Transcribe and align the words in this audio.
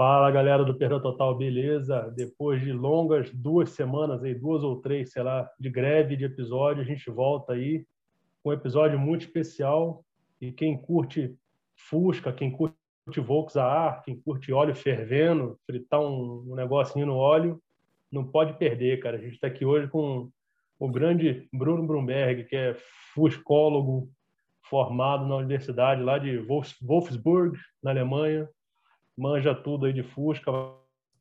Fala 0.00 0.30
galera 0.30 0.64
do 0.64 0.74
Perda 0.74 0.98
Total, 0.98 1.36
beleza? 1.36 2.10
Depois 2.16 2.62
de 2.62 2.72
longas 2.72 3.30
duas 3.34 3.68
semanas, 3.72 4.24
aí, 4.24 4.34
duas 4.34 4.62
ou 4.62 4.80
três, 4.80 5.12
sei 5.12 5.22
lá, 5.22 5.46
de 5.60 5.68
greve 5.68 6.16
de 6.16 6.24
episódio, 6.24 6.80
a 6.80 6.86
gente 6.86 7.10
volta 7.10 7.52
aí 7.52 7.84
com 8.42 8.48
um 8.48 8.52
episódio 8.54 8.98
muito 8.98 9.26
especial. 9.26 10.02
E 10.40 10.52
quem 10.52 10.74
curte 10.74 11.36
Fusca, 11.76 12.32
quem 12.32 12.50
curte 12.50 12.74
Volks 13.18 13.58
a 13.58 13.66
ar, 13.66 14.02
quem 14.02 14.18
curte 14.18 14.50
óleo 14.50 14.74
fervendo, 14.74 15.58
fritar 15.66 16.00
um, 16.00 16.46
um 16.48 16.54
negocinho 16.54 17.04
no 17.04 17.16
óleo, 17.16 17.60
não 18.10 18.24
pode 18.24 18.54
perder, 18.54 19.00
cara. 19.00 19.18
A 19.18 19.20
gente 19.20 19.34
está 19.34 19.48
aqui 19.48 19.66
hoje 19.66 19.86
com 19.88 20.30
o 20.78 20.88
grande 20.88 21.46
Bruno 21.52 21.86
Brumberg, 21.86 22.44
que 22.44 22.56
é 22.56 22.74
fuscólogo 23.12 24.08
formado 24.62 25.26
na 25.26 25.36
universidade 25.36 26.02
lá 26.02 26.16
de 26.16 26.38
Wolfsburg, 26.80 27.58
na 27.82 27.90
Alemanha, 27.90 28.48
manja 29.20 29.54
tudo 29.54 29.84
aí 29.84 29.92
de 29.92 30.02
Fusca, 30.02 30.50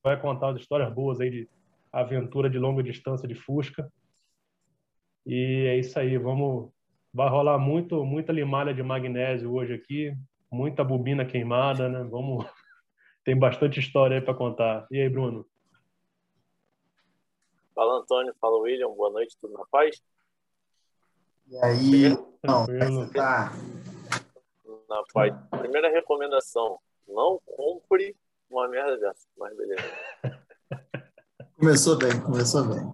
vai 0.01 0.19
contar 0.19 0.51
as 0.51 0.61
histórias 0.61 0.91
boas 0.93 1.19
aí 1.19 1.29
de 1.29 1.49
aventura 1.91 2.49
de 2.49 2.57
longa 2.57 2.81
distância 2.81 3.27
de 3.27 3.35
Fusca. 3.35 3.91
E 5.25 5.65
é 5.67 5.77
isso 5.77 5.99
aí, 5.99 6.17
vamos 6.17 6.71
vai 7.13 7.27
rolar 7.27 7.57
muito 7.57 8.05
muita 8.05 8.31
limalha 8.31 8.73
de 8.73 8.81
magnésio 8.81 9.53
hoje 9.53 9.73
aqui, 9.73 10.15
muita 10.49 10.81
bobina 10.81 11.25
queimada, 11.25 11.89
né? 11.89 12.07
Vamos 12.09 12.45
tem 13.25 13.37
bastante 13.37 13.81
história 13.81 14.17
aí 14.17 14.21
para 14.21 14.33
contar. 14.33 14.87
E 14.89 15.01
aí, 15.01 15.09
Bruno? 15.09 15.45
Fala 17.75 17.99
Antônio, 17.99 18.33
fala 18.39 18.59
William, 18.59 18.89
boa 18.89 19.09
noite, 19.09 19.37
tudo 19.41 19.53
na 19.53 19.65
paz? 19.69 20.01
E 21.47 21.57
aí, 21.57 22.09
não, 22.43 22.65
tá. 23.09 23.51
Na 24.87 25.03
paz. 25.13 25.33
Primeira 25.59 25.89
recomendação, 25.89 26.79
não 27.09 27.41
compre 27.45 28.15
uma 28.49 28.67
merda 28.67 28.97
dessa, 28.97 29.27
mas 29.37 29.55
beleza. 29.55 29.83
Começou 31.59 31.97
bem, 31.97 32.21
começou 32.21 32.63
bem. 32.63 32.91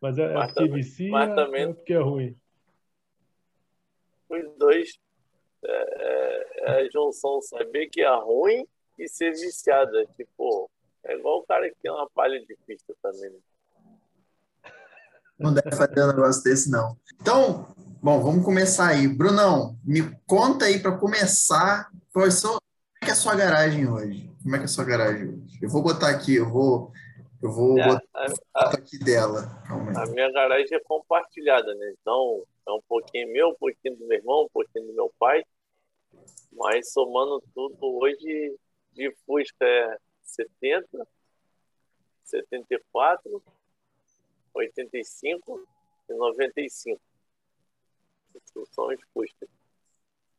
Mas 0.00 0.16
é, 0.16 0.32
mas 0.32 0.52
porque 0.54 0.68
vicia 0.70 1.10
mas 1.10 1.34
também, 1.34 1.64
é 1.64 1.72
porque 1.74 1.92
é 1.92 1.98
ruim? 1.98 2.34
Os 4.30 4.56
dois 4.56 4.98
é, 5.62 6.60
é 6.60 6.70
a 6.80 6.90
junção 6.90 7.42
saber 7.42 7.88
que 7.88 8.00
é 8.00 8.08
ruim 8.08 8.66
e 8.98 9.06
ser 9.06 9.32
viciado. 9.32 9.98
É 9.98 10.06
tipo, 10.06 10.70
é 11.04 11.14
igual 11.14 11.40
o 11.40 11.42
cara 11.42 11.68
que 11.68 11.76
tem 11.82 11.90
uma 11.90 12.08
palha 12.08 12.40
de 12.40 12.56
pista 12.66 12.94
também. 13.02 13.30
Né? 13.30 13.38
Não 15.38 15.52
deve 15.52 15.76
fazer 15.76 16.04
um 16.04 16.08
negócio 16.08 16.42
desse, 16.42 16.70
não. 16.70 16.96
Então, 17.20 17.74
bom, 18.02 18.22
vamos 18.22 18.44
começar 18.44 18.88
aí. 18.88 19.06
Brunão, 19.06 19.78
me 19.84 20.02
conta 20.26 20.64
aí 20.64 20.80
para 20.80 20.96
começar, 20.96 21.90
qual 22.12 22.26
é 22.26 22.30
sua 23.16 23.34
garagem 23.34 23.88
hoje? 23.88 24.30
Como 24.42 24.54
é 24.54 24.58
que 24.58 24.64
é 24.64 24.66
a 24.66 24.68
sua 24.68 24.84
garagem 24.84 25.28
hoje? 25.28 25.58
Eu 25.60 25.68
vou 25.68 25.82
botar 25.82 26.10
aqui, 26.10 26.36
eu 26.36 26.48
vou, 26.48 26.92
eu 27.42 27.50
vou 27.50 27.78
é, 27.78 27.86
botar 27.86 28.40
a, 28.54 28.70
aqui 28.70 28.98
dela. 28.98 29.62
A 29.68 30.06
minha 30.06 30.30
garagem 30.30 30.76
é 30.76 30.80
compartilhada, 30.80 31.74
né? 31.74 31.94
Então, 32.00 32.44
é 32.68 32.70
um 32.70 32.82
pouquinho 32.86 33.32
meu, 33.32 33.48
um 33.48 33.54
pouquinho 33.54 33.96
do 33.96 34.06
meu 34.06 34.18
irmão, 34.18 34.44
um 34.44 34.48
pouquinho 34.48 34.86
do 34.86 34.92
meu 34.92 35.12
pai. 35.18 35.42
Mas 36.52 36.92
somando 36.92 37.42
tudo, 37.54 37.76
hoje 37.80 38.56
de 38.92 39.14
Fusca 39.26 39.64
é 39.64 39.98
70, 40.22 41.06
74, 42.24 43.42
85 44.54 45.68
e 46.08 46.14
95. 46.14 47.00
São 48.72 48.86
os 48.88 49.00
Fuscas. 49.12 49.55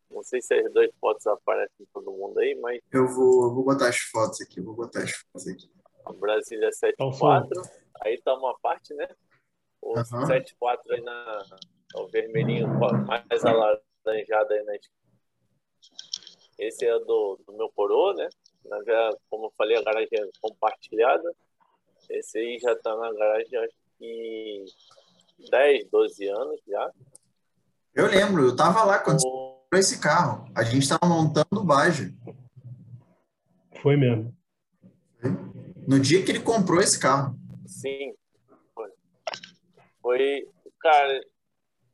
Não 0.10 0.24
sei 0.24 0.42
se 0.42 0.54
as 0.54 0.72
duas 0.72 0.90
fotos 1.00 1.26
aparecem 1.28 1.86
todo 1.94 2.12
mundo 2.12 2.40
aí, 2.40 2.56
mas. 2.56 2.80
Eu 2.92 3.08
vou, 3.08 3.54
vou 3.54 3.64
botar 3.64 3.90
as 3.90 4.00
fotos 4.00 4.42
aqui, 4.42 4.62
vou 4.62 4.74
botar 4.74 5.04
as 5.04 5.12
fotos 5.12 5.48
aqui. 5.48 5.70
A 6.06 6.14
Brasília 6.14 6.72
74, 6.72 7.62
aí 8.02 8.20
tá 8.22 8.34
uma 8.34 8.58
parte, 8.60 8.94
né? 8.94 9.08
O 9.82 9.98
uhum. 9.98 10.06
74 10.06 10.94
aí 10.94 11.02
na, 11.02 11.46
o 11.96 12.08
vermelhinho 12.08 12.68
mais 13.06 13.46
alaranjado 13.46 14.54
aí 14.54 14.64
na 14.64 14.76
esquerda. 14.76 14.98
Esse 16.58 16.86
é 16.86 17.00
do, 17.00 17.40
do 17.46 17.54
meu 17.54 17.70
coroa, 17.70 18.14
né? 18.16 18.28
Como 19.30 19.46
eu 19.46 19.54
falei, 19.56 19.78
a 19.78 19.84
garagem 19.84 20.10
é 20.14 20.30
compartilhada. 20.42 21.36
Esse 22.10 22.40
aí 22.40 22.58
já 22.60 22.74
está 22.74 22.96
na 22.96 23.14
garagem, 23.14 23.60
acho 23.60 23.76
que 24.00 24.66
10, 25.50 25.90
12 25.90 26.28
anos 26.28 26.62
já. 26.68 26.92
Eu 27.94 28.08
lembro, 28.08 28.44
eu 28.44 28.52
estava 28.52 28.84
lá 28.84 29.00
quando 29.00 29.20
o... 29.24 29.47
comprou 29.78 29.80
esse 29.80 30.00
carro. 30.00 30.52
A 30.56 30.64
gente 30.64 30.84
estava 30.84 31.06
montando 31.06 31.62
o 31.62 31.64
Baja. 31.64 32.12
Foi 33.82 33.96
mesmo. 33.96 34.36
No 35.88 36.00
dia 36.00 36.24
que 36.24 36.32
ele 36.32 36.42
comprou 36.42 36.82
esse 36.82 37.00
carro. 37.00 37.36
Sim. 37.66 38.14
Foi. 38.74 38.90
Foi, 40.02 40.50
cara, 40.80 41.22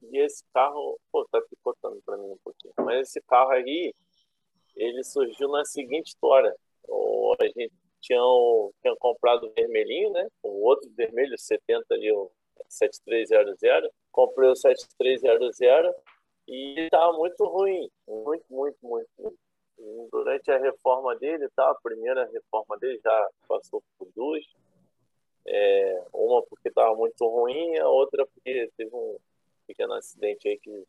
e 0.03 0.17
esse 0.17 0.43
carro, 0.53 0.99
pô, 1.11 1.27
tá 1.31 1.41
picotando 1.41 2.01
para 2.05 2.17
mim 2.17 2.31
um 2.31 2.37
pouquinho. 2.43 2.73
Mas 2.79 3.09
esse 3.09 3.21
carro 3.21 3.51
aí, 3.51 3.93
ele 4.75 5.03
surgiu 5.03 5.49
na 5.49 5.65
seguinte 5.65 6.07
história. 6.07 6.55
O, 6.87 7.35
a 7.39 7.45
gente 7.45 7.71
tinha, 8.01 8.21
tinha 8.81 8.95
comprado 8.97 9.47
o 9.47 9.53
vermelhinho, 9.53 10.11
né? 10.11 10.27
O 10.41 10.65
outro 10.65 10.89
vermelho, 10.95 11.37
70 11.37 11.85
ali, 11.93 12.11
o 12.11 12.31
7300. 12.69 13.89
Comprei 14.11 14.49
o 14.49 14.55
7300 14.55 15.59
e 16.47 16.79
estava 16.81 17.13
muito 17.13 17.43
ruim. 17.45 17.89
Muito, 18.07 18.45
muito, 18.49 18.77
muito. 18.81 19.37
Durante 20.11 20.51
a 20.51 20.59
reforma 20.59 21.15
dele, 21.15 21.49
tá? 21.55 21.69
A 21.69 21.75
primeira 21.75 22.25
reforma 22.25 22.77
dele 22.77 22.99
já 23.03 23.29
passou 23.47 23.83
por 23.97 24.07
duas. 24.15 24.43
É, 25.45 26.03
uma 26.13 26.41
porque 26.43 26.69
estava 26.69 26.95
muito 26.95 27.27
ruim, 27.27 27.77
a 27.77 27.87
outra 27.87 28.25
porque 28.25 28.71
teve 28.77 28.95
um 28.95 29.17
pequeno 29.67 29.93
acidente 29.93 30.47
aí 30.47 30.57
que 30.57 30.85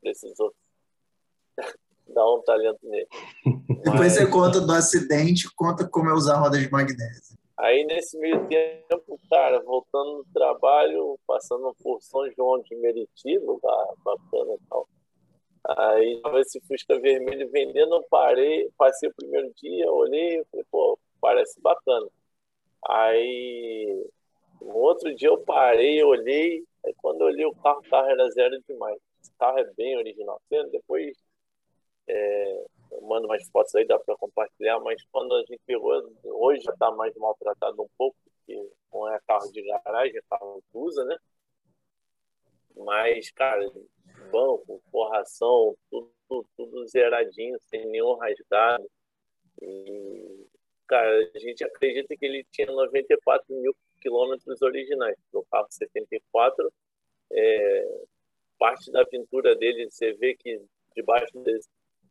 precisou 0.00 0.54
dar 2.08 2.32
um 2.32 2.40
talento 2.42 2.78
nele. 2.84 3.08
Depois 3.68 4.00
Mas... 4.00 4.14
você 4.14 4.30
conta 4.30 4.60
do 4.60 4.72
acidente, 4.72 5.52
conta 5.54 5.86
como 5.86 6.08
é 6.08 6.14
usar 6.14 6.38
roda 6.38 6.58
de 6.58 6.70
magnésio. 6.70 7.36
Aí 7.58 7.84
nesse 7.84 8.18
meio 8.18 8.46
tempo, 8.48 9.18
cara, 9.30 9.60
voltando 9.62 10.18
no 10.18 10.24
trabalho, 10.32 11.18
passando 11.26 11.74
por 11.82 12.02
São 12.02 12.30
João 12.32 12.60
de 12.60 12.76
Meriti, 12.76 13.38
lugar 13.38 13.86
bacana 14.04 14.54
e 14.54 14.68
tal. 14.68 14.88
Aí 15.78 16.20
tava 16.22 16.40
esse 16.40 16.60
Fusca 16.60 17.00
vermelho 17.00 17.50
vendendo, 17.50 17.96
eu 17.96 18.04
parei, 18.10 18.70
passei 18.76 19.08
o 19.08 19.14
primeiro 19.14 19.50
dia, 19.56 19.90
olhei, 19.90 20.44
falei, 20.50 20.66
pô, 20.70 20.98
parece 21.20 21.60
bacana. 21.60 22.06
Aí 22.88 24.06
no 24.60 24.76
outro 24.76 25.14
dia 25.14 25.28
eu 25.28 25.38
parei, 25.38 26.02
olhei, 26.04 26.62
aí 26.84 26.94
quando 26.98 27.22
eu 27.22 27.26
olhei 27.28 27.46
o 27.46 27.54
carro, 27.54 27.80
o 27.80 27.90
carro 27.90 28.10
era 28.10 28.30
zero 28.30 28.60
demais. 28.68 28.98
Esse 29.20 29.32
carro 29.38 29.58
é 29.58 29.64
bem 29.74 29.96
original. 29.96 30.40
Depois 30.70 31.16
é, 32.08 32.64
eu 32.96 33.02
mando 33.02 33.26
umas 33.26 33.46
fotos 33.50 33.74
aí, 33.74 33.86
dá 33.86 33.98
para 33.98 34.16
compartilhar, 34.16 34.80
mas 34.80 35.02
quando 35.12 35.34
a 35.34 35.40
gente 35.40 35.60
pegou, 35.66 35.92
hoje 36.24 36.62
já 36.62 36.72
está 36.72 36.90
mais 36.90 37.14
maltratado 37.16 37.82
um 37.82 37.88
pouco, 37.96 38.16
porque 38.24 38.70
não 38.92 39.08
é 39.12 39.20
carro 39.26 39.50
de 39.52 39.62
garagem, 39.62 40.16
é 40.16 40.22
carro 40.28 40.62
que 40.70 40.78
usa, 40.78 41.04
né? 41.04 41.16
Mas, 42.76 43.30
cara, 43.30 43.70
banco, 44.30 44.82
forração, 44.90 45.76
tudo, 45.90 46.46
tudo 46.56 46.86
zeradinho, 46.86 47.58
sem 47.60 47.86
nenhum 47.86 48.14
rasgado. 48.16 48.88
E, 49.62 50.46
cara, 50.86 51.30
a 51.34 51.38
gente 51.38 51.64
acredita 51.64 52.16
que 52.16 52.24
ele 52.24 52.44
tinha 52.50 52.66
94 52.66 53.54
mil 53.54 53.74
quilômetros 54.00 54.60
originais. 54.62 55.16
No 55.32 55.44
carro 55.46 55.66
74, 55.70 56.72
é, 57.32 58.04
parte 58.58 58.90
da 58.90 59.04
pintura 59.06 59.54
dele, 59.56 59.90
você 59.90 60.12
vê 60.14 60.34
que 60.34 60.60
debaixo 60.94 61.38
dele 61.40 61.60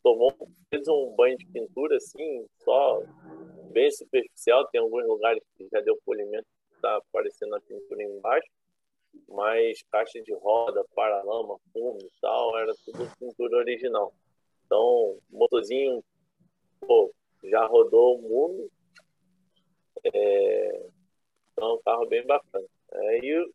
tomou 0.05 0.31
fez 0.69 0.88
um 0.88 1.16
banho 1.16 1.35
de 1.35 1.47
pintura 1.47 1.97
assim, 1.97 2.45
só 2.63 3.01
bem 3.71 3.89
superficial. 3.89 4.67
Tem 4.67 4.79
alguns 4.79 5.03
lugares 5.07 5.43
que 5.57 5.67
já 5.72 5.81
deu 5.81 5.99
polimento, 6.05 6.46
está 6.75 6.97
aparecendo 6.97 7.55
a 7.55 7.61
pintura 7.61 8.03
embaixo, 8.03 8.47
mas 9.28 9.81
caixa 9.91 10.22
de 10.22 10.31
roda, 10.35 10.85
paralama, 10.93 11.57
fumo 11.73 11.97
e 11.99 12.11
tal, 12.22 12.55
era 12.55 12.72
tudo 12.85 13.11
pintura 13.17 13.57
original. 13.57 14.13
Então, 14.67 15.17
motorzinho, 15.31 16.03
pô, 16.81 17.11
já 17.43 17.66
rodou 17.66 18.19
o 18.19 18.22
mundo. 18.22 18.72
É, 20.03 20.85
então, 21.52 21.69
é 21.69 21.73
um 21.73 21.81
carro 21.81 22.05
bem 22.05 22.23
bacana. 22.28 22.67
Aí, 22.93 23.52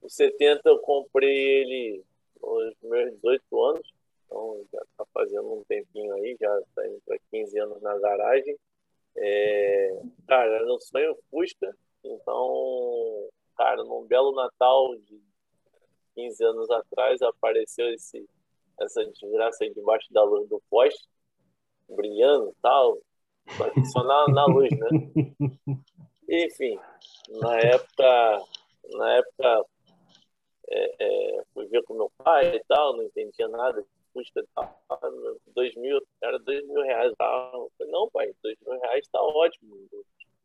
o 0.00 0.08
70 0.08 0.60
eu 0.64 0.78
comprei 0.78 1.60
ele 1.60 2.04
nos 2.40 2.74
meus 2.82 3.14
18 3.14 3.64
anos. 3.64 4.01
Então, 4.32 4.66
já 4.72 4.80
está 4.80 5.04
fazendo 5.12 5.52
um 5.52 5.62
tempinho 5.64 6.14
aí, 6.14 6.36
já 6.40 6.58
está 6.60 6.86
indo 6.86 7.00
para 7.04 7.18
15 7.30 7.58
anos 7.58 7.82
na 7.82 7.98
garagem. 7.98 8.56
É, 9.14 10.00
cara, 10.26 10.54
era 10.54 10.74
um 10.74 10.80
sonho 10.80 11.16
Fusca. 11.30 11.76
Então, 12.02 13.28
cara, 13.56 13.84
num 13.84 14.06
belo 14.06 14.34
Natal 14.34 14.96
de 14.96 15.20
15 16.14 16.44
anos 16.44 16.70
atrás, 16.70 17.20
apareceu 17.20 17.92
esse, 17.92 18.26
essa 18.80 19.04
desgraça 19.04 19.64
aí 19.64 19.74
debaixo 19.74 20.10
da 20.10 20.22
luz 20.24 20.48
do 20.48 20.62
poste, 20.70 21.06
brilhando 21.90 22.50
e 22.50 22.54
tal. 22.62 22.98
Só 23.92 24.02
na, 24.02 24.28
na 24.28 24.46
luz, 24.46 24.70
né? 24.70 24.88
Enfim, 26.26 26.78
na 27.28 27.58
época, 27.58 28.42
na 28.92 29.12
época 29.16 29.66
é, 30.70 30.94
é, 30.98 31.44
fui 31.52 31.66
ver 31.66 31.82
com 31.82 31.94
meu 31.94 32.10
pai 32.16 32.56
e 32.56 32.64
tal, 32.64 32.96
não 32.96 33.02
entendia 33.02 33.46
nada 33.48 33.84
e 34.20 34.46
tal. 34.54 34.82
Dois 35.54 35.74
mil, 35.76 36.00
era 36.22 36.38
dois 36.38 36.66
mil 36.66 36.82
reais. 36.82 37.12
Falei, 37.16 37.92
não, 37.92 38.10
pai, 38.10 38.32
dois 38.42 38.56
mil 38.66 38.78
reais 38.80 39.06
tá 39.08 39.20
ótimo. 39.20 39.76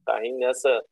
Carrinho 0.05 0.39
nessa, 0.39 0.85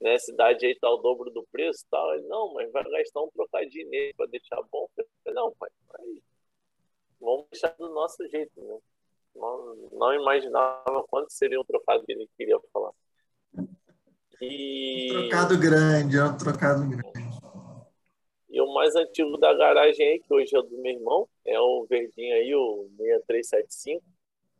nessa 0.00 0.32
idade 0.32 0.66
aí 0.66 0.78
tá 0.78 0.88
o 0.90 0.96
dobro 0.96 1.30
do 1.30 1.46
preço 1.52 1.84
tal. 1.90 2.14
Ele, 2.14 2.26
não, 2.26 2.54
mas 2.54 2.70
vai 2.72 2.84
gastar 2.84 3.22
um 3.22 3.30
trocadinho 3.30 3.88
nele 3.90 4.14
para 4.14 4.26
deixar 4.26 4.62
bom. 4.70 4.88
Falei, 4.96 5.34
não, 5.34 5.52
pai, 5.58 5.70
vamos 7.20 7.46
deixar 7.50 7.74
do 7.78 7.88
nosso 7.90 8.26
jeito, 8.28 8.60
né? 8.60 8.78
Não, 9.34 9.74
não 9.92 10.14
imaginava 10.14 11.04
quanto 11.10 11.32
seria 11.32 11.60
um 11.60 11.64
trocado 11.64 12.04
que 12.04 12.12
ele 12.12 12.28
queria 12.38 12.58
falar. 12.72 12.92
E... 14.40 15.08
Um 15.10 15.20
trocado 15.20 15.58
grande, 15.58 16.16
é 16.16 16.24
um 16.24 16.36
trocado 16.36 16.88
grande. 16.88 17.23
E 18.54 18.60
o 18.60 18.72
mais 18.72 18.94
antigo 18.94 19.36
da 19.36 19.52
garagem 19.52 20.06
aí, 20.06 20.20
que 20.20 20.32
hoje 20.32 20.56
é 20.56 20.62
do 20.62 20.78
meu 20.78 20.92
irmão, 20.92 21.28
é 21.44 21.58
o 21.58 21.84
verdinho 21.90 22.36
aí, 22.36 22.54
o 22.54 22.88
6375. 22.96 24.00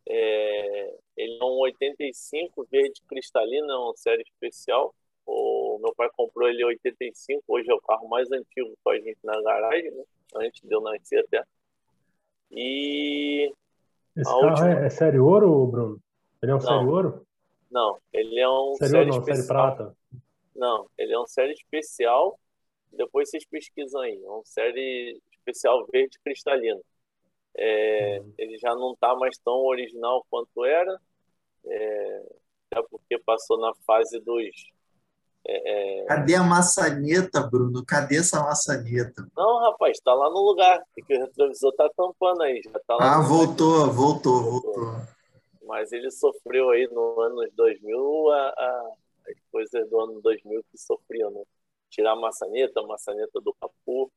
É, 0.05 0.93
ele 1.15 1.39
é 1.41 1.45
um 1.45 1.59
85 1.59 2.67
verde 2.69 3.01
cristalino, 3.07 3.71
é 3.71 3.77
uma 3.77 3.95
série 3.95 4.23
especial. 4.23 4.93
O 5.25 5.79
meu 5.81 5.95
pai 5.95 6.09
comprou 6.13 6.49
ele 6.49 6.61
em 6.61 6.65
85, 6.65 7.41
hoje 7.47 7.71
é 7.71 7.73
o 7.73 7.79
carro 7.79 8.09
mais 8.09 8.29
antigo 8.33 8.77
com 8.83 8.89
a 8.89 8.99
gente 8.99 9.17
na 9.23 9.41
garagem, 9.41 9.89
né? 9.91 10.03
antes 10.35 10.61
de 10.61 10.75
eu 10.75 10.81
nascer 10.81 11.23
até. 11.23 11.41
E. 12.51 13.49
Esse 14.13 14.29
carro 14.29 14.49
última... 14.49 14.73
é, 14.73 14.85
é 14.87 14.89
série 14.89 15.19
ouro, 15.19 15.67
Bruno? 15.67 16.01
Ele 16.43 16.51
é 16.51 16.55
um 16.55 16.57
não, 16.57 16.67
série 16.67 16.85
ouro? 16.85 17.25
Não, 17.71 17.97
ele 18.11 18.39
é 18.41 18.49
um 18.49 18.75
série, 18.75 18.91
série, 18.91 19.09
não, 19.09 19.23
série 19.23 19.47
prata. 19.47 19.95
Não, 20.53 20.89
ele 20.97 21.13
é 21.13 21.19
um 21.19 21.27
série 21.27 21.53
especial. 21.53 22.37
Depois 22.95 23.29
vocês 23.29 23.45
pesquisam 23.45 24.01
aí. 24.01 24.21
É 24.23 24.29
um 24.29 24.43
série 24.43 25.21
especial 25.31 25.85
verde 25.91 26.19
cristalino. 26.23 26.81
É, 27.57 28.19
uhum. 28.19 28.33
Ele 28.37 28.57
já 28.57 28.73
não 28.75 28.93
está 28.93 29.15
mais 29.15 29.37
tão 29.37 29.65
original 29.65 30.25
quanto 30.29 30.65
era. 30.65 30.99
É, 31.65 32.23
é 32.71 32.81
porque 32.89 33.17
passou 33.19 33.59
na 33.59 33.73
fase 33.85 34.19
dos 34.19 34.53
é, 35.47 36.01
é... 36.01 36.05
Cadê 36.05 36.35
a 36.35 36.43
maçaneta, 36.43 37.41
Bruno? 37.41 37.85
Cadê 37.85 38.17
essa 38.17 38.41
maçaneta? 38.41 39.27
Não, 39.37 39.59
rapaz, 39.59 39.97
está 39.97 40.13
lá 40.13 40.29
no 40.29 40.41
lugar. 40.41 40.81
Que 40.95 41.15
o 41.15 41.19
retrovisor 41.19 41.69
está 41.69 41.87
tampando 41.95 42.41
aí. 42.41 42.61
Já 42.63 42.79
tá 42.79 42.97
ah, 42.99 43.21
voltou, 43.21 43.91
voltou, 43.91 44.41
voltou, 44.41 44.73
voltou, 44.73 45.01
Mas 45.67 45.91
ele 45.91 46.09
sofreu 46.09 46.71
aí 46.71 46.87
no 46.91 47.21
ano 47.21 47.47
2000 47.55 48.31
a, 48.31 48.37
a, 48.37 48.91
as 49.29 49.39
coisas 49.51 49.87
do 49.87 49.99
ano 49.99 50.19
2000 50.21 50.63
que 50.71 50.77
sofriam, 50.79 51.29
né? 51.29 51.43
Tirar 51.95 52.11
a 52.11 52.15
maçaneta, 52.15 52.79
a 52.79 52.87
maçaneta 52.87 53.39
do 53.41 53.53
capô. 53.53 54.11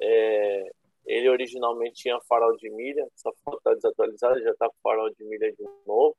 É, 0.00 0.70
ele 1.06 1.28
originalmente 1.28 2.02
tinha 2.02 2.20
farol 2.28 2.56
de 2.56 2.70
milha, 2.70 3.06
essa 3.14 3.32
foto 3.44 3.58
está 3.58 3.74
desatualizada, 3.74 4.40
já 4.42 4.50
está 4.50 4.68
com 4.68 4.76
farol 4.82 5.10
de 5.10 5.24
milha 5.24 5.50
de 5.52 5.64
novo. 5.86 6.16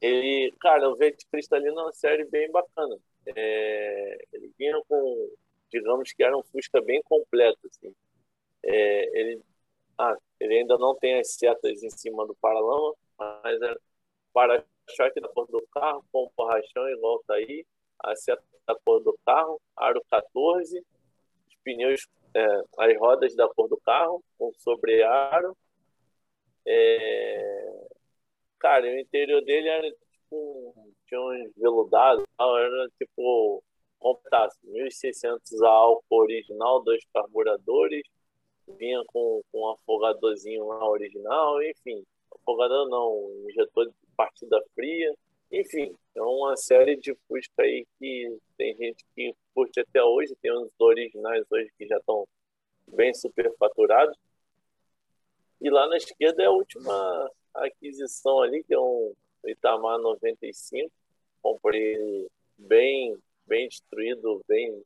Ele, 0.00 0.52
cara, 0.60 0.88
o 0.88 0.96
Verde 0.96 1.24
Cristalino 1.30 1.80
é 1.80 1.82
uma 1.84 1.92
série 1.92 2.24
bem 2.24 2.50
bacana 2.50 2.98
é, 3.36 4.18
ele 4.32 4.52
vinha 4.58 4.80
com, 4.88 5.30
digamos 5.70 6.12
que 6.12 6.22
era 6.22 6.36
um 6.36 6.42
Fusca 6.44 6.80
bem 6.80 7.02
completo, 7.02 7.58
assim. 7.66 7.94
É, 8.62 9.20
ele, 9.20 9.42
ah, 9.98 10.16
ele 10.40 10.58
ainda 10.58 10.76
não 10.78 10.94
tem 10.94 11.18
as 11.18 11.32
setas 11.34 11.82
em 11.82 11.90
cima 11.90 12.26
do 12.26 12.34
paralama, 12.36 12.94
mas 13.18 13.60
é 13.62 13.74
para-choque 14.32 15.20
da 15.20 15.28
cor 15.28 15.46
do 15.48 15.66
carro, 15.72 16.04
com 16.12 16.30
borrachão 16.36 16.88
igual 16.88 17.22
tá 17.26 17.34
aí, 17.34 17.66
a 18.00 18.14
seta 18.16 18.42
da 18.66 18.74
cor 18.74 19.00
do 19.00 19.18
carro, 19.24 19.60
aro 19.76 20.02
14, 20.10 20.78
os 20.78 21.56
pneus, 21.64 22.06
é, 22.34 22.62
as 22.78 22.98
rodas 22.98 23.34
da 23.34 23.48
cor 23.48 23.68
do 23.68 23.76
carro, 23.78 24.22
com 24.38 24.52
sobrearo. 24.58 25.56
É, 26.66 27.86
cara, 28.58 28.84
o 28.84 28.98
interior 28.98 29.42
dele 29.42 29.68
era 29.68 29.90
tipo 29.90 30.74
tinha 31.08 31.20
uns 31.20 31.52
veludados, 31.56 32.24
era 32.38 32.88
tipo, 32.98 33.62
completasse 33.98 34.58
1.600 34.64 35.62
a 35.64 35.68
álcool 35.68 36.22
original, 36.22 36.82
dois 36.82 37.02
carburadores, 37.12 38.02
vinha 38.78 39.02
com, 39.06 39.42
com 39.50 39.60
um 39.60 39.70
afogadorzinho 39.72 40.66
lá 40.66 40.88
original, 40.88 41.62
enfim, 41.62 42.04
afogador 42.32 42.88
não, 42.88 43.48
injetor 43.48 43.86
de 43.86 43.94
partida 44.16 44.62
fria, 44.74 45.14
enfim, 45.50 45.94
é 46.14 46.22
uma 46.22 46.56
série 46.56 46.96
de 46.96 47.14
Fusca 47.26 47.62
aí 47.62 47.86
que 47.98 48.38
tem 48.56 48.76
gente 48.76 49.04
que 49.14 49.34
curte 49.54 49.80
até 49.80 50.02
hoje, 50.02 50.36
tem 50.42 50.52
uns 50.52 50.72
originais 50.78 51.44
hoje 51.50 51.70
que 51.78 51.86
já 51.86 51.96
estão 51.96 52.26
bem 52.86 53.14
superfaturados. 53.14 54.16
E 55.60 55.70
lá 55.70 55.88
na 55.88 55.96
esquerda 55.96 56.42
é 56.42 56.46
a 56.46 56.50
última 56.50 57.30
aquisição 57.54 58.42
ali, 58.42 58.62
que 58.62 58.74
é 58.74 58.78
um 58.78 59.14
Itamar 59.46 59.98
95, 59.98 60.90
comprei 61.42 61.94
ele 61.94 62.28
bem, 62.56 63.16
bem 63.46 63.68
destruído, 63.68 64.42
bem 64.46 64.82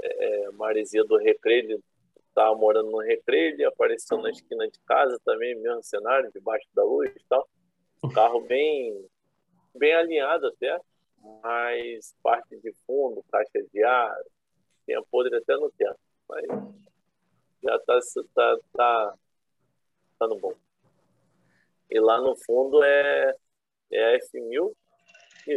é, 0.00 0.44
é 0.44 0.50
maresia 0.52 1.04
do 1.04 1.16
Recreio, 1.16 1.82
estava 2.28 2.54
morando 2.56 2.90
no 2.90 2.98
Recreio, 2.98 3.52
ele 3.52 3.64
apareceu 3.64 4.18
na 4.18 4.30
esquina 4.30 4.66
de 4.68 4.78
casa 4.80 5.20
também, 5.24 5.54
mesmo 5.56 5.82
cenário, 5.82 6.30
debaixo 6.32 6.66
da 6.74 6.82
luz 6.82 7.10
e 7.14 7.24
tal. 7.28 7.48
Carro 8.14 8.40
bem, 8.40 9.06
bem 9.74 9.94
alinhado 9.94 10.46
até, 10.46 10.80
mas 11.42 12.14
parte 12.22 12.56
de 12.60 12.72
fundo, 12.86 13.24
caixa 13.30 13.62
de 13.72 13.82
ar, 13.82 14.16
tinha 14.84 15.02
podre 15.10 15.36
até 15.36 15.56
no 15.56 15.70
teto, 15.70 15.98
mas 16.28 16.44
já 17.62 17.76
está 17.76 17.98
tá, 18.34 18.58
tá, 18.72 19.14
tá 20.18 20.26
no 20.26 20.38
bom. 20.38 20.54
E 21.90 22.00
lá 22.00 22.20
no 22.20 22.36
fundo 22.36 22.82
é, 22.82 23.34
é 23.92 24.14
a 24.14 24.18
F1000, 24.18 24.72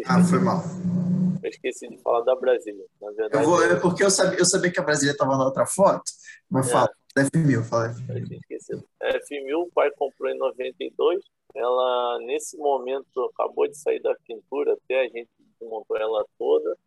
ah, 0.06 0.24
foi 0.24 0.39
mal. 0.39 0.62
Eu 1.44 1.50
esqueci 1.50 1.88
de 1.89 1.98
falar 1.98 2.21
da 2.21 2.36
Brasília. 2.36 2.86
Na 3.01 3.12
verdade, 3.12 3.44
eu 3.44 3.50
vou, 3.50 3.63
é 3.63 3.75
porque 3.80 4.04
eu 4.04 4.10
sabia, 4.10 4.39
eu 4.39 4.45
sabia 4.45 4.71
que 4.71 4.80
a 4.80 4.83
Brasília 4.83 5.12
estava 5.12 5.38
na 5.38 5.45
outra 5.45 5.65
foto, 5.65 6.04
mas 6.50 6.69
é. 6.69 6.71
fala, 6.71 6.89
F1000, 7.18 7.63
fala 7.63 7.89
F1000. 7.89 8.18
Eu 8.18 8.25
tinha 8.25 8.39
esquecido. 8.39 8.83
A 9.01 9.10
F1000, 9.10 9.56
o 9.56 9.71
pai 9.71 9.92
comprou 9.92 10.30
em 10.30 10.38
92. 10.38 11.24
Ela, 11.54 12.20
nesse 12.20 12.58
momento, 12.58 13.24
acabou 13.26 13.68
de 13.68 13.78
sair 13.78 14.02
da 14.02 14.16
pintura, 14.26 14.74
até 14.74 15.02
a 15.02 15.08
gente 15.08 15.30
desmontou 15.60 15.98
ela 15.98 16.25
toda. 16.38 16.77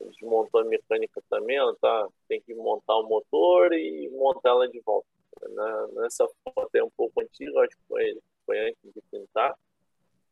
Desmontou 0.00 0.60
a 0.60 0.64
mecânica 0.64 1.22
também, 1.28 1.56
ela 1.56 1.76
tá, 1.76 2.08
tem 2.26 2.40
que 2.40 2.54
montar 2.54 2.96
o 2.96 3.08
motor 3.08 3.72
e 3.72 4.08
montar 4.10 4.50
ela 4.50 4.68
de 4.68 4.80
volta. 4.80 5.06
Na, 5.50 5.86
nessa 5.88 6.26
foto 6.44 6.74
é 6.74 6.82
um 6.82 6.90
pouco 6.96 7.20
antiga, 7.20 7.60
acho 7.60 7.76
que 7.76 7.86
foi, 7.88 8.18
foi 8.46 8.58
antes 8.68 8.94
de 8.94 9.00
pintar 9.10 9.56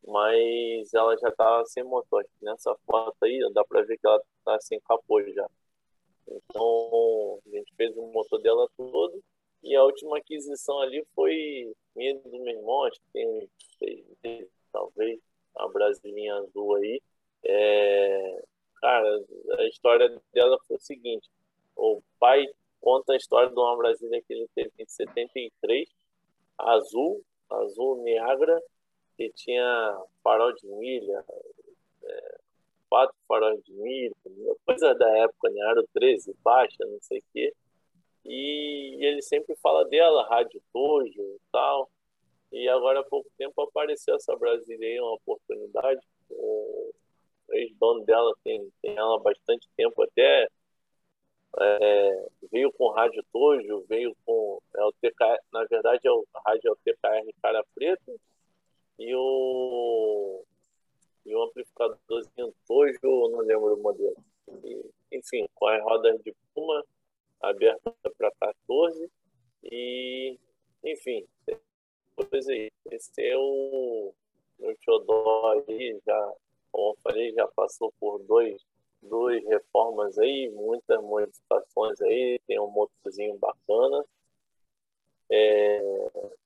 mas 0.07 0.93
ela 0.93 1.15
já 1.17 1.29
está 1.29 1.65
sem 1.65 1.83
motor. 1.83 2.25
Nessa 2.41 2.75
foto 2.85 3.15
aí, 3.23 3.39
dá 3.53 3.63
para 3.63 3.83
ver 3.83 3.97
que 3.97 4.07
ela 4.07 4.21
está 4.39 4.59
sem 4.59 4.79
capô 4.81 5.21
já. 5.31 5.47
Então, 6.27 7.39
a 7.45 7.49
gente 7.49 7.73
fez 7.75 7.95
o 7.95 8.07
motor 8.07 8.41
dela 8.41 8.67
todo. 8.75 9.23
E 9.63 9.75
a 9.75 9.83
última 9.83 10.17
aquisição 10.17 10.79
ali 10.79 11.05
foi 11.15 11.73
minha 11.95 12.15
do 12.19 12.39
meu 12.39 12.55
irmão, 12.55 12.83
acho 12.83 12.99
que 12.99 13.11
tem 13.13 13.49
seis 13.77 14.05
meses, 14.23 14.49
talvez, 14.71 15.19
a 15.55 15.67
brasilinha 15.67 16.35
azul 16.35 16.75
aí. 16.75 17.01
É... 17.43 18.43
Cara, 18.79 19.23
a 19.59 19.63
história 19.67 20.21
dela 20.33 20.57
foi 20.67 20.77
o 20.77 20.81
seguinte: 20.81 21.29
o 21.75 22.01
pai 22.19 22.47
conta 22.81 23.13
a 23.13 23.17
história 23.17 23.49
de 23.49 23.59
uma 23.59 23.77
Brasília 23.77 24.21
que 24.23 24.33
ele 24.33 24.47
teve 24.55 24.71
em 24.79 24.85
73, 24.87 25.87
azul, 26.57 27.23
azul 27.49 28.03
Niagara, 28.03 28.59
que 29.15 29.31
tinha 29.33 30.01
farol 30.23 30.51
de 30.53 30.67
milha, 30.67 31.23
é, 32.03 32.37
quatro 32.89 33.15
faróis 33.27 33.63
de 33.63 33.73
milha, 33.73 34.15
coisa 34.65 34.93
da 34.95 35.09
época, 35.19 35.49
né? 35.49 35.61
Aro 35.61 35.87
13, 35.93 36.35
baixa, 36.43 36.85
não 36.85 36.99
sei 37.01 37.19
o 37.19 37.23
quê. 37.31 37.53
E 38.25 38.97
ele 39.05 39.21
sempre 39.21 39.55
fala 39.57 39.85
dela, 39.85 40.27
Rádio 40.27 40.61
Tojo 40.71 41.21
e 41.21 41.39
tal. 41.51 41.89
E 42.51 42.67
agora 42.67 42.99
há 42.99 43.03
pouco 43.03 43.29
tempo 43.37 43.61
apareceu 43.61 44.15
essa 44.15 44.35
brasileira, 44.35 45.03
uma 45.03 45.13
oportunidade. 45.13 46.01
O 46.29 46.93
ex-dono 47.51 48.03
dela 48.05 48.33
tem, 48.43 48.71
tem 48.81 48.95
ela 48.95 49.15
há 49.15 49.19
bastante 49.19 49.67
tempo, 49.75 50.01
até 50.03 50.47
é, 51.59 52.29
veio 52.51 52.71
com 52.73 52.89
Rádio 52.89 53.23
Tojo, 53.31 53.85
veio 53.87 54.15
com. 54.25 54.61
É 54.75 54.83
o 54.83 54.91
TK, 54.93 55.39
na 55.51 55.65
verdade, 55.65 56.07
é 56.07 56.11
o 56.11 56.25
rádio 56.45 56.77
é 56.85 56.91
TKR 56.91 57.33
Cara 57.41 57.65
Preta, 57.75 58.13
e 58.97 59.13
o, 59.15 60.43
e 61.25 61.35
o 61.35 61.43
amplificadorzinho 61.43 62.53
Tojo, 62.67 63.29
não 63.31 63.39
lembro 63.39 63.75
o 63.75 63.81
modelo. 63.81 64.17
E, 64.63 64.89
enfim, 65.11 65.47
com 65.55 65.67
as 65.67 65.81
rodas 65.83 66.21
de 66.21 66.33
Puma 66.53 66.83
aberta 67.41 67.93
para 68.17 68.31
14 68.39 69.11
e 69.63 70.37
enfim, 70.83 71.27
coisa 72.15 72.51
aí. 72.51 72.71
Esse 72.91 73.21
é 73.21 73.37
o 73.37 74.13
xodó 74.83 75.31
melhor 75.51 75.63
aí, 75.67 75.99
já, 76.05 76.33
como 76.71 76.91
eu 76.91 76.97
falei, 77.01 77.33
já 77.33 77.47
passou 77.47 77.93
por 77.99 78.19
dois, 78.23 78.61
duas 79.01 79.43
reformas 79.45 80.17
aí, 80.17 80.49
muitas 80.49 81.01
modificações 81.01 81.99
aí, 82.01 82.39
tem 82.47 82.59
um 82.59 82.69
motorzinho 82.69 83.37
bacana. 83.37 84.05
É, 85.29 85.81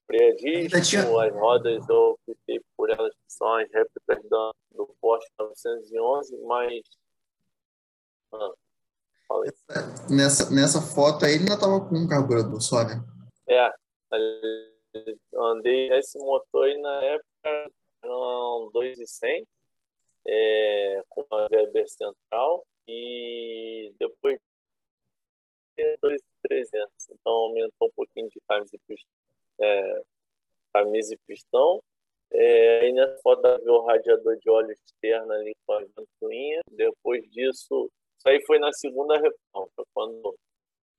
Freadismo, 0.05 0.81
tinha... 0.81 1.01
as 1.01 1.33
rodas 1.33 1.89
eu 1.89 2.19
optei 2.27 2.61
por 2.77 2.89
elas 2.89 3.13
que 3.13 3.33
são 3.33 3.51
as 3.55 3.69
réplicas 3.71 4.23
do, 4.29 4.55
do 4.71 4.87
Porsche 5.01 5.27
911, 5.39 6.37
mas. 6.43 6.81
Ah, 8.31 8.53
nessa, 10.09 10.53
nessa 10.53 10.81
foto 10.81 11.25
aí 11.25 11.33
ele 11.33 11.43
ainda 11.43 11.55
estava 11.55 11.79
com 11.81 11.95
um 11.95 12.07
carburador 12.07 12.61
só, 12.61 12.83
né? 12.83 13.03
É, 13.47 13.71
andei 15.35 15.91
esse 15.93 16.17
motor 16.17 16.65
aí 16.65 16.77
na 16.79 17.03
época, 17.03 17.71
eram 18.03 18.69
2,100, 18.73 19.45
é, 20.27 21.03
com 21.09 21.25
a 21.31 21.47
Weber 21.51 21.87
central, 21.89 22.65
e 22.87 23.93
depois 23.99 24.39
2,300. 25.77 26.89
Então 27.11 27.33
aumentou 27.33 27.87
um 27.87 27.91
pouquinho 27.95 28.29
de 28.29 28.39
camisa 28.47 28.75
e 28.75 28.79
pistão. 28.87 29.11
É, 29.59 30.01
camisa 30.73 31.13
e 31.13 31.17
pistão. 31.27 31.83
É, 32.31 32.79
aí 32.81 32.93
nessa 32.93 33.21
foto 33.21 33.41
viu 33.63 33.73
o 33.73 33.85
radiador 33.85 34.37
de 34.37 34.49
óleo 34.49 34.71
externo 34.71 35.31
ali 35.31 35.55
com 35.65 35.73
a 35.73 35.79
ventoinha. 35.79 36.61
Depois 36.71 37.23
disso, 37.29 37.63
isso 37.63 37.91
aí 38.29 38.43
foi 38.45 38.59
na 38.59 38.71
segunda 38.73 39.15
reforma, 39.15 39.69
quando 39.93 40.35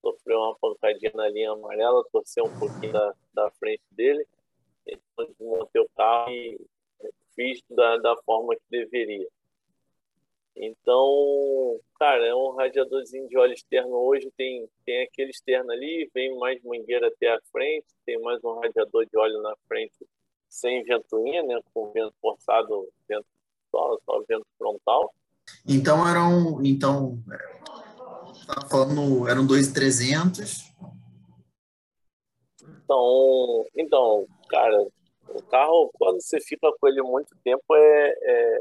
sofreu 0.01 0.39
uma 0.39 0.57
pancadinha 0.57 1.13
na 1.15 1.29
linha 1.29 1.53
amarela, 1.53 2.05
torceu 2.13 2.45
um 2.45 2.59
pouquinho 2.59 2.93
da, 2.93 3.15
da 3.35 3.51
frente 3.53 3.83
dele, 3.91 4.27
então 4.87 5.27
desmontei 5.27 5.83
o 5.83 5.89
carro 5.97 6.31
e 6.31 6.61
fiz 7.35 7.63
da, 7.71 7.97
da 7.99 8.17
forma 8.25 8.55
que 8.55 8.63
deveria. 8.71 9.29
Então, 10.59 11.79
cara, 11.99 12.27
é 12.27 12.35
um 12.35 12.53
radiadorzinho 12.53 13.29
de 13.29 13.37
óleo 13.37 13.53
externo. 13.53 13.95
Hoje 13.95 14.31
tem, 14.39 14.67
tem 14.87 15.03
aquele 15.03 15.31
externo 15.31 15.71
ali, 15.71 16.11
vem 16.15 16.35
mais 16.39 16.63
mangueira 16.63 17.09
até 17.09 17.29
a 17.29 17.41
frente, 17.53 17.87
tem 18.07 18.19
mais 18.21 18.43
um 18.43 18.55
radiador 18.61 19.05
de 19.05 19.19
óleo 19.19 19.43
na 19.43 19.55
frente 19.69 19.95
sem 20.49 20.83
ventoinha, 20.83 21.43
né? 21.43 21.61
Com 21.75 21.93
vento 21.93 22.15
forçado, 22.23 22.89
vento 23.07 23.27
só, 23.71 23.99
só 24.07 24.23
vento 24.27 24.47
frontal. 24.57 25.15
Então 25.67 26.07
eram, 26.09 26.65
então, 26.65 27.23
Tava 28.47 28.69
falando, 28.69 29.29
eram 29.29 29.45
2,300. 29.45 30.73
Então, 32.63 33.67
então, 33.75 34.27
cara, 34.49 34.87
o 35.29 35.43
carro, 35.43 35.91
quando 35.95 36.21
você 36.21 36.41
fica 36.41 36.73
com 36.79 36.87
ele 36.87 37.03
muito 37.03 37.35
tempo, 37.43 37.65
é, 37.75 38.15
é 38.23 38.59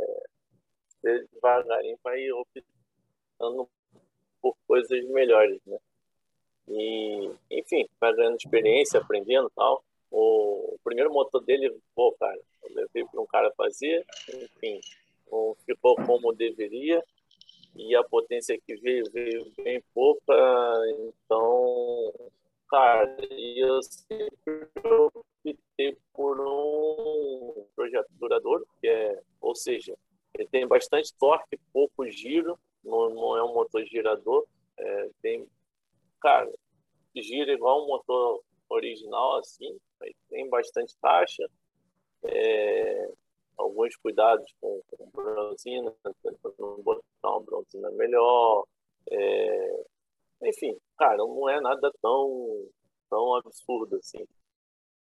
devagarinho 1.04 2.00
vai 2.04 2.20
optando 2.32 3.70
por 4.42 4.56
coisas 4.68 5.06
melhores, 5.10 5.62
né? 5.68 5.78
E, 6.68 7.32
enfim, 7.52 7.88
vai 8.02 8.12
ganhando 8.16 8.38
experiência, 8.38 9.00
aprendendo 9.00 9.52
tal. 9.56 9.84
O, 10.10 10.74
o 10.74 10.80
primeiro 10.84 11.14
motor 11.14 11.44
dele, 11.44 11.78
pô, 11.94 12.12
cara, 12.14 12.40
eu 12.64 12.74
levei 12.74 13.06
para 13.06 13.22
um 13.22 13.28
cara 13.28 13.54
fazer, 13.56 14.04
enfim, 14.30 14.82
não 15.32 15.56
ficou 15.66 15.96
como 15.96 16.34
deveria. 16.34 17.04
E 17.76 17.94
a 17.94 18.04
potência 18.04 18.60
que 18.66 18.76
veio, 18.78 19.04
veio 19.12 19.52
bem 19.58 19.84
pouca, 19.94 20.34
então, 21.00 22.14
cara, 22.70 23.18
eu 23.30 23.84
sempre 23.84 24.70
optei 24.84 25.98
por 26.14 26.40
um 26.40 27.66
projeto 27.76 28.08
duradouro, 28.12 28.66
que 28.80 28.88
é, 28.88 29.22
ou 29.42 29.54
seja, 29.54 29.94
ele 30.34 30.48
tem 30.48 30.66
bastante 30.66 31.14
torque, 31.20 31.60
pouco 31.74 32.10
giro, 32.10 32.58
não, 32.82 33.10
não 33.10 33.38
é 33.38 33.44
um 33.44 33.54
motor 33.54 33.84
girador, 33.86 34.46
é, 34.78 35.10
tem, 35.22 35.46
cara, 36.22 36.50
gira 37.14 37.52
igual 37.52 37.84
um 37.84 37.88
motor 37.88 38.42
original, 38.70 39.38
assim, 39.40 39.78
tem 40.30 40.50
bastante 40.50 40.96
taxa, 41.02 41.46
é, 42.24 43.12
alguns 43.58 43.96
cuidados 43.98 44.46
com, 44.60 44.82
com 44.90 45.10
bronzina, 45.12 45.94
tentando 46.22 46.82
botar 46.84 47.04
uma 47.24 47.42
bronzina 47.42 47.90
melhor. 47.92 48.66
É... 49.12 49.84
Enfim, 50.44 50.78
cara, 50.98 51.18
não 51.18 51.50
é 51.50 51.60
nada 51.62 51.92
tão, 52.02 52.68
tão 53.10 53.36
absurdo 53.36 53.96
assim. 53.98 54.26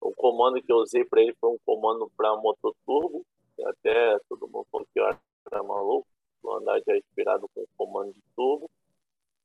O 0.02 0.14
comando 0.14 0.62
que 0.62 0.72
eu 0.72 0.78
usei 0.78 1.06
para 1.06 1.22
ele 1.22 1.34
foi 1.40 1.52
um 1.52 1.58
comando 1.66 2.12
para 2.16 2.36
motor 2.38 2.76
turbo, 2.86 3.26
até 3.66 4.18
todo 4.30 4.48
mundo 4.48 4.68
falou 4.72 4.88
que 4.94 5.00
eu 5.00 5.06
era 5.06 5.64
maluco, 5.64 6.08
andar 6.52 6.82
já 6.86 6.98
inspirado 6.98 7.48
com 7.54 7.66
comando 7.78 8.12
de 8.12 8.22
turbo, 8.36 8.70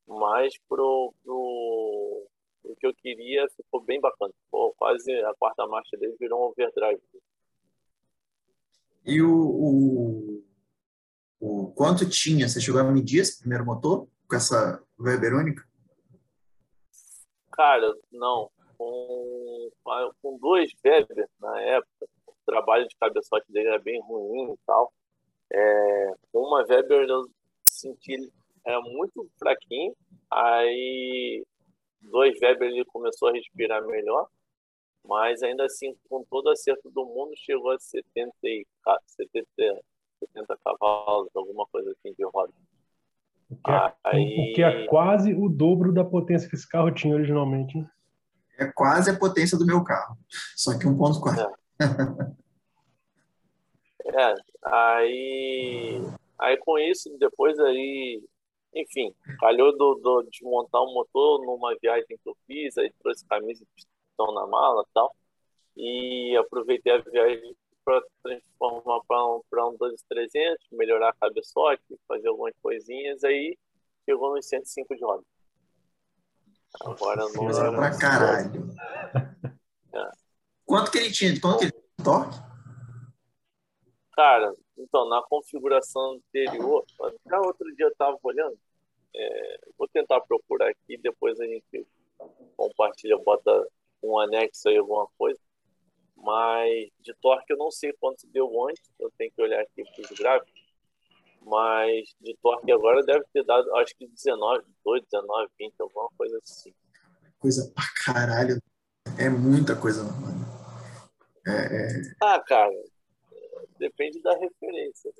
mas 0.05 0.53
pro, 0.67 1.13
pro, 1.23 2.27
o 2.63 2.75
que 2.75 2.87
eu 2.87 2.93
queria 2.93 3.47
ficou 3.55 3.81
bem 3.81 3.99
bacana. 3.99 4.33
Pô, 4.51 4.73
quase 4.77 5.11
a 5.23 5.33
quarta 5.35 5.65
marcha 5.67 5.97
dele 5.97 6.15
virou 6.19 6.41
um 6.41 6.45
overdrive. 6.49 7.01
E 9.09 9.23
o, 9.23 9.33
o, 9.33 10.43
o, 11.39 11.73
quanto 11.73 12.07
tinha? 12.07 12.47
Você 12.47 12.61
chegou 12.61 12.79
a 12.79 12.83
medir 12.83 13.21
esse 13.21 13.39
primeiro 13.39 13.65
motor 13.65 14.07
com 14.29 14.35
essa 14.35 14.79
Weber 14.99 15.33
única? 15.33 15.63
Cara, 17.51 17.91
não. 18.11 18.51
Com, 18.77 19.71
com 20.21 20.37
dois 20.37 20.71
Weber 20.85 21.27
na 21.39 21.59
época, 21.59 22.07
o 22.27 22.33
trabalho 22.45 22.87
de 22.87 22.95
cabeçote 22.97 23.51
dele 23.51 23.69
era 23.69 23.79
bem 23.79 23.99
ruim 24.01 24.53
e 24.53 24.57
tal. 24.67 24.93
É, 25.51 26.11
uma 26.31 26.63
Weber 26.69 27.09
eu 27.09 27.27
senti 27.63 28.31
era 28.63 28.79
muito 28.81 29.27
fraquinho, 29.39 29.95
aí 30.29 31.43
dois 32.01 32.39
Weber 32.39 32.69
ele 32.69 32.85
começou 32.85 33.29
a 33.29 33.31
respirar 33.31 33.83
melhor 33.87 34.27
mas 35.05 35.41
ainda 35.43 35.65
assim, 35.65 35.95
com 36.09 36.23
todo 36.23 36.47
o 36.47 36.51
acerto 36.51 36.89
do 36.91 37.05
mundo, 37.05 37.31
chegou 37.35 37.71
a 37.71 37.79
70, 37.79 38.31
70, 39.05 39.47
70 40.19 40.57
cavalos, 40.63 41.29
alguma 41.35 41.65
coisa 41.67 41.91
assim 41.91 42.13
de 42.13 42.25
roda. 42.25 42.53
O 43.49 43.55
que, 43.55 43.71
é, 43.71 43.93
Aí... 44.03 44.51
o 44.51 44.55
que 44.55 44.61
é 44.61 44.85
quase 44.85 45.33
o 45.33 45.49
dobro 45.49 45.91
da 45.91 46.03
potência 46.03 46.47
que 46.47 46.55
esse 46.55 46.67
carro 46.67 46.91
tinha 46.91 47.15
originalmente. 47.15 47.77
Né? 47.77 47.89
É 48.59 48.65
quase 48.71 49.09
a 49.09 49.17
potência 49.17 49.57
do 49.57 49.65
meu 49.65 49.83
carro, 49.83 50.17
só 50.55 50.77
que 50.77 50.85
1.4. 50.85 51.49
É. 54.05 54.21
é, 54.21 54.35
aí, 54.65 56.01
aí 56.37 56.57
com 56.57 56.77
isso, 56.77 57.09
depois 57.17 57.57
aí, 57.59 58.21
enfim, 58.75 59.13
calhou 59.39 59.75
do, 59.75 59.95
do 59.95 60.23
desmontar 60.29 60.81
o 60.81 60.93
motor 60.93 61.43
numa 61.43 61.75
viagem 61.81 62.05
que 62.07 62.29
eu 62.29 62.37
fiz, 62.45 62.77
aí 62.77 62.91
trouxe 63.01 63.25
camisa 63.25 63.63
e 63.63 63.67
estão 64.19 64.33
na 64.33 64.45
mala 64.45 64.85
tal. 64.93 65.15
E 65.77 66.35
aproveitei 66.37 66.93
a 66.93 66.97
viagem 66.97 67.55
para 67.85 68.01
transformar 68.21 68.99
para 69.07 69.25
um, 69.25 69.41
pra 69.49 69.67
um 69.67 69.77
12300, 69.77 70.67
melhorar 70.73 71.09
a 71.09 71.13
cabeçote, 71.13 71.81
fazer 72.07 72.27
algumas 72.27 72.53
coisinhas. 72.61 73.23
Aí 73.23 73.57
chegou 74.05 74.35
nos 74.35 74.45
105 74.45 74.95
de 74.95 75.03
roda. 75.03 75.23
Agora 76.81 77.25
não 77.33 77.49
era 77.49 77.71
pra 77.71 77.97
caralho. 77.97 78.67
É. 79.91 80.11
Quanto 80.67 80.91
que 80.91 80.99
ele 80.99 81.11
tinha? 81.11 81.41
Quanto 81.41 81.57
que 81.57 81.65
ele 81.65 81.71
tinha 81.71 82.05
torque? 82.05 82.37
Cara, 84.15 84.53
então, 84.77 85.09
na 85.09 85.19
configuração 85.23 86.13
anterior, 86.13 86.85
até 87.01 87.39
outro 87.39 87.75
dia 87.75 87.87
eu 87.87 87.89
estava 87.89 88.15
olhando, 88.21 88.55
é, 89.15 89.59
vou 89.75 89.87
tentar 89.87 90.21
procurar 90.21 90.69
aqui, 90.69 90.95
depois 90.97 91.39
a 91.39 91.45
gente 91.45 91.87
compartilha, 92.55 93.17
bota 93.17 93.67
um 94.03 94.19
anexo 94.19 94.69
aí, 94.69 94.77
alguma 94.77 95.07
coisa. 95.17 95.39
Mas 96.15 96.89
de 96.99 97.13
torque 97.21 97.53
eu 97.53 97.57
não 97.57 97.71
sei 97.71 97.93
quanto 97.93 98.27
deu 98.27 98.49
antes, 98.67 98.91
eu 98.99 99.11
tenho 99.17 99.31
que 99.31 99.41
olhar 99.41 99.61
aqui 99.61 99.83
para 99.83 100.03
os 100.03 100.19
gráficos. 100.19 100.69
Mas 101.41 102.13
de 102.19 102.35
torque 102.41 102.71
agora 102.71 103.03
deve 103.03 103.25
ter 103.33 103.43
dado, 103.43 103.73
acho 103.77 103.95
que 103.95 104.07
19, 104.07 104.65
2, 104.83 105.03
19, 105.03 105.51
20, 105.57 105.73
alguma 105.79 106.09
coisa 106.17 106.37
assim. 106.43 106.73
Coisa 107.39 107.71
pra 107.73 107.85
caralho. 108.03 108.61
É 109.17 109.29
muita 109.29 109.75
coisa, 109.75 110.03
mano. 110.03 110.45
É, 111.47 111.51
é... 111.51 112.01
Ah, 112.21 112.39
cara, 112.41 112.71
depende 113.77 114.21
da 114.21 114.37
referência. 114.37 115.11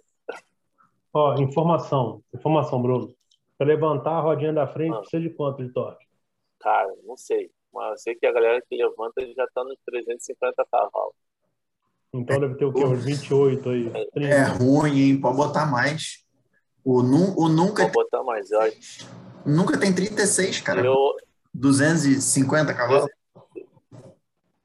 Ó, 1.14 1.36
informação, 1.40 2.22
informação, 2.34 2.82
Bruno. 2.82 3.16
Para 3.58 3.68
levantar 3.68 4.12
a 4.12 4.22
rodinha 4.22 4.54
da 4.54 4.68
frente, 4.68 4.96
ah. 4.96 5.00
precisa 5.00 5.24
de 5.24 5.30
quanto 5.32 5.66
de 5.66 5.74
torque? 5.74 6.06
Cara, 6.60 6.94
não 7.04 7.18
sei. 7.18 7.52
Mas 7.74 7.92
eu 7.92 7.98
sei 7.98 8.16
que 8.16 8.26
a 8.26 8.32
galera 8.32 8.62
que 8.68 8.76
levanta 8.76 9.22
já 9.36 9.44
está 9.46 9.64
nos 9.64 9.78
350 9.86 10.66
cavalos. 10.72 11.14
Então 12.14 12.40
deve 12.40 12.56
ter 12.56 12.66
o 12.66 12.74
quê? 12.74 12.84
Uns 12.84 13.04
28 13.04 13.70
aí. 13.70 13.90
30. 14.14 14.20
É 14.28 14.44
ruim, 14.44 15.00
hein? 15.00 15.22
Pode 15.22 15.38
botar 15.38 15.66
mais. 15.66 16.26
O, 16.84 17.04
nu, 17.04 17.36
o 17.38 17.48
nunca. 17.48 17.84
Pode 17.84 17.94
botar 17.94 18.24
mais, 18.24 18.50
eu 18.50 18.62
acho. 18.62 19.08
Nunca 19.46 19.80
tem 19.80 19.94
36, 19.94 20.62
cara. 20.62 20.84
Eu... 20.84 21.16
250 21.54 22.74
cavalos. 22.74 23.10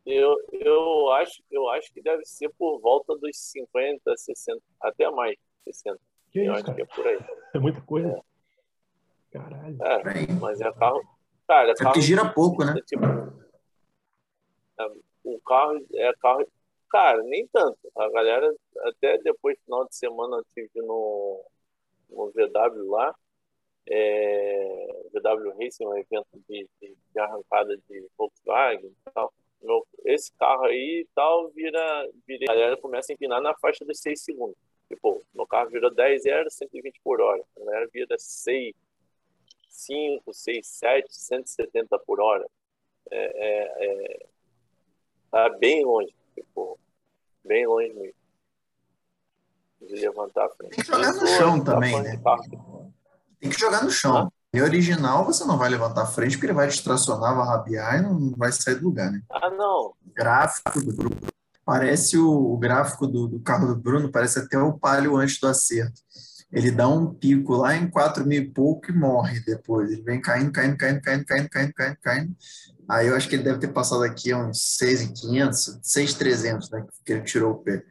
Eu, 0.06 0.36
eu, 0.52 1.10
acho, 1.12 1.42
eu 1.50 1.68
acho 1.70 1.92
que 1.92 2.02
deve 2.02 2.24
ser 2.24 2.50
por 2.58 2.78
volta 2.80 3.16
dos 3.16 3.36
50, 3.36 4.16
60, 4.16 4.60
até 4.80 5.10
mais, 5.10 5.34
60. 5.64 5.98
Que 6.30 6.40
eu 6.40 6.44
isso, 6.44 6.52
acho 6.52 6.64
cara? 6.64 6.76
que 6.76 6.82
é 6.82 6.86
por 6.86 7.06
aí. 7.06 7.18
É 7.54 7.58
muita 7.58 7.80
coisa. 7.80 8.08
É. 8.08 9.38
Caralho. 9.38 9.76
É, 9.82 10.32
mas 10.40 10.60
é 10.60 10.70
carro. 10.72 11.02
Cara, 11.46 11.68
é 11.68 11.72
É 11.72 11.74
carro. 11.74 11.90
porque 11.90 12.00
gira 12.00 12.32
pouco, 12.32 12.64
né? 12.64 12.74
é 12.78 12.82
tipo, 12.82 13.04
é, 14.78 14.86
o 15.24 15.40
carro 15.40 15.84
é 15.94 16.12
carro. 16.14 16.46
Cara, 16.90 17.22
nem 17.24 17.46
tanto. 17.48 17.78
A 17.96 18.08
galera, 18.10 18.54
até 18.84 19.18
depois 19.18 19.56
do 19.58 19.64
final 19.64 19.88
de 19.88 19.96
semana, 19.96 20.36
eu 20.36 20.44
tive 20.54 20.80
no, 20.80 21.44
no 22.10 22.30
VW 22.30 22.90
lá. 22.90 23.14
É, 23.86 24.86
VW 25.12 25.58
Racing, 25.58 25.86
um 25.86 25.96
evento 25.96 26.26
de, 26.48 26.66
de, 26.80 26.96
de 27.12 27.20
arrancada 27.20 27.76
de 27.88 28.06
Volkswagen 28.16 28.86
e 28.86 29.10
tal. 29.12 29.32
Meu, 29.60 29.86
esse 30.04 30.32
carro 30.34 30.64
aí 30.64 31.00
e 31.04 31.08
tal 31.14 31.48
vira, 31.50 32.08
vira. 32.26 32.44
A 32.50 32.54
galera 32.54 32.76
começa 32.76 33.12
a 33.12 33.14
empinar 33.14 33.40
na 33.42 33.54
faixa 33.54 33.84
dos 33.84 33.98
6 34.00 34.20
segundos. 34.22 34.56
Tipo, 34.88 35.22
meu 35.34 35.46
carro 35.46 35.70
virou 35.70 35.90
10 35.92 36.26
era 36.26 36.48
120 36.48 37.00
por 37.02 37.20
hora. 37.20 37.42
A 37.56 37.64
galera 37.64 37.88
vira 37.92 38.14
6, 38.18 38.74
5, 39.74 40.32
6, 40.32 40.66
7, 40.66 41.06
170 41.10 41.98
por 42.06 42.20
hora. 42.20 42.46
É, 43.10 43.16
é, 43.16 43.84
é, 43.86 44.26
tá 45.30 45.50
bem 45.58 45.84
longe, 45.84 46.14
tipo, 46.34 46.78
bem 47.44 47.66
longe 47.66 47.92
mesmo. 47.92 48.14
De 49.80 49.94
levantar 49.96 50.46
a 50.46 50.50
frente. 50.50 50.76
Tem 50.76 50.84
que 50.84 50.90
jogar 50.90 51.12
no 51.12 51.26
chão 51.26 51.64
também, 51.64 52.02
né? 52.02 52.16
carro. 52.22 52.94
Tem 53.38 53.50
que 53.50 53.60
jogar 53.60 53.84
no 53.84 53.90
chão. 53.90 54.32
Em 54.54 54.62
original, 54.62 55.24
você 55.24 55.44
não 55.44 55.58
vai 55.58 55.68
levantar 55.68 56.02
a 56.02 56.06
frente 56.06 56.36
porque 56.36 56.46
ele 56.46 56.52
vai 56.52 56.68
distracionar, 56.68 57.36
vai 57.36 57.46
rabiar 57.46 57.98
e 57.98 58.02
não 58.02 58.30
vai 58.36 58.52
sair 58.52 58.76
do 58.76 58.84
lugar, 58.84 59.10
né? 59.10 59.20
Ah, 59.28 59.50
não. 59.50 59.92
gráfico 60.14 60.80
do 60.80 60.92
Bruno. 60.92 61.16
Parece 61.64 62.16
o, 62.16 62.30
o 62.30 62.56
gráfico 62.56 63.06
do, 63.06 63.26
do 63.26 63.40
carro 63.40 63.66
do 63.66 63.76
Bruno, 63.76 64.10
parece 64.12 64.38
até 64.38 64.56
o 64.56 64.78
palio 64.78 65.16
antes 65.16 65.40
do 65.40 65.48
acerto. 65.48 66.00
Ele 66.54 66.70
dá 66.70 66.88
um 66.88 67.12
pico 67.12 67.54
lá 67.56 67.74
em 67.76 67.90
4 67.90 68.24
mil 68.24 68.40
e 68.42 68.48
pouco 68.48 68.90
e 68.90 68.94
morre 68.94 69.40
depois. 69.40 69.90
Ele 69.90 70.02
vem 70.02 70.20
caindo, 70.20 70.52
caindo, 70.52 70.76
caindo, 70.76 71.00
caindo, 71.02 71.24
caindo, 71.24 71.48
caindo, 71.48 71.72
caindo, 71.74 71.96
caindo. 72.00 72.36
Aí 72.88 73.08
eu 73.08 73.16
acho 73.16 73.28
que 73.28 73.34
ele 73.34 73.42
deve 73.42 73.58
ter 73.58 73.72
passado 73.72 74.04
aqui 74.04 74.32
uns 74.32 74.76
6,500, 74.76 75.80
6,300, 75.82 76.70
né? 76.70 76.86
Que 77.04 77.12
ele 77.14 77.22
tirou 77.22 77.52
o 77.54 77.58
pé. 77.58 77.82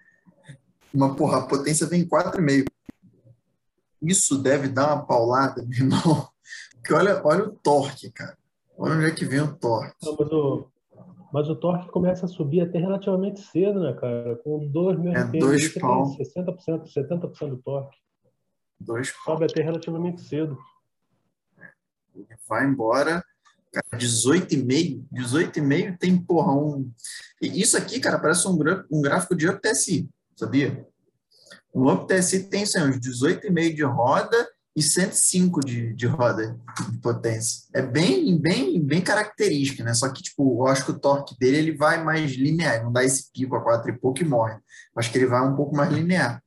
Uma 0.93 1.13
porra, 1.15 1.39
a 1.39 1.46
potência 1.48 1.86
vem 1.88 2.01
em 2.01 2.08
4,5. 2.08 2.65
Isso 4.01 4.38
deve 4.38 4.67
dar 4.70 4.93
uma 4.93 5.05
paulada, 5.05 5.62
meu 5.67 5.79
irmão. 5.79 6.27
Porque 6.75 6.93
olha, 6.93 7.22
olha 7.25 7.46
o 7.46 7.51
torque, 7.51 8.12
cara. 8.12 8.38
Olha 8.77 8.96
onde 8.96 9.05
é 9.05 9.12
que 9.12 9.25
vem 9.25 9.41
o 9.41 9.55
torque. 9.55 9.93
Não, 10.03 10.15
mas, 10.17 10.32
o, 10.32 10.67
mas 11.34 11.50
o 11.50 11.55
torque 11.55 11.89
começa 11.91 12.25
a 12.25 12.29
subir 12.29 12.62
até 12.62 12.79
relativamente 12.79 13.41
cedo, 13.41 13.79
né, 13.82 13.93
cara? 13.93 14.36
Com 14.43 14.67
2 14.70 15.00
mil 15.00 15.13
É, 15.13 15.24
dois 15.25 15.72
você 15.74 15.79
pau. 15.79 16.15
tem 16.15 16.25
60%, 16.25 16.84
70% 16.93 17.50
do 17.50 17.58
torque. 17.58 17.98
Dois 18.83 19.13
Sobe 19.23 19.45
até 19.45 19.61
relativamente 19.61 20.21
cedo. 20.21 20.57
vai 22.47 22.65
embora. 22.65 23.23
Cara, 23.71 23.87
18,5, 23.97 25.03
18,5 25.11 25.97
tem, 25.97 26.15
porra, 26.15 26.53
um. 26.53 26.91
e 27.41 27.59
Isso 27.59 27.75
aqui, 27.75 27.99
cara, 27.99 28.19
parece 28.19 28.47
um, 28.47 28.55
um 28.91 29.01
gráfico 29.01 29.35
de 29.35 29.49
UpTSI, 29.49 30.07
sabia? 30.35 30.85
Um 31.73 31.91
UpTSI 31.91 32.49
tem 32.49 32.63
assim, 32.63 32.79
uns 32.79 32.99
18,5 32.99 33.73
de 33.73 33.83
roda 33.83 34.47
e 34.75 34.81
105 34.81 35.59
de, 35.61 35.93
de 35.93 36.05
roda 36.05 36.59
de 36.91 36.97
potência. 36.99 37.67
É 37.73 37.81
bem, 37.81 38.39
bem, 38.39 38.79
bem 38.79 39.01
característica, 39.01 39.83
né? 39.83 39.93
Só 39.93 40.09
que, 40.09 40.21
tipo, 40.21 40.63
eu 40.63 40.67
acho 40.67 40.85
que 40.85 40.91
o 40.91 40.99
torque 40.99 41.37
dele 41.39 41.57
ele 41.57 41.77
vai 41.77 42.03
mais 42.03 42.31
linear, 42.31 42.83
não 42.83 42.91
dá 42.91 43.03
esse 43.03 43.31
pico 43.31 43.55
a 43.55 43.61
4 43.61 43.91
e 43.91 43.97
pouco 43.97 44.21
e 44.21 44.25
morre. 44.25 44.55
Eu 44.55 44.59
acho 44.97 45.11
que 45.11 45.17
ele 45.17 45.27
vai 45.27 45.41
um 45.41 45.55
pouco 45.55 45.75
mais 45.75 45.91
linear. 45.91 46.43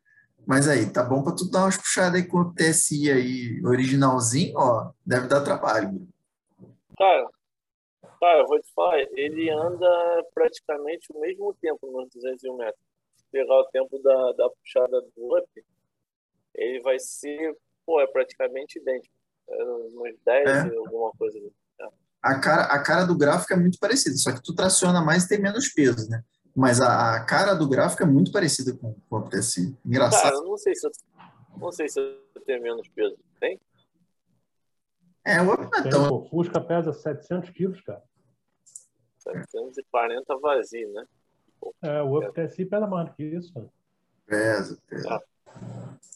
Mas 0.46 0.68
aí, 0.68 0.88
tá 0.90 1.02
bom 1.02 1.24
para 1.24 1.34
tu 1.34 1.50
dar 1.50 1.64
umas 1.64 1.76
puxadas 1.76 2.14
aí 2.20 2.26
com 2.26 2.38
o 2.38 2.54
TSI 2.54 3.10
aí 3.10 3.66
originalzinho, 3.66 4.56
ó, 4.56 4.92
deve 5.04 5.26
dar 5.26 5.42
trabalho. 5.42 6.06
Cara, 6.96 7.28
cara, 8.20 8.38
eu 8.40 8.46
vou 8.46 8.60
te 8.60 8.72
falar, 8.72 9.00
ele 9.00 9.50
anda 9.50 10.24
praticamente 10.32 11.12
o 11.12 11.20
mesmo 11.20 11.52
tempo 11.60 11.90
nos 11.90 12.08
201 12.14 12.56
metros. 12.56 12.80
Se 13.16 13.24
pegar 13.32 13.54
o 13.56 13.64
tempo 13.66 13.98
da, 13.98 14.32
da 14.32 14.48
puxada 14.50 15.00
do 15.16 15.36
up, 15.36 15.64
ele 16.54 16.80
vai 16.80 16.98
ser, 17.00 17.56
pô, 17.84 18.00
é 18.00 18.06
praticamente 18.06 18.78
idêntico. 18.78 19.14
É 19.48 19.64
uns 19.64 20.16
10 20.24 20.48
É. 20.48 20.76
alguma 20.76 21.10
coisa. 21.18 21.38
assim. 21.38 21.50
A 22.22 22.40
cara, 22.40 22.62
a 22.64 22.82
cara 22.82 23.04
do 23.04 23.16
gráfico 23.16 23.52
é 23.52 23.56
muito 23.56 23.78
parecida, 23.78 24.16
só 24.16 24.32
que 24.32 24.42
tu 24.42 24.54
traciona 24.54 25.00
mais 25.00 25.24
e 25.24 25.28
tem 25.28 25.40
menos 25.40 25.68
peso, 25.68 26.08
né? 26.08 26.22
Mas 26.56 26.80
a, 26.80 27.16
a 27.16 27.24
cara 27.24 27.52
do 27.52 27.68
gráfico 27.68 28.02
é 28.02 28.06
muito 28.06 28.32
parecida 28.32 28.72
com, 28.74 28.94
com 29.10 29.16
o 29.18 29.28
TSI. 29.28 29.66
Cara, 29.66 29.78
Engraçado. 29.84 30.34
eu 30.36 30.44
não 30.44 30.56
sei 30.56 30.74
se 30.74 30.86
eu, 30.86 30.90
não 31.58 31.70
sei 31.70 31.86
se 31.86 32.00
eu 32.00 32.40
tenho 32.46 32.62
menos 32.62 32.88
peso. 32.88 33.14
Tem? 33.38 33.60
É, 35.22 35.42
o 35.42 35.52
Up 35.52 35.62
não 35.64 35.78
é 35.78 35.82
Tem, 35.82 35.90
tão. 35.90 36.08
pô, 36.08 36.24
Fusca 36.30 36.58
pesa 36.58 36.94
700 36.94 37.50
quilos, 37.50 37.80
cara. 37.82 38.02
740 39.18 40.38
vazio, 40.38 40.92
né? 40.94 41.04
É, 41.82 42.00
o 42.00 42.18
Up 42.18 42.32
TSI 42.32 42.64
pesa 42.64 42.86
mais 42.86 43.10
do 43.10 43.14
que 43.14 43.24
isso, 43.24 43.52
cara. 43.52 43.68
Pesa, 44.24 44.78
pesa. 44.88 45.22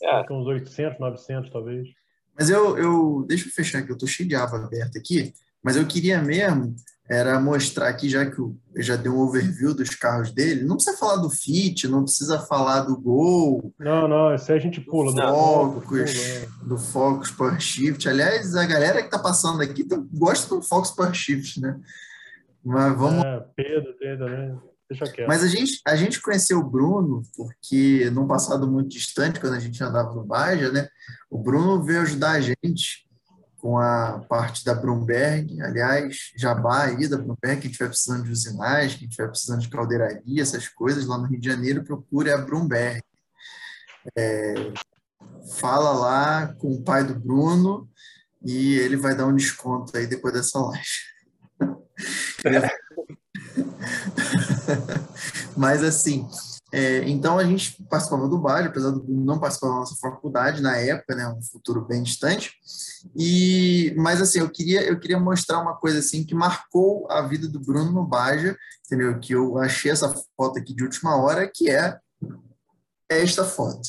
É, 0.02 0.24
que 0.24 0.32
uns 0.32 0.46
800, 0.46 0.98
900 0.98 1.50
talvez. 1.50 1.88
Mas 2.34 2.48
eu, 2.48 2.78
eu. 2.78 3.24
Deixa 3.28 3.46
eu 3.46 3.52
fechar 3.52 3.80
aqui, 3.80 3.90
eu 3.90 3.98
tô 3.98 4.06
cheio 4.06 4.26
de 4.26 4.34
aba 4.34 4.56
aberta 4.56 4.98
aqui. 4.98 5.34
Mas 5.62 5.76
eu 5.76 5.86
queria 5.86 6.22
mesmo 6.22 6.74
era 7.10 7.40
mostrar 7.40 7.88
aqui, 7.88 8.08
já 8.08 8.24
que 8.24 8.38
eu 8.38 8.56
já 8.76 8.94
dei 8.94 9.10
um 9.10 9.18
overview 9.18 9.74
dos 9.74 9.90
carros 9.96 10.30
dele. 10.32 10.62
Não 10.62 10.76
precisa 10.76 10.96
falar 10.96 11.16
do 11.16 11.28
Fit, 11.28 11.88
não 11.88 12.04
precisa 12.04 12.38
falar 12.38 12.82
do 12.82 12.96
Gol, 12.96 13.74
Não, 13.80 14.06
não, 14.06 14.32
esse 14.32 14.52
aí 14.52 14.58
a 14.58 14.60
gente 14.60 14.80
pula. 14.80 15.12
Não, 15.12 15.34
Foco, 15.34 15.80
Focus, 15.80 16.12
pula. 16.14 16.68
do 16.68 16.78
Focus 16.78 17.30
Power 17.32 17.60
Shift. 17.60 18.08
Aliás, 18.08 18.54
a 18.54 18.64
galera 18.64 19.02
que 19.02 19.10
tá 19.10 19.18
passando 19.18 19.60
aqui 19.60 19.82
tem- 19.82 20.08
gosta 20.12 20.54
do 20.54 20.62
Focus 20.62 20.92
Power 20.92 21.12
Shift, 21.12 21.60
né? 21.60 21.80
Mas 22.64 22.96
vamos 22.96 23.24
É, 23.24 23.44
Pedro 23.56 23.92
tem 23.98 24.16
também. 24.16 24.56
Deixa 24.88 25.04
quieto. 25.12 25.26
Mas 25.28 25.42
a 25.42 25.48
gente, 25.48 25.80
a 25.86 25.96
gente 25.96 26.20
conheceu 26.22 26.58
o 26.58 26.68
Bruno 26.68 27.22
porque, 27.36 28.08
num 28.12 28.26
passado 28.26 28.68
muito 28.70 28.88
distante, 28.90 29.40
quando 29.40 29.54
a 29.54 29.60
gente 29.60 29.82
andava 29.82 30.12
no 30.14 30.24
Baja, 30.24 30.70
né? 30.70 30.88
O 31.28 31.38
Bruno 31.38 31.82
veio 31.82 32.02
ajudar 32.02 32.32
a 32.32 32.40
gente 32.40 33.08
com 33.60 33.78
a 33.78 34.24
parte 34.28 34.64
da 34.64 34.74
Brumberg. 34.74 35.62
Aliás, 35.62 36.32
jabá 36.36 36.84
aí 36.84 37.06
da 37.06 37.18
Brumberg, 37.18 37.60
quem 37.60 37.70
estiver 37.70 37.88
precisando 37.88 38.24
de 38.24 38.32
usinagem, 38.32 38.98
quem 38.98 39.08
estiver 39.08 39.28
precisando 39.28 39.60
de 39.60 39.68
caldeiraria, 39.68 40.42
essas 40.42 40.66
coisas, 40.68 41.06
lá 41.06 41.18
no 41.18 41.26
Rio 41.26 41.38
de 41.38 41.48
Janeiro, 41.48 41.84
procure 41.84 42.32
a 42.32 42.38
Brumberg. 42.38 43.02
É, 44.16 44.72
fala 45.58 45.92
lá 45.92 46.54
com 46.54 46.72
o 46.72 46.82
pai 46.82 47.04
do 47.04 47.14
Bruno 47.14 47.86
e 48.42 48.78
ele 48.78 48.96
vai 48.96 49.14
dar 49.14 49.26
um 49.26 49.36
desconto 49.36 49.94
aí 49.96 50.06
depois 50.06 50.32
dessa 50.32 50.58
live. 50.58 50.86
Mas 55.56 55.84
assim, 55.84 56.26
é, 56.72 57.08
então 57.08 57.36
a 57.36 57.44
gente 57.44 57.82
participava 57.84 58.28
do 58.28 58.38
Baja, 58.38 58.68
apesar 58.68 58.90
do 58.90 59.02
Bruno 59.02 59.24
não 59.24 59.40
participar 59.40 59.68
da 59.68 59.74
nossa 59.74 59.96
faculdade 59.96 60.62
na 60.62 60.76
época, 60.76 61.16
né, 61.16 61.26
um 61.26 61.42
futuro 61.42 61.84
bem 61.84 62.02
distante. 62.02 62.52
E, 63.16 63.92
mas 63.96 64.20
assim, 64.20 64.38
eu 64.38 64.48
queria, 64.48 64.82
eu 64.82 64.98
queria 64.98 65.18
mostrar 65.18 65.60
uma 65.60 65.76
coisa 65.76 65.98
assim 65.98 66.24
que 66.24 66.34
marcou 66.34 67.10
a 67.10 67.22
vida 67.22 67.48
do 67.48 67.58
Bruno 67.58 67.90
no 67.90 68.06
Baja, 68.06 68.56
entendeu? 68.86 69.18
Que 69.18 69.34
eu 69.34 69.58
achei 69.58 69.90
essa 69.90 70.14
foto 70.36 70.58
aqui 70.58 70.72
de 70.72 70.84
última 70.84 71.16
hora, 71.16 71.50
que 71.52 71.68
é 71.68 71.98
esta 73.08 73.44
foto. 73.44 73.88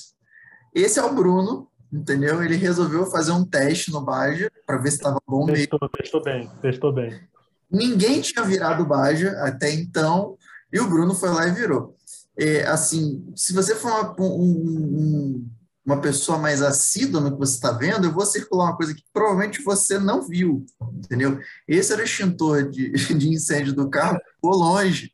Esse 0.73 0.97
é 0.97 1.03
o 1.03 1.13
Bruno, 1.13 1.67
entendeu? 1.93 2.41
Ele 2.41 2.55
resolveu 2.55 3.05
fazer 3.11 3.31
um 3.31 3.45
teste 3.45 3.91
no 3.91 4.01
Baja 4.01 4.51
para 4.65 4.77
ver 4.77 4.89
se 4.89 4.97
estava 4.97 5.19
bom 5.27 5.45
mesmo. 5.45 5.67
Testou, 5.67 5.89
testou 5.89 6.23
bem, 6.23 6.49
testou 6.61 6.93
bem. 6.93 7.21
Ninguém 7.69 8.21
tinha 8.21 8.43
virado 8.43 8.85
Baja 8.85 9.31
até 9.43 9.71
então, 9.71 10.35
e 10.73 10.79
o 10.79 10.89
Bruno 10.89 11.13
foi 11.13 11.29
lá 11.29 11.47
e 11.47 11.51
virou. 11.51 11.95
É, 12.37 12.63
assim, 12.67 13.25
se 13.35 13.53
você 13.53 13.75
for 13.75 13.89
uma, 13.91 14.15
um- 14.19 14.25
um- 14.25 15.49
uma 15.85 15.99
pessoa 15.99 16.37
mais 16.37 16.61
assídua 16.61 17.19
no 17.19 17.31
que 17.33 17.39
você 17.39 17.55
está 17.55 17.71
vendo, 17.71 18.05
eu 18.05 18.11
vou 18.13 18.25
circular 18.25 18.65
uma 18.65 18.77
coisa 18.77 18.93
que 18.93 19.03
provavelmente 19.11 19.63
você 19.63 19.97
não 19.99 20.21
viu, 20.27 20.63
entendeu? 20.95 21.39
Esse 21.67 21.91
era 21.91 22.01
o 22.01 22.05
extintor 22.05 22.69
de, 22.69 22.91
de 23.17 23.29
incêndio 23.29 23.73
do 23.73 23.89
carro, 23.89 24.19
ficou 24.35 24.55
longe 24.55 25.11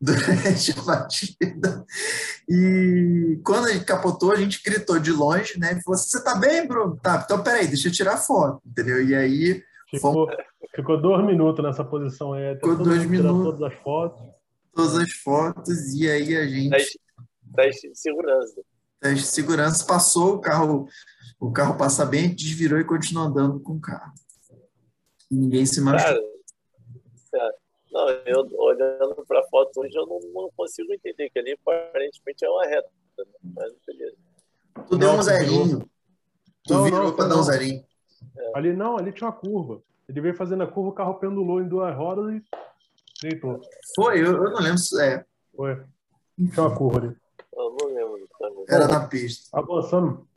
durante 0.00 0.72
a 0.78 0.82
batida. 0.82 1.84
E 2.48 3.40
quando 3.44 3.68
ele 3.68 3.80
capotou, 3.80 4.32
a 4.32 4.36
gente 4.36 4.62
gritou 4.64 4.98
de 4.98 5.12
longe, 5.12 5.58
né? 5.58 5.72
E 5.72 5.82
falou 5.82 5.94
assim, 5.94 6.10
você 6.10 6.22
tá 6.22 6.34
bem, 6.34 6.66
Bruno? 6.66 6.96
Tá, 7.02 7.22
então 7.24 7.42
peraí, 7.42 7.66
deixa 7.66 7.88
eu 7.88 7.92
tirar 7.92 8.16
foto, 8.16 8.60
entendeu? 8.66 9.02
E 9.04 9.14
aí 9.14 9.62
Ficou, 9.90 10.28
ficou 10.76 11.00
dois 11.00 11.24
minutos 11.24 11.64
nessa 11.64 11.82
posição 11.82 12.34
aí. 12.34 12.50
até 12.50 12.60
Ficou 12.60 12.76
dois 12.76 13.06
minutos. 13.06 13.42
todas 13.42 13.62
as 13.72 13.74
fotos. 13.82 14.20
Todas 14.72 14.96
as 14.96 15.12
fotos 15.12 15.94
e 15.94 16.08
aí 16.08 16.36
a 16.36 16.46
gente 16.46 16.70
teste, 16.70 17.00
teste 17.54 17.90
de 17.90 17.98
segurança. 17.98 18.62
teste 19.00 19.24
de 19.24 19.30
segurança 19.30 19.86
passou 19.86 20.34
o 20.34 20.40
carro 20.40 20.88
o 21.40 21.52
carro 21.52 21.76
passa 21.76 22.04
bem 22.04 22.34
desvirou 22.34 22.78
e 22.78 22.84
continuou 22.84 23.26
andando 23.26 23.60
com 23.60 23.74
o 23.74 23.80
carro 23.80 24.12
ninguém 25.30 25.66
se 25.66 25.80
machucou 25.80 26.38
Cara, 27.30 27.54
Não, 27.92 28.08
eu 28.08 28.48
olhando 28.58 29.24
para 29.26 29.40
a 29.40 29.48
foto 29.48 29.80
hoje, 29.80 29.96
eu 29.96 30.06
não, 30.06 30.20
não, 30.32 30.50
consigo 30.56 30.92
entender 30.92 31.30
que 31.30 31.38
ali 31.38 31.52
aparentemente 31.52 32.44
é 32.44 32.48
uma 32.48 32.66
reta. 32.66 32.88
Né? 33.18 33.24
Mas 33.54 33.74
beleza. 33.86 34.16
Tu 34.88 34.98
deu 34.98 35.10
um 35.10 35.22
zerinho. 35.22 35.90
Tu 36.64 36.74
não, 36.74 36.84
virou 36.84 37.12
para 37.12 37.28
dar 37.28 37.38
um 37.38 37.42
zerinho. 37.42 37.84
É. 38.36 38.58
Ali 38.58 38.72
não, 38.72 38.96
ali 38.98 39.12
tinha 39.12 39.28
uma 39.28 39.36
curva. 39.36 39.82
Ele 40.08 40.20
veio 40.20 40.34
fazendo 40.34 40.62
a 40.62 40.66
curva, 40.66 40.90
o 40.90 40.94
carro 40.94 41.14
pendulou 41.14 41.60
em 41.60 41.68
duas 41.68 41.94
rodas 41.94 42.34
e 42.34 42.42
deitou. 43.22 43.60
Foi, 43.94 44.20
eu, 44.20 44.32
eu 44.32 44.50
não 44.50 44.60
lembro 44.60 44.78
se 44.78 45.02
é. 45.02 45.24
Foi. 45.54 45.82
Tinha 46.36 46.66
uma 46.66 46.76
curva 46.76 46.98
ali. 46.98 47.16
Eu 47.52 47.76
não 47.80 47.94
lembro. 47.94 48.28
Também. 48.38 48.64
Era 48.68 48.86
na 48.86 49.08
pista. 49.08 49.58
Avançando, 49.58 50.28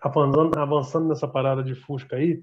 avançando, 0.00 0.58
avançando 0.58 1.08
nessa 1.08 1.28
parada 1.28 1.62
de 1.62 1.74
Fusca 1.74 2.16
aí, 2.16 2.40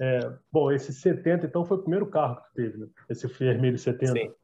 é, 0.00 0.18
bom, 0.52 0.70
esse 0.70 0.92
70 0.92 1.46
então 1.46 1.64
foi 1.64 1.78
o 1.78 1.80
primeiro 1.80 2.06
carro 2.06 2.42
que 2.42 2.54
teve, 2.54 2.78
né? 2.78 2.88
Esse 3.08 3.26
vermelho 3.28 3.78
70. 3.78 4.12
Sim. 4.12 4.34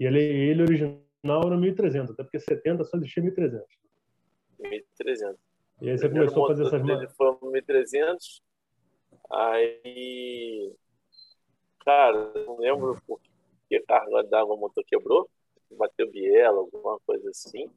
E 0.00 0.04
ele, 0.04 0.20
ele 0.20 0.62
original 0.62 1.46
era 1.46 1.56
1300, 1.56 2.10
até 2.10 2.22
porque 2.24 2.40
70 2.40 2.84
só 2.84 2.96
existia 2.96 3.22
1300. 3.22 3.66
1300. 4.58 5.36
E 5.80 5.90
aí 5.90 5.98
você 5.98 6.08
começou 6.08 6.44
a 6.44 6.48
fazer 6.48 6.66
essas 6.66 6.88
Ele 6.88 7.08
foi 7.08 7.36
1300. 7.42 8.42
Aí, 9.30 10.72
cara, 11.84 12.32
não 12.46 12.58
lembro 12.58 13.00
por 13.06 13.20
que 13.80 13.86
carga 13.86 14.22
d'água 14.24 14.54
o 14.54 14.58
motor 14.58 14.84
quebrou. 14.84 15.28
Bateu 15.70 16.10
biela, 16.10 16.58
alguma 16.58 16.98
coisa 17.06 17.30
assim. 17.30 17.68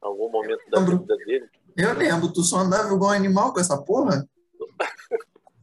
Algum 0.00 0.28
momento 0.30 0.68
da 0.70 0.80
vida 0.80 1.16
dele. 1.18 1.48
Eu 1.76 1.94
lembro, 1.94 2.32
tu 2.32 2.42
só 2.42 2.58
andava 2.58 2.92
igual 2.92 3.10
animal 3.10 3.52
com 3.52 3.60
essa 3.60 3.80
porra? 3.82 4.28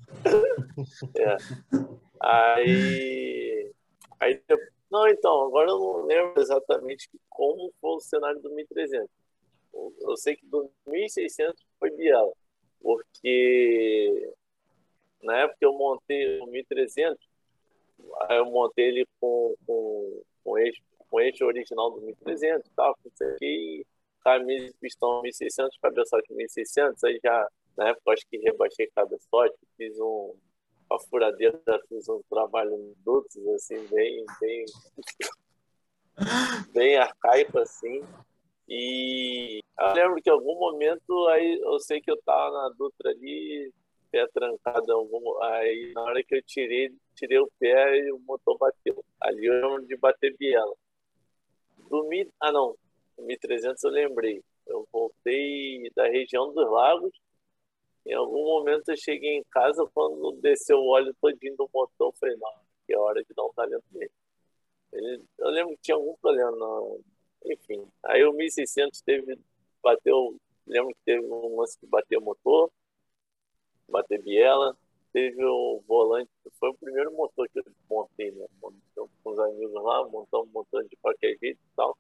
é. 1.17 1.37
Aí, 2.21 3.71
aí, 4.19 4.41
não, 4.89 5.07
então, 5.07 5.47
agora 5.47 5.69
eu 5.69 5.79
não 5.79 6.05
lembro 6.05 6.41
exatamente 6.41 7.09
como 7.29 7.73
foi 7.81 7.95
o 7.95 7.99
cenário 7.99 8.39
do 8.41 8.49
1300. 8.51 9.09
Eu 9.73 10.15
sei 10.15 10.35
que 10.35 10.45
do 10.45 10.69
1600 10.87 11.61
foi 11.79 11.91
Biela, 11.91 12.31
porque 12.79 14.33
na 15.21 15.37
época 15.39 15.57
eu 15.61 15.73
montei 15.73 16.39
o 16.39 16.45
1300, 16.45 17.17
eu 18.29 18.45
montei 18.45 18.85
ele 18.85 19.07
com, 19.19 19.55
com, 19.65 20.23
com, 20.43 20.57
eixo, 20.57 20.81
com 21.09 21.19
eixo 21.19 21.45
original 21.45 21.91
do 21.91 22.01
1300 22.01 22.67
e 22.67 22.71
tal, 22.75 22.97
e 23.41 23.85
camisa 24.23 24.67
de 24.67 24.73
pistão 24.79 25.21
1600, 25.21 25.77
cabeçote 25.81 26.33
1600, 26.33 27.03
aí 27.03 27.19
já, 27.23 27.47
na 27.77 27.89
época, 27.89 28.13
acho 28.13 28.25
que 28.29 28.37
rebaixei 28.37 28.87
cabeçote, 28.95 29.57
fiz 29.77 29.99
um, 29.99 30.33
a 30.91 30.99
furadeira, 30.99 31.59
fiz 31.89 32.07
um 32.07 32.21
trabalho 32.29 32.73
em 32.73 32.93
dutos, 33.03 33.45
assim, 33.49 33.85
bem, 33.87 34.25
bem, 34.39 34.65
bem 36.73 36.97
arcaico, 36.97 37.59
assim, 37.59 38.01
e 38.67 39.61
eu 39.79 39.93
lembro 39.93 40.21
que 40.21 40.29
em 40.29 40.33
algum 40.33 40.57
momento, 40.57 41.27
aí 41.27 41.59
eu 41.61 41.79
sei 41.79 41.99
que 41.99 42.09
eu 42.09 42.21
tava 42.21 42.51
na 42.51 42.69
Dutra 42.69 43.11
ali, 43.11 43.73
pé 44.13 44.27
trancado, 44.27 44.93
aí 45.41 45.91
na 45.95 46.03
hora 46.03 46.23
que 46.23 46.35
eu 46.35 46.43
tirei, 46.43 46.95
tirei 47.15 47.39
o 47.39 47.51
pé 47.59 47.97
e 47.97 48.11
o 48.11 48.19
motor 48.19 48.55
bateu. 48.59 49.03
Ali 49.19 49.47
eu 49.47 49.53
lembro 49.53 49.87
de 49.87 49.97
bater 49.97 50.37
biela. 50.37 50.75
Do 51.89 52.07
Mi, 52.07 52.29
ah 52.39 52.51
não, 52.51 52.77
1300 53.17 53.83
eu 53.83 53.89
lembrei. 53.89 54.43
Eu 54.67 54.87
voltei 54.91 55.89
da 55.95 56.07
região 56.07 56.53
dos 56.53 56.69
lagos. 56.69 57.11
Em 58.05 58.13
algum 58.13 58.43
momento 58.43 58.89
eu 58.89 58.97
cheguei 58.97 59.37
em 59.37 59.43
casa, 59.49 59.83
quando 59.93 60.33
desceu 60.33 60.77
o 60.77 60.89
óleo 60.89 61.15
todinho 61.19 61.55
do 61.57 61.69
motor, 61.73 62.09
eu 62.09 62.13
falei, 62.19 62.35
não, 62.37 62.53
que 62.85 62.93
é 62.93 62.97
hora 62.97 63.23
de 63.23 63.33
dar 63.33 63.45
um 63.45 63.53
talento 63.53 63.85
nele. 63.91 64.11
Ele, 64.91 65.23
eu 65.39 65.49
lembro 65.49 65.75
que 65.75 65.81
tinha 65.81 65.95
algum 65.95 66.15
problema, 66.17 66.51
não, 66.51 66.99
enfim. 67.45 67.83
Aí 68.03 68.23
o 68.23 68.33
1600 68.33 69.01
teve, 69.01 69.39
bateu, 69.81 70.35
lembro 70.67 70.93
que 70.93 71.01
teve 71.03 71.25
um 71.25 71.59
lance 71.59 71.79
que 71.79 71.87
bateu 71.87 72.19
o 72.19 72.23
motor, 72.23 72.69
bateu 73.89 74.21
biela, 74.21 74.75
teve 75.11 75.43
o 75.45 75.81
volante, 75.87 76.29
foi 76.59 76.69
o 76.69 76.73
primeiro 76.75 77.13
motor 77.13 77.47
que 77.49 77.59
eu 77.59 77.63
montei, 77.89 78.31
né? 78.31 78.45
Com 78.59 78.73
os 79.31 79.39
amigos 79.39 79.83
lá, 79.83 80.07
montamos 80.07 80.47
um 80.47 80.51
motor 80.51 80.83
de 80.85 80.95
qualquer 80.97 81.37
jeito 81.39 81.59
e 81.59 81.75
tal. 81.75 81.97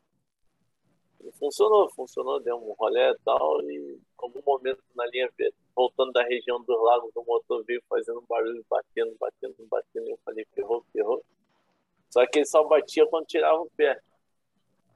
E 1.23 1.31
funcionou, 1.33 1.89
funcionou, 1.91 2.39
deu 2.39 2.57
um 2.57 2.73
rolê 2.73 3.11
e 3.11 3.17
tal, 3.23 3.61
e 3.61 3.99
algum 4.17 4.41
momento 4.45 4.83
na 4.95 5.05
linha 5.07 5.29
verde, 5.37 5.55
voltando 5.75 6.11
da 6.11 6.23
região 6.23 6.61
dos 6.61 6.81
lagos, 6.81 7.15
o 7.15 7.23
motor 7.23 7.63
veio 7.63 7.81
fazendo 7.87 8.19
um 8.19 8.25
barulho, 8.27 8.65
batendo, 8.69 9.15
batendo, 9.19 9.55
batendo, 9.69 10.07
e 10.07 10.11
eu 10.11 10.19
falei, 10.25 10.45
ferrou, 10.53 10.83
ferrou. 10.91 11.23
Só 12.09 12.25
que 12.27 12.39
ele 12.39 12.45
só 12.45 12.63
batia 12.63 13.07
quando 13.07 13.25
tirava 13.25 13.61
o 13.61 13.69
pé. 13.75 13.99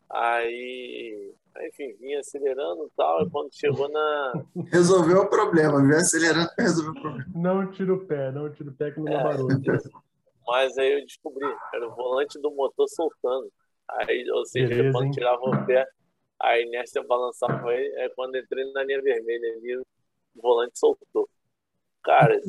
Aí, 0.09 1.33
enfim, 1.65 1.95
vinha 1.99 2.19
acelerando 2.19 2.85
e 2.85 2.91
tal, 2.95 3.21
e 3.23 3.29
quando 3.29 3.53
chegou 3.53 3.89
na. 3.89 4.45
Resolveu 4.71 5.21
o 5.21 5.29
problema, 5.29 5.81
vinha 5.81 5.97
acelerando 5.97 6.49
resolveu 6.57 6.91
o 6.91 7.01
problema. 7.01 7.31
Não 7.35 7.71
tira 7.71 7.93
o 7.93 8.05
pé, 8.05 8.31
não 8.31 8.51
tira 8.51 8.69
o 8.69 8.73
pé 8.73 8.91
que 8.91 8.99
não 8.99 9.05
dá 9.05 9.19
é, 9.19 9.23
barulho. 9.23 9.61
Mas 10.47 10.77
aí 10.77 10.93
eu 10.93 11.05
descobri, 11.05 11.45
era 11.73 11.87
o 11.87 11.95
volante 11.95 12.39
do 12.39 12.51
motor 12.51 12.87
soltando. 12.87 13.51
Aí, 13.89 14.29
ou 14.31 14.45
seja, 14.45 14.67
Beleza, 14.67 14.91
quando 14.91 15.05
hein? 15.05 15.11
tirava 15.11 15.41
o 15.41 15.65
pé, 15.65 15.87
a 16.39 16.59
inércia 16.59 17.03
balançava 17.03 17.73
ele, 17.73 17.93
é 17.95 18.09
quando 18.09 18.37
entrei 18.37 18.71
na 18.71 18.83
linha 18.83 19.01
vermelha 19.01 19.53
ali, 19.57 19.77
o 19.77 19.85
volante 20.35 20.77
soltou. 20.77 21.29
Cara, 22.03 22.39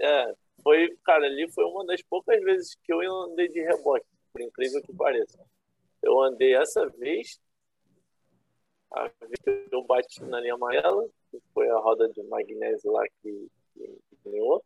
é, 0.00 0.34
foi, 0.62 0.96
cara, 1.04 1.26
ali 1.26 1.50
foi 1.52 1.64
uma 1.64 1.84
das 1.86 2.02
poucas 2.02 2.40
vezes 2.42 2.76
que 2.82 2.92
eu 2.92 3.00
andei 3.22 3.48
de 3.48 3.60
rebote, 3.60 4.06
por 4.32 4.40
incrível 4.40 4.82
que 4.82 4.94
pareça. 4.94 5.38
Eu 6.02 6.20
andei 6.20 6.54
essa 6.54 6.86
vez, 6.88 7.40
a 8.92 9.08
vez 9.20 9.38
que 9.42 9.68
eu 9.74 9.84
bati 9.84 10.22
na 10.24 10.40
linha 10.40 10.54
amarela, 10.54 11.08
que 11.30 11.40
foi 11.52 11.68
a 11.68 11.78
roda 11.78 12.08
de 12.08 12.22
magnésio 12.24 12.92
lá 12.92 13.04
que, 13.22 13.50
que 13.74 14.00
ganhou. 14.24 14.64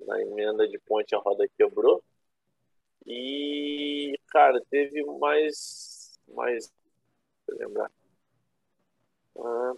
Na 0.00 0.20
emenda 0.20 0.68
de 0.68 0.78
ponte 0.80 1.14
a 1.14 1.18
roda 1.18 1.48
quebrou. 1.56 2.02
E, 3.06 4.18
cara, 4.28 4.60
teve 4.68 5.02
mais. 5.18 6.18
mais 6.28 6.72
deixa 7.46 7.62
eu 7.62 7.68
lembrar. 7.68 7.90
Ah, 9.38 9.74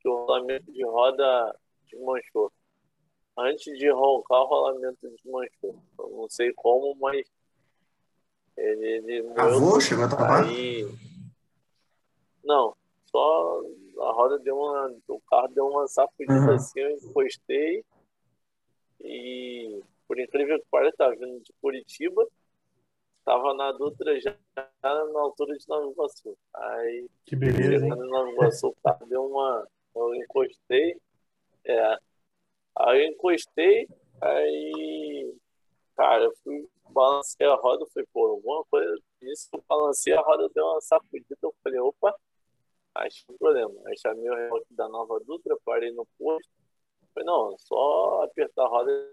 que 0.00 0.08
o 0.08 0.24
rolamento 0.24 0.70
de 0.72 0.84
roda 0.84 1.58
desmanchou. 1.84 2.52
Antes 3.36 3.78
de 3.78 3.90
roncar, 3.90 4.42
o 4.42 4.46
rolamento 4.46 5.08
desmanchou. 5.08 5.82
Eu 5.98 6.10
não 6.10 6.28
sei 6.28 6.52
como, 6.52 6.94
mas 6.96 7.26
ele, 8.60 9.12
ele 9.12 9.32
Avô, 9.36 9.80
chegou 9.80 10.04
a 10.04 10.08
tapar? 10.08 10.44
Aí... 10.44 10.86
Não, 12.44 12.74
só 13.06 13.62
a 14.00 14.12
roda 14.12 14.38
deu 14.38 14.56
uma. 14.56 14.94
O 15.08 15.20
carro 15.20 15.48
deu 15.48 15.66
uma 15.66 15.86
sacudida 15.86 16.32
uhum. 16.32 16.54
assim, 16.54 16.80
eu 16.80 16.90
encostei. 16.90 17.84
E 19.00 19.82
por 20.06 20.18
incrível 20.18 20.58
que 20.58 20.66
pareça, 20.70 20.94
estava 20.94 21.16
vindo 21.16 21.40
de 21.40 21.52
Curitiba. 21.60 22.26
Tava 23.24 23.54
na 23.54 23.70
Dutra 23.72 24.18
já 24.20 24.36
na 24.82 25.20
altura 25.20 25.56
de 25.56 25.68
Nova 25.68 25.90
Iguaçu. 25.90 26.36
Aí, 26.54 27.08
que 27.26 27.36
beleza. 27.36 27.84
Hein? 27.84 27.90
Nova 27.90 28.30
Iguaçu, 28.30 28.68
o 28.68 28.76
carro 28.82 29.06
deu 29.06 29.26
uma. 29.26 29.68
Eu 29.94 30.14
encostei. 30.14 30.96
É. 31.64 31.98
Aí 32.78 33.04
eu 33.04 33.12
encostei, 33.12 33.88
aí. 34.20 35.34
Cara, 35.96 36.24
eu 36.24 36.34
fui 36.42 36.66
balancei 36.90 37.46
a 37.46 37.54
roda, 37.54 37.86
foi 37.92 38.04
por 38.12 38.30
alguma 38.30 38.64
coisa 38.66 38.94
disso, 39.20 39.48
eu 39.52 39.64
balancei 39.68 40.12
a 40.12 40.20
roda, 40.20 40.48
deu 40.54 40.64
uma 40.64 40.80
sacudida, 40.80 41.36
eu 41.42 41.54
falei, 41.62 41.80
opa, 41.80 42.14
acho 42.94 43.24
que 43.24 43.32
é 43.32 43.34
um 43.34 43.38
problema. 43.38 43.74
Aí 43.86 43.96
chamei 43.98 44.28
o 44.28 44.34
remoto 44.34 44.66
da 44.70 44.88
Nova 44.88 45.20
Dutra, 45.20 45.56
parei 45.64 45.92
no 45.92 46.06
posto, 46.18 46.50
falei, 47.14 47.26
não, 47.26 47.56
só 47.58 48.22
apertar 48.24 48.64
a 48.64 48.68
roda 48.68 49.12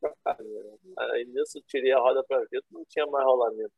pra 0.00 0.14
cá. 0.24 0.36
Né? 0.42 0.78
Aí 0.98 1.24
nisso 1.26 1.60
tirei 1.66 1.92
a 1.92 2.00
roda 2.00 2.24
para 2.24 2.44
ver, 2.50 2.62
não 2.70 2.84
tinha 2.84 3.06
mais 3.06 3.24
rolamento. 3.24 3.72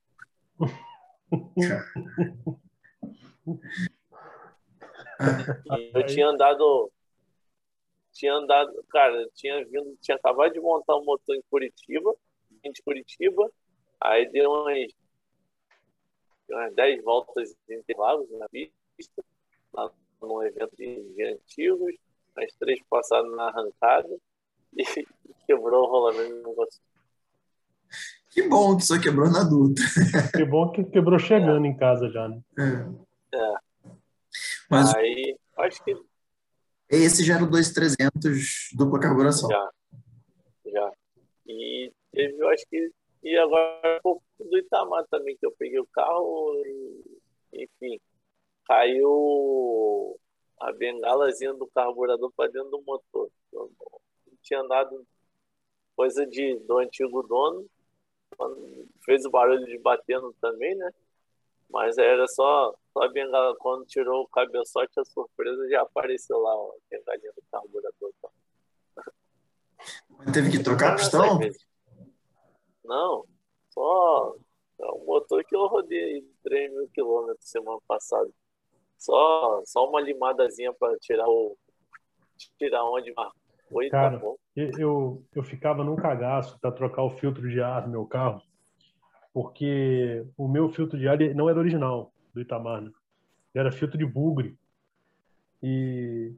eu 5.94 6.06
tinha 6.06 6.28
andado 6.28 6.90
tinha 8.12 8.34
andado, 8.34 8.84
cara, 8.90 9.26
tinha 9.34 9.64
vindo, 9.64 9.96
tinha 10.00 10.16
acabado 10.16 10.52
de 10.52 10.60
montar 10.60 10.96
um 10.96 11.04
motor 11.04 11.34
em 11.34 11.42
Curitiba, 11.48 12.14
de 12.62 12.82
Curitiba, 12.82 13.50
aí 14.00 14.30
deu 14.30 14.50
umas, 14.50 14.92
umas 16.48 16.74
10 16.74 17.02
voltas 17.02 17.54
de 17.68 17.76
Interlagos 17.76 18.30
na 18.38 18.48
pista, 18.48 19.24
lá 19.72 19.90
num 20.20 20.42
evento 20.42 20.76
de, 20.76 21.14
de 21.14 21.24
antigos, 21.24 21.94
as 22.36 22.52
três 22.54 22.80
passaram 22.88 23.30
na 23.34 23.44
arrancada 23.44 24.16
e 24.76 24.84
quebrou 25.46 25.84
o 25.84 25.90
rolamento 25.90 26.42
do 26.42 26.48
negócio. 26.48 26.80
Que 28.30 28.42
bom 28.48 28.76
que 28.76 28.84
só 28.84 29.00
quebrou 29.00 29.30
na 29.30 29.40
adulta. 29.40 29.82
Que 30.36 30.44
bom 30.44 30.70
que 30.70 30.84
quebrou 30.84 31.18
chegando 31.18 31.66
é. 31.66 31.68
em 31.68 31.76
casa 31.76 32.08
já, 32.10 32.28
né? 32.28 32.40
É. 32.58 33.36
é. 33.36 33.54
Mas 34.70 34.94
aí, 34.94 35.36
acho 35.58 35.82
que. 35.82 35.96
Esse 36.88 37.24
já 37.24 37.34
era 37.34 37.44
o 37.44 37.50
2300 37.50 38.70
dupla 38.76 39.00
carburação. 39.00 39.48
Já. 39.48 39.70
Já. 40.66 40.92
E 41.46 41.92
teve, 42.12 42.36
eu 42.38 42.48
acho 42.48 42.66
que 42.68 42.92
E 43.22 43.36
agora 43.36 43.98
um 43.98 44.00
pouco 44.02 44.22
do 44.38 44.58
Itamar 44.58 45.06
também, 45.10 45.36
que 45.36 45.44
eu 45.44 45.52
peguei 45.52 45.78
o 45.78 45.86
carro 45.86 46.54
e, 46.64 47.64
enfim, 47.64 48.00
caiu 48.66 50.18
a 50.58 50.72
bengalazinha 50.72 51.52
do 51.54 51.66
carburador 51.66 52.32
para 52.34 52.50
dentro 52.50 52.70
do 52.70 52.82
motor. 52.82 53.30
Não 53.52 53.70
tinha 54.42 54.60
andado 54.60 55.06
coisa 55.94 56.26
de, 56.26 56.56
do 56.60 56.78
antigo 56.78 57.22
dono, 57.22 57.66
fez 59.04 59.24
o 59.26 59.30
barulho 59.30 59.66
de 59.66 59.78
batendo 59.78 60.34
também, 60.40 60.74
né? 60.74 60.90
Mas 61.68 61.98
era 61.98 62.26
só, 62.26 62.74
só 62.92 63.02
a 63.02 63.08
bengala. 63.08 63.54
Quando 63.56 63.84
tirou 63.84 64.22
o 64.22 64.28
cabeçote, 64.28 64.98
a 64.98 65.04
surpresa 65.04 65.68
já 65.68 65.82
apareceu 65.82 66.38
lá, 66.38 66.56
ó, 66.56 66.72
a 66.72 66.76
bengalinha 66.90 67.32
do 67.32 67.42
carburador. 67.50 68.12
Teve 70.32 70.50
que 70.50 70.62
trocar 70.62 70.92
a 70.92 70.96
pistão? 70.96 71.38
Não, 72.90 73.24
só 73.68 74.34
é 74.80 74.90
um 74.90 75.04
motor 75.04 75.44
que 75.44 75.54
eu 75.54 75.68
rodei 75.68 76.24
3 76.42 76.72
mil 76.72 76.88
quilômetros 76.88 77.48
semana 77.48 77.78
passada. 77.86 78.28
Só, 78.98 79.62
só 79.64 79.88
uma 79.88 80.00
limadazinha 80.00 80.72
para 80.72 80.98
tirar 80.98 81.28
o. 81.28 81.56
tirar 82.58 82.84
onde 82.84 83.12
marcou. 83.14 83.38
Tá 83.84 83.90
Cara, 83.90 84.18
tá 84.18 84.26
eu, 84.56 85.22
eu 85.32 85.42
ficava 85.44 85.84
num 85.84 85.94
cagaço 85.94 86.58
para 86.58 86.72
trocar 86.72 87.04
o 87.04 87.10
filtro 87.10 87.48
de 87.48 87.62
ar 87.62 87.84
do 87.84 87.90
meu 87.90 88.04
carro, 88.04 88.42
porque 89.32 90.26
o 90.36 90.48
meu 90.48 90.68
filtro 90.68 90.98
de 90.98 91.06
ar 91.06 91.16
não 91.36 91.48
era 91.48 91.60
original 91.60 92.12
do 92.34 92.40
Itamar, 92.40 92.82
né? 92.82 92.90
era 93.54 93.70
filtro 93.70 93.96
de 93.96 94.04
bugre. 94.04 94.58
E 95.62 96.34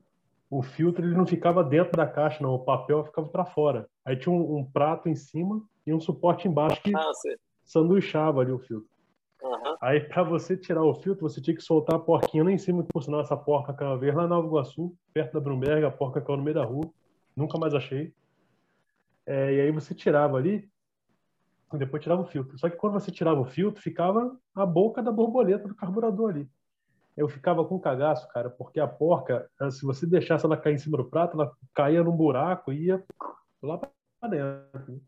o 0.50 0.62
filtro 0.62 1.02
ele 1.02 1.16
não 1.16 1.26
ficava 1.26 1.64
dentro 1.64 1.96
da 1.96 2.06
caixa, 2.06 2.42
não. 2.42 2.52
O 2.52 2.62
papel 2.62 3.02
ficava 3.06 3.26
para 3.26 3.46
fora. 3.46 3.88
Aí 4.04 4.16
tinha 4.16 4.34
um, 4.34 4.58
um, 4.58 4.64
prato 4.70 5.08
em 5.08 5.14
cima 5.14 5.62
e 5.86 5.92
um 5.92 6.00
suporte 6.00 6.48
embaixo 6.48 6.82
que 6.82 6.94
ah, 6.94 7.10
sanduichava 7.64 8.40
ali 8.40 8.52
o 8.52 8.58
filtro. 8.58 8.88
Uhum. 9.42 9.76
Aí, 9.80 10.00
para 10.00 10.22
você 10.22 10.56
tirar 10.56 10.84
o 10.84 10.94
filtro, 10.94 11.28
você 11.28 11.40
tinha 11.40 11.56
que 11.56 11.62
soltar 11.62 11.96
a 11.96 11.98
porquinha 11.98 12.44
lá 12.44 12.52
em 12.52 12.58
cima, 12.58 12.82
que 12.82 12.92
por 12.92 13.02
sinal 13.02 13.20
essa 13.20 13.36
porca 13.36 13.72
caiu 13.72 13.98
vez 13.98 14.14
lá 14.14 14.22
na 14.22 14.28
Nova 14.28 14.46
Iguaçu, 14.46 14.94
perto 15.12 15.32
da 15.32 15.40
Brumberg, 15.40 15.84
a 15.84 15.90
porca 15.90 16.20
caiu 16.20 16.36
no 16.36 16.44
meio 16.44 16.54
da 16.54 16.64
rua. 16.64 16.88
Nunca 17.36 17.58
mais 17.58 17.74
achei. 17.74 18.14
É, 19.26 19.54
e 19.54 19.60
aí 19.60 19.70
você 19.72 19.94
tirava 19.94 20.36
ali, 20.36 20.70
e 21.72 21.78
depois 21.78 22.02
tirava 22.02 22.22
o 22.22 22.26
filtro. 22.26 22.56
Só 22.58 22.70
que 22.70 22.76
quando 22.76 22.94
você 22.94 23.10
tirava 23.10 23.40
o 23.40 23.44
filtro, 23.44 23.82
ficava 23.82 24.36
a 24.54 24.66
boca 24.66 25.02
da 25.02 25.10
borboleta 25.10 25.66
do 25.66 25.74
carburador 25.74 26.30
ali 26.30 26.48
eu 27.16 27.28
ficava 27.28 27.64
com 27.64 27.78
cagaço, 27.78 28.26
cara, 28.28 28.48
porque 28.50 28.80
a 28.80 28.88
porca, 28.88 29.48
se 29.70 29.84
você 29.84 30.06
deixasse 30.06 30.44
ela 30.44 30.56
cair 30.56 30.74
em 30.74 30.78
cima 30.78 30.96
do 30.96 31.04
prato, 31.04 31.34
ela 31.34 31.52
caía 31.74 32.02
num 32.02 32.16
buraco 32.16 32.72
e 32.72 32.86
ia 32.86 33.04
lá 33.62 33.78
para 33.78 34.28
dentro. 34.28 35.00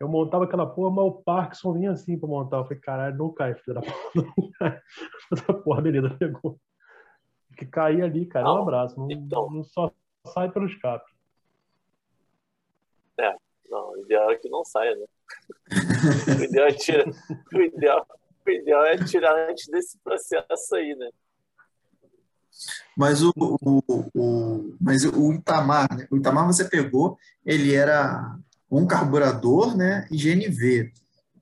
Eu 0.00 0.08
montava 0.08 0.44
aquela 0.44 0.66
porra, 0.66 0.94
mas 0.94 1.04
o 1.06 1.22
Parkinson 1.22 1.72
vinha 1.72 1.90
assim 1.90 2.18
para 2.18 2.28
montar. 2.28 2.58
Eu 2.58 2.64
falei, 2.64 2.78
caralho, 2.78 3.16
não 3.16 3.32
cai, 3.32 3.54
filho 3.54 3.74
da 3.74 3.80
porra, 3.80 3.94
não 4.14 4.50
cai. 4.52 4.80
Essa 5.32 5.54
porra, 5.54 5.82
beleza, 5.82 6.10
pegou. 6.10 6.60
Que 7.56 7.66
cair 7.66 8.02
ali, 8.02 8.24
cara, 8.26 8.44
não, 8.44 8.56
é 8.56 8.60
um 8.60 8.62
abraço. 8.62 8.98
Não, 8.98 9.10
então, 9.10 9.50
não 9.50 9.64
só 9.64 9.90
sai 10.26 10.50
pelo 10.52 10.66
escape. 10.66 11.10
É, 13.18 13.34
não, 13.68 13.90
o 13.90 13.98
ideal 13.98 14.30
é 14.30 14.36
que 14.36 14.48
não 14.48 14.64
saia, 14.64 14.94
né? 14.94 15.06
o 16.38 16.44
ideal 16.44 16.68
é 16.68 16.72
tirar. 16.72 17.08
O 17.52 17.60
ideal, 17.60 18.06
o 18.46 18.50
ideal 18.50 18.84
é 18.84 18.96
tirar 18.98 19.50
antes 19.50 19.66
desse 19.66 19.98
processo 19.98 20.76
aí, 20.76 20.94
né? 20.94 21.10
Mas 22.96 23.22
o, 23.22 23.32
o, 23.36 23.82
o, 24.14 24.76
mas 24.80 25.04
o 25.04 25.32
Itamar, 25.32 25.88
né? 25.96 26.06
o 26.10 26.16
Itamar 26.16 26.46
você 26.46 26.68
pegou, 26.68 27.16
ele 27.44 27.74
era 27.74 28.36
um 28.70 28.86
carburador, 28.86 29.76
né, 29.76 30.06
e 30.10 30.16
GNV. 30.16 30.92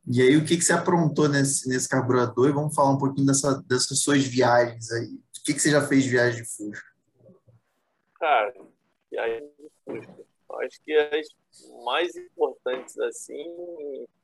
E 0.09 0.23
aí 0.23 0.37
o 0.37 0.45
que, 0.45 0.57
que 0.57 0.63
você 0.63 0.73
aprontou 0.73 1.29
nesse, 1.29 1.69
nesse 1.69 1.89
carburador? 1.89 2.49
E 2.49 2.53
vamos 2.53 2.75
falar 2.75 2.93
um 2.93 2.99
pouquinho 2.99 3.27
dessa, 3.27 3.61
dessas 3.63 4.01
suas 4.01 4.25
viagens 4.25 4.91
aí. 4.93 5.07
O 5.07 5.45
que, 5.45 5.55
que 5.55 5.61
você 5.61 5.71
já 5.71 5.87
fez 5.87 6.05
de 6.05 6.11
viagem 6.11 6.43
de 6.43 6.49
Fusca? 6.49 6.87
Cara, 8.15 8.55
viagem 9.11 9.51
de 9.59 9.71
Fusca. 9.85 10.27
Acho 10.63 10.81
que 10.83 10.93
as 10.95 11.27
mais 11.85 12.17
importantes 12.17 12.99
assim 12.99 13.45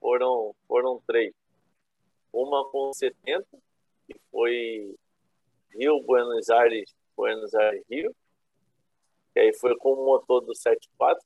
foram, 0.00 0.54
foram 0.66 1.00
três 1.06 1.34
uma 2.32 2.68
com 2.70 2.92
70, 2.92 3.46
que 4.06 4.18
foi 4.30 4.94
Rio, 5.74 6.02
Buenos 6.02 6.48
Aires, 6.48 6.94
Buenos 7.16 7.54
Aires, 7.54 7.84
Rio. 7.90 8.14
E 9.34 9.40
aí 9.40 9.52
foi 9.54 9.76
com 9.76 9.92
o 9.92 10.06
motor 10.06 10.40
do 10.40 10.54
74, 10.54 11.22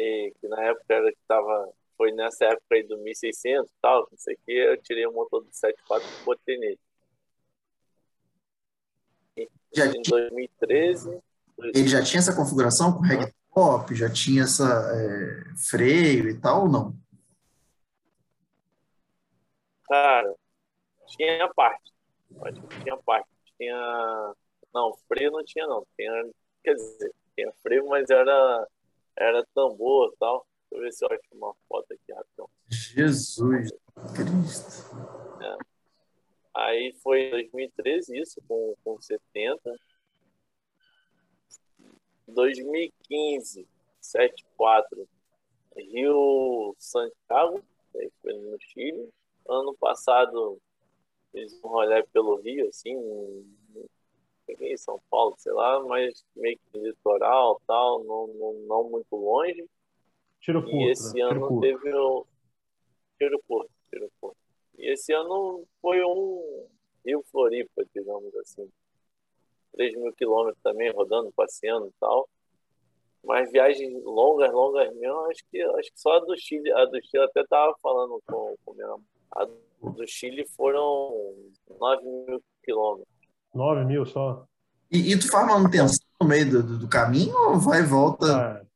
e, 0.00 0.32
que 0.40 0.48
na 0.48 0.62
época 0.64 0.94
era 0.94 1.10
que 1.12 1.18
tava, 1.28 1.72
foi 1.96 2.12
nessa 2.12 2.46
época 2.46 2.74
aí 2.74 2.82
do 2.82 2.98
1600 2.98 3.70
e 3.70 3.74
tal, 3.80 4.08
não 4.10 4.18
sei 4.18 4.34
o 4.34 4.38
que, 4.44 4.52
eu 4.52 4.76
tirei 4.82 5.06
o 5.06 5.12
motor 5.12 5.42
do 5.42 5.52
74 5.52 6.08
e 6.08 6.24
botei 6.24 6.58
nele. 6.58 6.80
Já 9.74 9.86
em 9.86 10.02
2013. 10.02 11.20
Ele 11.58 11.88
já 11.88 12.02
tinha 12.02 12.18
essa 12.18 12.34
configuração 12.34 12.92
com 12.92 13.00
reg 13.00 13.32
pop, 13.52 13.94
já 13.94 14.10
tinha 14.10 14.44
essa 14.44 14.64
é, 14.64 15.54
freio 15.68 16.28
e 16.28 16.40
tal 16.40 16.62
ou 16.62 16.68
não? 16.68 16.96
Cara, 19.88 20.34
tinha 21.08 21.48
parte. 21.54 21.92
Acho 22.42 22.62
que 22.62 22.82
tinha 22.82 22.96
parte. 22.98 23.28
Tinha. 23.56 24.34
Não, 24.72 24.94
freio 25.08 25.32
não 25.32 25.44
tinha, 25.44 25.66
não. 25.66 25.84
Tinha, 25.96 26.30
quer 26.62 26.74
dizer, 26.74 27.12
tinha 27.34 27.52
freio, 27.62 27.88
mas 27.88 28.08
era, 28.08 28.68
era 29.20 29.46
tambor 29.54 30.10
e 30.12 30.16
tal. 30.16 30.46
Deixa 30.70 30.74
eu 30.74 30.80
ver 30.80 30.92
se 30.92 31.04
eu 31.04 31.08
acho 31.10 31.22
uma 31.32 31.54
foto 31.68 31.92
aqui 31.92 32.12
rapidão. 32.12 32.50
Jesus 32.68 33.70
Cristo. 34.14 34.96
É. 35.42 35.58
Aí 36.54 36.92
foi 37.02 37.22
em 37.22 37.30
2013 37.30 38.18
isso, 38.18 38.40
com, 38.48 38.74
com 38.82 39.00
70. 39.00 39.76
2015, 42.28 43.66
74, 44.00 45.08
Rio 45.76 46.74
Santiago, 46.78 47.64
aí 47.96 48.10
foi 48.22 48.32
no 48.34 48.56
Chile 48.60 49.12
ano 49.50 49.74
passado 49.74 50.60
fiz 51.32 51.52
um 51.64 51.68
rolê 51.68 52.02
pelo 52.04 52.40
Rio, 52.40 52.68
assim, 52.68 52.96
peguei 54.50 54.72
em 54.72 54.76
São 54.76 55.00
Paulo, 55.10 55.34
sei 55.38 55.52
lá, 55.52 55.82
mas 55.84 56.24
meio 56.34 56.58
que 56.58 56.78
litoral 56.78 57.60
tal, 57.66 58.02
não, 58.04 58.26
não, 58.26 58.52
não 58.66 58.90
muito 58.90 59.14
longe. 59.16 59.64
Tiro 60.40 60.62
curto, 60.62 60.76
e 60.76 60.90
esse 60.90 61.14
né? 61.14 61.22
ano 61.22 61.60
teve 61.60 61.94
o 61.94 62.26
tiro 63.18 63.40
curto, 63.46 63.70
tiro 63.90 64.10
curto. 64.20 64.36
E 64.78 64.92
esse 64.92 65.12
ano 65.12 65.64
foi 65.80 66.02
um 66.04 66.66
Rio 67.04 67.22
Floripa, 67.30 67.84
digamos 67.94 68.34
assim. 68.36 68.68
3 69.72 69.96
mil 69.96 70.12
quilômetros 70.14 70.62
também, 70.62 70.90
rodando, 70.90 71.30
passeando 71.32 71.86
e 71.86 71.92
tal. 72.00 72.28
Mas 73.22 73.52
viagens 73.52 74.02
longas, 74.02 74.50
longas 74.50 74.92
mesmo, 74.96 75.20
acho 75.30 75.44
que, 75.50 75.62
acho 75.62 75.92
que 75.92 76.00
só 76.00 76.16
a 76.16 76.20
do 76.20 76.36
Chile, 76.38 76.72
a 76.72 76.86
do 76.86 77.00
Chile 77.02 77.24
até 77.24 77.44
tava 77.44 77.74
falando 77.82 78.20
com, 78.26 78.56
com 78.64 78.72
minha 78.72 78.96
a 79.32 79.44
do 79.44 80.06
Chile 80.06 80.46
foram 80.56 81.34
9 81.78 82.02
mil 82.02 82.42
quilômetros. 82.64 83.09
9 83.54 83.84
mil 83.84 84.06
só? 84.06 84.46
E, 84.90 85.12
e, 85.12 85.18
tu 85.18 85.30
faz 85.30 85.46
manutenção 85.46 86.04
no 86.20 86.26
meio 86.26 86.50
do, 86.50 86.78
do 86.78 86.88
caminho 86.88 87.36
ou 87.36 87.58
vai 87.58 87.80
e 87.80 87.84
volta? 87.84 88.26
Ah, 88.26 88.66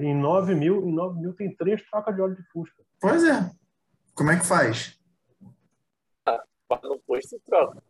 em 0.00 0.14
9 0.14 0.54
mil, 0.54 0.88
em 0.88 0.92
9 0.92 1.20
mil 1.20 1.34
tem 1.34 1.54
três 1.54 1.82
trocas 1.88 2.14
de 2.14 2.20
óleo 2.20 2.36
de 2.36 2.42
fusca. 2.50 2.82
Pois 3.00 3.22
é. 3.22 3.50
Como 4.14 4.30
é 4.30 4.38
que 4.38 4.46
faz? 4.46 4.98
Ah, 6.26 6.42
no 6.82 6.98
posto 7.00 7.40
troca. 7.46 7.82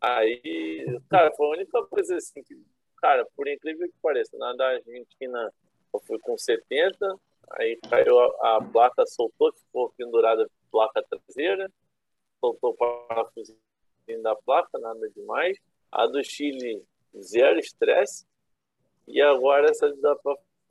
Aí, 0.00 1.00
cara, 1.08 1.32
foi 1.36 1.46
a 1.46 1.50
única 1.50 1.86
coisa 1.86 2.16
assim 2.16 2.42
que, 2.42 2.56
cara, 2.98 3.26
por 3.36 3.48
incrível 3.48 3.86
que 3.88 3.94
pareça, 4.02 4.36
na 4.38 4.54
da 4.54 4.68
Argentina 4.68 5.52
eu 5.92 6.00
fui 6.06 6.18
com 6.20 6.36
70, 6.36 7.16
aí 7.52 7.78
caiu 7.88 8.18
a, 8.18 8.56
a 8.56 8.62
placa, 8.62 9.04
soltou, 9.06 9.52
ficou 9.52 9.92
pendurada 9.96 10.48
placa 10.70 11.02
traseira, 11.02 11.70
soltou 12.40 12.70
o 12.70 12.74
parafusinho 12.74 13.58
da 14.22 14.34
placa, 14.34 14.78
nada 14.78 15.08
demais. 15.10 15.58
A 15.90 16.06
do 16.06 16.22
Chile, 16.22 16.82
zero 17.20 17.58
estresse. 17.58 18.26
E 19.06 19.20
agora 19.20 19.70
essa 19.70 19.92
da 19.96 20.16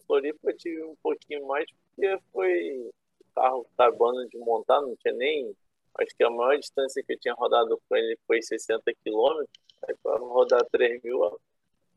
Floripa 0.06 0.40
eu 0.50 0.58
tive 0.58 0.84
um 0.84 0.96
pouquinho 1.02 1.48
mais, 1.48 1.66
porque 1.72 2.20
foi 2.32 2.92
carro 3.34 3.66
acabando 3.74 4.28
de 4.30 4.38
montar, 4.38 4.82
não 4.82 4.96
tinha 4.96 5.14
nem. 5.14 5.56
Acho 5.98 6.16
que 6.16 6.24
a 6.24 6.30
maior 6.30 6.58
distância 6.58 7.04
que 7.04 7.14
eu 7.14 7.20
tinha 7.20 7.34
rodado 7.34 7.80
com 7.88 7.96
ele 7.96 8.18
foi 8.28 8.42
60 8.42 8.94
quilômetros. 9.04 9.50
Aí 9.88 9.96
para 10.02 10.18
rodar 10.20 10.66
3 10.72 11.02
mil, 11.04 11.40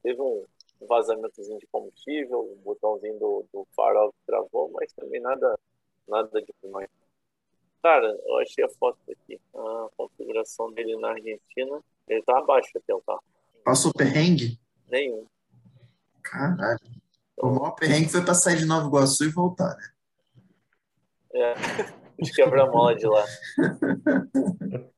teve 0.02 0.20
um 0.20 0.44
vazamentozinho 0.86 1.58
de 1.58 1.66
combustível, 1.66 2.40
um 2.40 2.62
botãozinho 2.62 3.18
do, 3.18 3.44
do 3.52 3.66
farol 3.74 4.12
que 4.12 4.18
travou, 4.26 4.70
mas 4.70 4.92
também 4.92 5.20
nada, 5.20 5.58
nada 6.06 6.44
demais. 6.62 6.88
Cara, 7.82 8.06
eu 8.26 8.38
achei 8.38 8.64
a 8.64 8.68
foto 8.68 8.98
aqui. 9.10 9.40
A 9.54 9.88
configuração 9.96 10.72
dele 10.72 10.96
na 10.96 11.10
Argentina. 11.10 11.80
Ele 12.08 12.22
tá 12.22 12.38
abaixo 12.38 12.70
até 12.76 12.94
o 12.94 13.00
carro. 13.02 13.22
Passou 13.64 13.92
perrengue? 13.92 14.58
Nenhum. 14.90 15.26
Caralho. 16.22 16.78
O 17.40 17.48
maior 17.50 17.70
perrengue 17.72 18.08
foi 18.08 18.24
pra 18.24 18.34
sair 18.34 18.56
de 18.58 18.64
Nova 18.66 18.86
Iguaçu 18.88 19.24
e 19.24 19.30
voltar, 19.30 19.76
né? 19.76 19.88
É, 21.34 21.54
os 22.20 22.30
quebra-mola 22.30 22.94
de 22.96 23.06
lá. 23.06 23.24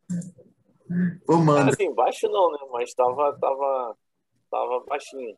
Pô, 1.26 1.36
mano. 1.36 1.70
Assim, 1.70 1.92
baixo 1.94 2.28
não, 2.28 2.50
né? 2.52 2.58
Mas 2.72 2.92
tava, 2.94 3.36
tava, 3.38 3.96
tava 4.50 4.80
baixinho. 4.86 5.36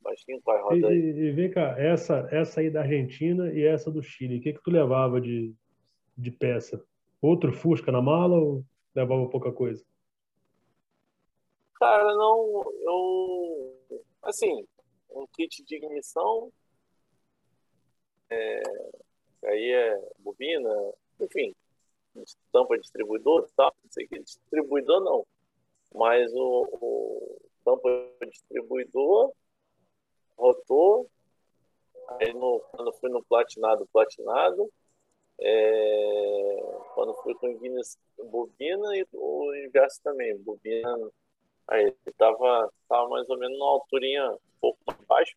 Baixinho 0.00 0.40
com 0.42 0.50
a 0.50 0.56
E, 0.56 0.60
roda 0.60 0.88
aí. 0.88 0.98
e- 0.98 1.18
e 1.28 1.32
vem 1.32 1.50
cá, 1.50 1.76
essa, 1.78 2.28
essa 2.30 2.60
aí 2.60 2.70
da 2.70 2.80
Argentina 2.82 3.52
e 3.52 3.64
essa 3.64 3.90
do 3.90 4.02
Chile, 4.02 4.38
o 4.38 4.40
que 4.42 4.52
que 4.52 4.62
tu 4.62 4.70
levava 4.70 5.20
de, 5.20 5.54
de 6.16 6.30
peça? 6.30 6.84
Outro 7.20 7.52
Fusca 7.52 7.92
na 7.92 8.02
mala 8.02 8.36
ou 8.36 8.64
levava 8.94 9.28
pouca 9.28 9.52
coisa? 9.52 9.84
Cara, 11.74 12.14
não, 12.14 12.64
eu. 12.80 14.04
Assim, 14.22 14.66
um 15.10 15.26
kit 15.26 15.64
de 15.64 15.76
ignição. 15.76 16.52
É, 18.30 18.62
aí 19.44 19.72
é 19.72 20.10
bobina, 20.18 20.70
enfim, 21.20 21.54
tampa 22.52 22.78
distribuidor 22.78 23.48
tal. 23.56 23.74
Não 23.84 23.90
sei 23.90 24.06
que 24.06 24.18
distribuidor 24.20 25.00
não. 25.00 25.26
Mas 25.94 26.32
o, 26.32 26.68
o 26.72 27.40
tampa 27.64 27.88
distribuidor, 28.26 29.32
rotor. 30.36 31.06
Aí 32.20 32.32
no, 32.32 32.60
quando 32.70 32.92
fui 32.94 33.10
no 33.10 33.22
platinado, 33.24 33.88
platinado. 33.92 34.70
É, 35.44 36.78
quando 36.94 37.14
fui 37.22 37.34
com 37.34 37.48
ignição, 37.48 38.00
bobina 38.30 38.96
e 38.96 39.04
o 39.12 39.54
inverso 39.66 40.00
também, 40.02 40.36
bobina 40.38 40.96
Aí 41.68 41.84
ele 41.84 42.14
tava, 42.18 42.70
tava 42.88 43.08
mais 43.08 43.28
ou 43.30 43.38
menos 43.38 43.56
numa 43.58 43.70
alturinha 43.70 44.32
um 44.32 44.38
pouco 44.60 44.78
mais 44.86 44.98
baixo. 45.06 45.36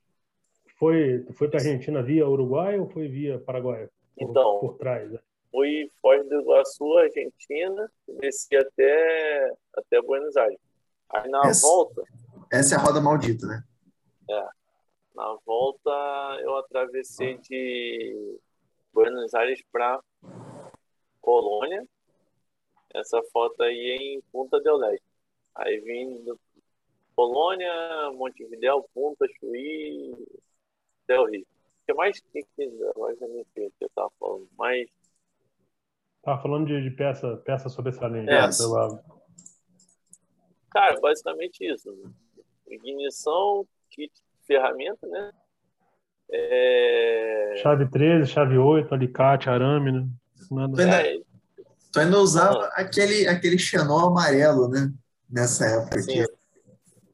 Foi, 0.78 1.24
foi 1.34 1.48
para 1.48 1.60
Argentina 1.60 2.02
via 2.02 2.28
Uruguai 2.28 2.80
ou 2.80 2.90
foi 2.90 3.08
via 3.08 3.40
Paraguai? 3.40 3.88
Por, 4.18 4.30
Então. 4.30 4.60
por 4.60 4.78
trás. 4.78 5.10
né? 5.12 5.20
Fui 5.52 5.90
Foz 6.02 6.28
do 6.28 6.42
Iguaçu, 6.42 6.98
Argentina, 6.98 7.90
desci 8.20 8.56
até, 8.58 9.54
até 9.78 10.02
Buenos 10.02 10.36
Aires. 10.36 10.60
Aí 11.10 11.30
na 11.30 11.42
Essa- 11.48 11.66
volta, 11.68 12.04
Essa 12.52 12.76
é 12.76 12.78
a 12.78 12.82
roda 12.82 13.00
maldita, 13.00 13.46
né? 13.48 13.64
na 15.16 15.38
volta 15.46 15.92
eu 16.42 16.58
atravessei 16.58 17.38
de 17.38 18.38
Buenos 18.96 19.34
Aires 19.34 19.62
para 19.74 20.00
Colônia. 21.20 21.86
Essa 22.94 23.22
foto 23.34 23.62
aí 23.62 23.90
é 23.92 23.96
em 23.98 24.22
Punta 24.32 24.58
del 24.62 24.82
Este. 24.86 25.06
Aí 25.54 25.82
vim 25.82 26.24
do 26.24 26.40
Colônia, 27.14 27.70
Montevidéu, 28.14 28.90
Punta, 28.94 29.28
Chuí, 29.38 30.16
Del 31.06 31.26
Rio. 31.26 31.42
O 31.42 31.86
que 31.86 31.94
mais 31.94 32.20
que 32.22 32.42
que 32.56 32.64
agora 32.96 33.14
já 33.18 33.28
nem 33.28 33.46
sei 33.54 33.68
o 33.68 33.72
que 33.72 33.84
eu 33.84 33.90
tava 33.94 34.10
falando, 34.18 34.48
mas 34.58 34.90
Tava 36.24 36.42
falando 36.42 36.66
de, 36.66 36.82
de 36.82 36.90
peça, 36.96 37.36
peça 37.46 37.68
sobressalente. 37.70 38.30
É. 38.30 38.48
né? 38.48 38.50
Pela- 38.58 39.04
Cara, 40.72 41.00
basicamente 41.02 41.66
isso. 41.66 41.90
Ignição, 42.68 43.68
kit 43.92 44.12
ferramenta, 44.48 45.06
né? 45.06 45.32
É... 46.32 47.54
Chave 47.62 47.90
13, 47.90 48.30
chave 48.32 48.58
8, 48.58 48.94
alicate, 48.94 49.50
arame, 49.50 49.92
né? 49.92 50.08
Nada. 50.52 50.84
é, 50.84 51.18
Tu 51.92 52.00
ainda 52.00 52.20
usava 52.20 52.66
aquele, 52.74 53.26
aquele 53.28 53.58
Xenon 53.58 54.08
amarelo, 54.08 54.68
né? 54.68 54.92
Nessa 55.30 55.66
época 55.66 55.98
assim, 55.98 56.22
aqui. 56.22 56.34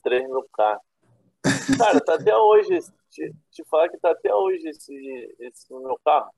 três 0.03 0.27
no 0.27 0.43
carro. 0.53 0.81
Cara, 1.77 2.01
tá 2.01 2.15
até 2.15 2.35
hoje, 2.35 2.79
te, 3.11 3.31
te 3.51 3.63
falar 3.69 3.89
que 3.89 3.97
tá 3.99 4.11
até 4.11 4.33
hoje 4.33 4.67
esse, 4.67 5.35
esse 5.39 5.71
no 5.71 5.81
meu 5.81 5.99
carro. 6.03 6.31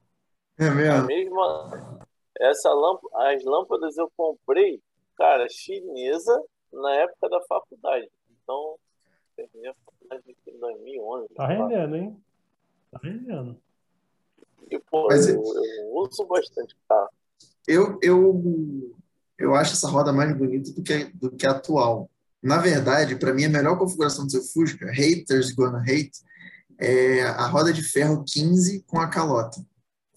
É 0.60 0.68
A 0.68 0.72
mesmo? 0.72 1.06
mesma, 1.08 2.00
essa 2.38 2.70
lâmpada, 2.70 3.30
as 3.34 3.44
lâmpadas 3.46 3.98
eu 3.98 4.12
comprei, 4.16 4.82
cara, 5.18 5.48
chinesa 5.50 6.38
na 6.72 6.96
época 6.96 7.30
da 7.30 7.40
faculdade. 7.48 8.10
Então, 8.44 8.76
terminei 9.38 9.72
a 9.72 9.76
faculdade 9.86 10.38
em 10.48 10.60
2011. 10.60 11.28
Tá 11.34 11.48
rendendo, 11.48 11.96
hein? 11.96 12.24
Tá. 12.94 13.56
E, 14.70 14.80
pô, 14.80 15.08
Mas- 15.08 15.28
eu, 15.28 15.36
eu 15.36 15.96
uso 15.96 16.26
bastante 16.28 16.76
carro. 16.88 17.10
Eu, 17.68 17.98
eu, 18.02 18.96
eu 19.38 19.56
acho 19.56 19.74
essa 19.74 19.88
roda 19.88 20.12
mais 20.12 20.36
bonita 20.36 20.72
do 20.72 20.84
que, 20.84 21.06
do 21.14 21.32
que 21.32 21.48
a 21.48 21.52
atual. 21.52 22.10
Na 22.42 22.58
verdade, 22.58 23.16
para 23.16 23.34
mim, 23.34 23.46
a 23.46 23.50
melhor 23.50 23.78
configuração 23.78 24.26
do 24.26 24.32
seu 24.32 24.42
Fusca, 24.42 24.92
haters 24.92 25.52
gonna 25.52 25.80
hate, 25.80 26.20
é 26.78 27.24
a 27.24 27.48
roda 27.48 27.72
de 27.72 27.82
ferro 27.82 28.24
15 28.28 28.84
com 28.86 29.00
a 29.00 29.08
calota. 29.08 29.66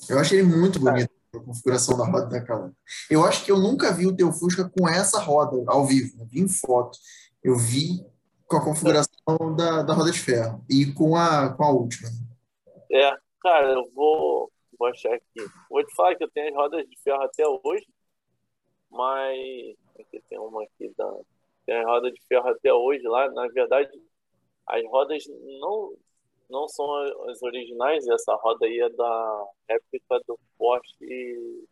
Eu 0.09 0.19
acho 0.19 0.35
ele 0.35 0.43
muito 0.43 0.81
bonito, 0.81 1.11
a 1.35 1.41
configuração 1.41 1.97
da 1.97 2.05
roda 2.05 2.27
da 2.27 2.41
calota. 2.41 2.75
Eu 3.09 3.25
acho 3.25 3.45
que 3.45 3.53
eu 3.53 3.59
nunca 3.59 3.93
vi 3.93 4.07
o 4.07 4.17
teu 4.17 4.33
Fusca 4.33 4.69
com 4.69 4.89
essa 4.89 5.21
roda 5.21 5.63
ao 5.69 5.87
vivo, 5.87 6.17
eu 6.21 6.27
vi 6.27 6.41
em 6.41 6.49
foto. 6.49 6.99
Eu 7.45 7.57
vi 7.57 8.05
com 8.47 8.57
a 8.57 8.65
configuração 8.65 9.55
da, 9.57 9.83
da 9.83 9.95
roda 9.95 10.11
de 10.11 10.19
ferro 10.19 10.65
e 10.69 10.87
com 10.93 11.15
a, 11.17 11.51
com 11.51 11.65
a 11.65 11.71
última. 11.71 12.09
É, 12.91 13.17
cara, 13.41 13.73
eu 13.73 13.91
vou, 13.93 14.51
vou 14.79 14.89
achar 14.89 15.15
aqui. 15.15 15.41
Vou 15.71 15.85
te 15.85 15.95
falar 15.95 16.15
que 16.17 16.25
eu 16.25 16.31
tenho 16.31 16.49
as 16.49 16.55
rodas 16.55 16.89
de 16.89 16.97
ferro 17.03 17.23
até 17.23 17.45
hoje, 17.47 17.87
mas 18.91 19.77
aqui 19.99 20.23
tem 20.29 20.39
uma 20.39 20.63
aqui 20.65 20.93
da 20.97 21.11
tem 21.65 21.77
as 21.77 21.85
rodas 21.85 22.13
de 22.13 22.21
ferro 22.29 22.49
até 22.49 22.73
hoje 22.73 23.03
lá. 23.09 23.29
Na 23.33 23.49
verdade, 23.49 23.91
as 24.67 24.85
rodas 24.87 25.25
não 25.61 25.97
não 26.49 26.69
são 26.69 26.95
as 27.29 27.43
originais. 27.43 28.07
Essa 28.07 28.35
roda 28.37 28.67
aí 28.67 28.81
é 28.81 28.89
da 28.91 29.47
réplica 29.69 30.21
do 30.27 30.39
Porsche 30.57 31.67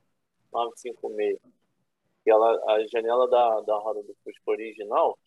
956. 0.52 1.38
E 2.26 2.30
ela, 2.30 2.52
a 2.72 2.86
janela 2.86 3.28
da, 3.28 3.60
da 3.60 3.76
roda 3.76 4.02
do 4.02 4.16
Fusca 4.24 4.50
original, 4.50 5.18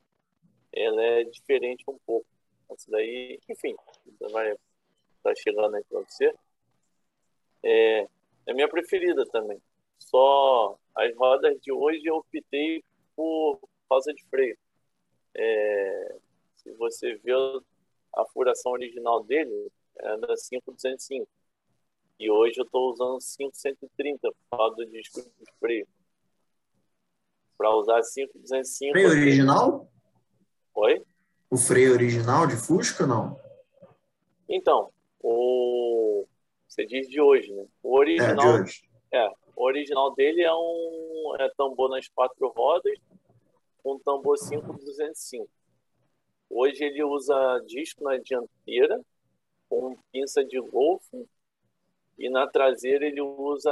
ela 0.73 1.01
é 1.01 1.23
diferente 1.23 1.83
um 1.87 1.97
pouco. 2.05 2.25
Essa 2.69 2.91
daí, 2.91 3.39
enfim, 3.47 3.75
vai 4.31 4.55
tá 5.27 5.35
chegando 5.35 5.75
aí 5.75 5.83
para 5.83 5.99
você. 5.99 6.33
É, 7.63 7.99
é 8.45 8.51
a 8.51 8.53
minha 8.53 8.67
preferida 8.67 9.25
também. 9.25 9.61
Só 9.99 10.77
as 10.95 11.15
rodas 11.15 11.59
de 11.61 11.71
hoje 11.71 12.01
eu 12.05 12.17
optei 12.17 12.83
por 13.15 13.59
causa 13.89 14.13
de 14.13 14.23
freio. 14.25 14.57
É, 15.35 16.15
se 16.55 16.71
você 16.73 17.15
vê 17.15 17.33
a 18.15 18.25
furação 18.25 18.71
original 18.71 19.23
dele, 19.23 19.71
era 19.97 20.35
5205. 20.35 21.27
E 22.19 22.31
hoje 22.31 22.59
eu 22.59 22.65
estou 22.65 22.91
usando 22.91 23.21
5130 23.21 24.19
por 24.21 24.57
causa 24.57 24.75
do 24.77 24.85
disco 24.87 25.21
de 25.21 25.51
freio. 25.59 25.87
Para 27.57 27.75
usar 27.75 28.01
5205. 28.01 28.91
Freio 28.93 29.09
original? 29.09 29.91
Oi? 30.73 31.03
O 31.49 31.57
freio 31.57 31.93
original 31.93 32.47
de 32.47 32.55
Fusca, 32.55 33.05
não? 33.05 33.39
Então, 34.49 34.91
o 35.27 36.25
você 36.67 36.85
diz 36.85 37.07
de 37.07 37.19
hoje, 37.19 37.51
né? 37.53 37.65
O 37.81 38.01
É, 38.01 38.05
de 38.05 38.21
original, 38.21 38.61
hoje. 38.61 38.83
o 39.55 39.63
original 39.63 40.13
dele 40.13 40.43
é 40.43 40.53
um 40.53 41.35
é 41.39 41.49
tambor 41.57 41.89
nas 41.89 42.07
quatro 42.07 42.49
rodas, 42.49 42.97
um 43.83 43.97
tambor 43.99 44.37
5205. 44.37 45.49
Hoje 46.49 46.83
ele 46.83 47.03
usa 47.03 47.61
disco 47.65 48.03
na 48.03 48.17
dianteira, 48.17 49.01
com 49.69 49.97
pinça 50.11 50.43
de 50.45 50.59
golfe, 50.59 51.27
e 52.17 52.29
na 52.29 52.47
traseira 52.47 53.05
ele 53.05 53.21
usa 53.21 53.71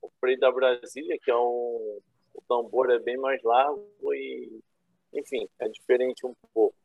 o 0.00 0.08
freio 0.20 0.38
da 0.38 0.50
Brasília, 0.50 1.18
que 1.22 1.30
é 1.30 1.36
um 1.36 2.00
o 2.32 2.40
tambor 2.48 2.90
é 2.90 2.98
bem 2.98 3.16
mais 3.16 3.42
largo 3.42 3.84
e, 4.14 4.60
enfim, 5.12 5.48
é 5.58 5.68
diferente 5.68 6.24
um 6.24 6.32
pouco. 6.54 6.76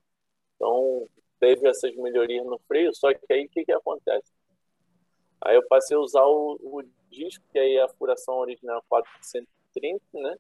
Então, 0.55 1.08
teve 1.45 1.69
essas 1.69 1.95
melhorias 1.95 2.43
no 2.43 2.58
freio, 2.67 2.91
só 2.95 3.13
que 3.13 3.31
aí 3.31 3.45
o 3.45 3.49
que, 3.49 3.63
que 3.63 3.71
acontece? 3.71 4.31
Aí 5.39 5.55
eu 5.55 5.67
passei 5.67 5.95
a 5.95 5.99
usar 5.99 6.25
o, 6.25 6.58
o 6.60 6.81
disco, 7.12 7.45
que 7.51 7.60
aí 7.60 7.75
é 7.75 7.84
a 7.84 7.88
furação 7.88 8.38
original 8.38 8.84
430, 8.89 10.03
né? 10.13 10.36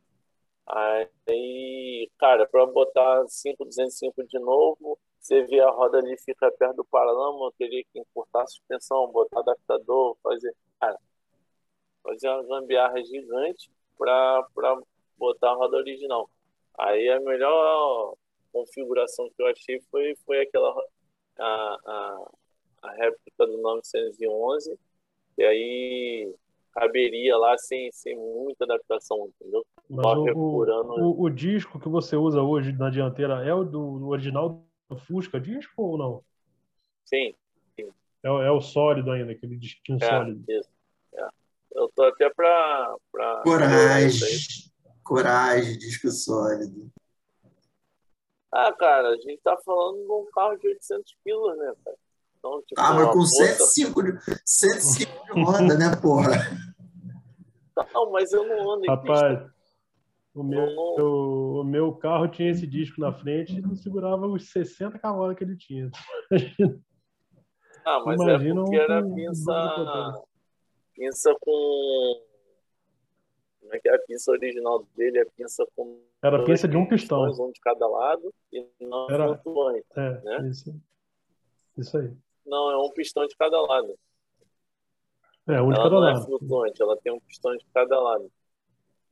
Aí, 0.65 2.09
cara, 2.17 2.47
para 2.47 2.65
botar 2.65 3.23
5205 3.27 4.25
de 4.25 4.39
novo, 4.39 4.97
você 5.19 5.43
vê 5.43 5.59
a 5.59 5.69
roda 5.69 5.99
ali 5.99 6.17
fica 6.17 6.51
perto 6.51 6.77
do 6.77 6.85
paralama, 6.85 7.45
eu 7.45 7.51
teria 7.51 7.83
que 7.83 7.99
encurtar 7.99 8.41
a 8.41 8.47
suspensão, 8.47 9.11
botar 9.11 9.41
adaptador, 9.41 10.17
fazer, 10.23 10.55
cara, 10.79 10.97
fazer 12.01 12.29
uma 12.29 12.43
gambiarra 12.43 13.03
gigante 13.03 13.69
para 13.95 14.43
botar 15.15 15.51
a 15.51 15.55
roda 15.55 15.77
original. 15.77 16.27
Aí 16.79 17.09
a 17.09 17.19
melhor 17.19 18.15
configuração 18.51 19.29
que 19.29 19.43
eu 19.43 19.47
achei 19.47 19.79
foi, 19.91 20.15
foi 20.25 20.41
aquela 20.41 20.73
a, 21.37 21.77
a, 21.85 22.31
a 22.83 22.91
réplica 22.91 23.45
do 23.45 23.57
911, 23.61 24.77
e 25.37 25.43
aí 25.43 26.35
caberia 26.73 27.37
lá 27.37 27.57
sem, 27.57 27.91
sem 27.91 28.15
muita 28.17 28.65
adaptação, 28.65 29.27
entendeu? 29.27 29.65
Mas 29.89 30.05
Só 30.05 30.23
o, 30.23 30.65
o, 31.01 31.23
o 31.23 31.29
disco 31.29 31.79
que 31.79 31.87
você 31.87 32.15
usa 32.15 32.41
hoje 32.41 32.71
na 32.73 32.89
dianteira 32.89 33.45
é 33.45 33.53
o 33.53 33.63
do, 33.63 33.99
do 33.99 34.07
original 34.07 34.63
do 34.89 34.97
Fusca 34.97 35.39
disco 35.39 35.81
ou 35.81 35.97
não? 35.97 36.23
Sim, 37.05 37.33
É, 38.23 38.29
o- 38.31 38.41
é 38.41 38.51
o 38.51 38.59
sólido 38.61 39.11
ainda, 39.11 39.31
aquele 39.31 39.55
disquinho 39.57 39.99
é, 40.01 40.07
sólido. 40.07 40.43
isso. 40.51 40.69
É. 41.13 41.27
Eu 41.75 41.89
tô 41.95 42.03
até 42.03 42.29
pra. 42.29 42.95
pra 43.11 43.41
coragem. 43.43 44.39
Coragem, 45.03 45.77
disco 45.77 46.09
sólido. 46.09 46.89
Ah, 48.55 48.71
cara, 48.71 49.09
a 49.09 49.17
gente 49.17 49.41
tá 49.43 49.57
falando 49.65 49.97
de 49.97 50.11
um 50.11 50.25
carro 50.33 50.55
de 50.55 50.69
800 50.69 51.13
quilos, 51.21 51.57
né, 51.57 51.73
cara? 51.83 51.97
Então, 52.39 52.61
tipo, 52.65 52.79
ah, 52.79 52.93
mas 52.93 53.07
com 53.07 53.13
puta... 53.13 53.27
105 53.27 54.03
de, 54.03 54.19
105 54.45 55.11
de 55.25 55.41
roda, 55.43 55.77
né, 55.77 55.95
porra? 56.01 56.31
Não, 57.93 58.11
mas 58.11 58.31
eu 58.31 58.47
não 58.47 58.71
ando 58.71 58.85
em 58.85 58.87
Rapaz, 58.87 59.39
pista. 59.39 59.55
O 60.33 60.43
meu, 60.43 60.65
não... 60.73 61.05
o 61.59 61.63
meu 61.65 61.93
carro 61.95 62.29
tinha 62.29 62.49
esse 62.49 62.65
disco 62.65 63.01
na 63.01 63.11
frente 63.11 63.57
e 63.57 63.61
não 63.61 63.75
segurava 63.75 64.25
os 64.25 64.49
60 64.49 64.99
cavalos 64.99 65.35
que 65.35 65.43
ele 65.43 65.57
tinha. 65.57 65.91
Ah, 67.85 68.01
mas 68.03 68.19
é 68.19 68.23
Imagina 68.23 68.61
é 68.61 68.63
porque 68.63 68.75
era 68.77 69.03
pinça, 69.03 70.23
pinça 70.95 71.35
com. 71.39 72.25
Como 73.65 73.75
é 73.75 73.79
que 73.79 73.89
é 73.89 73.95
a 73.95 73.99
pinça 73.99 74.31
original 74.31 74.87
dele? 74.95 75.19
É 75.19 75.25
pinça 75.25 75.65
com. 75.75 75.99
Era 76.21 76.43
pinça 76.43 76.67
de 76.67 76.77
um 76.77 76.87
pistão. 76.87 77.23
Um 77.23 77.51
de 77.51 77.59
cada 77.59 77.87
lado 77.87 78.31
e 78.53 78.63
não 78.79 79.07
era 79.09 79.35
flutuante. 79.39 79.85
É, 79.95 80.21
né? 80.21 80.49
isso, 80.49 80.79
isso 81.75 81.97
aí. 81.97 82.11
Não, 82.45 82.69
é 82.69 82.77
um 82.77 82.91
pistão 82.91 83.25
de 83.25 83.35
cada 83.35 83.59
lado. 83.59 83.97
É, 85.47 85.59
um 85.61 85.69
de 85.69 85.79
ela 85.79 85.83
cada 85.83 85.89
não 85.89 85.99
lado. 85.99 86.19
é 86.19 86.25
flutuante, 86.25 86.81
ela 86.81 86.97
tem 86.97 87.11
um 87.11 87.19
pistão 87.19 87.57
de 87.57 87.65
cada 87.73 87.99
lado. 87.99 88.31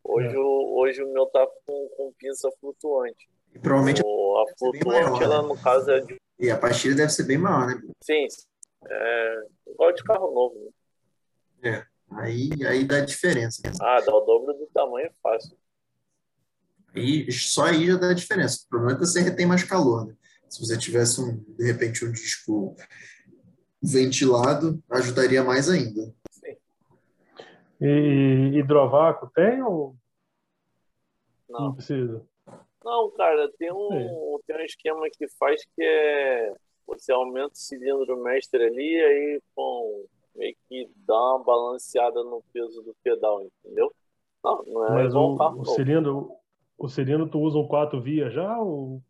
Hoje, 0.03 0.35
é. 0.35 0.39
o, 0.39 0.77
hoje 0.77 1.03
o 1.03 1.11
meu 1.11 1.25
tá 1.25 1.47
com, 1.65 1.89
com 1.97 2.13
pinça 2.13 2.51
flutuante. 2.59 3.27
E 3.55 3.59
provavelmente 3.59 4.01
o, 4.05 4.37
a 4.37 4.57
flutuante, 4.57 4.85
maior, 4.85 5.21
ela 5.21 5.41
né? 5.41 5.47
no 5.47 5.59
caso 5.59 5.89
é 5.89 5.99
de. 5.99 6.21
E 6.39 6.51
a 6.51 6.57
pastilha 6.57 6.95
deve 6.95 7.09
ser 7.09 7.23
bem 7.23 7.39
maior, 7.39 7.67
né? 7.67 7.81
Sim, 8.01 8.27
é 8.87 9.45
igual 9.67 9.91
de 9.93 10.03
carro 10.03 10.31
novo. 10.31 10.73
Né? 11.61 11.69
É, 11.71 11.92
aí, 12.17 12.51
aí 12.65 12.83
dá 12.83 12.99
diferença. 13.01 13.61
Ah, 13.81 13.99
dá 14.01 14.13
o 14.13 14.21
dobro 14.21 14.53
do 14.53 14.67
tamanho, 14.67 15.07
é 15.07 15.11
fácil. 15.21 15.57
E 16.95 17.31
só 17.31 17.65
aí 17.65 17.87
já 17.87 17.97
dá 17.97 18.13
diferença. 18.13 18.63
O 18.65 18.69
problema 18.69 18.93
é 18.93 18.99
que 18.99 19.05
você 19.05 19.21
retém 19.21 19.45
mais 19.45 19.63
calor, 19.63 20.07
né? 20.07 20.15
Se 20.49 20.59
você 20.59 20.77
tivesse, 20.77 21.19
um, 21.19 21.37
de 21.57 21.65
repente, 21.65 22.05
um 22.05 22.11
disco 22.11 22.75
ventilado, 23.81 24.81
ajudaria 24.89 25.43
mais 25.43 25.69
ainda. 25.69 26.13
Sim. 26.29 26.55
E 27.81 28.59
hidrovácuo 28.59 29.31
tem 29.33 29.63
ou 29.63 29.95
não, 31.53 31.61
não 31.65 31.75
precisa? 31.75 32.25
Não, 32.83 33.11
cara, 33.11 33.49
tem 33.57 33.71
um, 33.71 34.39
tem 34.45 34.55
um 34.55 34.61
esquema 34.61 35.07
que 35.11 35.27
faz 35.37 35.63
que 35.75 35.83
é 35.83 36.53
você 36.85 37.11
aumenta 37.11 37.53
o 37.53 37.57
cilindro 37.57 38.21
mestre 38.21 38.61
ali, 38.61 38.99
aí 38.99 39.41
com 39.55 40.05
meio 40.35 40.55
que 40.67 40.89
dá 40.95 41.35
uma 41.35 41.43
balanceada 41.43 42.23
no 42.23 42.43
peso 42.53 42.81
do 42.81 42.95
pedal, 43.03 43.43
entendeu? 43.43 43.93
Não, 44.43 44.63
não 44.65 44.87
é 44.87 44.91
Mas 44.91 45.15
o, 45.15 45.37
carro, 45.37 45.61
o 45.61 45.65
cilindro, 45.65 46.31
o 46.77 46.89
cilindro 46.89 47.29
tu 47.29 47.39
usa 47.39 47.57
o 47.57 47.67
quatro 47.67 48.01
vias 48.01 48.33
já 48.33 48.59
ou 48.59 49.01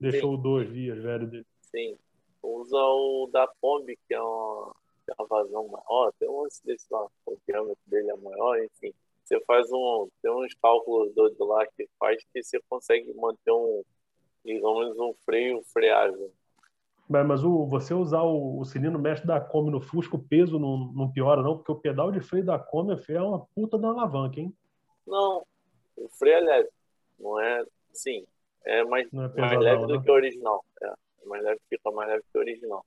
deixou 0.00 0.36
Sim. 0.36 0.42
dois 0.42 0.68
vias, 0.68 0.98
velho 0.98 1.26
dele? 1.26 1.46
Sim, 1.60 1.96
usa 2.42 2.76
o 2.76 3.28
da 3.32 3.48
Kombi, 3.60 3.98
que 4.08 4.14
é 4.14 4.20
uma, 4.20 4.74
que 5.04 5.12
é 5.12 5.14
uma 5.18 5.28
vazão 5.28 5.68
maior, 5.68 6.12
tem 6.18 6.28
um 6.28 6.46
desse 6.64 6.86
lá, 6.90 7.06
o 7.26 7.36
diâmetro 7.46 7.82
dele 7.86 8.10
é 8.10 8.16
maior, 8.16 8.62
enfim. 8.62 8.92
Você 9.24 9.40
faz 9.44 9.70
um, 9.72 10.08
tem 10.20 10.30
uns 10.30 10.52
cálculos 10.54 11.14
do 11.14 11.44
lá 11.44 11.64
que 11.66 11.88
faz 11.98 12.22
que 12.32 12.42
você 12.42 12.60
consegue 12.68 13.12
manter 13.14 13.52
um, 13.52 13.82
digamos, 14.44 14.98
um 14.98 15.14
freio 15.24 15.62
freável. 15.72 16.32
Mas 17.08 17.44
o, 17.44 17.66
você 17.66 17.92
usar 17.92 18.22
o, 18.22 18.60
o 18.60 18.64
cilindro 18.64 18.98
mestre 18.98 19.26
da 19.26 19.40
Kombi 19.40 19.70
no 19.70 19.80
Fusca, 19.80 20.16
o 20.16 20.22
peso 20.22 20.58
não, 20.58 20.92
não 20.92 21.10
piora, 21.10 21.42
não? 21.42 21.56
Porque 21.56 21.72
o 21.72 21.76
pedal 21.76 22.10
de 22.10 22.20
freio 22.20 22.44
da 22.44 22.58
Kombi 22.58 22.96
é 23.08 23.20
uma 23.20 23.46
puta 23.54 23.78
da 23.78 23.88
alavanca, 23.88 24.40
hein? 24.40 24.54
Não, 25.06 25.44
o 25.96 26.08
freio 26.08 26.36
é 26.36 26.40
leve. 26.40 26.68
Não 27.18 27.38
é, 27.40 27.64
sim, 27.92 28.24
é 28.64 28.84
mais, 28.84 29.06
é 29.06 29.10
pesadão, 29.10 29.34
mais 29.36 29.60
leve 29.60 29.86
do 29.86 29.96
né? 29.96 30.02
que 30.02 30.10
o 30.10 30.14
original. 30.14 30.64
É, 30.82 30.86
é, 30.86 31.26
mais 31.26 31.44
leve, 31.44 31.60
fica 31.68 31.90
mais 31.90 32.08
leve 32.08 32.24
que 32.32 32.38
o 32.38 32.40
original. 32.40 32.86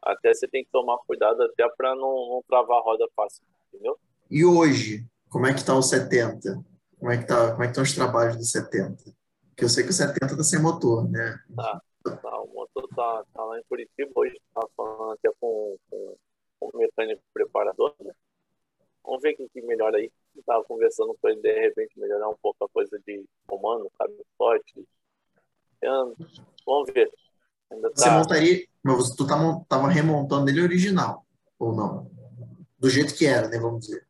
Até 0.00 0.32
você 0.32 0.48
tem 0.48 0.64
que 0.64 0.70
tomar 0.70 0.98
cuidado 1.06 1.42
até 1.42 1.68
para 1.76 1.94
não, 1.94 2.28
não 2.28 2.42
travar 2.48 2.78
a 2.78 2.82
roda 2.82 3.06
fácil, 3.14 3.44
entendeu? 3.68 3.98
E 4.30 4.44
hoje, 4.44 5.04
como 5.28 5.46
é 5.46 5.54
que 5.54 5.64
tá 5.64 5.74
o 5.74 5.82
70? 5.82 6.64
Como 6.98 7.10
é 7.10 7.18
que 7.18 7.26
tá, 7.26 7.52
como 7.52 7.62
é 7.62 7.66
que 7.66 7.72
estão 7.72 7.84
os 7.84 7.94
trabalhos 7.94 8.36
do 8.36 8.44
70? 8.44 8.96
Porque 9.48 9.64
eu 9.64 9.68
sei 9.68 9.84
que 9.84 9.90
o 9.90 9.92
70 9.92 10.36
tá 10.36 10.42
sem 10.42 10.60
motor, 10.60 11.08
né? 11.08 11.38
Tá. 11.54 11.82
Tá, 12.02 12.40
o 12.40 12.51
motor 12.74 12.88
tá, 12.94 13.24
tá 13.32 13.44
lá 13.44 13.58
em 13.58 13.62
Curitiba, 13.64 14.10
hoje 14.14 14.40
tá 14.54 14.66
falando 14.76 15.12
até 15.12 15.30
com, 15.40 15.76
com, 15.90 16.16
com 16.58 16.70
o 16.72 16.78
mecânico 16.78 17.22
preparador, 17.32 17.94
né? 18.00 18.12
Vamos 19.04 19.22
ver 19.22 19.36
o 19.38 19.48
que 19.48 19.62
melhora 19.62 19.98
aí. 19.98 20.10
Estava 20.36 20.64
conversando 20.64 21.16
com 21.20 21.28
ele, 21.28 21.40
de 21.40 21.52
repente, 21.52 21.98
melhorar 21.98 22.28
um 22.28 22.36
pouco 22.40 22.64
a 22.64 22.68
coisa 22.68 22.98
de 23.06 23.24
comando, 23.46 23.90
forte 24.38 24.86
Vamos 26.64 26.92
ver. 26.92 27.12
Ainda 27.70 27.90
tá... 27.90 27.96
Você 27.96 28.10
montaria, 28.10 28.66
mas 28.82 29.10
tu 29.16 29.26
tá, 29.26 29.36
tava 29.68 29.88
remontando 29.88 30.48
ele 30.48 30.62
original, 30.62 31.26
ou 31.58 31.74
não? 31.74 32.10
Do 32.78 32.88
jeito 32.88 33.14
que 33.14 33.26
era, 33.26 33.48
né? 33.48 33.58
Vamos 33.58 33.86
dizer. 33.86 34.06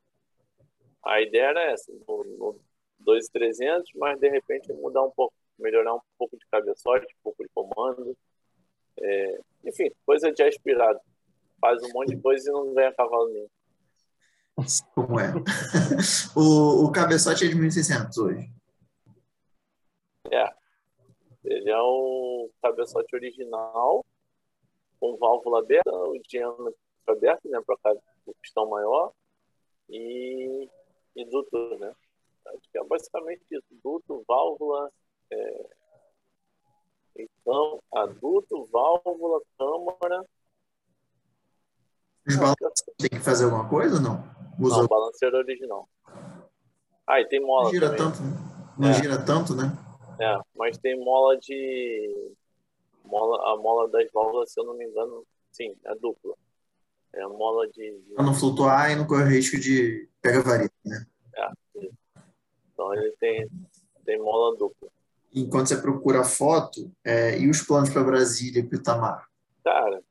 A 1.04 1.20
ideia 1.20 1.46
era 1.46 1.72
essa, 1.72 1.90
no, 2.06 2.24
no 2.24 2.60
2300, 3.00 3.90
mas 3.96 4.20
de 4.20 4.28
repente 4.28 4.72
mudar 4.74 5.02
um 5.02 5.10
pouco 5.10 5.34
melhorar 5.58 5.94
um 5.94 6.00
pouco 6.18 6.36
de 6.36 6.44
cabeçote, 6.50 7.06
um 7.06 7.22
pouco 7.22 7.42
de 7.42 7.50
comando. 7.54 8.16
É, 8.98 9.40
enfim, 9.64 9.90
coisa 10.04 10.32
de 10.32 10.42
aspirado. 10.42 11.00
Faz 11.60 11.82
um 11.82 11.92
monte 11.92 12.14
de 12.14 12.20
coisa 12.20 12.48
e 12.48 12.52
não 12.52 12.74
ganha 12.74 12.92
cavalo 12.92 13.28
nenhum. 13.28 13.48
Como 14.94 15.18
é? 15.18 15.32
o, 16.36 16.84
o 16.84 16.92
cabeçote 16.92 17.46
é 17.46 17.48
de 17.48 17.56
1.600 17.56 18.16
hoje. 18.18 18.50
É. 20.30 20.48
Ele 21.44 21.70
é 21.70 21.78
o 21.80 22.50
cabeçote 22.62 23.14
original, 23.14 24.04
com 25.00 25.16
válvula 25.16 25.58
aberta, 25.58 25.90
o 25.90 26.18
diâmetro 26.28 26.74
aberto, 27.08 27.48
né, 27.48 27.60
para 27.66 27.96
o 28.26 28.34
pistão 28.40 28.68
maior, 28.68 29.12
e, 29.88 30.68
e 31.16 31.24
duto, 31.24 31.78
né? 31.78 31.92
Acho 32.46 32.70
que 32.70 32.78
é 32.78 32.84
basicamente 32.84 33.42
isso. 33.50 33.66
Duto, 33.82 34.24
válvula, 34.26 34.90
é, 35.30 35.66
então, 37.16 37.82
adulto, 37.92 38.68
válvula, 38.72 39.40
câmara. 39.58 40.24
Os 42.26 42.36
balanços 42.36 42.84
tem 42.98 43.10
que 43.10 43.18
fazer 43.20 43.44
alguma 43.44 43.68
coisa 43.68 43.96
ou 43.96 44.00
não? 44.00 44.24
Usa... 44.58 44.78
Não, 44.78 44.86
balanceiro 44.86 45.36
original. 45.38 45.88
Ah, 47.06 47.20
e 47.20 47.26
tem 47.26 47.40
mola. 47.40 47.64
Não 47.64 47.70
gira 47.70 47.90
também. 47.90 48.04
tanto, 48.04 48.22
né? 48.22 48.74
Não 48.78 48.88
é. 48.88 48.92
gira 48.94 49.24
tanto, 49.24 49.54
né? 49.54 49.72
É, 50.20 50.38
mas 50.56 50.78
tem 50.78 50.98
mola 50.98 51.36
de. 51.36 52.34
Mola, 53.04 53.52
a 53.52 53.56
mola 53.56 53.88
das 53.88 54.10
válvulas, 54.12 54.52
se 54.52 54.60
eu 54.60 54.64
não 54.64 54.74
me 54.74 54.86
engano, 54.86 55.26
sim, 55.50 55.76
é 55.84 55.94
dupla. 55.96 56.34
É 57.12 57.22
a 57.22 57.28
mola 57.28 57.66
de. 57.66 57.98
de... 57.98 58.14
Pra 58.14 58.24
não 58.24 58.34
flutuar 58.34 58.90
e 58.90 58.96
não 58.96 59.06
correr 59.06 59.28
risco 59.28 59.58
de 59.58 60.08
pega 60.20 60.40
varia, 60.40 60.70
né? 60.84 61.06
É. 61.34 61.48
Então 62.72 62.94
ele 62.94 63.10
tem, 63.18 63.50
tem 64.04 64.18
mola 64.18 64.56
dupla 64.56 64.91
enquanto 65.34 65.68
você 65.68 65.80
procura 65.80 66.20
a 66.20 66.24
foto, 66.24 66.90
é, 67.04 67.38
e 67.38 67.48
os 67.48 67.62
planos 67.62 67.90
para 67.90 68.04
Brasília 68.04 68.60
e 68.60 68.66
para 68.66 68.78
Itamar? 68.78 69.28
Cara, 69.64 70.02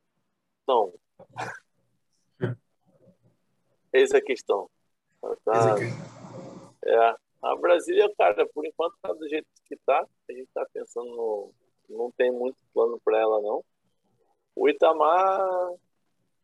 não. 0.67 0.93
Eis 3.93 4.11
a 4.13 4.22
questão. 4.22 4.69
Tá, 5.45 5.76
é, 6.86 7.15
a 7.41 7.55
Brasília, 7.55 8.11
cara, 8.17 8.47
por 8.47 8.65
enquanto 8.65 8.95
tá 9.01 9.13
do 9.13 9.28
jeito 9.28 9.47
que 9.65 9.76
tá. 9.86 10.05
A 10.30 10.34
gente 10.34 10.49
tá 10.53 10.65
pensando 10.74 11.09
no, 11.09 11.53
não 11.89 12.11
tem 12.11 12.32
muito 12.32 12.57
plano 12.74 12.99
para 13.03 13.19
ela 13.19 13.41
não. 13.41 13.63
O 14.55 14.69
Itamar, 14.69 15.39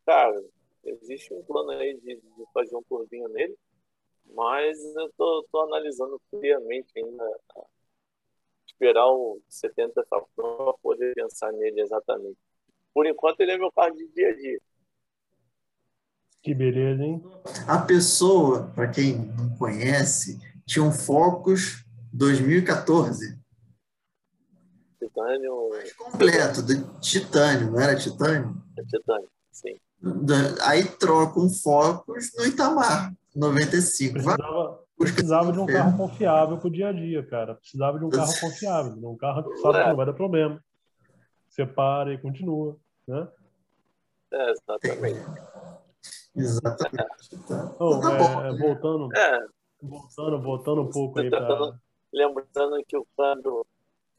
cara, 0.06 0.44
existe 0.84 1.34
um 1.34 1.44
plano 1.44 1.72
aí 1.72 1.96
de, 2.00 2.16
de 2.16 2.46
fazer 2.54 2.76
um 2.76 2.84
turvinho 2.84 3.28
nele, 3.30 3.58
mas 4.34 4.78
eu 4.96 5.12
tô, 5.18 5.46
tô 5.52 5.62
analisando 5.62 6.22
friamente 6.30 6.92
ainda 6.96 7.40
esperar 8.78 9.08
o 9.08 9.42
70 9.50 10.06
Falcão 10.08 10.56
para 10.58 10.74
poder 10.82 11.14
pensar 11.16 11.52
nele 11.52 11.82
exatamente. 11.82 12.38
Por 12.94 13.08
enquanto, 13.08 13.42
ele 13.42 13.52
é 13.52 13.58
meu 13.58 13.72
carro 13.72 13.96
de 13.96 14.08
dia 14.10 14.30
a 14.30 14.36
dia. 14.36 14.62
Que 16.44 16.54
beleza, 16.54 17.04
hein? 17.04 17.24
A 17.68 17.80
pessoa, 17.80 18.72
para 18.74 18.88
quem 18.90 19.18
não 19.36 19.50
conhece, 19.58 20.40
tinha 20.66 20.86
um 20.86 20.92
Focus 20.92 21.84
2014. 22.14 23.38
Titânio. 25.00 25.70
completo, 25.98 26.62
do 26.62 27.00
titânio, 27.00 27.72
não 27.72 27.80
era 27.80 27.96
titânio? 27.96 28.56
É 28.78 28.84
titânio, 28.84 29.30
sim. 29.52 29.80
Aí 30.62 30.86
troca 30.86 31.40
um 31.40 31.50
Focus 31.50 32.32
no 32.38 32.46
Itamar, 32.46 33.14
95. 33.36 34.14
Precisava, 34.14 34.87
Precisava 34.98 35.52
de 35.52 35.60
um 35.60 35.66
carro 35.66 35.96
confiável 35.98 36.58
para 36.58 36.68
o 36.68 36.72
dia 36.72 36.90
a 36.90 36.92
dia, 36.92 37.26
cara. 37.26 37.56
Precisava 37.56 38.00
de 38.00 38.06
um 38.06 38.10
carro 38.10 38.32
confiável, 38.42 38.96
de 38.96 39.06
um 39.06 39.16
carro 39.16 39.44
que 39.44 39.58
sabe 39.58 39.80
que 39.80 39.90
não 39.90 39.96
vai 39.96 40.06
dar 40.06 40.14
problema. 40.14 40.64
Você 41.48 41.66
para 41.66 42.14
e 42.14 42.18
continua, 42.18 42.78
né? 43.08 43.28
É, 44.32 44.52
exatamente. 44.52 45.20
Exatamente. 46.36 47.34
Então, 47.34 48.00
tá 48.00 48.16
bom. 48.16 48.46
É, 48.46 48.58
voltando, 48.58 49.18
é. 49.18 49.48
voltando, 49.82 50.40
voltando 50.40 50.82
um 50.84 50.90
pouco 50.92 51.20
aí 51.20 51.32
pra... 51.32 51.74
Lembrando 52.14 52.84
que 52.88 52.96
o 52.96 53.08
câmbio 53.18 53.66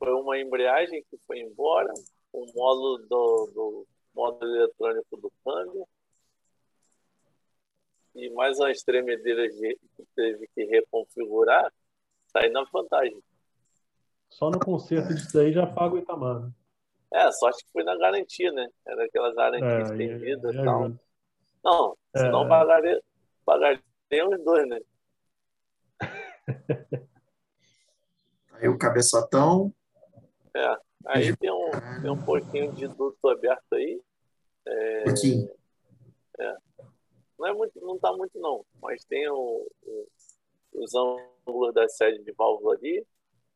foi 0.01 0.13
uma 0.13 0.37
embreagem 0.37 1.05
que 1.09 1.17
foi 1.27 1.39
embora, 1.39 1.93
o 2.33 2.45
módulo 2.57 2.99
do, 3.09 3.51
do 3.55 3.87
módulo 4.13 4.57
eletrônico 4.57 5.17
do 5.17 5.33
câmbio 5.45 5.87
e 8.15 8.31
mais 8.31 8.59
umas 8.59 8.83
tremedeiras 8.83 9.55
que 9.55 9.79
teve 10.15 10.49
que 10.55 10.65
reconfigurar, 10.65 11.73
sair 12.27 12.51
na 12.51 12.65
vantagem. 12.73 13.23
Só 14.31 14.51
no 14.51 14.59
conserto 14.59 15.15
disso 15.15 15.33
daí 15.33 15.53
já 15.53 15.67
paga 15.67 15.95
o 15.95 15.99
Itamar. 15.99 16.41
Né? 16.41 16.53
É, 17.13 17.33
sorte 17.33 17.65
que 17.65 17.73
foi 17.73 17.83
na 17.85 17.97
garantia, 17.97 18.53
né? 18.53 18.69
Era 18.87 19.05
aquela 19.05 19.35
garantia 19.35 19.69
é, 19.69 19.83
estendida 19.83 20.53
e 20.53 20.65
tal. 20.65 20.93
Não, 21.65 21.97
é. 22.15 22.19
senão 22.19 22.45
é. 22.45 22.49
pagaria, 22.49 23.03
pagaria 23.45 23.83
os 24.29 24.45
dois, 24.45 24.69
né? 24.69 24.81
Aí 28.61 28.69
o 28.69 28.77
cabeçotão. 28.77 29.73
É, 30.55 30.77
aí 31.07 31.37
tem 31.37 31.51
um, 31.51 31.71
tem 32.03 32.11
um 32.11 32.25
pouquinho 32.25 32.73
de 32.73 32.89
duto 32.89 33.29
aberto 33.29 33.73
aí. 33.75 34.03
É, 34.67 35.05
pouquinho. 35.05 35.49
É. 36.41 36.57
Não 37.39 37.47
é 37.47 37.53
muito, 37.53 37.81
não 37.81 37.99
tá 37.99 38.13
muito 38.13 38.39
não, 38.39 38.65
mas 38.83 39.05
tem 39.05 39.29
o, 39.29 39.67
o, 39.85 40.09
os 40.73 40.93
ângulos 40.95 41.73
da 41.73 41.89
sede 41.89 42.23
de 42.25 42.33
válvula 42.33 42.75
ali. 42.75 43.07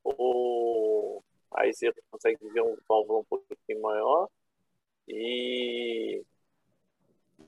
O, 0.05 1.23
aí 1.53 1.73
você 1.75 1.93
consegue 2.11 2.49
ver 2.49 2.63
um 2.63 2.77
válvula 2.89 3.21
um 3.21 3.25
pouquinho 3.25 3.83
maior. 3.83 4.29
E 5.09 6.25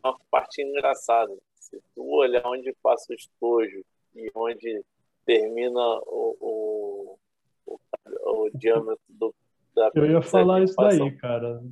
uma 0.03 0.19
parte 0.31 0.61
engraçada. 0.61 1.37
Se 1.55 1.81
tu 1.95 2.05
olhar 2.05 2.45
onde 2.47 2.75
passa 2.83 3.13
o 3.13 3.15
estojo 3.15 3.85
e 4.15 4.31
onde 4.35 4.85
termina 5.25 5.81
o, 5.81 6.37
o, 6.41 7.19
o, 7.67 7.81
o 8.27 8.51
diâmetro 8.55 9.01
do, 9.09 9.35
da 9.75 9.91
Eu 9.95 10.11
ia 10.11 10.21
falar 10.21 10.63
isso 10.63 10.75
daí, 10.77 11.17
cara. 11.17 11.63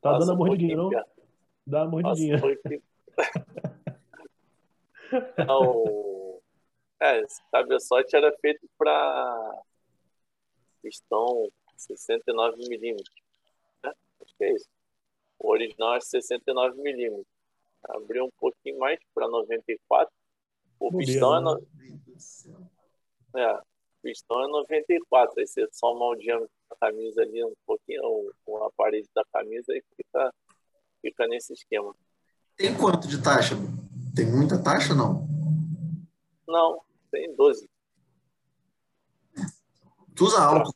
Tá 0.00 0.18
dando 0.18 0.32
a 0.32 0.36
mordidinha, 0.36 0.76
não? 0.76 0.90
Dá 1.66 1.82
a 1.82 1.86
mordidinha. 1.86 2.40
Então, 5.38 6.40
é, 7.00 7.20
esse 7.20 7.42
cabeçote 7.50 8.16
era 8.16 8.32
feito 8.40 8.68
para 8.76 9.62
pistão 10.82 11.50
69 11.76 12.56
milímetros. 12.68 13.14
Né? 13.82 13.92
Acho 14.22 14.34
que 14.36 14.44
é 14.44 14.52
isso. 14.52 14.68
O 15.38 15.50
original 15.50 15.96
é 15.96 16.00
69 16.00 16.80
milímetros. 16.80 17.26
Abriu 17.84 18.24
um 18.24 18.30
pouquinho 18.38 18.78
mais 18.78 18.98
para 19.14 19.28
94. 19.28 20.12
O 20.80 20.96
pistão 20.96 21.36
é, 21.36 21.40
no... 21.40 21.66
é, 23.36 23.60
pistão 24.02 24.42
é 24.42 24.48
94. 24.48 25.40
Aí 25.40 25.46
você 25.46 25.68
soma 25.72 26.06
o 26.06 26.16
diâmetro 26.16 26.50
da 26.70 26.76
camisa 26.76 27.22
ali 27.22 27.44
um 27.44 27.54
pouquinho, 27.66 28.32
com 28.44 28.64
a 28.64 28.70
parede 28.72 29.08
da 29.14 29.24
camisa 29.32 29.74
e 29.74 29.82
fica, 29.96 30.34
fica 31.02 31.26
nesse 31.26 31.52
esquema. 31.52 31.94
Tem 32.56 32.74
quanto 32.76 33.08
de 33.08 33.22
taxa? 33.22 33.54
Tem 34.14 34.26
muita 34.26 34.62
taxa 34.62 34.94
não? 34.94 35.26
Não, 36.46 36.80
tem 37.10 37.34
12. 37.34 37.68
Tu 40.14 40.24
usa 40.24 40.40
álcool? 40.40 40.72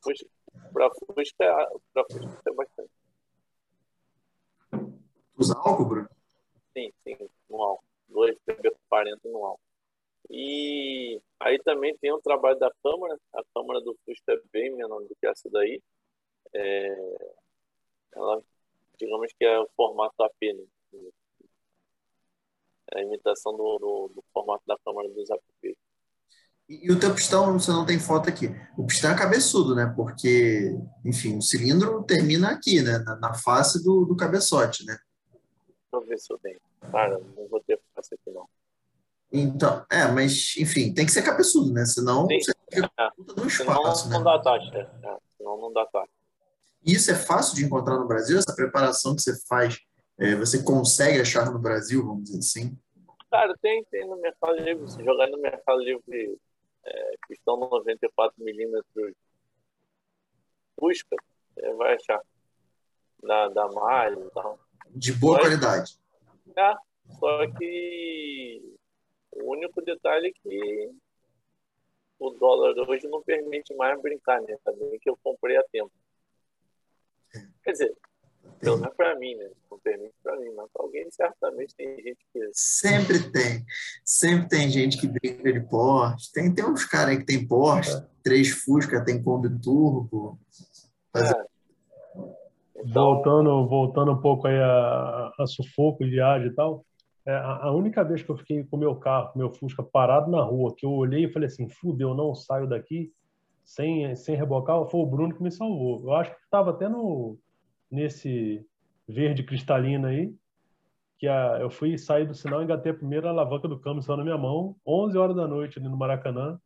Para 0.73 0.91
Fusca, 0.91 1.47
para 1.93 2.05
Fusca 2.11 2.43
tem 2.45 2.55
bastante. 2.55 2.91
Tu 4.71 5.39
usa 5.39 5.55
álcool, 5.57 5.85
Bruno? 5.85 6.09
Sim, 6.77 6.93
sim, 7.05 7.17
no 7.49 7.63
álcool. 7.63 7.85
2 8.09 8.37
PB40 8.47 9.19
no 9.27 9.45
álcool. 9.45 9.61
E 10.31 11.21
aí 11.39 11.59
também 11.61 11.97
tem 11.99 12.13
o 12.13 12.21
trabalho 12.21 12.59
da 12.59 12.73
câmara. 12.83 13.17
A 13.35 13.43
câmara 13.55 13.81
do 13.81 13.97
Fusca 14.05 14.33
é 14.33 14.41
bem 14.53 14.75
menor 14.75 15.01
do 15.03 15.17
que 15.21 15.27
essa 15.27 15.49
daí. 15.51 15.81
É... 16.53 17.17
Ela, 18.15 18.43
digamos 18.99 19.33
que 19.39 19.45
é 19.45 19.61
o 19.61 19.69
formato 19.77 20.21
AP, 20.25 20.55
né? 20.55 20.65
A 22.95 23.01
imitação 23.01 23.53
do, 23.53 23.79
do, 23.79 24.13
do, 24.15 24.25
formato 24.33 24.63
da 24.67 24.77
câmera 24.85 25.09
dos 25.11 25.31
app. 25.31 25.43
E, 25.63 25.77
e, 26.87 26.93
o 26.93 26.99
teu 26.99 27.15
pistão, 27.15 27.59
você 27.59 27.71
não 27.71 27.87
tem 27.87 27.99
foto 27.99 28.29
aqui. 28.29 28.49
O 28.77 28.87
pistão 28.87 29.11
é 29.11 29.17
cabeçudo, 29.17 29.75
né? 29.75 29.93
Porque, 29.97 30.71
enfim, 31.05 31.39
o 31.39 31.43
cilindro 31.43 32.03
termina 32.05 32.51
aqui, 32.51 32.83
né? 32.83 32.99
Na, 32.99 33.17
na 33.17 33.35
face 33.35 33.83
do, 33.83 34.05
do 34.05 34.17
cabeçote, 34.17 34.85
né? 34.85 34.99
Deixa 35.33 35.95
eu 35.95 36.01
ver 36.07 36.19
se 36.19 36.33
eu 36.33 36.39
tenho. 36.39 36.61
Cara, 36.91 37.19
não 37.19 37.49
vou 37.49 37.61
ter 37.61 37.81
face 37.95 38.15
aqui, 38.15 38.31
não. 38.31 38.47
Então, 39.31 39.85
é, 39.91 40.07
mas, 40.09 40.55
enfim, 40.57 40.93
tem 40.93 41.05
que 41.05 41.13
ser 41.13 41.23
cabeçudo, 41.23 41.73
né? 41.73 41.85
Senão 41.85 42.27
Sim. 42.27 42.41
você 42.41 42.53
fica 42.73 42.91
é. 42.99 43.11
no 43.37 43.47
espaço, 43.47 44.05
senão, 44.05 44.19
né? 44.19 44.25
não 44.25 44.25
dá 44.25 44.39
taxa. 44.39 44.77
É. 45.03 45.17
Senão 45.37 45.61
não 45.61 45.73
dá 45.73 45.87
taxa. 45.87 46.11
Isso 46.85 47.11
é 47.11 47.15
fácil 47.15 47.57
de 47.57 47.65
encontrar 47.65 47.99
no 47.99 48.07
Brasil? 48.07 48.39
Essa 48.39 48.55
preparação 48.55 49.15
que 49.15 49.23
você 49.23 49.39
faz 49.47 49.79
é, 50.19 50.35
você 50.35 50.63
consegue 50.63 51.21
achar 51.21 51.51
no 51.51 51.59
Brasil, 51.59 52.05
vamos 52.05 52.25
dizer 52.25 52.39
assim? 52.39 52.79
Cara, 53.31 53.55
tem, 53.61 53.85
tem 53.85 54.07
no 54.07 54.17
Mercado 54.17 54.57
Livre. 54.57 54.91
Se 54.91 55.05
jogar 55.05 55.29
no 55.29 55.39
Mercado 55.39 55.81
Livre 55.81 56.39
é, 56.85 57.15
pistão 57.29 57.59
94mm 57.59 59.15
busca, 60.81 61.17
é, 61.57 61.73
vai 61.75 61.95
achar. 61.95 62.21
Da, 63.23 63.49
da 63.49 63.69
malha 63.69 64.19
e 64.21 64.31
tal. 64.31 64.59
De 64.91 65.13
boa 65.13 65.37
Mas, 65.37 65.47
qualidade. 65.47 65.99
É, 66.57 66.75
só 67.19 67.51
que 67.59 68.77
o 69.33 69.53
único 69.53 69.83
detalhe 69.83 70.29
é 70.29 70.33
que 70.33 70.91
o 72.19 72.31
dólar 72.31 72.75
hoje 72.89 73.09
não 73.09 73.23
permite 73.23 73.75
mais 73.75 74.01
brincar, 74.01 74.41
né? 74.43 74.57
Também 74.65 74.99
que 75.01 75.11
eu 75.11 75.19
comprei 75.23 75.57
a 75.57 75.63
tempo. 75.65 75.93
É. 77.35 77.47
Quer 77.65 77.73
dizer, 77.73 77.97
pelo 78.61 78.79
menos 78.79 78.95
para 78.97 79.19
mim, 79.19 79.35
né? 79.35 79.51
Não 79.71 79.79
permite 79.79 80.15
para 80.23 80.37
mim, 80.39 80.51
mas 80.57 80.69
para 80.73 80.85
alguém 80.85 81.11
certamente 81.11 81.75
tem 81.75 81.97
gente 81.97 82.19
que. 82.33 82.51
Sempre 82.53 83.31
tem. 83.31 83.65
Sempre 84.05 84.49
tem 84.49 84.71
gente 84.71 84.99
que 84.99 85.07
brinca 85.07 85.53
de 85.53 85.61
Porsche. 85.61 86.33
Tem, 86.33 86.55
tem 86.55 86.65
uns 86.65 86.85
caras 86.85 87.11
aí 87.11 87.19
que 87.19 87.27
tem 87.27 87.47
Porsche, 87.47 87.97
é. 87.97 88.07
três 88.23 88.51
Fusca, 88.51 89.05
tem 89.05 89.23
Kombi 89.23 89.49
Turbo. 89.61 90.39
É. 91.17 91.21
Então... 92.77 92.93
Voltando, 92.93 93.67
voltando 93.67 94.13
um 94.13 94.21
pouco 94.21 94.47
aí 94.47 94.57
a, 94.57 95.33
a 95.39 95.47
sufoco 95.47 96.05
de 96.05 96.21
ar 96.21 96.45
e 96.47 96.51
tal. 96.55 96.85
É, 97.27 97.35
a, 97.35 97.71
única 97.73 98.03
vez 98.03 98.23
que 98.23 98.31
eu 98.31 98.39
fiquei 98.39 98.65
com 98.65 98.79
meu 98.79 98.97
carro, 98.97 99.33
com 99.33 99.39
meu 99.39 99.53
Fusca 99.53 99.83
parado 99.83 100.31
na 100.31 100.41
rua, 100.43 100.75
que 100.75 100.87
eu 100.87 100.93
olhei 100.93 101.25
e 101.25 101.33
falei 101.33 101.47
assim, 101.47 101.69
fudeu, 101.69 102.15
não 102.15 102.35
saio 102.35 102.67
daqui 102.67 103.13
sem, 103.63 104.17
sem 104.17 104.35
rebocar, 104.35 104.83
foi 104.89 105.01
o 105.01 105.07
Bruno 105.07 105.35
que 105.35 105.43
me 105.43 105.51
salvou. 105.51 106.03
Eu 106.03 106.15
acho 106.15 106.31
que 106.31 106.41
estava 106.43 106.71
até 106.71 106.89
no, 106.89 107.37
nesse 107.91 108.65
verde 109.07 109.43
cristalino 109.43 110.07
aí, 110.07 110.35
que 111.19 111.27
a, 111.27 111.59
eu 111.61 111.71
fui 111.71 111.99
sair 111.99 112.27
do 112.27 112.35
sinal, 112.35 112.63
engatei 112.63 112.93
a 112.93 112.95
primeira 112.95 113.29
alavanca 113.29 113.67
do 113.67 113.79
câmbio 113.79 114.03
só 114.03 114.17
na 114.17 114.23
minha 114.23 114.39
mão, 114.39 114.77
11 114.87 115.19
horas 115.19 115.37
da 115.37 115.49
noite 115.49 115.79
ali 115.79 115.89
no 115.89 115.97
Maracanã. 115.97 116.61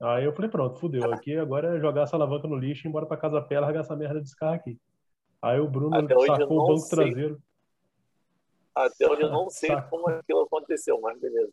Aí 0.00 0.24
eu 0.24 0.32
falei, 0.32 0.50
pronto, 0.50 0.78
fudeu. 0.78 1.12
Aqui 1.12 1.36
agora 1.36 1.76
é 1.76 1.80
jogar 1.80 2.02
essa 2.02 2.16
alavanca 2.16 2.46
no 2.48 2.56
lixo, 2.56 2.86
ir 2.86 2.88
embora 2.88 3.06
para 3.06 3.16
casa 3.16 3.40
pé, 3.40 3.60
largar 3.60 3.80
essa 3.80 3.96
merda 3.96 4.20
desse 4.20 4.36
carro 4.36 4.54
aqui. 4.54 4.78
Aí 5.42 5.58
o 5.60 5.68
Bruno 5.68 5.96
Até 5.96 6.14
sacou 6.26 6.58
o 6.58 6.66
banco 6.66 6.80
sei. 6.80 6.96
traseiro. 6.96 7.42
Até 8.74 9.10
hoje 9.10 9.22
eu 9.22 9.30
não 9.30 9.50
sei 9.50 9.70
sacou. 9.70 10.02
como 10.02 10.14
aquilo 10.14 10.42
aconteceu, 10.42 11.00
mas 11.00 11.20
beleza. 11.20 11.52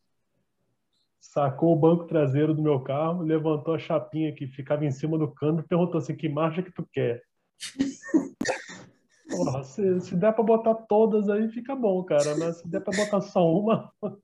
Sacou 1.20 1.74
o 1.74 1.76
banco 1.76 2.06
traseiro 2.06 2.53
do 2.53 2.62
meu 2.62 2.80
carro, 2.82 3.24
levantou 3.24 3.74
a 3.74 3.80
chapinha 3.80 4.34
que 4.34 4.47
ficava 4.47 4.86
em 4.86 4.91
cima 4.91 5.18
do 5.18 5.32
câmbio 5.32 5.64
e 5.64 5.68
perguntou 5.68 5.97
assim: 5.97 6.16
que 6.16 6.30
marcha 6.30 6.62
que 6.62 6.72
tu 6.72 6.88
quer? 6.91 7.24
Porra, 9.30 9.64
se, 9.64 10.01
se 10.01 10.16
der 10.16 10.34
para 10.34 10.43
botar 10.43 10.76
todas 10.76 11.30
aí, 11.30 11.49
fica 11.49 11.76
bom, 11.76 12.03
cara. 12.03 12.36
Mas 12.38 12.58
se 12.58 12.68
der 12.68 12.82
para 12.82 12.95
botar 12.95 13.22
só 13.22 13.51
uma, 13.51 13.91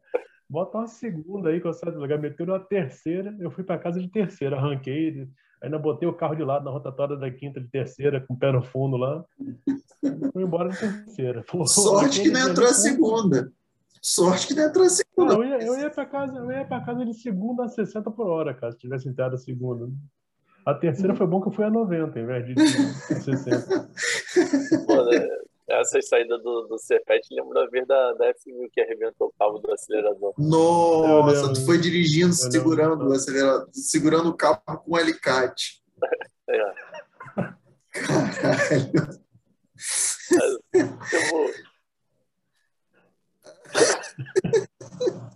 bota 0.50 0.78
uma 0.78 0.88
segunda 0.88 1.50
aí, 1.50 1.60
consegue 1.60 1.98
lugar. 1.98 2.20
Meteu 2.20 2.54
a 2.54 2.60
terceira, 2.60 3.36
eu 3.40 3.52
fui 3.52 3.64
para 3.64 3.80
casa 3.80 4.00
de 4.00 4.08
terceira, 4.10 4.58
arranquei, 4.58 5.28
ainda 5.62 5.78
botei 5.78 6.08
o 6.08 6.14
carro 6.14 6.36
de 6.36 6.44
lado 6.44 6.66
na 6.66 6.72
rotatória 6.72 7.16
da 7.16 7.30
quinta 7.30 7.60
de 7.60 7.68
terceira, 7.68 8.22
com 8.22 8.34
o 8.34 8.38
pé 8.38 8.52
no 8.52 8.62
fundo 8.62 8.98
lá. 8.98 9.24
Fui 10.34 10.44
embora 10.44 10.70
de 10.70 10.78
terceira. 10.78 11.44
Sorte 11.66 12.22
que 12.22 12.30
não 12.30 12.50
entrou 12.50 12.68
a 12.68 12.74
segunda. 12.74 13.52
Sorte 14.02 14.48
que 14.48 14.54
não 14.56 14.64
entrou 14.64 14.86
a 14.86 14.90
segunda. 14.90 15.34
Eu 15.34 15.44
ia, 15.44 15.64
eu 15.64 15.80
ia 15.80 15.90
para 15.90 16.06
casa, 16.06 16.38
eu 16.38 16.52
ia 16.52 16.66
para 16.66 16.84
casa 16.84 17.06
de 17.06 17.14
segunda 17.14 17.66
a 17.66 17.68
60 17.68 18.10
por 18.12 18.28
hora, 18.28 18.54
cara, 18.54 18.72
se 18.72 18.80
tivesse 18.80 19.08
entrado 19.08 19.36
a 19.36 19.38
segunda. 19.38 19.90
A 20.66 20.74
terceira 20.74 21.16
foi 21.16 21.26
bom 21.26 21.42
que 21.42 21.48
eu 21.48 21.52
fui 21.52 21.66
a 21.66 21.70
90, 21.70 22.20
em 22.20 22.26
vez 22.26 22.46
de 22.46 22.68
60. 22.68 23.90
Pô, 24.86 25.06
né? 25.06 25.28
Essa 25.68 26.02
saída 26.02 26.38
do, 26.38 26.68
do 26.68 26.78
Cepet 26.78 27.26
lembra 27.32 27.64
a 27.64 27.68
vez 27.68 27.88
da, 27.88 28.14
da 28.14 28.34
F1000 28.34 28.70
que 28.74 28.82
arrebentou 28.82 29.28
o 29.28 29.34
cabo 29.40 29.58
do 29.60 29.72
acelerador. 29.72 30.34
Nossa, 30.38 31.54
tu 31.54 31.66
foi 31.66 31.78
dirigindo, 31.78 32.34
segurando 32.34 33.08
o 33.08 33.14
acelerador, 33.14 33.70
segurando 33.72 34.30
o 34.30 34.36
cabo 34.36 34.60
com 34.66 34.92
um 34.92 34.96
alicate. 34.96 35.82
É. 36.50 36.74
Caralho. 37.94 38.92
Eu 40.74 41.30
vou... 41.30 41.50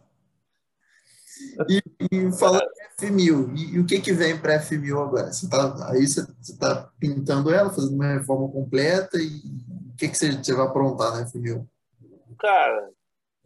E, 1.70 1.82
e 2.12 2.32
falando 2.32 2.68
de 2.74 3.06
F1000, 3.06 3.58
e, 3.58 3.76
e, 3.76 3.80
o 3.80 3.86
que 3.86 4.02
que 4.02 4.14
vem 4.14 4.40
para 4.40 4.60
F1000 4.60 5.02
agora? 5.02 5.32
Você 5.32 5.50
tá, 5.50 5.92
aí 5.92 6.06
você 6.06 6.22
está 6.42 6.92
pintando 7.00 7.54
ela, 7.54 7.70
fazendo 7.70 7.96
uma 7.96 8.14
reforma 8.14 8.52
completa 8.52 9.18
e 9.18 9.42
o 9.94 9.98
que 9.98 10.10
que 10.10 10.18
você, 10.18 10.32
você 10.32 10.54
vai 10.54 10.68
aprontar 10.68 11.14
na 11.14 11.26
F1000? 11.26 11.66
Cara, 12.40 12.92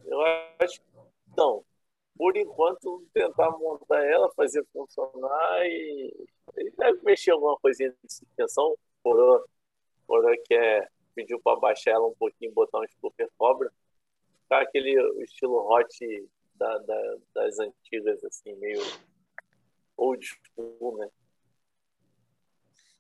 eu 0.05 0.21
acho 0.59 0.79
que, 0.79 0.87
então, 1.31 1.63
por 2.17 2.35
enquanto, 2.35 3.05
tentar 3.13 3.51
montar 3.51 4.03
ela, 4.03 4.31
fazer 4.35 4.65
funcionar 4.73 5.65
e, 5.65 6.27
deve 6.77 7.01
mexer 7.03 7.31
alguma 7.31 7.57
coisinha 7.59 7.91
de 8.03 8.13
suspensão, 8.13 8.75
por 9.03 9.45
por 10.07 10.25
quer 10.47 10.89
pediu 11.13 11.39
para 11.39 11.59
baixar 11.59 11.91
ela 11.91 12.07
um 12.07 12.15
pouquinho, 12.15 12.51
botar 12.53 12.79
um 12.79 12.87
scooper 12.87 13.29
cobra, 13.37 13.71
ficar 14.43 14.61
aquele 14.61 15.23
estilo 15.23 15.57
hot 15.69 15.87
da, 16.59 16.77
da, 16.79 17.17
das 17.33 17.57
antigas, 17.59 18.23
assim, 18.25 18.53
meio 18.55 18.81
old 19.97 20.25
school, 20.25 20.97
né? 20.97 21.07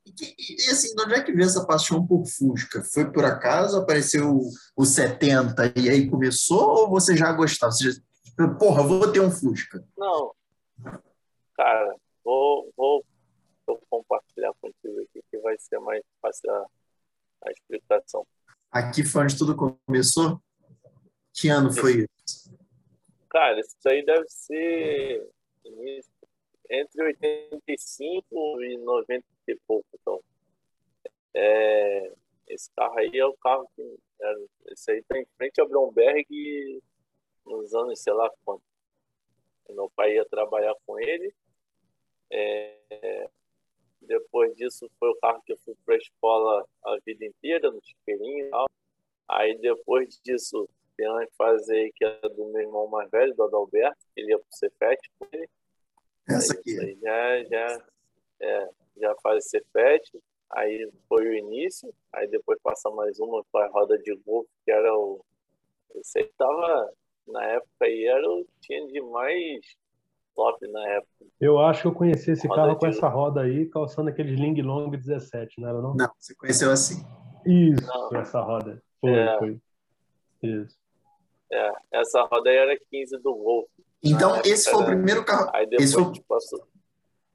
E, 0.05 0.35
e, 0.39 0.71
assim, 0.71 0.95
de 0.95 1.03
onde 1.03 1.13
é 1.13 1.23
que 1.23 1.31
veio 1.31 1.45
essa 1.45 1.67
paixão 1.67 2.05
por 2.05 2.25
Fusca? 2.25 2.83
Foi 2.83 3.11
por 3.11 3.23
acaso? 3.25 3.77
Apareceu 3.77 4.37
o, 4.37 4.49
o 4.75 4.85
70 4.85 5.73
e 5.75 5.89
aí 5.89 6.09
começou? 6.09 6.79
Ou 6.79 6.89
você 6.89 7.15
já 7.15 7.31
gostava? 7.31 7.71
Você 7.71 7.91
já, 7.91 8.47
porra, 8.57 8.81
vou 8.81 9.11
ter 9.11 9.19
um 9.19 9.29
Fusca. 9.29 9.85
Não. 9.95 10.33
Cara, 11.55 11.95
vou, 12.23 12.73
vou, 12.75 13.05
vou 13.67 13.79
compartilhar 13.89 14.51
contigo 14.59 15.01
aqui 15.01 15.21
que 15.29 15.37
vai 15.39 15.55
ser 15.59 15.77
mais 15.79 16.01
fácil 16.21 16.49
a, 16.49 16.65
a 17.45 17.51
explicação. 17.51 18.25
Aqui 18.71 19.03
foi 19.03 19.23
onde 19.23 19.37
tudo 19.37 19.55
começou? 19.55 20.41
Que 21.33 21.49
ano 21.49 21.71
foi 21.71 22.07
isso? 22.25 22.58
Cara, 23.29 23.59
isso 23.59 23.77
aí 23.85 24.03
deve 24.03 24.27
ser 24.27 25.29
entre 26.69 27.03
85 27.03 28.63
e 28.63 28.77
90 28.77 29.25
e 29.47 29.55
pouco. 29.67 29.85
Então, 29.93 30.21
é, 31.33 32.13
esse 32.47 32.71
carro 32.75 32.97
aí 32.97 33.11
é 33.13 33.25
o 33.25 33.37
carro 33.37 33.69
que. 33.75 33.99
É, 34.21 34.35
esse 34.67 34.91
aí 34.91 35.03
tá 35.03 35.17
em 35.17 35.25
frente 35.37 35.61
ao 35.61 35.67
Bromberg 35.67 36.81
nos 37.45 37.73
anos, 37.73 38.01
sei 38.01 38.13
lá 38.13 38.29
quanto. 38.43 38.63
Meu 39.69 39.89
pai 39.95 40.15
ia 40.15 40.25
trabalhar 40.25 40.75
com 40.85 40.99
ele. 40.99 41.33
É, 42.31 43.29
depois 44.01 44.55
disso, 44.55 44.89
foi 44.99 45.09
o 45.09 45.19
carro 45.19 45.41
que 45.43 45.53
eu 45.53 45.57
fui 45.57 45.75
para 45.85 45.95
a 45.95 45.97
escola 45.97 46.67
a 46.83 46.97
vida 47.05 47.25
inteira, 47.25 47.71
no 47.71 47.79
Chiqueirinho 47.83 48.47
e 48.47 48.49
tal. 48.49 48.65
Aí, 49.27 49.57
depois 49.59 50.19
disso, 50.23 50.67
tem 50.99 51.09
uma 51.09 51.25
fase 51.37 51.71
aí 51.71 51.93
que 51.95 52.03
é 52.03 52.19
do 52.29 52.51
meu 52.51 52.61
irmão 52.61 52.87
mais 52.87 53.09
velho, 53.09 53.33
do 53.33 53.43
Adalberto, 53.43 53.97
que 54.13 54.19
ele 54.19 54.31
ia 54.31 54.37
para 54.37 54.45
o 54.45 54.53
Cefet 54.53 54.99
com 55.17 55.27
ele. 55.31 55.49
Essa 56.27 56.53
aqui. 56.53 56.77
Aí, 56.77 56.99
já, 57.01 57.43
já, 57.45 57.83
é, 58.41 58.69
já 58.97 59.15
faz 59.23 59.49
Cefet. 59.49 60.03
Aí 60.51 60.91
foi 61.07 61.25
o 61.25 61.33
início. 61.33 61.93
Aí 62.11 62.27
depois 62.27 62.59
passa 62.61 62.89
mais 62.89 63.17
uma 63.17 63.41
com 63.49 63.57
a 63.59 63.67
roda 63.67 63.97
de 63.97 64.13
golfe, 64.25 64.49
que 64.65 64.71
era 64.71 64.93
o. 64.93 65.23
Esse 65.95 66.19
aí 66.19 66.29
tava 66.37 66.91
na 67.25 67.43
época 67.45 67.85
aí 67.85 68.05
era 68.05 68.27
o 68.27 68.45
tinha 68.59 68.85
de 68.87 68.99
mais 69.01 69.61
top 70.35 70.67
na 70.67 70.85
época. 70.89 71.25
Eu 71.39 71.59
acho 71.59 71.83
que 71.83 71.87
eu 71.87 71.93
conheci 71.93 72.31
esse 72.31 72.45
roda 72.47 72.61
carro 72.61 72.73
de... 72.73 72.79
com 72.79 72.87
essa 72.87 73.07
roda 73.07 73.41
aí, 73.41 73.65
calçando 73.67 74.09
aquele 74.09 74.35
Ling 74.35 74.61
Long 74.61 74.89
17, 74.89 75.61
não 75.61 75.69
era 75.69 75.81
não? 75.81 75.95
Não, 75.95 76.11
você 76.19 76.35
conheceu 76.35 76.71
assim. 76.71 77.05
Isso, 77.45 77.87
não. 77.87 78.19
essa 78.19 78.41
roda. 78.41 78.83
Foi, 78.99 79.11
é. 79.11 79.37
foi. 79.37 79.61
Isso. 80.43 80.79
É, 81.51 81.71
essa 81.91 82.21
roda 82.23 82.49
aí 82.49 82.57
era 82.57 82.79
15 82.91 83.17
do 83.17 83.35
Golf. 83.35 83.69
Então, 84.03 84.39
esse 84.45 84.69
foi 84.69 84.81
o 84.81 84.85
primeiro 84.85 85.25
carro. 85.25 85.49
Aí 85.53 85.65
depois 85.65 85.89
esse 85.89 86.03
foi... 86.03 86.21
passou. 86.27 86.67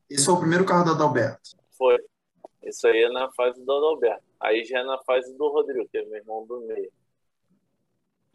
Esse 0.08 0.24
foi 0.24 0.34
o 0.34 0.38
primeiro 0.38 0.64
carro 0.64 0.84
do 0.84 0.90
Adalberto. 0.92 1.50
Foi. 1.76 1.98
Isso 2.62 2.86
aí 2.86 3.02
é 3.02 3.08
na 3.10 3.30
fase 3.32 3.62
do 3.62 3.72
Adalberto. 3.72 4.24
Aí 4.40 4.64
já 4.64 4.80
é 4.80 4.84
na 4.84 4.98
fase 5.02 5.36
do 5.36 5.48
Rodrigo, 5.48 5.88
que 5.88 5.98
é 5.98 6.04
meu 6.04 6.16
irmão 6.16 6.46
do 6.46 6.60
meio. 6.62 6.90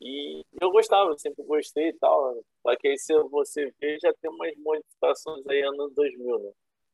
E 0.02 0.46
eu 0.62 0.72
gostava, 0.72 1.18
sempre 1.18 1.44
gostei 1.44 1.90
e 1.90 1.94
tal. 1.94 2.42
Só 2.62 2.76
que 2.76 2.88
aí 2.88 2.98
se 2.98 3.14
você 3.24 3.74
ver, 3.80 4.00
já 4.00 4.14
tem 4.22 4.32
umas 4.32 4.56
modificações 4.58 5.46
aí 5.48 5.62
anos 5.62 5.94
2000, 5.94 6.40
né? 6.40 6.52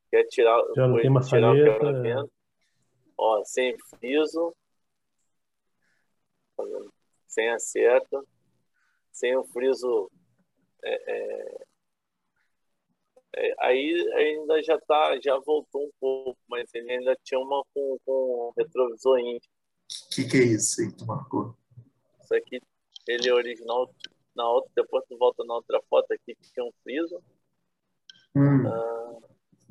Que 0.09 0.17
é 0.17 0.23
tirar, 0.23 0.61
já 0.75 0.89
foi, 0.89 1.01
tem 1.01 1.21
tirar 1.21 1.51
o 1.51 1.55
quebra-vento. 1.55 2.31
Ó, 3.17 3.43
sem 3.43 3.77
friso. 3.77 4.55
Sem 7.27 7.49
acerto. 7.49 8.25
Sem 9.15 9.35
o 9.37 9.45
friso. 9.45 10.11
É, 10.83 11.11
é, 11.11 11.65
é, 13.37 13.55
aí 13.59 14.11
ainda 14.13 14.61
já 14.61 14.77
tá, 14.81 15.17
já 15.23 15.39
voltou 15.39 15.85
um 15.85 15.91
pouco, 15.99 16.37
mas 16.49 16.69
ele 16.73 16.91
ainda 16.91 17.17
tinha 17.23 17.39
uma 17.39 17.63
com, 17.73 17.97
com 18.05 18.53
retrovisor 18.57 19.17
índio. 19.19 19.49
O 19.89 20.15
que, 20.15 20.25
que 20.25 20.37
é 20.37 20.43
isso 20.43 20.81
aí 20.81 20.87
que 20.89 20.97
tu 20.97 21.05
marcou? 21.05 21.55
Isso 22.21 22.35
aqui 22.35 22.59
ele 23.07 23.29
é 23.29 23.33
original 23.33 23.89
na 24.35 24.49
outra, 24.49 24.69
depois 24.75 25.05
tu 25.07 25.17
volta 25.17 25.43
na 25.45 25.53
outra 25.55 25.81
foto 25.89 26.11
aqui 26.11 26.35
que 26.35 26.51
tinha 26.51 26.65
um 26.65 26.71
friso. 26.83 27.23
Hum. 28.35 28.67
Ah. 28.67 29.15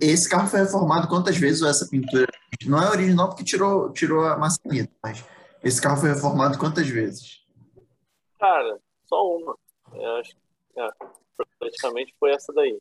Esse 0.01 0.29
carro 0.29 0.49
foi 0.49 0.61
reformado 0.61 1.07
quantas 1.07 1.37
vezes 1.37 1.63
essa 1.63 1.87
pintura? 1.87 2.33
Não 2.67 2.83
é 2.83 2.91
original 2.91 3.29
porque 3.29 3.45
tirou, 3.45 3.93
tirou 3.93 4.25
a 4.25 4.39
maçaneta, 4.39 4.93
mas 5.03 5.23
esse 5.63 5.81
carro 5.81 6.01
foi 6.01 6.09
reformado 6.11 6.59
quantas 6.59 6.89
vezes? 6.89 7.45
Cara, 8.39 8.81
só 9.15 9.37
uma. 9.37 9.57
Eu 9.93 10.17
acho 10.17 10.37
é, 10.77 10.89
praticamente 11.59 12.15
foi 12.19 12.33
essa 12.33 12.53
daí. 12.53 12.79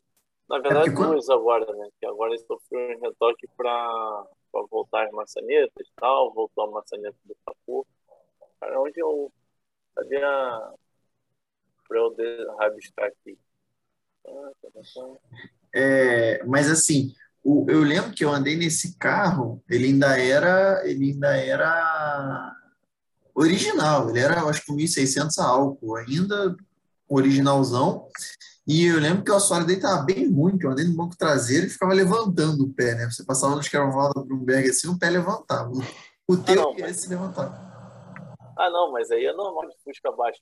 Na 0.48 0.56
é 0.56 0.60
verdade, 0.60 0.90
é 0.90 1.32
agora, 1.32 1.72
né? 1.74 1.88
Que 2.00 2.06
agora 2.06 2.36
sofreram 2.38 2.98
um 2.98 3.02
retoque 3.02 3.46
para 3.56 4.26
voltar 4.70 5.04
as 5.06 5.12
maçanetas 5.12 5.86
e 5.86 5.92
tal, 5.96 6.32
voltou 6.32 6.64
a 6.64 6.70
maçaneta 6.70 7.16
do 7.24 7.36
capô. 7.46 7.86
Cara, 8.60 8.80
onde 8.80 9.00
eu 9.00 9.32
Cadê 9.94 10.16
a. 10.16 10.72
Para 11.86 11.98
eu 11.98 12.56
rabiscar 12.58 13.06
aqui. 13.06 13.38
É, 15.72 16.42
mas 16.44 16.70
assim, 16.70 17.14
o, 17.42 17.66
eu 17.68 17.80
lembro 17.80 18.12
que 18.12 18.24
eu 18.24 18.30
andei 18.30 18.56
nesse 18.56 18.98
carro, 18.98 19.62
ele 19.68 19.86
ainda 19.88 20.18
era, 20.18 20.82
ele 20.88 21.12
ainda 21.12 21.36
era 21.36 22.56
original, 23.34 24.10
ele 24.10 24.20
era, 24.20 24.42
acho 24.44 24.64
que 24.64 24.72
1.600 24.72 25.38
a 25.38 25.46
álcool, 25.46 25.96
ainda 25.96 26.56
originalzão. 27.08 28.08
E 28.66 28.86
eu 28.86 28.98
lembro 28.98 29.22
que 29.22 29.30
o 29.30 29.34
assoalho 29.34 29.66
dele 29.66 29.78
estava 29.78 30.02
bem 30.02 30.32
ruim, 30.32 30.56
que 30.56 30.64
eu 30.64 30.70
andei 30.70 30.86
no 30.86 30.96
banco 30.96 31.16
traseiro 31.16 31.66
e 31.66 31.70
ficava 31.70 31.92
levantando 31.92 32.64
o 32.64 32.72
pé, 32.72 32.94
né? 32.94 33.04
Você 33.10 33.22
passava 33.24 33.56
nos 33.56 33.68
Caravana 33.68 34.14
do 34.14 34.24
Bloomberg 34.24 34.70
assim, 34.70 34.88
o 34.88 34.98
pé 34.98 35.10
levantava. 35.10 35.70
O 36.26 36.36
teu 36.36 36.62
ah, 36.62 36.64
não, 36.64 36.74
mas... 36.78 36.96
se 36.96 37.08
levantar. 37.10 37.64
Ah, 38.56 38.70
não, 38.70 38.92
mas 38.92 39.10
aí 39.10 39.26
é 39.26 39.32
normal 39.34 39.68
de 39.68 39.76
Fusca 39.84 40.10
baixo. 40.12 40.40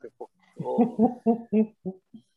Tipo, 0.00 0.30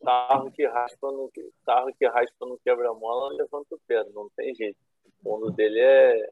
carro 0.03 0.51
que 0.51 0.67
raspa 0.67 1.11
no 1.11 1.31
carro 1.65 1.93
que 1.97 2.07
raspa 2.07 2.45
no 2.45 2.59
quebra-mola 2.59 3.33
levanta 3.35 3.75
o 3.75 3.79
pé, 3.87 4.03
não 4.13 4.29
tem 4.35 4.53
jeito. 4.53 4.77
O 5.05 5.23
fundo 5.23 5.51
dele 5.51 5.79
é 5.79 6.29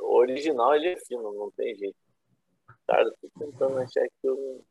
original, 0.00 0.74
ele 0.74 0.88
é 0.88 0.96
fino, 0.96 1.32
não 1.32 1.50
tem 1.50 1.74
jeito. 1.74 1.96
Cara, 2.86 3.12
tô 3.20 3.28
tentando 3.38 3.78
achar 3.78 4.06
que 4.20 4.28
eu 4.28 4.64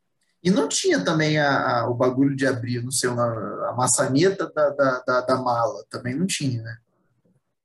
e 0.44 0.50
não 0.50 0.66
tinha 0.66 1.04
também 1.04 1.38
a, 1.38 1.82
a, 1.82 1.88
o 1.88 1.94
bagulho 1.94 2.34
de 2.34 2.44
abrir, 2.44 2.82
não 2.82 2.90
sei, 2.90 3.08
a, 3.08 3.12
a 3.12 3.74
maçaneta 3.76 4.50
da, 4.50 4.70
da, 4.70 5.00
da, 5.06 5.20
da, 5.20 5.36
mala, 5.36 5.84
também 5.88 6.16
não 6.16 6.26
tinha, 6.26 6.60
né? 6.60 6.78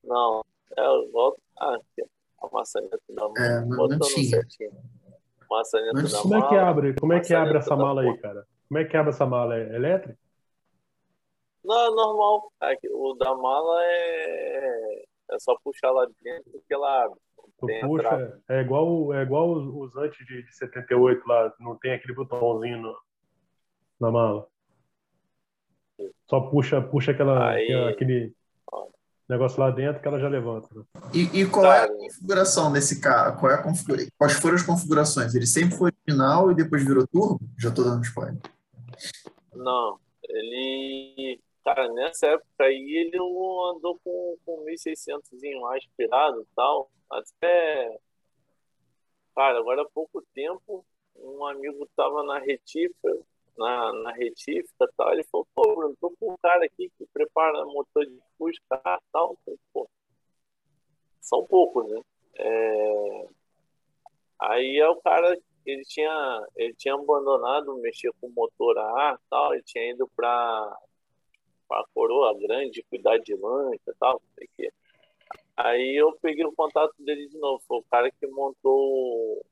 Não, 0.04 0.46
é, 0.78 1.12
volto, 1.12 1.42
ah, 1.60 1.80
a 2.44 2.50
maçaneta 2.52 3.00
da 3.10 3.28
mala. 3.28 3.40
É, 3.40 3.66
não, 3.66 3.88
não 3.88 4.00
tinha. 4.00 4.46
Maçaneta 5.50 5.94
não 5.94 6.04
da 6.04 6.22
como 6.22 6.30
mala. 6.30 6.44
Como 6.44 6.46
é 6.46 6.48
que 6.48 6.56
abre? 6.56 6.94
Como 7.00 7.14
é 7.14 7.20
que 7.20 7.34
abre 7.34 7.58
essa 7.58 7.76
mala 7.76 8.02
aí, 8.04 8.18
cara? 8.20 8.48
Como 8.68 8.78
é 8.78 8.86
que 8.86 8.96
abre 8.96 9.10
essa 9.10 9.26
mala? 9.26 9.58
É 9.58 9.76
elétrica? 9.76 10.20
Não, 11.64 11.80
é 11.80 11.90
normal. 11.90 12.54
O 12.92 13.14
da 13.16 13.34
mala 13.34 13.84
é, 13.86 15.06
é 15.32 15.40
só 15.40 15.56
puxar 15.64 15.92
lá 15.92 16.08
dentro 16.24 16.64
que 16.68 16.74
ela 16.74 17.06
abre. 17.06 17.20
Tu 17.60 17.68
puxa, 17.82 18.40
é 18.50 18.62
igual, 18.62 19.14
é 19.14 19.24
igual 19.24 19.52
os, 19.52 19.92
os 19.94 19.96
antes 19.98 20.26
de, 20.26 20.44
de 20.44 20.56
78 20.56 21.28
lá, 21.28 21.54
não 21.60 21.76
tem 21.76 21.94
aquele 21.94 22.14
botãozinho 22.14 22.78
no, 22.78 22.96
na 24.00 24.12
mala. 24.12 24.48
Só 26.30 26.40
puxa, 26.42 26.82
puxa 26.82 27.12
aquela, 27.12 27.50
aí, 27.50 27.74
aquele, 27.90 28.36
negócio 29.28 29.60
lá 29.60 29.70
dentro 29.72 30.02
que 30.02 30.08
ela 30.08 30.20
já 30.20 30.28
levanta. 30.28 30.68
Né? 30.74 30.84
E, 31.14 31.42
e, 31.42 31.46
qual 31.50 31.66
é 31.66 31.84
a 31.84 31.88
configuração 31.88 32.72
desse 32.72 33.02
carro? 33.02 33.40
Qual 33.40 33.52
é 33.52 33.56
a 33.56 33.64
configura... 33.64 34.06
Quais 34.18 34.34
foram 34.34 34.56
as 34.56 34.64
configurações? 34.64 35.36
Ele 35.36 35.46
sempre 35.46 35.78
foi 35.78 35.92
original 35.92 36.52
e 36.52 36.56
depois 36.56 36.86
virou 36.86 37.06
turbo? 37.08 37.40
Já 37.58 37.70
estou 37.70 37.84
dando 37.84 38.04
spoiler. 38.04 38.38
Não, 39.54 40.00
ele. 40.24 41.42
Cara, 41.68 41.90
nessa 41.90 42.28
época 42.28 42.64
aí 42.64 42.96
ele 42.96 43.18
andou 43.18 44.00
com, 44.02 44.38
com 44.46 44.64
1600 44.64 45.30
aspirado 45.76 46.42
e 46.42 46.46
tal. 46.56 46.90
Até. 47.10 48.00
Cara, 49.36 49.60
agora 49.60 49.82
há 49.82 49.90
pouco 49.90 50.24
tempo, 50.34 50.86
um 51.18 51.46
amigo 51.46 51.84
estava 51.84 52.24
na 52.24 52.40
retífica, 52.40 53.20
na, 53.58 53.92
na 54.02 54.12
retífica 54.14 54.86
e 54.86 54.94
tal. 54.96 55.12
Ele 55.12 55.26
falou, 55.26 55.46
pô, 55.54 55.76
Bruno, 55.76 55.98
tô 56.00 56.10
com 56.18 56.32
um 56.32 56.38
cara 56.42 56.64
aqui 56.64 56.90
que 56.98 57.06
prepara 57.08 57.66
motor 57.66 58.06
de 58.06 58.18
Fusca 58.38 58.82
e 58.86 59.00
tal. 59.12 59.38
Pô, 59.74 59.90
são 61.20 61.46
poucos, 61.48 61.86
né? 61.90 62.02
É... 62.36 63.28
Aí 64.40 64.78
é 64.78 64.88
o 64.88 64.96
cara, 65.02 65.38
ele 65.66 65.84
tinha, 65.84 66.48
ele 66.56 66.74
tinha 66.76 66.94
abandonado 66.94 67.76
mexer 67.80 68.14
com 68.22 68.30
motor 68.30 68.78
a 68.78 69.10
ar 69.10 69.20
tal, 69.30 69.54
ele 69.54 69.64
tinha 69.64 69.92
ido 69.92 70.10
para 70.16 70.87
a 71.72 71.84
coroa 71.94 72.38
grande, 72.40 72.86
cuidar 72.90 73.18
de 73.18 73.36
lancha 73.36 73.82
e 73.88 73.94
tal, 74.00 74.14
não 74.14 74.34
sei 74.36 74.46
o 74.46 74.50
quê. 74.56 74.74
Aí 75.56 75.96
eu 75.96 76.18
peguei 76.22 76.46
o 76.46 76.54
contato 76.54 76.94
dele 77.00 77.28
de 77.28 77.38
novo, 77.38 77.64
foi 77.68 77.78
o 77.80 77.86
cara 77.90 78.12
que 78.12 78.28
montou 78.28 79.46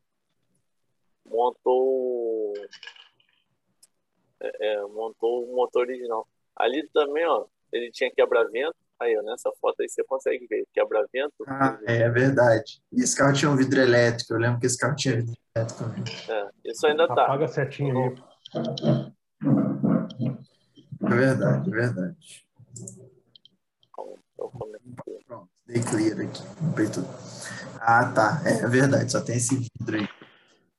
montou 1.25 2.53
é, 4.39 4.73
é, 4.73 4.81
montou 4.83 5.43
o 5.43 5.55
motor 5.55 5.81
original. 5.81 6.27
Ali 6.55 6.87
também, 6.93 7.25
ó, 7.25 7.45
ele 7.71 7.91
tinha 7.91 8.11
quebra-vento. 8.11 8.75
Aí, 8.99 9.17
ó, 9.17 9.21
nessa 9.23 9.51
foto 9.59 9.81
aí 9.81 9.89
você 9.89 10.03
consegue 10.05 10.47
ver 10.47 10.65
quebra-vento. 10.73 11.33
Ah, 11.47 11.77
é 11.85 12.07
verdade. 12.09 12.81
E 12.91 13.01
esse 13.01 13.15
carro 13.15 13.33
tinha 13.33 13.51
um 13.51 13.57
vidro 13.57 13.81
elétrico. 13.81 14.33
Eu 14.33 14.39
lembro 14.39 14.59
que 14.59 14.65
esse 14.67 14.77
carro 14.77 14.95
tinha 14.95 15.15
vidro 15.15 15.33
elétrico 15.55 15.83
também. 15.83 16.03
É, 16.29 16.49
isso 16.63 16.87
ainda 16.87 17.07
tá. 17.07 17.23
Apaga 17.23 17.45
a 17.45 17.47
setinha 17.47 17.93
aí. 17.93 19.11
É 21.05 21.15
verdade, 21.15 21.69
é 21.69 21.73
verdade. 21.73 22.45
Pronto, 25.27 25.49
dei 25.65 25.81
clear 25.81 26.21
aqui. 26.21 26.43
Ah, 27.79 28.11
tá. 28.13 28.41
É, 28.45 28.67
verdade, 28.67 29.11
só 29.11 29.21
tem 29.21 29.37
esse 29.37 29.55
vidro 29.55 29.97
aí. 29.97 30.07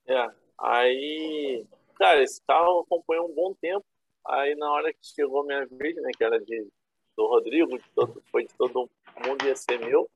É, 0.08 0.30
aí 0.58 1.66
Cara, 1.98 2.22
esse 2.22 2.42
carro 2.46 2.80
acompanhou 2.80 3.30
um 3.30 3.34
bom 3.34 3.54
tempo. 3.54 3.84
Aí 4.26 4.54
na 4.54 4.70
hora 4.70 4.92
que 4.92 4.98
chegou 5.02 5.40
a 5.40 5.46
minha 5.46 5.66
vez, 5.66 5.96
né, 5.96 6.10
que 6.16 6.24
era 6.24 6.38
de, 6.38 6.68
do 7.16 7.26
Rodrigo, 7.26 7.78
de 7.78 7.84
todo, 7.94 8.22
foi 8.30 8.44
de 8.44 8.54
todo 8.54 8.90
mundo 9.24 9.46
ia 9.46 9.56
ser 9.56 9.78
meu. 9.78 10.08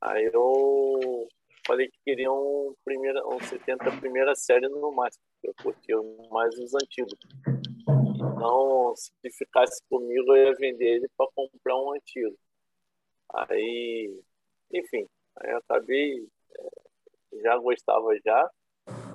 Aí 0.00 0.30
eu 0.32 1.28
falei 1.66 1.88
que 1.88 1.98
queria 2.04 2.30
um, 2.30 2.74
primeira, 2.84 3.26
um 3.26 3.40
70 3.40 3.90
primeira 3.98 4.34
série 4.34 4.68
no 4.68 4.92
máximo, 4.92 5.22
eu 5.42 5.54
curtia 5.62 5.96
mais 6.30 6.56
os 6.58 6.74
antigos. 6.74 7.18
Então, 8.14 8.94
se 8.96 9.12
ficasse 9.30 9.80
comigo, 9.88 10.34
eu 10.34 10.48
ia 10.48 10.54
vender 10.54 10.96
ele 10.96 11.08
para 11.16 11.28
comprar 11.34 11.76
um 11.76 11.94
antigo. 11.94 12.36
Aí, 13.34 14.20
enfim, 14.72 15.06
aí 15.36 15.50
eu 15.50 15.58
acabei, 15.58 16.28
eh, 16.58 17.40
já 17.42 17.56
gostava 17.58 18.08
já. 18.24 18.50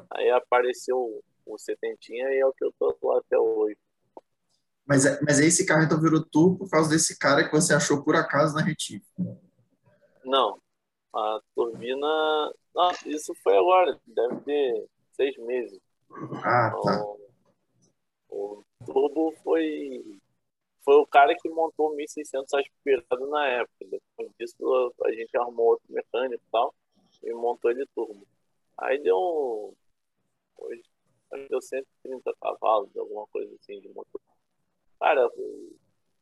Aí 0.09 0.29
apareceu 0.31 1.23
o 1.45 1.57
setentinha 1.57 2.29
e 2.31 2.39
é 2.39 2.45
o 2.45 2.53
que 2.53 2.65
eu 2.65 2.73
tô 2.79 2.97
lá 3.03 3.19
até 3.19 3.37
hoje. 3.37 3.77
Mas, 4.85 5.05
é, 5.05 5.19
mas 5.21 5.39
esse 5.39 5.65
carro 5.65 5.83
então 5.83 5.99
virou 5.99 6.23
turbo 6.23 6.59
por 6.59 6.69
causa 6.69 6.89
desse 6.89 7.17
cara 7.19 7.43
que 7.43 7.51
você 7.51 7.73
achou 7.73 8.03
por 8.03 8.15
acaso 8.15 8.55
na 8.55 8.61
retífica? 8.61 9.21
Não, 10.23 10.57
a 11.13 11.39
turbina... 11.55 12.53
Não, 12.75 12.91
isso 13.05 13.33
foi 13.43 13.57
agora, 13.57 13.99
deve 14.05 14.41
ter 14.41 14.87
seis 15.13 15.37
meses. 15.37 15.79
Ah, 16.43 16.71
tá. 16.71 16.77
Então, 16.79 17.17
o 18.29 18.63
turbo 18.85 19.33
foi 19.43 20.19
foi 20.87 20.95
o 20.95 21.05
cara 21.05 21.35
que 21.35 21.49
montou 21.49 21.91
o 21.91 21.95
1600 21.97 22.53
aspirado 22.53 23.27
na 23.29 23.45
época. 23.45 23.85
Depois 23.91 24.31
disso, 24.39 24.93
a 25.03 25.11
gente 25.11 25.35
arrumou 25.35 25.71
outro 25.71 25.85
mecânico 25.89 26.41
e 26.41 26.49
tal, 26.49 26.73
e 27.23 27.33
montou 27.33 27.71
ele 27.71 27.85
turbo. 27.93 28.25
Aí 28.77 28.97
deu 29.03 29.17
um, 29.17 29.73
hoje 30.57 30.81
deu 31.49 31.61
130 31.61 32.33
cavalos, 32.41 32.95
alguma 32.95 33.27
coisa 33.27 33.53
assim 33.55 33.81
de 33.81 33.89
motor. 33.89 34.21
Cara, 34.97 35.29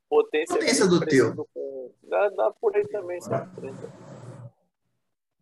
potência, 0.09 0.55
potência 0.55 0.87
do 0.87 0.99
teu. 1.05 1.45
Com, 1.53 1.91
dá, 2.03 2.29
dá 2.29 2.51
por 2.51 2.75
aí 2.75 2.87
também 2.87 3.21
130. 3.21 4.04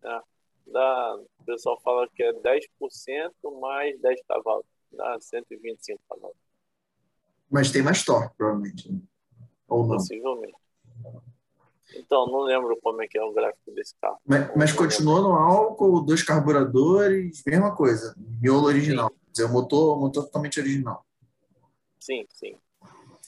É, 0.03 0.21
dá, 0.67 1.15
o 1.15 1.43
pessoal 1.45 1.79
fala 1.81 2.07
que 2.15 2.23
é 2.23 2.33
10% 2.33 3.31
mais 3.59 3.99
10 3.99 4.21
cavalos. 4.27 4.65
Dá 4.91 5.17
125 5.19 5.99
cavalos. 6.09 6.37
Mas 7.49 7.71
tem 7.71 7.81
mais 7.81 8.03
torque, 8.03 8.35
provavelmente. 8.37 8.91
Né? 8.91 8.99
Ou 9.67 9.85
não? 9.85 9.97
Possivelmente. 9.97 10.55
Então, 11.95 12.25
não 12.27 12.41
lembro 12.41 12.77
como 12.81 13.01
é 13.03 13.07
que 13.07 13.17
é 13.17 13.23
o 13.23 13.33
gráfico 13.33 13.71
desse 13.71 13.93
carro. 14.01 14.17
Mas, 14.25 14.55
mas 14.55 14.71
continua 14.71 15.21
no 15.21 15.33
álcool, 15.33 16.01
dois 16.01 16.23
carburadores, 16.23 17.43
mesma 17.45 17.75
coisa, 17.75 18.15
miolo 18.41 18.65
original. 18.65 19.09
Sim 19.09 19.23
dizer, 19.33 19.45
o 19.45 19.49
motor, 19.49 19.99
motor 19.99 20.23
totalmente 20.25 20.59
original. 20.59 21.05
Sim, 21.99 22.25
sim. 22.29 22.55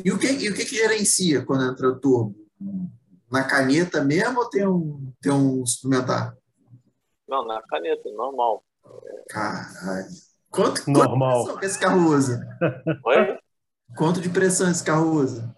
E 0.03 0.11
o 0.11 0.19
que, 0.19 0.27
e 0.27 0.49
o 0.49 0.53
que, 0.53 0.65
que 0.65 0.75
gerencia 0.75 1.43
quando 1.43 1.71
entra 1.71 1.89
o 1.89 1.99
turbo? 1.99 2.35
Na 3.31 3.43
caneta 3.43 4.03
mesmo 4.03 4.39
ou 4.39 4.49
tem 4.49 4.67
um, 4.67 5.11
tem 5.19 5.31
um 5.31 5.65
suplementar? 5.65 6.37
Não, 7.27 7.45
na 7.45 7.61
caneta, 7.63 8.09
normal. 8.11 8.63
Caralho. 9.29 10.07
Quanto, 10.49 10.89
normal. 10.89 11.45
quanto 11.45 11.59
que 11.59 11.65
esse 11.65 11.79
carro 11.79 12.09
usa? 12.09 12.39
Oi? 13.03 13.39
Quanto 13.97 14.21
de 14.21 14.29
pressão 14.29 14.69
esse 14.69 14.83
carro 14.83 15.11
usa? 15.11 15.55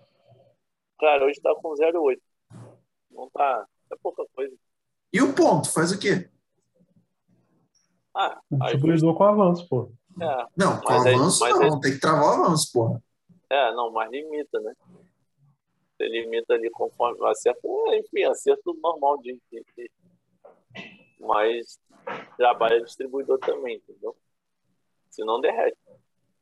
Cara, 0.99 1.25
hoje 1.25 1.39
tá 1.41 1.53
com 1.55 1.73
0,8. 1.73 2.19
Não 3.11 3.29
tá. 3.29 3.65
É 3.91 3.95
pouca 4.01 4.23
coisa. 4.35 4.55
E 5.13 5.21
o 5.21 5.33
ponto? 5.33 5.71
Faz 5.71 5.91
o 5.91 5.99
quê? 5.99 6.29
Ah, 8.15 8.41
Distribuidor 8.51 9.15
com 9.15 9.23
avanço, 9.23 9.67
pô. 9.69 9.91
É, 10.19 10.45
não, 10.57 10.81
com 10.81 10.91
avanço 10.91 11.45
é, 11.45 11.51
não, 11.51 11.77
é... 11.77 11.81
tem 11.81 11.93
que 11.93 11.99
travar 11.99 12.39
o 12.39 12.43
avanço, 12.43 12.71
porra. 12.73 13.01
É, 13.49 13.71
não, 13.73 13.91
mas 13.91 14.09
limita, 14.11 14.59
né? 14.59 14.73
Você 15.95 16.07
limita 16.07 16.53
ali 16.53 16.69
conforme 16.71 17.23
acerta, 17.27 17.59
é, 17.63 17.99
enfim, 17.99 18.23
acerto 18.23 18.75
normal 18.81 19.19
de, 19.19 19.39
de, 19.51 19.63
de, 19.75 19.91
Mas 21.27 21.79
trabalha 22.37 22.83
distribuidor 22.83 23.37
também, 23.39 23.77
entendeu? 23.77 24.15
Senão 25.09 25.41
derrete. 25.41 25.77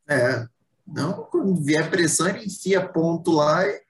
É. 0.07 0.47
Não, 0.85 1.23
quando 1.25 1.55
vier 1.63 1.89
pressão, 1.89 2.27
ele 2.27 2.45
enfia 2.45 2.87
ponto 2.87 3.31
lá 3.31 3.65
e 3.67 3.81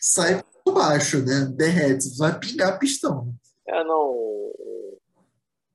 sai 0.00 0.42
por 0.64 0.74
baixo, 0.74 1.24
né? 1.24 1.46
Derrete, 1.56 2.16
vai 2.18 2.38
pingar 2.38 2.78
pistão. 2.78 3.32
É, 3.66 3.84
não. 3.84 4.52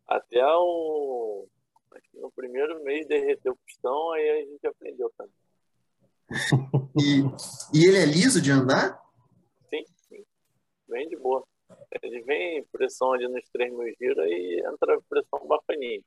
Até 0.08 0.44
o 0.46 1.48
no 2.14 2.32
primeiro 2.32 2.84
mês 2.84 3.08
derreteu 3.08 3.54
o 3.54 3.58
pistão, 3.58 4.12
aí 4.12 4.30
a 4.30 4.46
gente 4.46 4.68
aprendeu 4.68 5.12
também. 5.18 5.34
e, 7.00 7.78
e 7.78 7.86
ele 7.86 7.98
é 7.98 8.06
liso 8.06 8.42
de 8.42 8.52
andar? 8.52 9.00
Sim, 9.70 9.86
sim. 10.10 10.26
Bem 10.88 11.08
de 11.08 11.16
boa. 11.16 11.46
Ele 12.02 12.22
vem 12.24 12.64
pressão 12.66 13.14
ali 13.14 13.28
nos 13.28 13.48
3 13.52 13.72
mil 13.72 13.94
giros 14.00 14.26
e 14.26 14.62
entra 14.66 15.00
pressão 15.10 15.48
bacaninha. 15.48 16.02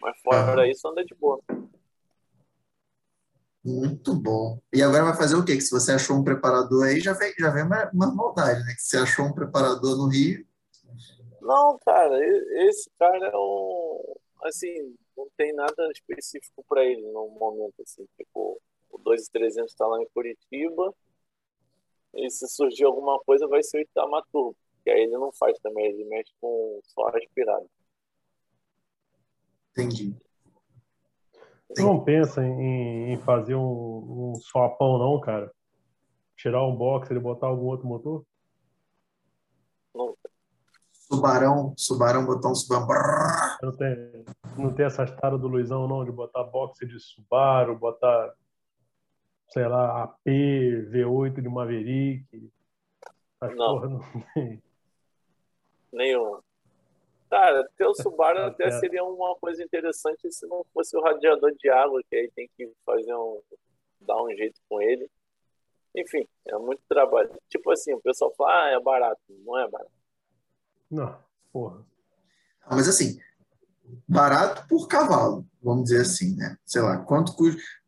Mas 0.00 0.18
fora 0.20 0.62
ah. 0.62 0.68
isso, 0.68 0.86
anda 0.88 1.04
de 1.04 1.14
boa. 1.14 1.40
Muito 3.64 4.14
bom. 4.14 4.60
E 4.72 4.82
agora 4.82 5.04
vai 5.04 5.16
fazer 5.16 5.36
o 5.36 5.44
quê? 5.44 5.56
Que 5.56 5.62
se 5.62 5.70
você 5.70 5.92
achou 5.92 6.16
um 6.16 6.24
preparador 6.24 6.84
aí, 6.84 7.00
já 7.00 7.12
vem, 7.12 7.32
já 7.38 7.50
vem 7.50 7.64
uma, 7.64 7.90
uma 7.92 8.14
maldade, 8.14 8.62
né? 8.64 8.74
Que 8.74 8.82
você 8.82 8.98
achou 8.98 9.24
um 9.24 9.32
preparador 9.32 9.96
no 9.96 10.08
Rio. 10.08 10.46
Não, 11.40 11.78
cara, 11.84 12.18
esse 12.68 12.88
cara 12.98 13.26
é 13.26 13.36
um. 13.36 14.14
Assim, 14.44 14.94
não 15.16 15.28
tem 15.36 15.52
nada 15.54 15.90
específico 15.90 16.64
para 16.68 16.84
ele 16.84 17.02
no 17.10 17.28
momento 17.30 17.80
assim 17.82 18.06
tipo 18.16 18.60
o 18.90 18.98
2300 18.98 19.72
está 19.72 19.86
lá 19.86 20.00
em 20.00 20.08
Curitiba 20.10 20.94
e 22.14 22.30
se 22.30 22.46
surgir 22.48 22.84
alguma 22.84 23.18
coisa 23.20 23.48
vai 23.48 23.62
ser 23.62 23.78
o 23.78 23.80
Itamaturbo 23.80 24.56
que 24.86 24.90
aí 24.90 25.00
ele 25.00 25.18
não 25.18 25.32
faz 25.32 25.58
também 25.58 25.84
ele 25.84 26.04
mexe 26.04 26.32
com 26.40 26.78
só 26.84 27.08
respirado 27.10 27.68
entendi 29.72 30.16
você 31.68 31.82
não 31.82 32.04
pensa 32.04 32.40
em, 32.44 33.12
em 33.12 33.16
fazer 33.16 33.56
um, 33.56 34.30
um 34.30 34.34
swapão 34.36 34.96
não 34.96 35.20
cara 35.20 35.52
tirar 36.36 36.64
um 36.64 36.76
boxer 36.76 37.16
e 37.16 37.20
botar 37.20 37.48
algum 37.48 37.66
outro 37.66 37.88
motor 37.88 38.24
não 39.92 40.14
Subarão, 41.08 41.72
Subarão 41.76 42.26
botar 42.26 42.48
um 42.48 42.54
Subarão. 42.54 43.58
Não 43.62 43.72
tem, 43.72 44.24
não 44.58 44.74
tem 44.74 44.86
essa 44.86 45.04
história 45.04 45.38
do 45.38 45.46
Luizão, 45.46 45.86
não, 45.86 46.04
de 46.04 46.10
botar 46.10 46.42
boxe 46.42 46.84
de 46.84 46.98
Subaru, 46.98 47.78
botar, 47.78 48.34
sei 49.50 49.68
lá, 49.68 50.02
AP, 50.02 50.26
V8 50.26 51.40
de 51.40 51.48
Maverick. 51.48 52.50
As 53.40 53.54
não. 53.54 53.66
Porra 53.66 53.88
não 53.88 54.00
tem. 54.34 54.62
Nenhuma. 55.92 56.42
Cara, 57.30 57.68
ter 57.76 57.86
o 57.86 57.94
Subaru 57.94 58.40
até 58.46 58.70
seria 58.72 59.04
uma 59.04 59.34
coisa 59.36 59.62
interessante 59.62 60.30
se 60.30 60.46
não 60.46 60.64
fosse 60.72 60.96
o 60.96 61.02
radiador 61.02 61.52
de 61.56 61.68
água, 61.68 62.02
que 62.08 62.16
aí 62.16 62.30
tem 62.34 62.48
que 62.56 62.70
fazer 62.84 63.14
um. 63.14 63.40
dar 64.00 64.22
um 64.22 64.30
jeito 64.30 64.60
com 64.68 64.80
ele. 64.80 65.10
Enfim, 65.94 66.28
é 66.46 66.56
muito 66.58 66.82
trabalho. 66.88 67.30
Tipo 67.48 67.70
assim, 67.70 67.94
o 67.94 68.00
pessoal 68.00 68.32
fala, 68.36 68.64
ah, 68.64 68.70
é 68.70 68.80
barato. 68.80 69.20
Não 69.28 69.58
é 69.58 69.68
barato. 69.68 69.90
Não, 70.90 71.18
porra. 71.52 71.84
Mas 72.70 72.88
assim, 72.88 73.18
barato 74.06 74.66
por 74.68 74.88
cavalo, 74.88 75.46
vamos 75.62 75.84
dizer 75.84 76.02
assim, 76.02 76.36
né? 76.36 76.56
Sei 76.64 76.82
lá, 76.82 76.98
quanto, 76.98 77.34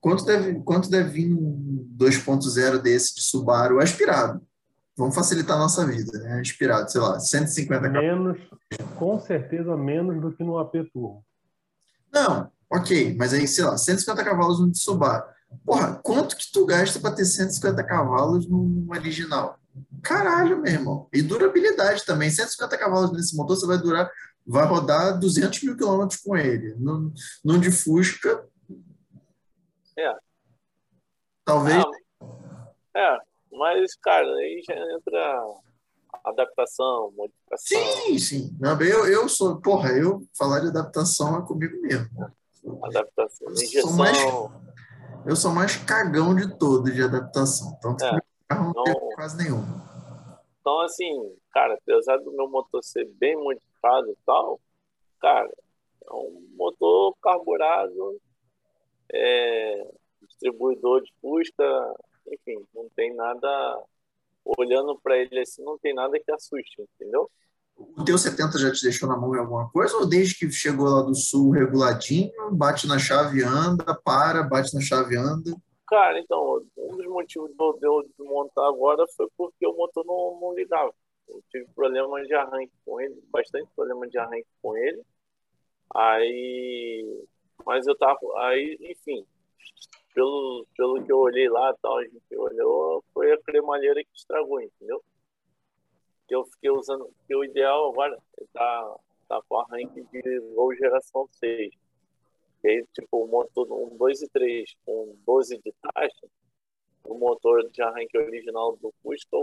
quanto, 0.01 0.25
deve, 0.25 0.61
quanto 0.63 0.91
deve 0.91 1.11
vir 1.11 1.35
um 1.35 1.87
2.0 1.97 2.79
desse 2.79 3.15
de 3.15 3.23
Subaru 3.23 3.81
aspirado? 3.81 4.47
Vamos 4.99 5.15
facilitar 5.15 5.57
a 5.57 5.61
nossa 5.61 5.87
vida, 5.87 6.19
né? 6.19 6.41
Aspirado, 6.41 6.91
sei 6.91 7.01
lá, 7.01 7.21
150 7.21 7.89
Menos, 7.89 8.37
com 8.97 9.21
certeza 9.21 9.77
menos 9.77 10.21
do 10.21 10.33
que 10.33 10.43
no 10.43 10.59
AP 10.59 10.73
Turbo. 10.93 11.25
Não, 12.13 12.51
ok, 12.69 13.15
mas 13.17 13.33
aí, 13.33 13.47
sei 13.47 13.65
lá, 13.65 13.79
150 13.79 14.25
cavalos 14.25 14.59
no 14.59 14.75
Subaru. 14.75 15.25
Porra, 15.65 15.95
quanto 16.03 16.37
que 16.37 16.51
tu 16.51 16.67
gasta 16.67 16.99
para 16.99 17.15
ter 17.15 17.25
150 17.25 17.85
cavalos 17.85 18.49
no 18.49 18.87
original? 18.91 19.57
Caralho, 20.03 20.61
meu 20.61 20.73
irmão. 20.73 21.09
E 21.13 21.23
durabilidade 21.23 22.05
também. 22.05 22.29
150 22.29 22.77
cavalos 22.77 23.13
nesse 23.13 23.37
motor, 23.37 23.57
você 23.57 23.67
vai 23.69 23.79
durar, 23.79 24.11
vai 24.45 24.67
rodar 24.67 25.17
200 25.17 25.63
mil 25.63 25.77
quilômetros 25.77 26.21
com 26.21 26.37
ele. 26.37 26.75
No, 26.75 27.13
no 27.45 27.59
de 27.61 27.71
Fusca. 27.71 28.45
É. 29.97 30.13
Talvez. 31.45 31.85
Ah, 32.21 32.97
é, 32.97 33.28
mas, 33.59 33.95
cara, 33.97 34.27
aí 34.37 34.63
já 34.67 34.75
entra 34.95 35.45
adaptação, 36.25 37.13
modificação. 37.17 37.79
Sim, 37.79 38.19
sim. 38.19 38.57
Não, 38.61 38.81
eu, 38.81 39.07
eu 39.07 39.29
sou, 39.29 39.61
porra, 39.61 39.91
eu 39.91 40.23
falar 40.37 40.61
de 40.61 40.69
adaptação 40.69 41.39
é 41.39 41.47
comigo 41.47 41.81
mesmo. 41.81 42.09
Adaptação, 42.85 43.51
injeção. 43.53 43.83
Sou 43.83 43.93
mais, 43.93 44.19
eu 45.27 45.37
sou 45.37 45.53
mais 45.53 45.77
cagão 45.77 46.35
de 46.35 46.57
todo 46.59 46.91
de 46.91 47.03
adaptação. 47.03 47.75
Então, 47.79 47.97
é, 48.01 48.21
carro 48.49 48.73
não, 48.75 48.85
não 48.85 49.11
quase 49.15 49.37
nenhum. 49.37 49.63
Então, 50.61 50.81
assim, 50.81 51.37
cara, 51.53 51.75
apesar 51.75 52.19
do 52.19 52.33
meu 52.33 52.49
motor 52.49 52.83
ser 52.83 53.07
bem 53.19 53.37
modificado 53.37 54.11
e 54.11 54.17
tal, 54.27 54.61
cara, 55.21 55.51
é 56.05 56.13
um 56.13 56.47
motor 56.57 57.15
carburado, 57.23 58.21
é, 59.13 59.91
distribuidor 60.23 61.03
de 61.03 61.13
Fusca, 61.21 61.65
enfim, 62.33 62.65
não 62.75 62.89
tem 62.95 63.15
nada. 63.15 63.83
Olhando 64.59 64.99
para 64.99 65.19
ele 65.19 65.41
assim, 65.41 65.63
não 65.63 65.79
tem 65.79 65.95
nada 65.95 66.19
que 66.19 66.33
assuste, 66.33 66.81
entendeu? 66.81 67.31
O 67.77 68.05
teu 68.05 68.19
70 68.19 68.59
já 68.59 68.73
te 68.73 68.83
deixou 68.83 69.09
na 69.09 69.17
mão 69.17 69.35
em 69.35 69.39
alguma 69.39 69.71
coisa? 69.71 69.97
Ou 69.99 70.09
desde 70.09 70.37
que 70.37 70.51
chegou 70.51 70.89
lá 70.89 71.03
do 71.03 71.15
sul 71.15 71.51
reguladinho, 71.51 72.33
bate 72.53 72.87
na 72.89 72.99
chave, 72.99 73.43
anda, 73.43 73.95
para, 73.95 74.43
bate 74.43 74.75
na 74.75 74.81
chave, 74.81 75.17
anda? 75.17 75.55
Cara, 75.87 76.19
então, 76.19 76.63
um 76.77 76.97
dos 76.97 77.07
motivos 77.07 77.51
de 77.51 77.87
eu 77.87 78.07
desmontar 78.19 78.65
agora 78.65 79.07
foi 79.17 79.29
porque 79.37 79.67
o 79.67 79.77
motor 79.77 80.05
não, 80.05 80.39
não 80.41 80.55
ligava. 80.55 80.93
Eu 81.29 81.43
tive 81.51 81.67
problema 81.75 82.23
de 82.25 82.35
arranque 82.35 82.73
com 82.85 83.01
ele, 83.01 83.23
bastante 83.31 83.69
problema 83.77 84.09
de 84.09 84.19
arranque 84.19 84.49
com 84.61 84.77
ele. 84.77 85.03
Aí. 85.95 87.25
Mas 87.65 87.87
eu 87.87 87.97
tava. 87.97 88.19
Aí, 88.39 88.77
enfim, 88.81 89.25
pelo, 90.19 90.67
pelo 90.77 91.05
que 91.05 91.13
eu 91.13 91.19
olhei 91.19 91.49
lá, 91.49 91.73
tal, 91.81 91.99
a 91.99 92.03
gente 92.03 92.37
olhou, 92.37 93.05
foi 93.15 93.33
a 93.33 93.41
cremalheira 93.41 94.03
que 94.03 94.17
estragou, 94.17 94.61
entendeu? 94.61 95.01
Que 96.27 96.35
eu 96.35 96.45
fiquei 96.45 96.71
usando, 96.71 97.09
que 97.25 97.37
o 97.37 97.45
ideal 97.45 97.93
agora 97.93 98.19
tá, 98.53 98.97
tá 99.29 99.41
com 99.49 99.61
arranque 99.61 100.03
de 100.03 100.41
low 100.57 100.75
geração 100.75 101.29
6. 101.31 101.73
E 102.65 102.69
aí, 102.69 102.85
tipo, 102.93 103.25
o 103.25 103.29
motor 103.29 103.71
um 103.71 103.97
2 103.97 104.23
e 104.23 104.29
3 104.31 104.75
com 104.85 105.17
12 105.25 105.57
de 105.59 105.73
taxa, 105.81 106.27
o 107.05 107.15
motor 107.15 107.71
de 107.71 107.81
arranque 107.81 108.19
original 108.19 108.77
do 108.77 108.93
Fusca 109.01 109.37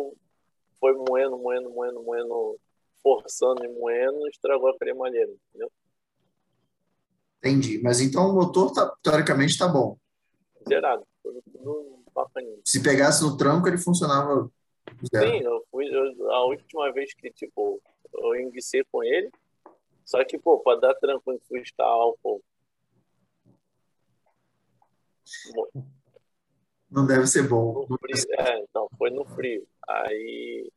foi 0.78 0.94
moendo, 0.94 1.38
moendo, 1.38 1.70
moendo, 1.70 2.04
moendo, 2.04 2.60
forçando 3.02 3.64
e 3.64 3.70
moendo, 3.70 4.28
estragou 4.28 4.72
a 4.72 4.78
cremalheira, 4.78 5.32
entendeu? 5.32 5.72
Entendi. 7.38 7.82
Mas 7.82 8.02
então 8.02 8.30
o 8.30 8.34
motor, 8.34 8.74
tá, 8.74 8.94
teoricamente, 9.02 9.54
está 9.54 9.70
bom 9.70 9.98
zerado. 10.68 11.06
Se 12.64 12.82
pegasse 12.82 13.24
no 13.24 13.38
tranco, 13.38 13.68
ele 13.68 13.78
funcionava 13.78 14.50
zero. 15.14 15.28
Sim, 15.28 15.44
eu 15.44 15.66
fui, 15.72 15.86
eu, 15.88 16.32
a 16.32 16.46
última 16.46 16.92
vez 16.92 17.14
que, 17.14 17.32
tipo, 17.32 17.82
eu 18.14 18.36
enguicei 18.36 18.84
com 18.92 19.04
ele, 19.04 19.32
só 20.04 20.24
que, 20.24 20.38
pô, 20.38 20.60
para 20.60 20.80
dar 20.80 20.96
tranco 20.96 21.34
em 21.34 21.40
freestyle, 21.40 21.90
álcool. 21.90 22.44
Não 26.90 27.06
deve 27.06 27.28
ser 27.28 27.48
bom. 27.48 27.88
Frio, 28.00 28.26
é, 28.40 28.60
então, 28.60 28.88
foi 28.98 29.10
no 29.10 29.26
frio. 29.26 29.68
Aí, 29.88 30.72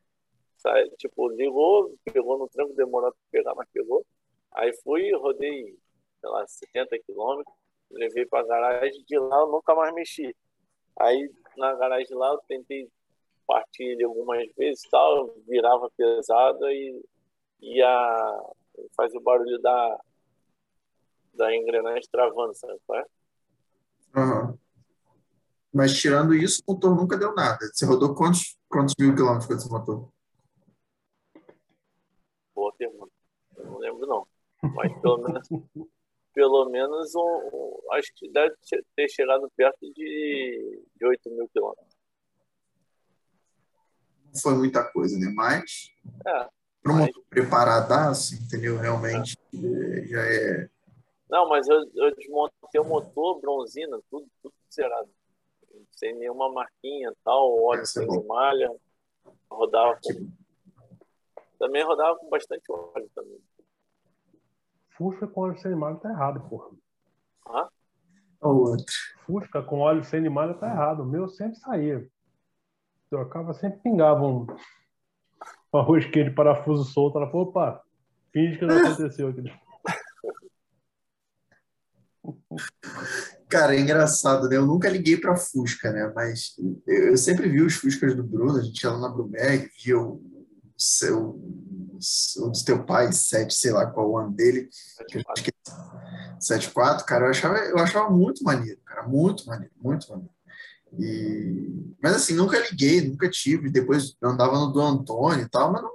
sabe, 0.57 0.91
tipo, 0.97 1.29
ligou, 1.29 1.95
pegou 2.05 2.39
no 2.39 2.49
tranco, 2.49 2.75
demorou 2.75 3.13
para 3.13 3.21
pegar, 3.31 3.55
mas 3.55 3.69
pegou. 3.73 4.05
Aí 4.53 4.73
fui, 4.83 5.15
rodei, 5.15 5.79
sei 6.21 6.31
lá, 6.31 6.47
70 6.47 6.99
quilômetros 7.01 7.58
levei 7.91 8.27
para 8.27 8.41
a 8.41 8.47
garagem, 8.47 9.05
de 9.05 9.19
lá 9.19 9.41
eu 9.41 9.49
nunca 9.49 9.75
mais 9.75 9.95
mexi. 9.95 10.35
Aí 10.99 11.31
na 11.57 11.75
garagem 11.75 12.17
lá 12.17 12.33
eu 12.33 12.41
tentei 12.49 12.91
partir 13.47 13.85
ele 13.85 14.05
algumas 14.05 14.47
vezes 14.57 14.83
tal, 14.91 15.35
virava 15.47 15.91
pesado 15.97 16.69
e 16.69 17.03
ia 17.61 18.41
fazer 18.97 19.17
o 19.17 19.23
barulho 19.23 19.61
da, 19.61 20.01
da 21.35 21.57
engrenagem 21.57 22.09
travando, 22.11 22.55
sabe 22.55 22.79
qual 22.87 23.01
é? 23.01 23.07
Uhum. 24.17 24.59
Mas 25.73 25.99
tirando 25.99 26.35
isso, 26.35 26.63
o 26.67 26.73
motor 26.73 26.97
nunca 26.97 27.17
deu 27.17 27.35
nada. 27.35 27.59
Você 27.73 27.85
rodou 27.85 28.15
quantos, 28.15 28.59
quantos 28.69 28.95
mil 28.99 29.15
quilômetros 29.15 29.47
com 29.47 29.55
esse 29.55 29.71
motor? 29.71 30.09
Boa 32.55 32.73
pergunta. 32.75 33.13
Eu 33.57 33.65
não 33.67 33.79
lembro 33.79 34.07
não. 34.07 34.27
Mas 34.75 35.01
pelo 35.01 35.19
menos 35.19 35.49
pelo 36.39 36.71
menos, 36.71 37.17
um, 37.17 37.51
um, 37.53 37.93
acho 37.95 38.13
que 38.15 38.31
deve 38.31 38.55
ter 38.95 39.09
chegado 39.09 39.51
perto 39.57 39.81
de, 39.93 40.85
de 40.95 41.05
8 41.05 41.31
mil 41.31 41.49
quilômetros. 41.49 41.97
Não 44.27 44.41
foi 44.41 44.55
muita 44.55 44.85
coisa, 44.85 45.19
né? 45.19 45.33
Mas, 45.35 45.91
é, 46.25 46.49
para 46.81 46.93
um 46.93 46.99
mas... 46.99 47.11
preparadaço, 47.29 48.37
entendeu? 48.37 48.79
Realmente 48.79 49.37
é. 49.53 50.07
já 50.07 50.21
é. 50.21 50.71
Não, 51.29 51.49
mas 51.49 51.67
eu, 51.67 51.81
eu 51.97 52.15
desmontei 52.15 52.81
o 52.81 52.85
motor, 52.85 53.41
bronzina, 53.41 53.99
tudo, 54.09 54.29
tudo 54.41 54.55
zerado. 54.73 55.11
Sem 55.91 56.15
nenhuma 56.15 56.53
marquinha 56.53 57.13
tal, 57.25 57.61
óleo 57.65 57.85
sem 57.85 58.05
é 58.05 58.23
malha. 58.23 58.73
Rodava 59.51 59.99
com... 60.01 60.31
Também 61.59 61.83
rodava 61.83 62.17
com 62.17 62.31
bastante 62.31 62.63
óleo 62.71 63.11
também. 63.13 63.41
Fusca 64.99 65.29
com 65.29 65.43
óleo 65.43 65.57
sem 65.59 65.75
malha 65.77 65.97
tá 65.97 66.11
errado, 66.11 66.41
porra. 66.49 66.71
Ah? 67.47 67.69
O 68.43 68.49
outro. 68.49 68.93
Fusca 69.25 69.63
com 69.63 69.79
óleo 69.79 70.03
sem 70.05 70.29
malha 70.29 70.55
tá 70.55 70.69
errado. 70.69 71.05
O 71.05 71.07
meu 71.07 71.29
sempre 71.29 71.57
saía. 71.61 72.05
Trocava, 73.09 73.55
sempre 73.55 73.79
pingava 73.79 74.27
um, 74.27 74.45
uma 75.73 75.83
rosquinha 75.83 76.25
de 76.25 76.33
parafuso 76.33 76.83
solto. 76.85 77.17
Ela 77.17 77.31
falou, 77.31 77.47
opa, 77.47 77.81
finge 78.33 78.59
que 78.59 78.67
não 78.67 78.77
aconteceu 78.77 79.29
aqui. 79.29 79.45
Cara, 83.49 83.77
é 83.77 83.81
engraçado, 83.81 84.49
né? 84.49 84.57
Eu 84.57 84.67
nunca 84.67 84.91
liguei 84.91 85.17
para 85.17 85.37
Fusca, 85.37 85.93
né? 85.93 86.13
Mas 86.15 86.57
eu 86.87 87.17
sempre 87.17 87.49
vi 87.49 87.63
os 87.63 87.75
Fuscas 87.75 88.17
do 88.17 88.25
Bruno, 88.25 88.59
a 88.59 88.63
gente 88.63 88.83
ia 88.83 88.91
lá 88.91 88.99
na 88.99 89.09
Bloomberg, 89.09 89.71
via 89.83 89.99
o 89.99 90.21
seu 90.77 91.41
o 92.39 92.49
do 92.49 92.65
teu 92.65 92.85
pai, 92.85 93.13
7, 93.13 93.53
sei 93.53 93.73
lá 93.73 93.87
qual 93.87 94.11
o 94.11 94.19
ano 94.19 94.33
dele, 94.33 94.69
7-4, 96.41 97.05
cara, 97.05 97.27
eu 97.27 97.31
achava, 97.31 97.59
eu 97.59 97.79
achava 97.79 98.11
muito 98.11 98.43
maneiro, 98.45 98.81
cara, 98.85 99.07
muito 99.07 99.47
maneiro, 99.47 99.73
muito 99.81 100.09
maneiro. 100.11 100.31
E, 100.99 101.95
mas 102.03 102.15
assim, 102.15 102.35
nunca 102.35 102.59
liguei, 102.59 103.07
nunca 103.07 103.29
tive, 103.29 103.71
depois 103.71 104.17
eu 104.21 104.31
andava 104.31 104.59
no 104.59 104.73
do 104.73 104.81
Antônio 104.81 105.45
e 105.45 105.49
tal, 105.49 105.73
mas 105.73 105.83
não, 105.83 105.91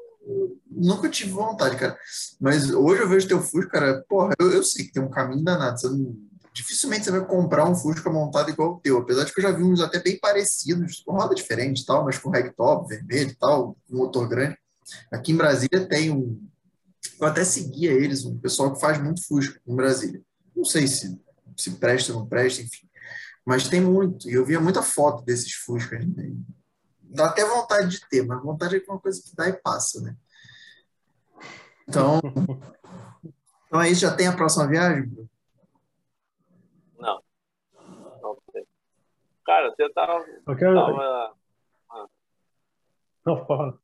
nunca 0.69 1.09
tive 1.09 1.31
vontade, 1.31 1.77
cara. 1.77 1.97
Mas 2.39 2.69
hoje 2.69 3.01
eu 3.01 3.09
vejo 3.09 3.27
teu 3.27 3.41
Fusca, 3.41 3.69
cara, 3.69 4.05
porra, 4.07 4.33
eu, 4.39 4.51
eu 4.51 4.63
sei 4.63 4.85
que 4.85 4.93
tem 4.93 5.01
um 5.01 5.09
caminho 5.09 5.43
danado, 5.43 5.79
você 5.79 5.89
não, 5.89 6.15
dificilmente 6.53 7.05
você 7.05 7.11
vai 7.11 7.25
comprar 7.25 7.67
um 7.67 7.75
Fusca 7.75 8.09
montado 8.09 8.49
igual 8.49 8.73
o 8.73 8.79
teu, 8.79 8.99
apesar 8.99 9.23
de 9.23 9.33
que 9.33 9.39
eu 9.39 9.43
já 9.43 9.51
vi 9.51 9.63
uns 9.63 9.81
até 9.81 9.99
bem 9.99 10.19
parecidos, 10.19 11.01
com 11.05 11.13
roda 11.13 11.33
diferente 11.33 11.81
e 11.81 11.85
tal, 11.85 12.05
mas 12.05 12.17
com 12.17 12.29
ragtop 12.29 12.87
vermelho 12.87 13.31
e 13.31 13.35
tal, 13.35 13.75
com 13.87 13.97
motor 13.97 14.27
grande. 14.27 14.57
Aqui 15.11 15.31
em 15.31 15.37
Brasília 15.37 15.87
tem 15.87 16.11
um. 16.11 16.47
Eu 17.19 17.27
até 17.27 17.43
seguia 17.43 17.91
eles, 17.91 18.25
um 18.25 18.37
pessoal 18.39 18.73
que 18.73 18.79
faz 18.79 19.01
muito 19.01 19.25
Fusca 19.25 19.59
em 19.65 19.75
Brasília. 19.75 20.21
Não 20.55 20.63
sei 20.63 20.87
se, 20.87 21.19
se 21.57 21.71
presta 21.71 22.13
ou 22.13 22.19
não 22.19 22.27
presta, 22.27 22.61
enfim. 22.61 22.87
Mas 23.45 23.67
tem 23.67 23.81
muito. 23.81 24.29
E 24.29 24.33
eu 24.33 24.45
via 24.45 24.59
muita 24.59 24.81
foto 24.81 25.23
desses 25.23 25.53
Fuscas. 25.53 26.05
Né? 26.05 26.33
Dá 27.01 27.27
até 27.27 27.45
vontade 27.45 27.89
de 27.89 28.07
ter, 28.07 28.25
mas 28.25 28.41
vontade 28.41 28.77
é 28.77 28.83
uma 28.87 28.99
coisa 28.99 29.21
que 29.21 29.35
dá 29.35 29.49
e 29.49 29.53
passa, 29.53 30.01
né? 30.01 30.15
Então. 31.87 32.19
então 33.67 33.79
aí 33.79 33.93
já 33.93 34.15
tem 34.15 34.27
a 34.27 34.35
próxima 34.35 34.67
viagem, 34.67 35.03
Bruno? 35.03 35.29
Não. 36.97 37.23
Não 38.21 38.37
tem. 38.51 38.65
Cara, 39.45 39.69
você 39.69 39.89
tava. 39.93 40.25
Eu 40.47 40.55
quero... 40.55 40.75
tava... 40.75 41.35
Ah. 41.91 42.07
Não, 43.25 43.45
fala. 43.45 43.82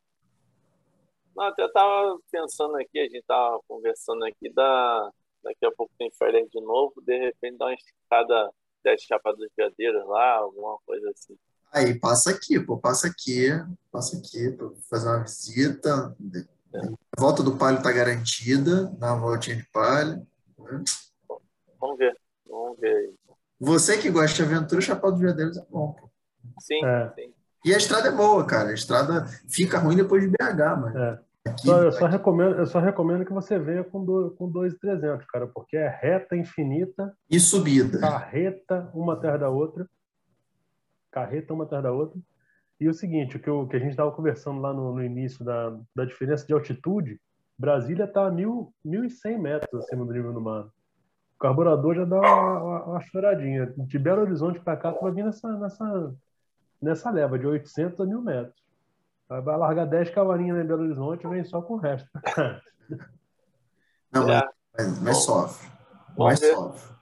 Não, 1.39 1.45
até 1.47 1.63
estava 1.65 2.19
pensando 2.29 2.75
aqui, 2.75 2.99
a 2.99 3.03
gente 3.03 3.19
estava 3.19 3.57
conversando 3.65 4.25
aqui 4.25 4.51
da, 4.53 5.09
daqui 5.41 5.65
a 5.65 5.71
pouco 5.71 5.89
tem 5.97 6.11
férias 6.11 6.49
de 6.51 6.59
novo, 6.59 7.01
de 7.01 7.17
repente 7.17 7.57
dá 7.57 7.67
uma 7.67 7.73
esticada 7.73 8.51
das 8.83 9.01
chapas 9.01 9.37
dos 9.37 9.47
veadeiros 9.55 10.05
lá, 10.05 10.33
alguma 10.35 10.77
coisa 10.85 11.09
assim. 11.11 11.37
Aí, 11.71 11.97
passa 11.97 12.31
aqui, 12.31 12.59
pô, 12.59 12.77
passa 12.77 13.07
aqui, 13.07 13.47
passa 13.89 14.17
aqui, 14.17 14.51
pra 14.51 14.69
fazer 14.89 15.07
uma 15.07 15.23
visita. 15.23 16.13
É. 16.73 16.79
A 17.17 17.21
volta 17.21 17.41
do 17.41 17.55
palio 17.57 17.81
tá 17.81 17.91
garantida, 17.93 18.85
dá 18.97 19.13
uma 19.13 19.21
voltinha 19.21 19.55
de 19.55 19.65
palio. 19.71 20.27
né? 20.57 20.83
Vamos 21.79 21.97
ver, 21.97 22.19
vamos 22.45 22.77
ver 22.79 22.93
aí. 22.97 23.13
Você 23.61 23.97
que 23.97 24.09
gosta 24.09 24.35
de 24.35 24.41
aventura, 24.43 24.81
Chapéu 24.81 25.11
dos 25.11 25.21
Veadeiros 25.21 25.57
é 25.57 25.65
bom, 25.69 25.93
pô. 25.93 26.09
Sim, 26.59 26.83
É. 26.83 27.13
sim. 27.15 27.33
E 27.63 27.73
a 27.73 27.77
estrada 27.77 28.09
é 28.09 28.11
boa, 28.11 28.45
cara. 28.45 28.69
A 28.69 28.73
estrada 28.73 29.25
fica 29.49 29.77
ruim 29.79 29.95
depois 29.95 30.21
de 30.21 30.29
BH, 30.29 30.75
mano. 30.79 30.97
É. 30.97 31.28
Só- 31.57 31.83
eu, 31.83 31.91
só 31.91 32.05
recomendo, 32.07 32.55
eu 32.57 32.65
só 32.65 32.79
recomendo 32.79 33.25
que 33.25 33.33
você 33.33 33.57
venha 33.59 33.83
com, 33.83 34.03
do, 34.03 34.31
com 34.37 34.49
2,300, 34.49 35.25
cara, 35.27 35.47
porque 35.47 35.75
é 35.77 35.87
reta 35.87 36.35
infinita, 36.35 37.13
E 37.29 37.39
subida. 37.39 37.99
carreta 37.99 38.89
uma 38.93 39.13
atrás 39.13 39.39
da 39.39 39.49
outra, 39.49 39.87
carreta 41.11 41.53
uma 41.53 41.63
atrás 41.63 41.83
da 41.83 41.91
outra. 41.91 42.19
E 42.79 42.87
o 42.87 42.93
seguinte, 42.93 43.35
o 43.35 43.39
que, 43.39 43.49
eu- 43.49 43.67
que 43.67 43.75
a 43.75 43.79
gente 43.79 43.91
estava 43.91 44.11
conversando 44.11 44.61
lá 44.61 44.73
no, 44.73 44.93
no 44.93 45.03
início 45.03 45.43
da, 45.43 45.77
da 45.95 46.05
diferença 46.05 46.45
de 46.47 46.53
altitude, 46.53 47.19
Brasília 47.57 48.05
está 48.05 48.25
a 48.25 48.31
mil- 48.31 48.73
1.100 48.85 49.37
metros 49.37 49.83
acima 49.83 50.05
do 50.05 50.13
nível 50.13 50.31
do 50.31 50.39
mar. 50.39 50.63
O 50.65 51.39
carburador 51.39 51.95
já 51.95 52.05
dá 52.05 52.17
uma, 52.19 52.63
uma- 52.63 52.83
uma 52.85 53.01
choradinha. 53.01 53.73
De 53.77 53.99
Belo 53.99 54.21
Horizonte 54.21 54.59
para 54.61 54.77
cá, 54.77 54.93
tu 54.93 55.01
vai 55.01 55.11
vir 55.11 55.25
nessa, 55.25 55.51
nessa, 55.57 56.15
nessa 56.81 57.09
leva 57.11 57.37
de 57.37 57.45
800 57.45 57.99
a 57.99 58.05
1.000 58.05 58.21
metros. 58.21 58.61
Vai 59.29 59.57
largar 59.57 59.85
10 59.85 60.09
cavalinhas 60.09 60.57
em 60.57 60.67
Belo 60.67 60.83
Horizonte 60.83 61.25
e 61.25 61.29
vem 61.29 61.43
só 61.43 61.61
com 61.61 61.75
o 61.75 61.77
resto. 61.77 62.09
Não, 64.11 64.23
É, 64.29 64.41
mas, 64.75 64.87
mas, 64.87 65.01
mas 65.01 65.17
sofre. 65.23 65.67
Vamos 66.17 66.17
Mas 66.17 66.39
ver. 66.39 66.55
sofre. 66.55 66.95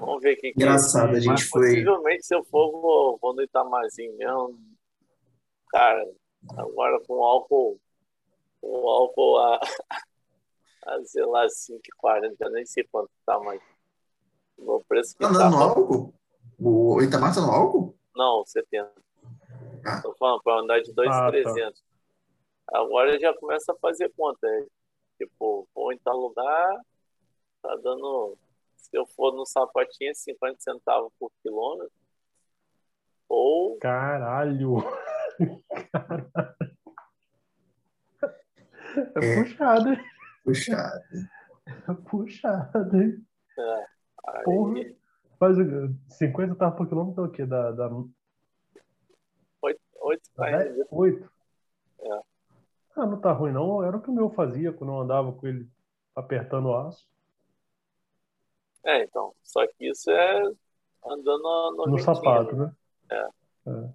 vamos 0.00 0.22
ver 0.22 0.32
o 0.32 0.40
que, 0.40 0.52
que 0.52 0.54
Engraçado, 0.56 1.10
a 1.10 1.12
Mas 1.12 1.24
gente 1.24 1.44
foi. 1.44 1.60
possivelmente 1.68 2.26
se 2.26 2.34
eu 2.34 2.42
for, 2.44 2.72
vou, 2.72 3.18
vou 3.20 3.34
no 3.34 3.42
Itamazinho 3.42 4.16
mesmo. 4.16 4.58
Cara, 5.68 6.02
agora 6.56 6.98
com 7.06 7.22
álcool, 7.22 7.78
com 8.62 8.88
álcool 8.88 9.38
a, 9.38 9.60
a 10.86 11.04
sei 11.04 11.26
lá, 11.26 11.44
5,40, 11.46 12.36
eu 12.40 12.50
nem 12.50 12.64
sei 12.64 12.84
quanto 12.90 13.10
tá, 13.26 13.38
mas 13.40 13.60
o 14.56 14.82
preço 14.88 15.14
que 15.16 15.22
Tá 15.24 15.28
tá. 15.28 15.34
andando 15.34 15.50
no 15.56 15.62
álcool? 15.62 16.14
O 16.58 17.02
Itamar 17.02 17.34
tá 17.34 17.40
no 17.42 17.50
álcool? 17.50 17.94
Não, 18.16 18.44
70. 18.46 19.03
Ah. 19.86 20.00
Tô 20.02 20.14
falando 20.14 20.42
para 20.42 20.60
andar 20.60 20.80
de 20.80 20.92
2,300. 20.92 21.82
Agora 22.72 23.18
já 23.18 23.34
começa 23.36 23.72
a 23.72 23.76
fazer 23.76 24.10
conta. 24.16 24.46
né? 24.48 24.66
Tipo, 25.18 25.68
vou 25.74 25.92
em 25.92 25.98
tal 25.98 26.16
lugar, 26.16 26.80
tá 27.62 27.76
dando. 27.82 28.36
Se 28.76 28.96
eu 28.96 29.06
for 29.06 29.32
no 29.34 29.44
sapatinho, 29.46 30.10
é 30.10 30.14
50 30.14 30.60
centavos 30.60 31.12
por 31.18 31.30
quilômetro. 31.42 31.92
Ou 33.28 33.78
Caralho! 33.78 34.76
É 39.16 39.24
É. 39.24 39.42
puxado, 39.42 39.88
hein? 39.90 40.00
Puxado. 40.44 41.04
É 41.66 41.94
puxado, 42.08 43.02
hein? 43.02 43.26
aí, 44.28 44.44
Porra. 44.44 44.74
O- 45.40 45.94
50 46.10 46.54
tava 46.54 46.76
por 46.76 46.88
quilômetro 46.88 47.24
é 47.24 47.26
o 47.26 47.30
quê? 47.30 47.44
Da, 47.44 47.72
da, 47.72 47.90
8 50.04 50.30
da 50.36 50.46
km. 50.46 50.74
10? 50.74 50.86
8? 50.90 51.30
É. 52.00 52.20
Ah, 52.96 53.06
não 53.06 53.20
tá 53.20 53.32
ruim 53.32 53.52
não. 53.52 53.82
Era 53.82 53.96
o 53.96 54.00
que 54.00 54.10
o 54.10 54.14
meu 54.14 54.30
fazia 54.30 54.72
quando 54.72 54.92
eu 54.92 55.00
andava 55.00 55.32
com 55.32 55.46
ele 55.46 55.68
apertando 56.14 56.66
o 56.66 56.76
aço. 56.76 57.06
É, 58.84 59.02
então. 59.02 59.34
Só 59.42 59.66
que 59.66 59.88
isso 59.88 60.10
é 60.10 60.42
andando 61.04 61.42
no, 61.76 61.86
No 61.86 61.98
sapato, 61.98 62.54
né? 62.54 62.72
né? 63.66 63.94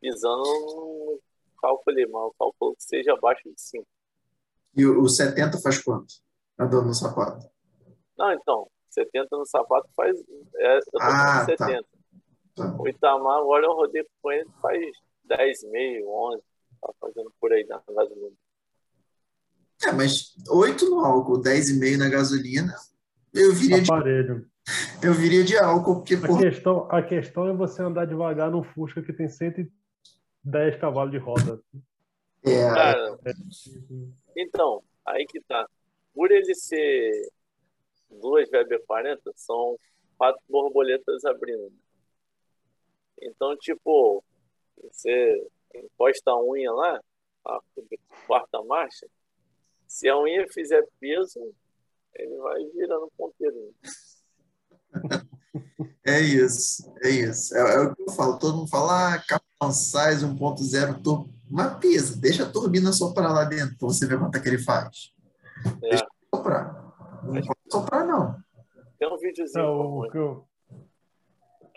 Pisando 0.00 0.42
no 0.42 1.20
cálculo 1.60 1.96
ali, 1.96 2.06
mas 2.06 2.22
o 2.22 2.34
cálculo 2.38 2.76
que 2.76 2.82
seja 2.84 3.12
abaixo 3.12 3.42
de 3.44 3.60
5. 3.60 3.86
E 4.76 4.86
o, 4.86 5.02
o 5.02 5.08
70 5.08 5.58
faz 5.58 5.82
quanto? 5.82 6.14
Andando 6.58 6.86
no 6.86 6.94
sapato. 6.94 7.50
Não, 8.16 8.32
então. 8.32 8.70
70 8.88 9.36
no 9.36 9.46
sapato 9.46 9.88
faz. 9.94 10.18
É, 10.56 10.78
eu 10.78 10.80
tô 10.90 10.98
Ah, 11.00 11.44
tá. 11.46 11.56
70. 11.56 11.84
Tá. 12.54 12.76
O 12.78 12.88
Itamar, 12.88 13.38
agora 13.38 13.64
eu 13.64 13.72
rodei 13.72 14.06
com 14.22 14.32
ele 14.32 14.48
faz 14.60 14.96
10, 15.36 15.64
meio, 15.70 16.08
11. 16.08 16.42
Tá 16.80 16.92
fazendo 17.00 17.32
por 17.40 17.52
aí 17.52 17.64
na 17.66 17.82
gasolina. 17.88 18.36
É, 19.86 19.92
mas 19.92 20.34
8 20.48 20.90
no 20.90 21.00
álcool, 21.04 21.40
10,5 21.40 21.96
na 21.98 22.08
gasolina. 22.08 22.74
Eu 23.32 23.54
viria, 23.54 23.80
de, 23.80 23.90
Aparelho. 23.90 24.50
eu 25.02 25.14
viria 25.14 25.44
de 25.44 25.56
álcool, 25.56 25.96
porque, 25.96 26.14
A 26.16 26.20
pô, 26.20 26.38
questão, 26.38 26.88
a 26.90 27.02
questão 27.02 27.48
é 27.48 27.52
você 27.52 27.82
andar 27.82 28.06
devagar 28.06 28.50
num 28.50 28.64
Fusca 28.64 29.02
que 29.02 29.12
tem 29.12 29.28
110 29.28 29.70
cavalos 30.80 31.12
de 31.12 31.18
roda. 31.18 31.62
é, 32.44 32.68
Cara, 32.68 33.18
então, 34.36 34.82
aí 35.06 35.24
que 35.26 35.40
tá. 35.42 35.66
Por 36.12 36.30
ele 36.32 36.54
ser 36.54 37.30
duas 38.10 38.50
VB40, 38.50 39.18
são 39.36 39.78
quatro 40.18 40.42
borboletas 40.48 41.24
abrindo. 41.24 41.72
Então, 43.22 43.56
tipo, 43.56 44.24
você 44.82 45.46
encosta 45.74 46.30
a 46.30 46.42
unha 46.42 46.72
lá, 46.72 47.00
a 47.46 47.60
quarta 48.26 48.62
marcha, 48.62 49.06
se 49.86 50.08
a 50.08 50.18
unha 50.18 50.46
fizer 50.52 50.86
peso, 51.00 51.52
ele 52.14 52.36
vai 52.38 52.64
virando 52.66 53.10
ponteiro. 53.16 53.74
é 56.04 56.20
isso, 56.20 56.92
é 57.02 57.10
isso. 57.10 57.56
É, 57.56 57.74
é 57.76 57.80
o 57.80 57.94
que 57.94 58.02
eu 58.02 58.10
falo. 58.10 58.38
Todo 58.38 58.58
mundo 58.58 58.70
fala, 58.70 59.14
ah, 59.14 59.18
Capitão 59.18 59.72
Sais 59.72 60.22
1.0 60.22 61.02
turbo. 61.02 61.30
Mas 61.50 61.78
pisa, 61.78 62.16
deixa 62.16 62.44
a 62.44 62.50
turbina 62.50 62.92
soprar 62.92 63.32
lá 63.32 63.44
dentro, 63.44 63.76
pra 63.76 63.88
você 63.88 64.06
ver 64.06 64.18
quanto 64.18 64.36
é 64.36 64.40
que 64.40 64.48
ele 64.48 64.58
faz. 64.58 65.12
É. 65.82 65.88
Deixa 65.88 66.04
ele 66.04 66.28
soprar. 66.34 66.94
Não 67.24 67.42
pode 67.42 67.60
soprar, 67.70 68.06
não. 68.06 68.36
Tem 68.98 69.12
um 69.12 69.16
videozinho. 69.16 69.64
Não, 69.64 69.98
o 69.98 70.10
que 70.10 70.18
eu, 70.18 70.46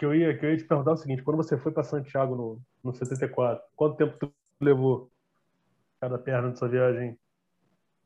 que, 0.03 0.05
eu 0.05 0.13
ia, 0.13 0.37
que 0.37 0.45
eu 0.45 0.51
ia 0.51 0.57
te 0.57 0.65
perguntar 0.65 0.91
é 0.91 0.93
o 0.95 0.97
seguinte: 0.97 1.23
quando 1.23 1.37
você 1.37 1.57
foi 1.57 1.71
para 1.71 1.83
Santiago 1.83 2.35
no, 2.35 2.61
no 2.83 2.93
74, 2.93 3.63
quanto 3.73 3.95
tempo 3.95 4.17
tu 4.19 4.33
levou 4.59 5.09
cada 6.01 6.17
perna 6.17 6.51
de 6.51 6.59
sua 6.59 6.67
viagem? 6.67 7.17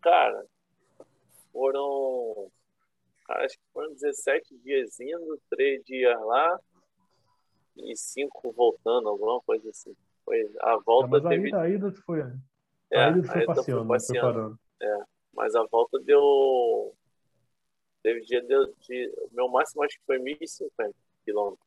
Cara, 0.01 0.45
foram. 1.51 2.51
Acho 3.29 3.57
que 3.57 3.63
foram 3.73 3.91
17 3.93 4.57
dias 4.59 4.99
indo, 4.99 5.41
3 5.49 5.83
dias 5.83 6.17
lá 6.21 6.59
e 7.75 7.95
5 7.95 8.53
voltando, 8.53 9.09
alguma 9.09 9.41
coisa 9.41 9.67
assim. 9.69 9.95
Foi, 10.23 10.49
a 10.61 10.77
volta 10.77 11.07
mas 11.07 11.25
a 11.25 11.29
teve. 11.29 11.47
ida, 11.47 11.61
a 11.61 11.69
ida 11.69 11.91
tu 11.91 12.01
foi. 12.03 12.19
é, 12.91 13.03
a 13.03 13.09
ida 13.09 13.23
foi 13.23 13.33
fui 13.33 13.45
passeando, 13.45 13.87
foi 13.87 13.97
passeando. 13.97 14.21
parando. 14.21 14.59
Mas 15.33 15.55
a 15.55 15.65
volta 15.65 15.99
deu. 15.99 16.95
Teve 18.03 18.21
dia 18.21 18.43
deu 18.43 18.71
de. 18.81 19.11
O 19.17 19.29
meu 19.33 19.49
máximo 19.49 19.83
acho 19.83 19.97
que 19.99 20.05
foi 20.05 20.19
1.050 20.19 20.93
quilômetros. 21.25 21.66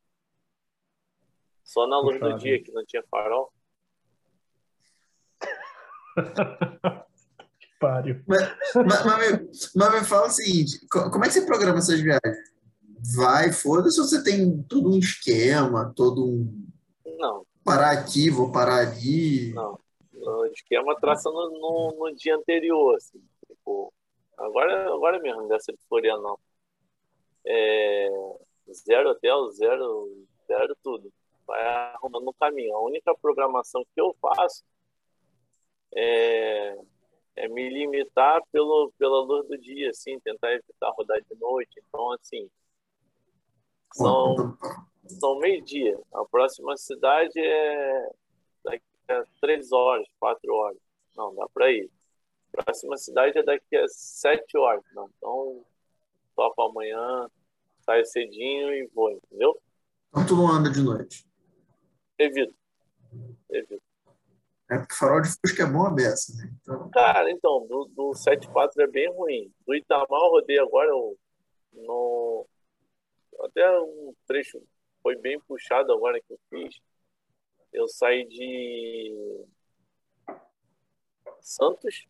Só 1.70 1.86
na 1.86 2.00
luz 2.00 2.18
do 2.18 2.36
dia, 2.36 2.60
que 2.60 2.72
não 2.72 2.84
tinha 2.84 3.00
farol. 3.08 3.52
que 7.60 7.68
pariu. 7.78 8.20
Mas, 8.26 8.58
mas, 8.74 9.04
me, 9.06 9.50
mas 9.76 9.94
me 9.94 10.04
fala 10.04 10.26
o 10.26 10.30
seguinte: 10.30 10.84
co- 10.90 11.08
como 11.12 11.24
é 11.24 11.28
que 11.28 11.34
você 11.34 11.46
programa 11.46 11.78
essas 11.78 12.00
viagens? 12.00 12.38
Vai, 13.14 13.52
foda-se, 13.52 14.00
ou 14.00 14.06
você 14.08 14.20
tem 14.24 14.60
todo 14.64 14.90
um 14.90 14.98
esquema, 14.98 15.92
todo 15.94 16.26
um. 16.26 16.66
Não, 17.06 17.46
Parar 17.64 17.92
aqui, 17.92 18.28
vou 18.30 18.50
parar 18.50 18.78
ali. 18.88 19.52
Não. 19.52 19.78
o 20.12 20.46
esquema 20.46 20.98
traça 20.98 21.30
no, 21.30 21.50
no, 21.50 21.96
no 22.00 22.16
dia 22.16 22.34
anterior, 22.34 22.96
assim. 22.96 23.22
Tipo, 23.46 23.94
agora, 24.36 24.92
agora 24.92 25.20
mesmo, 25.20 25.46
dessa 25.46 25.72
de 25.72 25.78
Florianópolis. 25.88 26.50
É, 27.46 28.08
zero 28.72 29.10
hotel, 29.10 29.52
zero, 29.52 30.26
zero 30.48 30.76
tudo. 30.82 31.12
Vai 31.50 31.66
arrumando 31.94 32.26
no 32.26 32.32
caminho. 32.34 32.76
A 32.76 32.80
única 32.80 33.12
programação 33.16 33.84
que 33.92 34.00
eu 34.00 34.14
faço 34.22 34.62
é, 35.92 36.78
é 37.34 37.48
me 37.48 37.68
limitar 37.68 38.40
pelo, 38.52 38.92
pela 38.96 39.20
luz 39.20 39.48
do 39.48 39.58
dia, 39.58 39.90
assim, 39.90 40.20
tentar 40.20 40.52
evitar 40.52 40.90
rodar 40.90 41.20
de 41.20 41.34
noite. 41.40 41.82
Então, 41.88 42.12
assim, 42.12 42.48
são 43.92 44.56
são 45.08 45.40
meio-dia. 45.40 45.98
A 46.14 46.24
próxima 46.24 46.76
cidade 46.76 47.38
é 47.40 48.10
daqui 48.64 48.84
a 49.08 49.24
três 49.40 49.72
horas, 49.72 50.06
quatro 50.20 50.54
horas. 50.54 50.78
Não, 51.16 51.34
dá 51.34 51.48
para 51.52 51.72
ir. 51.72 51.90
A 52.56 52.62
próxima 52.62 52.96
cidade 52.96 53.38
é 53.38 53.42
daqui 53.42 53.76
a 53.76 53.88
sete 53.88 54.56
horas. 54.56 54.84
Não. 54.94 55.10
Então, 55.16 55.64
topo 56.36 56.62
amanhã, 56.62 57.28
saio 57.80 58.06
cedinho 58.06 58.72
e 58.72 58.86
vou, 58.94 59.10
entendeu? 59.10 59.60
Então 60.10 60.26
tu 60.26 60.36
não 60.36 60.48
anda 60.48 60.70
de 60.70 60.80
noite. 60.80 61.29
Evito. 62.20 62.54
Evito. 63.48 63.82
É 64.70 64.78
porque 64.78 64.94
farol 64.94 65.22
de 65.22 65.28
Fusca 65.28 65.62
é 65.62 65.66
bom 65.66 65.86
a 65.86 65.90
beça, 65.90 66.32
né? 66.36 66.52
Então... 66.60 66.90
Cara, 66.90 67.30
então, 67.30 67.66
do, 67.66 67.86
do 67.86 68.10
7.4 68.10 68.70
é 68.78 68.86
bem 68.86 69.10
ruim. 69.10 69.50
Do 69.66 69.74
Itamar 69.74 70.06
eu 70.10 70.30
rodei 70.30 70.58
agora 70.58 70.90
eu, 70.90 71.18
no... 71.72 72.46
Até 73.40 73.80
um 73.80 74.14
trecho 74.26 74.62
foi 75.02 75.16
bem 75.16 75.40
puxado 75.40 75.92
agora 75.92 76.20
que 76.20 76.32
eu 76.32 76.38
fiz. 76.50 76.78
Eu 77.72 77.88
saí 77.88 78.28
de 78.28 79.46
Santos 81.40 82.06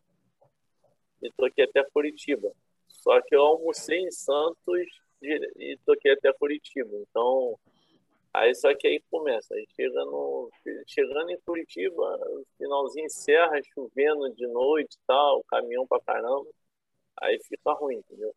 e 1.23 1.31
toquei 1.31 1.63
até 1.63 1.83
Curitiba. 1.85 2.51
Só 2.89 3.21
que 3.21 3.33
eu 3.33 3.41
almocei 3.41 3.99
em 3.99 4.11
Santos 4.11 5.01
e 5.21 5.79
toquei 5.85 6.11
até 6.11 6.33
Curitiba. 6.33 6.97
Então, 6.97 7.57
aí 8.33 8.55
só 8.55 8.73
que 8.75 8.87
aí 8.87 9.03
começa. 9.09 9.53
Aí 9.53 9.65
chega 9.75 10.05
no, 10.05 10.49
chegando 10.87 11.29
em 11.29 11.39
Curitiba, 11.41 12.19
finalzinho 12.57 13.09
serra, 13.09 13.59
chovendo 13.73 14.33
de 14.35 14.47
noite 14.47 14.95
e 14.95 14.99
tal, 15.07 15.43
caminhão 15.45 15.85
pra 15.87 15.99
caramba. 16.01 16.49
Aí 17.21 17.39
fica 17.43 17.73
ruim, 17.73 17.97
entendeu? 17.97 18.33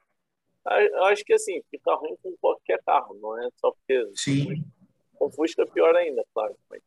Eu 0.67 1.05
acho 1.05 1.25
que 1.25 1.35
assim, 1.35 1.63
fica 1.71 1.95
ruim 1.95 2.17
com 2.23 2.35
qualquer 2.41 2.83
carro, 2.85 3.15
não 3.21 3.41
é 3.43 3.49
só 3.57 3.71
porque. 3.71 4.11
Sim. 4.15 4.65
Com 5.15 5.31
Fusca 5.31 5.63
é 5.63 5.67
pior 5.67 5.95
ainda, 5.95 6.25
claro. 6.33 6.57
Mas... 6.69 6.83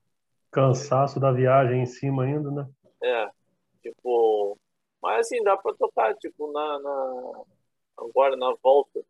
Cansaço 0.51 1.19
da 1.19 1.31
viagem 1.31 1.83
em 1.83 1.85
cima 1.85 2.23
ainda, 2.23 2.51
né? 2.51 2.67
É. 3.03 3.29
Tipo. 3.81 4.57
Mas 5.01 5.27
assim, 5.27 5.43
dá 5.43 5.55
pra 5.55 5.73
tocar, 5.75 6.15
tipo, 6.15 6.51
na, 6.51 6.79
na... 6.79 7.43
agora 7.97 8.35
na 8.35 8.53
volta. 8.61 9.03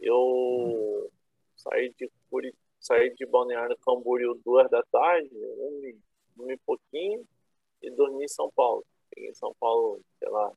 Eu 0.00 1.10
saí 1.56 1.92
de 1.98 2.10
Curi... 2.30 2.54
saí 2.80 3.14
de 3.14 3.26
Balneário 3.26 3.76
Camboriú 3.78 4.40
duas 4.44 4.70
da 4.70 4.82
tarde, 4.84 5.30
um, 5.32 6.00
um 6.38 6.50
e 6.50 6.56
pouquinho, 6.58 7.26
e 7.82 7.90
dormi 7.90 8.24
em 8.24 8.28
São 8.28 8.50
Paulo. 8.54 8.84
Cheguei 9.14 9.30
em 9.30 9.34
São 9.34 9.54
Paulo, 9.58 10.00
sei 10.18 10.28
lá, 10.28 10.52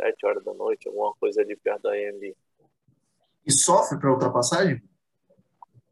sete 0.00 0.26
horas 0.26 0.44
da 0.44 0.52
noite, 0.54 0.88
alguma 0.88 1.14
coisa 1.14 1.40
ali 1.40 1.56
perto 1.56 1.82
da 1.82 1.92
AMB. 1.92 2.36
E 3.44 3.52
sofre 3.52 3.98
para 3.98 4.12
ultrapassagem? 4.12 4.82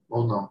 Ou 0.08 0.26
não? 0.26 0.50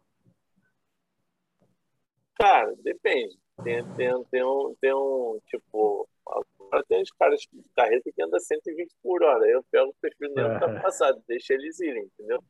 Cara, 2.35 2.73
depende. 2.77 3.37
Tem, 3.63 3.83
tem, 3.95 4.23
tem, 4.25 4.43
um, 4.43 4.75
tem 4.79 4.93
um, 4.93 5.39
tipo, 5.47 6.07
agora 6.25 6.83
tem 6.87 7.01
uns 7.01 7.11
caras 7.11 7.41
de 7.41 7.69
carreta 7.75 8.09
que 8.13 8.21
andam 8.21 8.39
120 8.39 8.95
por 9.03 9.21
hora. 9.21 9.45
Eu 9.47 9.63
pego 9.69 9.89
o 9.89 9.95
perfil 10.01 10.31
nem 10.33 10.45
ultrapassado, 10.45 11.21
deixa 11.27 11.53
eles 11.53 11.79
irem, 11.81 12.03
entendeu? 12.05 12.41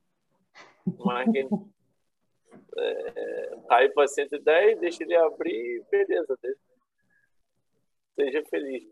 Mas 1.00 1.32
quem 1.32 1.50
é, 2.78 3.90
para 3.94 4.08
110, 4.08 4.80
deixa 4.80 5.04
ele 5.04 5.16
abrir, 5.16 5.84
beleza, 5.92 6.38
deixa. 6.42 6.60
seja 8.16 8.44
feliz. 8.50 8.84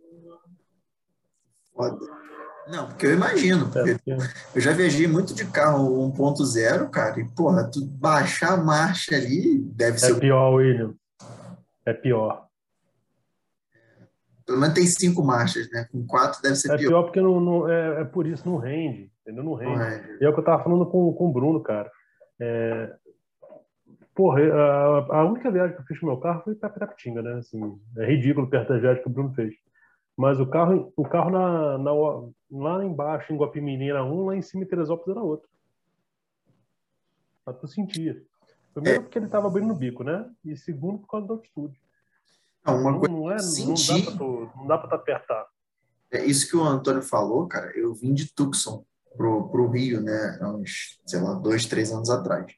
Foda. 1.73 2.27
Não, 2.67 2.87
porque 2.87 3.05
eu 3.05 3.13
imagino. 3.13 3.69
Porque 3.71 4.11
eu 4.55 4.61
já 4.61 4.73
viajei 4.73 5.07
muito 5.07 5.33
de 5.33 5.45
carro 5.45 6.11
1.0, 6.11 6.89
cara, 6.89 7.19
e, 7.19 7.25
porra, 7.29 7.69
tu 7.71 7.85
baixar 7.85 8.53
a 8.53 8.57
marcha 8.57 9.15
ali 9.15 9.59
deve 9.59 9.95
é 9.95 9.99
ser. 9.99 10.17
É 10.17 10.19
pior, 10.19 10.55
William. 10.55 10.93
É 11.85 11.93
pior. 11.93 12.45
Pelo 14.45 14.59
menos 14.59 14.75
tem 14.75 14.85
cinco 14.85 15.23
marchas, 15.23 15.69
né? 15.71 15.87
Com 15.91 16.05
quatro 16.05 16.41
deve 16.41 16.55
ser 16.55 16.73
é 16.73 16.77
pior. 16.77 16.87
É 16.87 16.89
pior 16.89 17.03
porque 17.03 17.21
não, 17.21 17.39
não 17.39 17.69
é, 17.69 18.01
é, 18.01 18.05
por 18.05 18.27
isso, 18.27 18.47
não 18.47 18.57
rende. 18.57 19.11
Entendeu? 19.21 19.43
Não 19.43 19.53
rende. 19.53 19.77
Não 19.77 19.85
rende. 19.85 20.17
E 20.21 20.25
é 20.25 20.29
o 20.29 20.33
que 20.33 20.39
eu 20.39 20.43
tava 20.43 20.63
falando 20.63 20.85
com, 20.85 21.13
com 21.13 21.29
o 21.29 21.31
Bruno, 21.31 21.61
cara. 21.61 21.89
É... 22.39 22.95
Porra, 24.17 24.41
a, 24.41 25.17
a 25.19 25.25
única 25.25 25.51
viagem 25.51 25.75
que 25.75 25.81
eu 25.83 25.85
fiz 25.85 25.99
com 25.99 26.07
o 26.07 26.09
meu 26.09 26.19
carro 26.19 26.41
foi 26.43 26.55
para 26.55 26.71
Pirapitinga, 26.71 27.21
né? 27.21 27.35
Assim, 27.35 27.79
é 27.97 28.05
ridículo 28.07 28.49
perto 28.49 28.69
da 28.69 28.79
viagem 28.79 29.03
que 29.03 29.07
o 29.07 29.11
Bruno 29.11 29.31
fez. 29.35 29.53
Mas 30.17 30.39
o 30.39 30.47
carro, 30.47 30.91
o 30.97 31.07
carro 31.07 31.29
na, 31.29 31.77
na, 31.77 31.91
lá 32.49 32.83
embaixo, 32.83 33.31
em 33.31 33.37
Guapimirim 33.37 33.89
era 33.89 34.03
um, 34.03 34.25
lá 34.25 34.35
em 34.35 34.41
cima 34.41 34.63
em 34.63 34.67
Teresópolis 34.67 35.15
era 35.15 35.23
outro. 35.23 35.47
Pra 37.45 37.53
tu 37.53 37.67
sentia. 37.67 38.19
Primeiro 38.73 39.01
é. 39.01 39.03
porque 39.03 39.19
ele 39.19 39.27
estava 39.27 39.45
abrindo 39.45 39.71
o 39.71 39.77
bico, 39.77 40.03
né? 40.03 40.27
E 40.43 40.57
segundo 40.57 40.97
por 40.97 41.09
causa 41.09 41.27
da 41.27 41.33
altitude. 41.35 41.79
Não, 42.65 42.81
uma 42.81 42.91
não, 42.93 42.99
não, 42.99 43.31
é, 43.31 43.37
tu, 44.17 44.49
não 44.55 44.65
dá 44.65 44.79
tu 44.79 44.95
apertar. 44.95 45.45
É 46.11 46.25
isso 46.25 46.49
que 46.49 46.57
o 46.57 46.63
Antônio 46.63 47.03
falou, 47.03 47.47
cara. 47.47 47.71
Eu 47.77 47.93
vim 47.93 48.15
de 48.15 48.33
Tucson 48.33 48.83
pro, 49.15 49.47
pro 49.49 49.69
Rio, 49.69 50.01
né? 50.01 50.39
Há 50.41 50.49
uns, 50.49 50.99
sei 51.05 51.21
lá, 51.21 51.35
dois, 51.35 51.67
três 51.67 51.91
anos 51.91 52.09
atrás. 52.09 52.51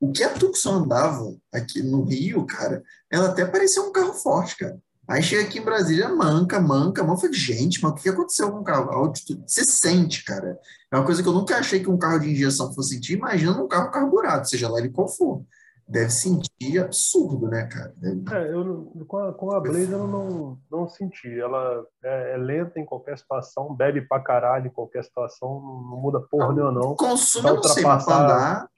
O 0.00 0.10
que 0.10 0.24
a 0.24 0.32
Tucson 0.32 0.76
andava 0.76 1.36
aqui 1.52 1.82
no 1.82 2.04
Rio, 2.04 2.46
cara, 2.46 2.82
ela 3.10 3.28
até 3.28 3.44
parecia 3.44 3.82
um 3.82 3.92
carro 3.92 4.14
forte, 4.14 4.56
cara. 4.56 4.80
Aí 5.06 5.22
chega 5.22 5.42
aqui 5.42 5.58
em 5.58 5.64
Brasília, 5.64 6.08
manca, 6.08 6.60
manca, 6.60 7.02
manca. 7.02 7.28
de 7.28 7.36
gente, 7.36 7.82
mas 7.82 7.92
o 7.92 7.94
que 7.96 8.08
aconteceu 8.08 8.50
com 8.52 8.60
o 8.60 8.64
carro? 8.64 8.90
A 8.90 8.94
altitude, 8.94 9.42
você 9.44 9.64
sente, 9.64 10.24
cara. 10.24 10.56
É 10.90 10.96
uma 10.96 11.04
coisa 11.04 11.20
que 11.20 11.28
eu 11.28 11.32
nunca 11.32 11.56
achei 11.56 11.80
que 11.80 11.90
um 11.90 11.98
carro 11.98 12.20
de 12.20 12.30
injeção 12.30 12.72
fosse 12.72 12.94
sentir. 12.94 13.18
Imagina 13.18 13.60
um 13.60 13.66
carro 13.66 13.90
carburado, 13.90 14.48
seja 14.48 14.70
lá 14.70 14.78
ele 14.78 14.88
qual 14.88 15.08
for. 15.08 15.42
Deve 15.86 16.10
sentir 16.10 16.78
absurdo, 16.78 17.48
né, 17.48 17.66
cara? 17.66 17.92
Deve... 17.96 18.22
É, 18.32 18.54
eu, 18.54 19.04
com, 19.08 19.16
a, 19.18 19.32
com 19.34 19.50
a 19.50 19.60
Blaze 19.60 19.90
eu 19.90 20.06
não, 20.06 20.56
não 20.70 20.88
senti. 20.88 21.28
Ela 21.28 21.84
é, 22.04 22.34
é, 22.34 22.36
lenta 22.36 22.78
em 22.78 22.86
qualquer 22.86 23.18
situação, 23.18 23.74
bebe 23.74 24.02
pra 24.02 24.20
caralho 24.20 24.68
em 24.68 24.72
qualquer 24.72 25.02
situação, 25.02 25.60
não 25.90 26.00
muda 26.00 26.20
porra 26.20 26.54
nenhuma, 26.54 26.70
não. 26.70 26.94
Consumo, 26.94 27.48
eu 27.48 27.56
não 27.56 27.62
sei, 27.64 27.82
mas 27.82 28.04
pra 28.04 28.14
andar... 28.14 28.70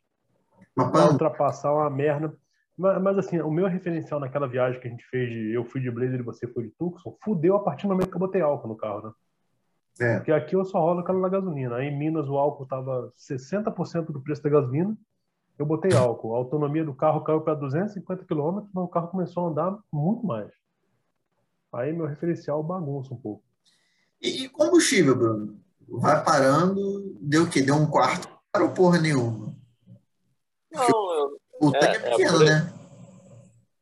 Pra 0.75 1.11
ultrapassar 1.11 1.73
uma 1.73 1.91
merda. 1.91 2.35
Mas, 2.77 3.03
mas, 3.03 3.19
assim, 3.19 3.41
o 3.41 3.51
meu 3.51 3.67
referencial 3.67 4.19
naquela 4.19 4.49
viagem 4.49 4.81
que 4.81 4.89
a 4.89 4.91
gente 4.91 5.05
fez 5.07 5.31
de 5.31 5.53
eu 5.53 5.65
fui 5.65 5.81
de 5.81 5.91
Blazer 5.91 6.21
e 6.21 6.23
você 6.23 6.47
foi 6.47 6.65
de 6.65 6.71
Tucson, 6.71 7.17
fudeu 7.23 7.57
a 7.57 7.63
partir 7.63 7.87
do 7.87 7.91
momento 7.91 8.09
que 8.09 8.17
eu 8.17 8.21
botei 8.21 8.41
álcool 8.41 8.69
no 8.69 8.77
carro, 8.77 9.03
né? 9.03 9.13
É. 10.01 10.17
Porque 10.17 10.33
aqui 10.33 10.57
eu 10.57 10.65
só 10.65 10.81
rolo 10.81 11.01
aquela 11.01 11.29
gasolina. 11.29 11.77
Aí 11.77 11.89
em 11.89 11.99
Minas 11.99 12.29
o 12.29 12.37
álcool 12.37 12.67
tava 12.67 13.13
60% 13.19 14.07
do 14.07 14.23
preço 14.23 14.43
da 14.43 14.51
gasolina. 14.51 14.97
Eu 15.59 15.67
botei 15.67 15.95
álcool. 15.95 16.35
A 16.35 16.39
autonomia 16.39 16.85
do 16.85 16.95
carro 16.95 17.23
caiu 17.23 17.43
para 17.43 17.55
250 17.55 18.25
km, 18.25 18.67
mas 18.73 18.85
o 18.85 18.89
carro 18.89 19.09
começou 19.09 19.47
a 19.47 19.51
andar 19.51 19.79
muito 19.93 20.27
mais. 20.27 20.51
Aí 21.73 21.93
meu 21.93 22.07
referencial 22.07 22.63
bagunça 22.63 23.13
um 23.13 23.17
pouco. 23.17 23.45
E 24.21 24.49
combustível, 24.49 25.15
Bruno? 25.17 25.61
Vai 25.89 26.23
parando, 26.25 27.17
deu 27.21 27.45
o 27.45 27.51
quê? 27.51 27.61
Deu 27.61 27.75
um 27.75 27.87
quarto? 27.87 28.29
Parou 28.51 28.71
porra 28.71 28.99
nenhuma. 28.99 29.55
Não, 30.73 31.15
eu, 31.15 31.41
o 31.61 31.73
tanque 31.73 31.87
é, 31.87 31.91
é 31.91 32.11
pequeno, 32.17 32.43
é, 32.43 32.47
né? 32.47 32.83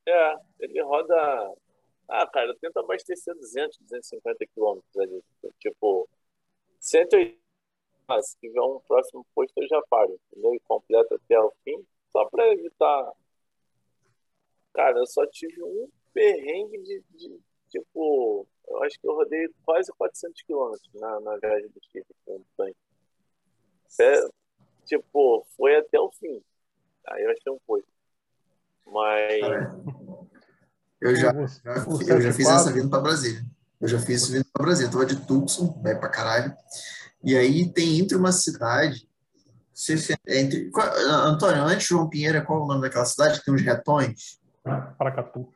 É, 0.08 0.34
ele 0.60 0.82
roda. 0.82 1.54
Ah, 2.08 2.26
cara, 2.26 2.54
tenta 2.60 2.80
abastecer 2.80 3.34
200, 3.34 3.78
250 3.78 4.46
quilômetros 4.46 4.96
ali. 4.98 5.22
Tipo, 5.60 6.08
180. 6.80 7.38
Ah, 8.08 8.20
se 8.20 8.36
tiver 8.40 8.60
um 8.60 8.80
próximo 8.80 9.24
posto, 9.32 9.52
eu 9.56 9.68
já 9.68 9.80
paro, 9.88 10.18
entendeu? 10.32 10.52
E 10.52 10.60
completo 10.60 11.14
até 11.14 11.38
o 11.38 11.52
fim, 11.62 11.86
só 12.10 12.24
para 12.24 12.52
evitar. 12.52 13.12
Cara, 14.72 14.98
eu 14.98 15.06
só 15.06 15.24
tive 15.26 15.62
um 15.62 15.88
perrengue 16.12 16.78
de, 16.78 17.04
de, 17.10 17.40
tipo. 17.68 18.46
Eu 18.66 18.82
acho 18.82 18.98
que 19.00 19.06
eu 19.06 19.14
rodei 19.14 19.48
quase 19.64 19.92
400 19.92 20.42
quilômetros 20.42 20.90
na, 20.94 21.20
na 21.20 21.36
viagem 21.36 21.68
do 21.68 21.80
Chile 21.84 22.06
com 22.24 22.36
o 22.36 22.44
tanque. 22.56 22.76
É, 24.00 24.28
tipo, 24.84 25.46
foi 25.56 25.76
até 25.76 25.98
o 26.00 26.10
fim. 26.10 26.42
Aí 27.08 27.24
eu 27.24 27.30
achei 27.30 27.52
um 27.52 27.58
pouco. 27.66 27.86
Mas. 28.86 29.40
Eu 31.00 31.16
já, 31.16 31.32
já, 31.32 32.14
eu 32.14 32.20
já 32.20 32.32
fiz 32.32 32.48
essa 32.48 32.72
vindo 32.72 32.90
para 32.90 33.00
Brasília. 33.00 33.42
Eu 33.80 33.88
já 33.88 33.98
fiz 33.98 34.22
isso 34.22 34.32
vindo 34.32 34.44
para 34.52 34.64
Brasília. 34.64 34.88
Eu 34.88 34.92
tava 34.92 35.06
de 35.06 35.16
Tucson, 35.26 35.80
vai 35.82 35.98
para 35.98 36.08
caralho. 36.08 36.54
E 37.24 37.36
aí 37.36 37.72
tem 37.72 37.98
entre 37.98 38.16
uma 38.16 38.32
cidade. 38.32 39.08
Entre, 40.28 40.70
Antônio, 41.24 41.62
antes 41.62 41.84
de 41.84 41.88
João 41.88 42.08
Pinheiro, 42.08 42.44
qual 42.44 42.60
é 42.60 42.62
o 42.62 42.66
nome 42.66 42.82
daquela 42.82 43.06
cidade 43.06 43.38
que 43.38 43.44
tem 43.46 43.54
uns 43.54 43.62
retões? 43.62 44.38
Paracatu. 44.98 45.48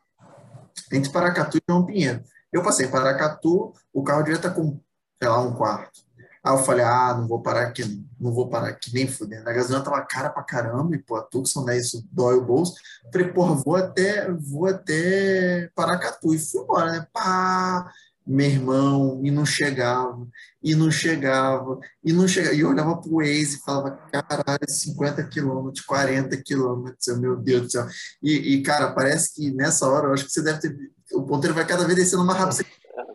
Entre 0.90 1.12
Paracatu 1.12 1.58
e 1.58 1.62
João 1.68 1.84
Pinheiro. 1.84 2.24
Eu 2.50 2.62
passei 2.62 2.86
em 2.86 2.90
Paracatu, 2.90 3.74
o 3.92 4.02
carro 4.02 4.22
devia 4.22 4.36
estar 4.36 4.50
com, 4.50 4.80
sei 5.20 5.28
lá, 5.28 5.42
um 5.42 5.54
quarto. 5.54 6.00
Aí 6.44 6.52
eu 6.52 6.58
falei, 6.58 6.84
ah, 6.84 7.16
não 7.18 7.26
vou 7.26 7.40
parar 7.40 7.62
aqui, 7.62 8.04
não 8.20 8.30
vou 8.30 8.50
parar 8.50 8.68
aqui 8.68 8.92
nem 8.92 9.08
fudendo. 9.08 9.48
A 9.48 9.52
gasolina 9.52 9.82
tava 9.82 10.02
cara 10.02 10.28
pra 10.28 10.42
caramba, 10.42 10.94
e 10.94 10.98
pô, 10.98 11.16
a 11.16 11.22
Tucson, 11.22 11.64
né, 11.64 11.78
isso 11.78 12.06
dói 12.12 12.36
o 12.36 12.44
bolso. 12.44 12.74
Falei, 13.10 13.32
porra, 13.32 13.54
vou 13.54 13.76
até, 13.76 14.30
vou 14.30 14.66
até 14.66 15.70
Paracatu. 15.74 16.34
E 16.34 16.38
fui 16.38 16.60
embora, 16.60 16.92
né, 16.92 17.06
pá, 17.14 17.90
meu 18.26 18.46
irmão, 18.46 19.20
e 19.24 19.30
não 19.30 19.46
chegava, 19.46 20.26
e 20.62 20.74
não 20.74 20.90
chegava, 20.90 21.78
e 22.04 22.12
não 22.12 22.28
chegava. 22.28 22.54
E 22.54 22.60
eu 22.60 22.68
olhava 22.68 22.96
pro 22.98 23.16
Waze 23.16 23.56
e 23.56 23.64
falava, 23.64 23.92
caralho, 24.12 24.68
50 24.68 25.24
quilômetros, 25.24 25.82
40 25.84 26.36
quilômetros, 26.42 27.18
meu 27.18 27.36
Deus 27.36 27.62
do 27.62 27.70
céu. 27.70 27.86
E, 28.22 28.54
e, 28.54 28.62
cara, 28.62 28.92
parece 28.92 29.34
que 29.34 29.50
nessa 29.50 29.88
hora, 29.88 30.08
eu 30.08 30.12
acho 30.12 30.26
que 30.26 30.32
você 30.32 30.42
deve 30.42 30.60
ter... 30.60 30.76
O 31.12 31.22
ponteiro 31.22 31.54
vai 31.54 31.66
cada 31.66 31.84
vez 31.86 31.96
descendo 31.98 32.24
mais 32.24 32.38
rápido. 32.38 32.66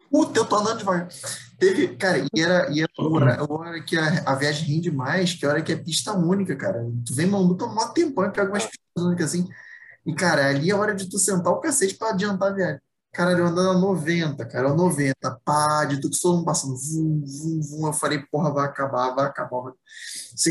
Puta, 0.09 0.39
eu 0.39 0.45
tô 0.45 0.55
andando 0.57 0.79
devagar. 0.79 1.07
Teve, 1.57 1.95
cara, 1.95 2.19
e 2.19 2.41
era, 2.41 2.71
e 2.71 2.81
era 2.81 2.89
a 3.35 3.53
hora 3.53 3.81
que 3.83 3.97
a, 3.97 4.23
a 4.25 4.35
viagem 4.35 4.67
rende 4.67 4.91
mais, 4.91 5.33
que 5.33 5.45
a 5.45 5.49
hora 5.49 5.61
que 5.61 5.71
é 5.71 5.75
pista 5.75 6.13
única, 6.13 6.55
cara. 6.55 6.85
Tu 7.05 7.13
vem 7.13 7.27
maluco, 7.27 7.55
toma 7.55 7.85
um 7.85 7.93
tempão 7.93 8.25
e 8.25 8.31
pega 8.31 8.49
umas 8.49 8.65
pistas 8.65 9.03
únicas 9.03 9.25
assim. 9.27 9.47
E, 10.05 10.13
cara, 10.13 10.47
ali 10.47 10.71
é 10.71 10.75
hora 10.75 10.95
de 10.95 11.09
tu 11.09 11.19
sentar 11.19 11.53
o 11.53 11.59
cacete 11.59 11.95
pra 11.95 12.09
adiantar 12.09 12.51
a 12.51 12.55
viagem. 12.55 12.81
Cara, 13.11 13.31
eu 13.31 13.45
andando 13.45 13.71
a 13.71 13.79
90, 13.79 14.45
cara, 14.45 14.73
90, 14.73 15.41
pá, 15.43 15.83
de 15.85 15.99
tudo, 15.99 16.15
todo 16.21 16.35
mundo 16.37 16.45
passando, 16.45 16.75
vum, 16.75 17.23
vum, 17.25 17.59
vum. 17.61 17.87
Eu 17.87 17.93
falei, 17.93 18.19
porra, 18.31 18.53
vai 18.53 18.65
acabar, 18.65 19.15
vai 19.15 19.25
acabar. 19.25 19.61
Vai... 19.61 19.73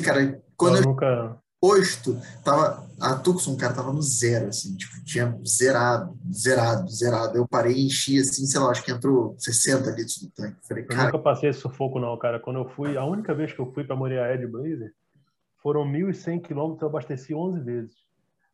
Cara, 0.05 0.43
quando 0.57 0.77
eu, 0.77 0.83
eu 0.83 0.89
nunca. 0.89 1.39
Posto, 1.61 2.17
tava, 2.45 2.87
a 3.01 3.17
Tucson, 3.17 3.57
cara, 3.57 3.75
tava 3.75 3.93
no 3.93 4.01
zero, 4.01 4.49
assim, 4.49 4.77
tipo, 4.77 5.05
tinha 5.05 5.37
zerado, 5.45 6.17
zerado, 6.33 6.89
zerado. 6.89 7.37
Eu 7.37 7.49
parei 7.49 7.75
e 7.75 7.87
enchi, 7.87 8.21
assim, 8.21 8.47
sei 8.47 8.61
lá, 8.61 8.71
acho 8.71 8.85
que 8.85 8.93
entrou 8.93 9.35
60 9.39 9.91
litros 9.91 10.23
no 10.23 10.31
tanque. 10.31 10.57
Falei, 10.69 10.85
Eu 10.85 10.89
cara, 10.89 11.05
nunca 11.05 11.19
passei 11.19 11.51
esse 11.51 11.61
sufoco, 11.61 11.99
não, 11.99 12.17
cara. 12.17 12.39
Quando 12.39 12.61
eu 12.61 12.69
fui, 12.69 12.97
a 12.97 13.05
única 13.05 13.35
vez 13.35 13.53
que 13.53 13.59
eu 13.59 13.73
fui 13.73 13.83
para 13.83 13.97
Moriaé 13.97 14.37
de 14.37 14.47
Blazer, 14.47 14.93
foram 15.61 15.85
1.100 15.85 16.41
quilômetros, 16.43 16.83
eu 16.83 16.89
abasteci 16.89 17.35
11 17.35 17.61
vezes. 17.61 17.95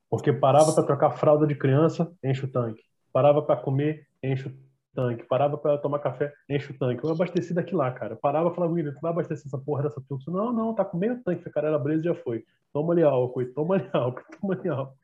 Porque 0.09 0.33
parava 0.33 0.73
para 0.73 0.85
trocar 0.85 1.11
fralda 1.11 1.47
de 1.47 1.55
criança, 1.55 2.11
enche 2.23 2.45
o 2.45 2.49
tanque. 2.49 2.83
Parava 3.13 3.43
para 3.43 3.61
comer, 3.61 4.07
enche 4.23 4.49
o 4.49 4.64
tanque. 4.95 5.25
Parava 5.25 5.59
para 5.59 5.77
tomar 5.79 5.99
café, 5.99 6.33
enche 6.49 6.73
o 6.73 6.79
tanque. 6.79 7.03
Eu 7.05 7.11
abasteci 7.11 7.53
daqui 7.53 7.75
lá, 7.75 7.91
cara. 7.91 8.17
Parava 8.17 8.51
e 8.51 8.55
falava, 8.55 8.73
William, 8.73 8.93
tu 8.93 9.01
vai 9.01 9.11
abastecer 9.11 9.47
essa 9.47 9.59
porra 9.59 9.83
dessa 9.83 10.01
Tucson? 10.09 10.31
Não, 10.31 10.53
não, 10.53 10.75
tá 10.75 10.85
com 10.85 10.97
meio 10.97 11.23
tanque. 11.23 11.41
Falei, 11.43 11.53
Cara, 11.53 11.69
era 11.69 11.79
Blazer 11.79 12.05
já 12.05 12.15
foi. 12.15 12.45
Toma 12.73 12.93
ali 12.95 13.03
álcool, 13.03 13.45
toma 13.55 13.75
ali 13.75 13.89
álcool, 13.93 14.23
toma 14.41 14.55
ali 14.55 14.69
álcool. 14.69 14.97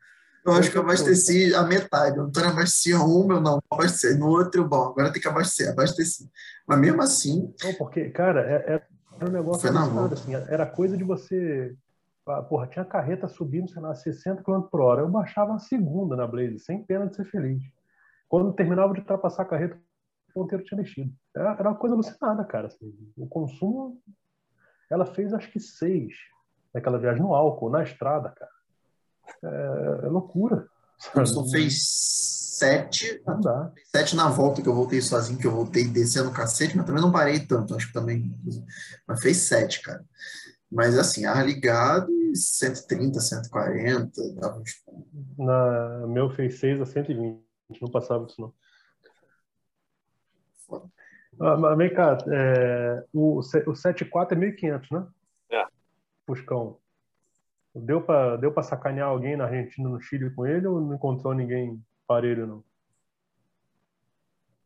eu 0.46 0.52
acho 0.54 0.70
que 0.70 0.78
eu 0.78 0.82
abasteci 0.82 1.54
a 1.54 1.62
metade. 1.64 2.18
O 2.18 2.22
Antônio 2.22 2.50
abastecia 2.50 2.98
um, 3.00 3.30
eu 3.32 3.40
não 3.40 3.60
abasteci. 3.70 4.18
No 4.18 4.28
outro, 4.28 4.66
bom, 4.66 4.88
agora 4.90 5.12
tem 5.12 5.20
que 5.20 5.28
abastecer, 5.28 5.72
abasteci. 5.72 6.30
Mas 6.66 6.78
mesmo 6.78 7.02
assim, 7.02 7.52
Não, 7.62 7.74
porque, 7.74 8.08
cara, 8.10 8.40
é- 8.40 8.74
é- 8.74 8.82
era 9.20 9.28
um 9.28 9.32
negócio 9.32 9.72
mão. 9.72 10.06
assim, 10.06 10.34
era 10.34 10.64
coisa 10.64 10.96
de 10.96 11.04
você. 11.04 11.74
ah, 12.26 12.42
Porra, 12.42 12.66
tinha 12.68 12.84
carreta 12.84 13.28
subindo, 13.28 13.68
sei 13.70 13.82
lá, 13.82 13.94
60 13.94 14.42
km 14.42 14.62
por 14.62 14.80
hora. 14.80 15.02
Eu 15.02 15.08
baixava 15.08 15.54
a 15.54 15.58
segunda 15.58 16.16
na 16.16 16.26
Blaze, 16.26 16.58
sem 16.60 16.82
pena 16.82 17.06
de 17.06 17.16
ser 17.16 17.24
feliz. 17.26 17.62
Quando 18.30 18.52
terminava 18.52 18.92
de 18.94 19.00
ultrapassar 19.00 19.42
a 19.42 19.46
carreta, 19.46 19.76
o 20.28 20.32
ponteiro 20.32 20.62
tinha 20.62 20.78
mexido. 20.78 21.12
Era, 21.34 21.50
era 21.54 21.68
uma 21.68 21.76
coisa 21.76 21.96
alucinada, 21.96 22.44
cara. 22.44 22.68
assim. 22.68 22.94
O 23.16 23.26
consumo, 23.26 24.00
ela 24.88 25.04
fez 25.04 25.34
acho 25.34 25.50
que 25.50 25.58
seis 25.58 26.14
naquela 26.72 26.96
viagem 26.96 27.20
no 27.20 27.34
álcool, 27.34 27.70
na 27.70 27.82
estrada, 27.82 28.30
cara. 28.30 28.50
É, 29.42 30.06
é 30.06 30.08
loucura. 30.08 30.68
o 30.96 31.02
sabe? 31.02 31.18
Wilson 31.18 31.48
fez 31.50 31.82
sete, 32.56 33.20
Não 33.26 33.40
dá. 33.40 33.72
sete 33.90 34.14
na 34.14 34.28
volta, 34.28 34.62
que 34.62 34.68
eu 34.68 34.74
voltei 34.76 35.00
sozinho, 35.00 35.38
que 35.38 35.46
eu 35.48 35.50
voltei 35.50 35.88
descendo 35.88 36.28
o 36.30 36.32
cacete, 36.32 36.76
mas 36.76 36.86
também 36.86 37.02
não 37.02 37.10
parei 37.10 37.40
tanto, 37.44 37.74
acho 37.74 37.88
que 37.88 37.92
também. 37.92 38.32
Mas 39.08 39.20
fez 39.20 39.38
sete, 39.38 39.82
cara. 39.82 40.04
Mas 40.70 40.96
assim, 40.96 41.24
ar 41.24 41.44
ligado 41.44 42.12
e 42.12 42.36
130, 42.36 43.18
140, 43.18 44.12
dava 44.34 44.60
uns. 44.60 44.70
Na, 45.36 46.06
meu 46.06 46.30
fez 46.30 46.60
6 46.60 46.80
a 46.80 46.86
120. 46.86 47.49
Não 47.80 47.90
passava 47.90 48.24
disso, 48.24 48.40
não. 48.40 48.54
Ah, 51.40 51.56
mas 51.56 51.76
vem 51.76 51.92
cá, 51.92 52.18
é, 52.28 53.04
o, 53.12 53.38
o 53.38 53.74
74 53.74 54.36
é 54.36 54.40
1.500, 54.40 54.90
né? 54.90 55.06
É. 55.50 55.66
Puscão. 56.26 56.78
Deu 57.74 58.02
para 58.02 58.36
deu 58.36 58.52
pra 58.52 58.62
sacanear 58.62 59.08
alguém 59.08 59.36
na 59.36 59.44
Argentina, 59.44 59.88
no 59.88 60.00
Chile 60.00 60.34
com 60.34 60.44
ele 60.44 60.66
ou 60.66 60.80
não 60.80 60.94
encontrou 60.94 61.32
ninguém 61.32 61.80
parelho, 62.06 62.46
não? 62.46 62.64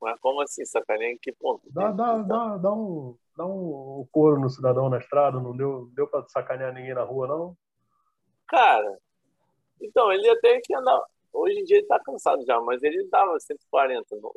Mas 0.01 0.19
como 0.21 0.41
assim, 0.43 0.65
sacaneia 0.65 1.13
em 1.13 1.19
que 1.19 1.33
ponto? 1.33 1.63
Dá, 1.71 1.91
dá, 1.91 2.19
dá, 2.19 2.57
dá, 2.57 2.73
um, 2.73 3.17
dá 3.37 3.47
um 3.47 4.07
couro 4.11 4.41
no 4.41 4.51
cidadão 4.51 4.89
na 4.89 4.99
estrada, 4.99 5.41
não 5.41 5.57
deu, 5.57 5.91
deu 5.95 6.07
para 6.07 6.27
sacanear 6.29 6.73
ninguém 6.73 6.95
na 6.95 7.03
rua, 7.03 7.27
não? 7.27 7.57
Cara, 8.47 8.99
então, 9.81 10.13
ele 10.13 10.29
até 10.29 10.61
que 10.63 10.75
andava. 10.75 11.05
Hoje 11.35 11.59
em 11.59 11.65
dia 11.65 11.79
ele 11.79 11.87
tá 11.87 11.99
cansado 11.99 12.45
já, 12.47 12.61
mas 12.61 12.83
ele 12.83 13.07
dava 13.09 13.39
140, 13.39 14.17
no, 14.17 14.33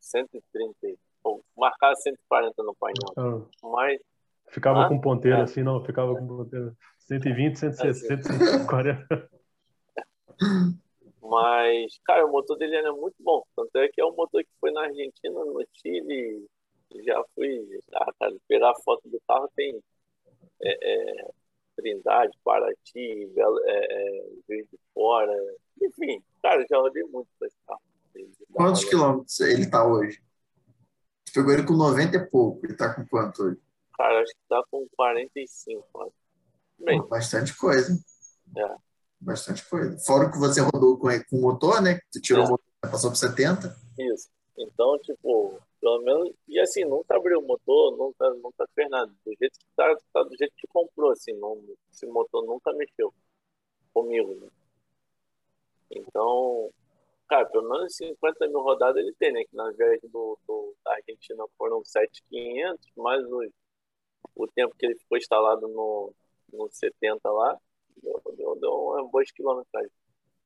130, 0.00 0.74
ou 1.22 1.44
marcava 1.56 1.94
140 1.94 2.62
no 2.62 2.74
painel. 2.74 3.12
Ah, 3.16 3.68
Mas, 3.68 4.00
ficava 4.48 4.84
Ah, 4.84 4.88
com 4.88 5.00
ponteiro 5.00 5.38
é. 5.38 5.42
assim, 5.42 5.62
não, 5.62 5.84
ficava 5.84 6.14
com 6.16 6.26
ponteiro. 6.26 6.74
120, 7.00 7.58
160, 7.58 8.22
140. 8.32 9.30
mas, 11.22 11.98
cara, 12.04 12.26
o 12.26 12.30
motor 12.32 12.56
dele 12.56 12.76
era 12.76 12.92
muito 12.92 13.16
bom. 13.20 13.42
Tanto 13.54 13.76
é 13.76 13.88
que 13.88 14.00
é 14.00 14.04
um 14.04 14.14
motor 14.14 14.42
que 14.42 14.50
foi 14.60 14.70
na 14.70 14.82
Argentina, 14.82 15.44
no 15.44 15.64
Chile. 15.74 16.46
Já 17.04 17.22
fui. 17.34 17.80
Ah, 17.94 18.12
cara, 18.18 18.34
pegar 18.48 18.70
a 18.70 18.80
foto 18.82 19.08
do 19.08 19.20
carro 19.26 19.48
tem 19.54 19.78
é, 20.62 20.78
é, 20.80 21.30
Trindade, 21.78 22.36
Paraty, 22.44 23.26
Belo- 23.34 23.60
é, 23.64 23.86
é, 23.92 24.30
Juiz 24.48 24.66
de 24.68 24.78
Fora. 24.92 25.32
Enfim, 25.80 26.20
cara, 26.42 26.64
já 26.68 26.76
rodei 26.76 27.04
muito 27.04 27.28
com 27.38 27.46
esse 27.46 27.56
carro. 27.66 27.80
Quantos 28.52 28.84
quilômetros 28.84 29.38
ele 29.40 29.70
tá 29.70 29.86
hoje? 29.86 30.20
Tu 31.26 31.32
pegou 31.34 31.52
ele 31.52 31.62
com 31.64 31.74
90 31.74 32.16
e 32.16 32.26
pouco, 32.26 32.66
ele 32.66 32.74
tá 32.74 32.92
com 32.92 33.06
quanto 33.06 33.44
hoje? 33.44 33.60
Cara, 33.96 34.20
acho 34.22 34.32
que 34.32 34.40
tá 34.48 34.60
com 34.70 34.86
45. 34.96 35.86
Mano. 35.94 36.12
Bem, 36.80 37.00
Pô, 37.00 37.06
bastante 37.08 37.56
coisa. 37.56 37.96
É. 38.56 38.74
Bastante 39.20 39.64
coisa. 39.68 39.96
Fora 40.00 40.28
o 40.28 40.32
que 40.32 40.38
você 40.38 40.60
rodou 40.60 40.98
com, 40.98 41.08
com 41.30 41.36
o 41.36 41.40
motor, 41.42 41.80
né? 41.80 42.00
Tu 42.12 42.20
tirou 42.20 42.42
É. 42.44 42.46
o 42.46 42.50
motor, 42.50 42.64
passou 42.90 43.10
por 43.10 43.16
70. 43.16 43.76
Isso. 43.98 44.28
Então, 44.56 44.98
tipo, 45.00 45.60
pelo 45.80 46.00
menos. 46.02 46.34
E 46.48 46.58
assim, 46.60 46.84
nunca 46.84 47.16
abriu 47.16 47.38
o 47.40 47.46
motor, 47.46 47.96
nunca, 47.96 48.30
nunca 48.34 48.66
fez 48.74 48.88
nada. 48.90 49.12
Do 49.24 49.34
jeito 49.38 49.58
que 49.58 49.66
tá, 49.76 49.96
tá 50.12 50.22
do 50.22 50.36
jeito 50.36 50.54
que 50.56 50.66
comprou, 50.68 51.10
assim. 51.12 51.32
Não, 51.34 51.62
esse 51.92 52.06
motor 52.06 52.44
nunca 52.46 52.72
mexeu 52.72 53.12
comigo, 53.92 54.34
né? 54.34 54.48
Então, 55.90 56.70
cara, 57.28 57.46
pelo 57.46 57.68
menos 57.68 57.94
50 57.96 58.46
mil 58.48 58.60
rodadas 58.60 59.02
ele 59.02 59.14
tem, 59.18 59.32
né? 59.32 59.44
Que 59.44 59.56
na 59.56 59.70
viagem 59.72 60.08
do, 60.10 60.38
do, 60.46 60.76
da 60.84 60.94
Argentina 60.94 61.44
foram 61.56 61.84
7,500, 61.84 62.90
mais 62.96 63.24
o, 63.24 63.52
o 64.36 64.46
tempo 64.48 64.74
que 64.76 64.86
ele 64.86 64.96
ficou 64.96 65.18
instalado 65.18 65.68
no, 65.68 66.14
no 66.52 66.68
70 66.70 67.30
lá, 67.30 67.58
deu, 68.02 68.22
deu, 68.36 68.56
deu 68.56 68.72
uma 68.72 69.08
boa 69.08 69.24
quilometragem. 69.24 69.90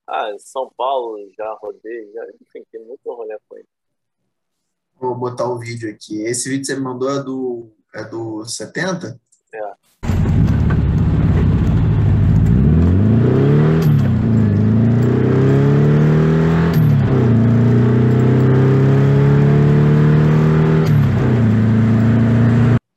Ah, 0.07 0.37
São 0.39 0.71
Paulo 0.77 1.19
já 1.37 1.53
rodei, 1.55 2.11
já, 2.13 2.27
enfim, 2.41 2.65
tem 2.71 2.81
muito 2.85 3.13
rolê 3.13 3.39
com 3.49 3.57
ele. 3.57 3.69
Vou 5.03 5.17
botar 5.17 5.49
o 5.49 5.59
vídeo 5.59 5.91
aqui. 5.91 6.23
Esse 6.23 6.49
vídeo 6.49 6.61
que 6.61 6.67
você 6.67 6.77
me 6.77 6.83
mandou 6.83 7.11
é 7.11 7.21
do, 7.25 7.75
é 7.93 8.05
do 8.05 8.45
70? 8.45 9.21
É. 9.53 9.75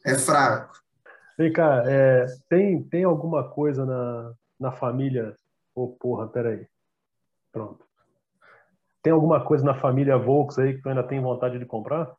É 0.06 0.14
fraco. 0.20 0.80
Vem 1.36 1.52
cá, 1.52 1.84
é, 1.88 2.28
tem, 2.48 2.84
tem 2.84 3.04
alguma 3.04 3.50
coisa 3.50 3.84
na, 3.84 4.32
na 4.60 4.72
família. 4.72 5.36
Ô, 5.74 5.88
porra, 5.88 6.28
peraí. 6.28 6.68
Pronto. 7.52 7.85
Tem 9.06 9.14
alguma 9.14 9.40
coisa 9.46 9.64
na 9.64 9.76
família 9.76 10.18
Volks 10.18 10.58
aí 10.58 10.74
que 10.74 10.82
tu 10.82 10.90
ainda 10.90 11.04
tem 11.04 11.22
vontade 11.22 11.60
de 11.60 11.66
comprar? 11.68 12.12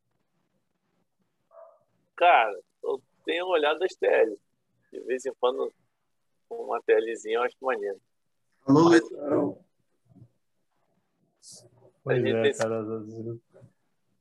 Cara, 2.17 2.57
eu 2.85 3.03
tenho 3.25 3.45
olhado 3.49 3.83
as 3.83 3.93
TL. 3.97 4.39
De 4.93 5.01
vez 5.01 5.27
em 5.27 5.33
quando, 5.41 5.73
uma 6.49 6.81
TLzinha 6.83 7.39
eu 7.39 7.43
acho 7.43 7.57
maneiro. 7.61 7.99
Alô, 8.65 8.85
Mas- 8.85 9.01
Luizão. 9.01 9.59
Pois 12.05 12.25
é, 12.25 12.43
tem- 12.43 12.57
cara. 12.57 12.85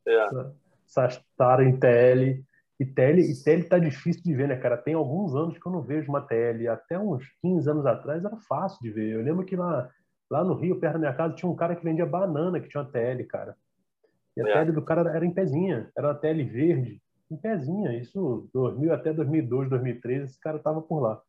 É, 0.07 0.51
Essas 0.87 1.23
taras 1.37 1.67
em 1.67 1.77
TL. 1.79 2.43
E 2.79 2.85
TL, 2.85 3.19
e 3.21 3.43
TL 3.43 3.69
tá 3.69 3.77
difícil 3.77 4.23
de 4.23 4.33
ver, 4.33 4.47
né, 4.47 4.55
cara? 4.55 4.75
Tem 4.75 4.95
alguns 4.95 5.35
anos 5.35 5.55
que 5.59 5.65
eu 5.67 5.71
não 5.71 5.83
vejo 5.83 6.09
uma 6.09 6.19
TL. 6.21 6.67
Até 6.67 6.97
uns 6.97 7.23
15 7.43 7.69
anos 7.69 7.85
atrás 7.85 8.25
era 8.25 8.37
fácil 8.37 8.79
de 8.81 8.89
ver. 8.89 9.13
Eu 9.13 9.21
lembro 9.21 9.45
que 9.45 9.55
lá, 9.55 9.87
lá 10.29 10.43
no 10.43 10.55
Rio, 10.55 10.79
perto 10.79 10.93
da 10.93 10.99
minha 10.99 11.13
casa, 11.13 11.35
tinha 11.35 11.49
um 11.49 11.55
cara 11.55 11.75
que 11.75 11.83
vendia 11.83 12.05
banana 12.05 12.59
que 12.59 12.67
tinha 12.69 12.81
uma 12.83 12.91
TL, 12.91 13.23
cara. 13.25 13.57
E 14.35 14.41
a 14.41 14.47
É. 14.49 14.53
TL 14.65 14.71
do 14.73 14.81
cara 14.83 15.09
era 15.15 15.25
em 15.25 15.33
pezinha. 15.33 15.91
Era 15.97 16.07
uma 16.09 16.15
TL 16.15 16.43
verde, 16.43 17.01
em 17.31 17.37
pezinha. 17.37 17.97
Isso 17.97 18.49
2000 18.53 18.93
até 18.93 19.13
2002, 19.13 19.69
2003, 19.69 20.23
esse 20.23 20.39
cara 20.39 20.59
tava 20.59 20.81
por 20.81 20.99
lá. 21.01 21.21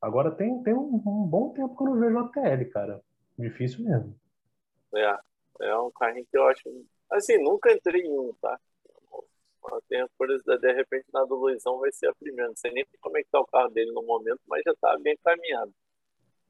Agora 0.00 0.30
tem, 0.30 0.62
tem 0.62 0.74
um, 0.74 0.94
um 1.06 1.26
bom 1.26 1.52
tempo 1.52 1.76
que 1.76 1.82
eu 1.82 1.86
não 1.88 2.00
vejo 2.00 2.16
uma 2.16 2.30
TL, 2.32 2.64
cara. 2.70 3.00
Difícil 3.38 3.84
mesmo. 3.84 4.14
é, 4.94 5.18
é 5.62 5.76
um 5.78 5.90
carrinho 5.90 6.26
que 6.30 6.36
eu 6.36 6.44
acho. 6.48 6.62
Assim, 7.10 7.38
nunca 7.42 7.72
entrei 7.72 8.02
em 8.02 8.18
um, 8.18 8.32
tá? 8.40 8.58
Eu 9.62 9.82
tenho 9.88 10.08
curiosidade, 10.16 10.60
de 10.62 10.72
repente 10.72 11.06
na 11.12 11.24
do 11.24 11.34
Luizão 11.34 11.78
vai 11.78 11.92
ser 11.92 12.08
a 12.08 12.14
primeira. 12.14 12.48
Não 12.48 12.56
sei 12.56 12.72
nem 12.72 12.86
como 13.00 13.18
é 13.18 13.22
que 13.22 13.28
tá 13.30 13.40
o 13.40 13.46
carro 13.46 13.68
dele 13.70 13.92
no 13.92 14.02
momento, 14.02 14.40
mas 14.48 14.62
já 14.64 14.74
tá 14.80 14.98
bem 14.98 15.16
caminhado. 15.22 15.72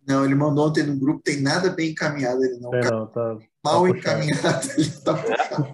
Não, 0.06 0.24
ele 0.24 0.35
mandou 0.35 0.68
ontem 0.68 0.82
no 0.82 0.98
grupo, 0.98 1.22
tem 1.22 1.40
nada 1.40 1.70
bem 1.70 1.90
encaminhado 1.90 2.43
ele 2.44 2.59
não. 2.59 2.74
É, 2.74 2.90
não, 2.90 3.06
tá, 3.06 3.36
mal 3.64 3.81
puxado. 3.82 3.98
encaminhado, 3.98 4.68
ele 4.77 4.90
tá 4.90 5.14
puxado. 5.14 5.66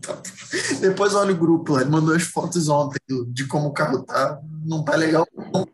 Tá. 0.00 0.18
Depois 0.80 1.14
olha 1.14 1.32
o 1.32 1.38
grupo 1.38 1.72
lá, 1.74 1.82
ele 1.82 1.90
mandou 1.90 2.14
as 2.14 2.22
fotos 2.22 2.68
ontem 2.68 2.98
de 3.28 3.46
como 3.46 3.68
o 3.68 3.72
carro 3.72 4.02
tá. 4.02 4.40
Não 4.64 4.84
tá 4.84 4.96
legal. 4.96 5.26
Não, 5.52 5.66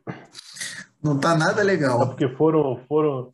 não 1.02 1.18
tá 1.18 1.36
nada 1.36 1.60
É 1.60 1.64
legal. 1.64 2.06
porque 2.08 2.28
foram, 2.36 2.80
foram, 2.88 3.30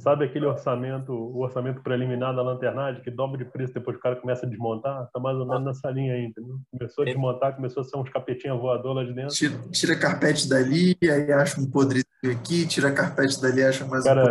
Sabe 0.00 0.24
aquele 0.24 0.46
orçamento, 0.46 1.12
o 1.12 1.40
orçamento 1.40 1.82
preliminar 1.82 2.34
da 2.34 2.40
lanternagem, 2.42 3.02
que 3.02 3.10
dobra 3.10 3.36
de 3.36 3.44
preço 3.44 3.74
depois 3.74 3.94
que 3.96 4.00
o 4.00 4.02
cara 4.02 4.16
começa 4.16 4.46
a 4.46 4.48
desmontar? 4.48 5.10
Tá 5.12 5.20
mais 5.20 5.36
ou 5.36 5.46
menos 5.46 5.62
nessa 5.62 5.90
linha 5.90 6.14
aí, 6.14 6.24
entendeu? 6.24 6.56
Começou 6.70 7.02
a 7.02 7.04
desmontar, 7.04 7.54
começou 7.54 7.82
a 7.82 7.84
ser 7.84 7.98
uns 7.98 8.08
capetinhos 8.08 8.58
voador 8.58 8.94
lá 8.94 9.04
de 9.04 9.12
dentro. 9.12 9.34
Tira, 9.34 9.58
tira 9.70 9.98
carpete 9.98 10.48
dali, 10.48 10.96
aí 11.02 11.30
acha 11.32 11.60
um 11.60 11.70
podrezinho 11.70 12.06
aqui, 12.34 12.66
tira 12.66 12.90
carpete 12.92 13.40
dali, 13.42 13.62
acha 13.62 13.84
mais 13.84 14.02
cara, 14.04 14.22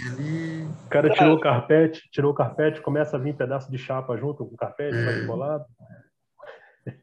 um 0.00 0.12
ali. 0.16 0.64
O 0.86 0.88
cara 0.88 1.10
tirou 1.10 1.36
o 1.36 1.40
carpete, 1.40 2.08
tirou 2.10 2.32
o 2.32 2.34
carpete, 2.34 2.80
começa 2.80 3.16
a 3.16 3.20
vir 3.20 3.36
pedaço 3.36 3.70
de 3.70 3.76
chapa 3.76 4.16
junto 4.16 4.46
com 4.46 4.54
o 4.54 4.56
carpete, 4.56 4.96
é. 4.96 5.24
embolado. 5.24 5.66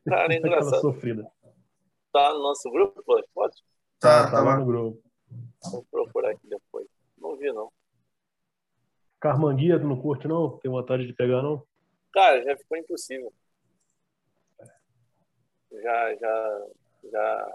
Cara, 0.07 0.33
é 0.33 0.37
engraçado. 0.39 0.81
sofrida. 0.81 1.27
Tá 2.11 2.33
no 2.33 2.41
nosso 2.41 2.71
grupo, 2.71 3.03
pode? 3.35 3.53
Tá, 3.99 4.23
Tá 4.25 4.31
tá 4.31 4.37
lá 4.39 4.51
lá. 4.51 4.57
no 4.57 4.65
grupo. 4.65 4.99
Vou 5.71 5.85
procurar 5.91 6.31
aqui 6.31 6.47
depois. 6.49 6.87
Não 7.19 7.37
vi, 7.37 7.51
não. 7.51 7.69
Carmanguia, 9.19 9.79
tu 9.79 9.87
não 9.87 9.99
curte, 9.99 10.27
não? 10.27 10.57
Tem 10.57 10.69
vontade 10.69 11.05
de 11.05 11.13
pegar, 11.13 11.41
não? 11.41 11.65
Cara, 12.13 12.43
já 12.43 12.55
ficou 12.57 12.77
impossível. 12.77 13.33
Já, 15.71 16.15
já, 16.15 16.67
já. 17.11 17.53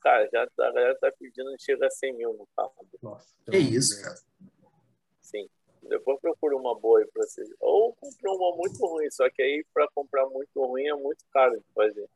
Cara, 0.00 0.28
já 0.32 0.42
a 0.42 0.72
galera 0.72 0.98
tá 0.98 1.12
pedindo 1.18 1.54
chega 1.58 1.86
a 1.86 1.90
100 1.90 2.16
mil 2.16 2.32
no 2.34 2.48
carro. 2.56 2.72
Nossa. 3.02 3.34
Que 3.50 3.58
isso, 3.58 4.02
cara. 4.02 4.16
Sim. 5.20 5.48
Depois 5.82 6.20
procura 6.20 6.56
uma 6.56 6.78
boa 6.78 7.00
aí 7.00 7.06
pra 7.06 7.24
vocês. 7.24 7.48
Ou 7.60 7.94
compra 7.94 8.32
uma 8.32 8.56
muito 8.56 8.84
ruim, 8.86 9.10
só 9.10 9.28
que 9.30 9.42
aí 9.42 9.64
pra 9.72 9.88
comprar 9.94 10.26
muito 10.26 10.64
ruim 10.64 10.86
é 10.86 10.94
muito 10.94 11.24
caro 11.32 11.56
de 11.56 11.66
fazer. 11.74 12.08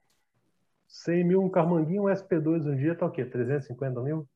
100 0.88 1.24
mil 1.24 1.42
um 1.42 1.48
Carmanguinho, 1.48 2.02
um 2.02 2.06
SP2 2.06 2.66
um 2.66 2.76
dia 2.76 2.94
tá 2.94 3.06
o 3.06 3.10
quê? 3.10 3.24
350 3.24 4.00
mil? 4.00 4.28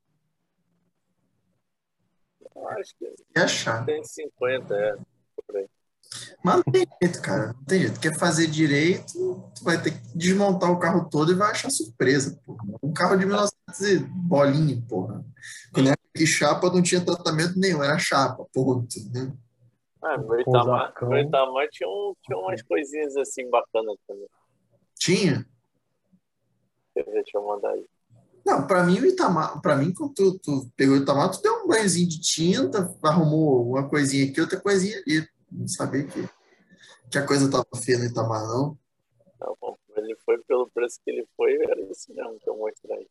Eu 2.57 2.69
acho 2.71 2.95
que 2.99 3.15
É 3.37 3.41
achar. 3.43 3.85
tem 3.85 4.03
50, 4.03 4.75
é. 4.75 4.97
Mas 6.43 6.57
não 6.57 6.63
tem 6.73 6.87
jeito, 7.03 7.21
cara. 7.21 7.53
Não 7.53 7.65
tem 7.65 7.81
jeito. 7.81 8.01
Quer 8.01 8.17
fazer 8.17 8.47
direito, 8.47 9.13
tu 9.55 9.65
vai 9.65 9.81
ter 9.81 9.91
que 9.91 10.17
desmontar 10.17 10.71
o 10.71 10.79
carro 10.79 11.09
todo 11.11 11.33
e 11.33 11.35
vai 11.35 11.51
achar 11.51 11.71
surpresa, 11.71 12.41
porra. 12.47 12.63
Um 12.83 12.93
carro 12.93 13.17
de 13.17 13.27
1900 13.27 13.81
e 13.81 13.99
bolinha, 13.99 14.83
porra. 14.89 15.25
Quando 15.75 15.89
era 15.89 15.97
que 16.15 16.27
chapa 16.27 16.71
não 16.71 16.83
tinha 16.83 17.05
tratamento 17.05 17.59
nenhum, 17.59 17.83
era 17.83 17.99
chapa, 17.99 18.47
ponto. 18.53 18.87
Né? 19.13 19.33
Ah, 20.03 20.17
meu 20.17 20.41
Itamar, 20.41 20.95
meu 21.03 21.19
Itamar 21.19 21.69
tinha, 21.71 21.89
um, 21.89 22.15
tinha 22.23 22.39
umas 22.39 22.63
coisinhas 22.63 23.17
assim 23.17 23.51
bacanas 23.51 23.97
também. 24.07 24.29
Tinha? 24.99 25.45
Deixa 26.95 27.37
eu 27.37 27.47
mandar 27.47 27.71
aí. 27.71 27.85
Não, 28.47 28.65
pra 28.65 28.85
mim 28.85 29.01
o 29.01 29.07
Itamar, 29.07 29.61
pra 29.61 29.75
mim, 29.75 29.93
quando 29.93 30.15
tu, 30.15 30.39
tu 30.39 30.71
pegou 30.77 30.95
o 30.95 30.99
Itamar, 30.99 31.33
tu 31.33 31.43
deu 31.43 31.65
um 31.65 31.67
banhozinho 31.67 32.09
de 32.09 32.21
tinta, 32.21 32.97
arrumou 33.03 33.71
uma 33.71 33.89
coisinha 33.89 34.31
aqui, 34.31 34.41
outra 34.41 34.61
coisinha 34.61 34.97
ali. 34.99 35.29
Não 35.51 35.67
sabia 35.67 36.07
que, 36.07 36.29
que 37.11 37.19
a 37.19 37.27
coisa 37.27 37.51
tava 37.51 37.67
feia 37.85 37.99
no 37.99 38.05
Itamar, 38.05 38.47
não. 38.47 38.79
Não, 39.41 39.57
bom, 39.61 39.77
ele 39.97 40.15
foi 40.25 40.39
pelo 40.45 40.71
preço 40.71 41.01
que 41.05 41.11
ele 41.11 41.27
foi, 41.37 41.55
era 41.61 41.81
isso 41.91 42.15
mesmo 42.15 42.39
que 42.39 42.49
eu 42.49 42.57
mostrei. 42.57 43.09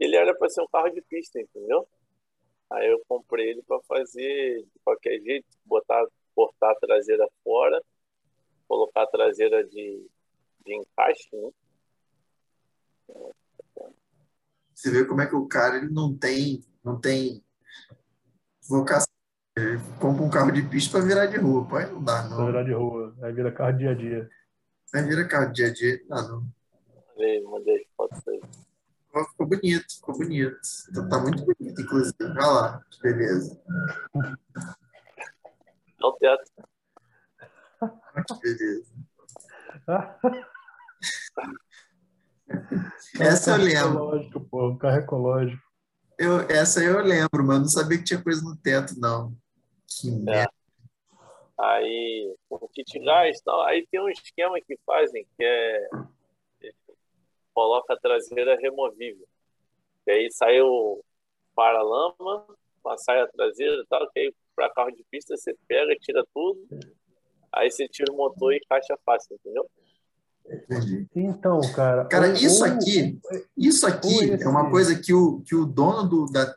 Ele 0.00 0.16
era 0.16 0.34
para 0.34 0.50
ser 0.50 0.62
um 0.62 0.66
carro 0.66 0.90
de 0.90 1.02
pista, 1.02 1.40
entendeu? 1.40 1.86
Aí 2.68 2.90
eu 2.90 3.00
comprei 3.06 3.50
ele 3.50 3.62
para 3.62 3.80
fazer 3.82 4.64
de 4.64 4.80
qualquer 4.82 5.20
jeito, 5.20 5.46
botar, 5.64 6.04
cortar 6.34 6.72
a 6.72 6.80
traseira 6.80 7.28
fora, 7.44 7.80
colocar 8.66 9.04
a 9.04 9.06
traseira 9.06 9.62
de, 9.62 10.04
de 10.66 10.74
encaixe, 10.74 11.28
né? 11.32 11.50
Você 14.74 14.90
vê 14.90 15.04
como 15.04 15.20
é 15.20 15.26
que 15.26 15.34
o 15.36 15.46
cara 15.46 15.76
ele 15.76 15.90
não 15.92 16.16
tem, 16.16 16.64
não 16.82 17.00
tem 17.00 17.44
vocação. 18.68 19.06
Ele 19.56 19.78
compra 20.00 20.24
um 20.24 20.30
carro 20.30 20.50
de 20.50 20.62
pista 20.62 20.92
para 20.98 21.06
virar 21.06 21.26
de 21.26 21.36
rua. 21.36 21.68
Pô, 21.68 21.76
aí 21.76 21.90
não 21.90 22.02
dá, 22.02 22.22
Pra 22.22 22.30
não. 22.30 22.46
virar 22.46 22.62
de 22.64 22.72
rua. 22.72 23.14
Aí 23.22 23.32
vira 23.32 23.52
carro 23.52 23.76
dia 23.76 23.90
a 23.90 23.94
dia. 23.94 24.28
Aí 24.94 25.02
vira 25.02 25.28
carro 25.28 25.46
de 25.48 25.52
dia 25.54 25.66
a 25.68 25.72
dia, 25.72 26.00
não 26.08 26.16
dá, 26.16 26.22
não. 26.28 26.46
Mandei, 27.50 27.76
aí. 27.76 28.40
Ó, 29.14 29.24
Ficou 29.26 29.46
bonito, 29.46 29.94
ficou 29.94 30.16
bonito. 30.16 30.58
Tá, 30.94 31.08
tá 31.08 31.18
muito 31.20 31.44
bonito, 31.44 31.80
inclusive. 31.80 32.14
Olha 32.20 32.46
lá, 32.46 32.82
que 32.90 33.02
beleza. 33.02 33.60
É 36.00 36.06
o 36.06 36.12
teto. 36.12 36.50
Olha 37.82 38.24
que 38.26 38.34
beleza. 38.42 38.92
Essa 43.18 43.52
eu 43.52 43.56
lembro. 43.56 43.90
ecológico, 43.90 44.40
pô. 44.40 44.68
Um 44.70 44.78
carro 44.78 44.98
ecológico. 44.98 45.62
Eu, 46.18 46.40
essa 46.42 46.82
eu 46.82 47.02
lembro, 47.02 47.44
mas 47.44 47.58
não 47.58 47.68
sabia 47.68 47.98
que 47.98 48.04
tinha 48.04 48.22
coisa 48.22 48.42
no 48.42 48.56
teto, 48.56 48.94
não. 48.98 49.34
Que 49.86 50.10
merda. 50.10 50.52
Aí, 51.58 52.34
o 52.48 52.68
kit 52.68 52.98
gás 53.00 53.38
e 53.38 53.44
tal. 53.44 53.62
Aí 53.62 53.86
tem 53.90 54.00
um 54.00 54.08
esquema 54.08 54.60
que 54.60 54.78
fazem 54.84 55.26
que 55.36 55.44
é. 55.44 55.88
Coloca 57.54 57.92
a 57.92 57.98
traseira 57.98 58.56
removível. 58.56 59.26
E 60.06 60.10
aí 60.10 60.32
sai 60.32 60.60
o 60.60 61.04
para-lama, 61.54 62.46
a 62.86 62.96
saia 62.96 63.28
traseira 63.28 63.74
e 63.76 63.86
tal, 63.86 64.10
que 64.10 64.20
aí 64.20 64.34
para 64.54 64.70
carro 64.70 64.90
de 64.90 65.04
pista 65.04 65.36
você 65.36 65.54
pega, 65.68 65.94
tira 65.96 66.24
tudo, 66.34 66.66
aí 67.52 67.70
você 67.70 67.88
tira 67.88 68.12
o 68.12 68.16
motor 68.16 68.52
e 68.52 68.56
encaixa 68.56 68.98
fácil, 69.04 69.34
entendeu? 69.34 69.70
Entendi. 70.50 71.06
Então, 71.14 71.60
cara. 71.74 72.04
Cara, 72.06 72.28
ou- 72.28 72.34
isso 72.34 72.64
aqui, 72.64 73.18
isso 73.56 73.86
aqui 73.86 74.32
é 74.32 74.48
uma 74.48 74.70
coisa 74.70 74.98
que 74.98 75.14
o, 75.14 75.40
que 75.40 75.54
o 75.54 75.64
dono 75.64 76.08
do, 76.08 76.26
da 76.26 76.52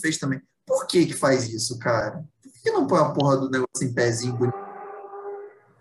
fez 0.00 0.18
também. 0.18 0.40
Por 0.66 0.86
que 0.86 1.06
que 1.06 1.14
faz 1.14 1.48
isso, 1.48 1.78
cara? 1.78 2.24
Por 2.42 2.52
que 2.62 2.70
não 2.70 2.86
põe 2.86 3.00
a 3.00 3.10
porra 3.10 3.36
do 3.36 3.50
negócio 3.50 3.84
em 3.86 3.94
pezinho 3.94 4.36
bonito? 4.36 4.56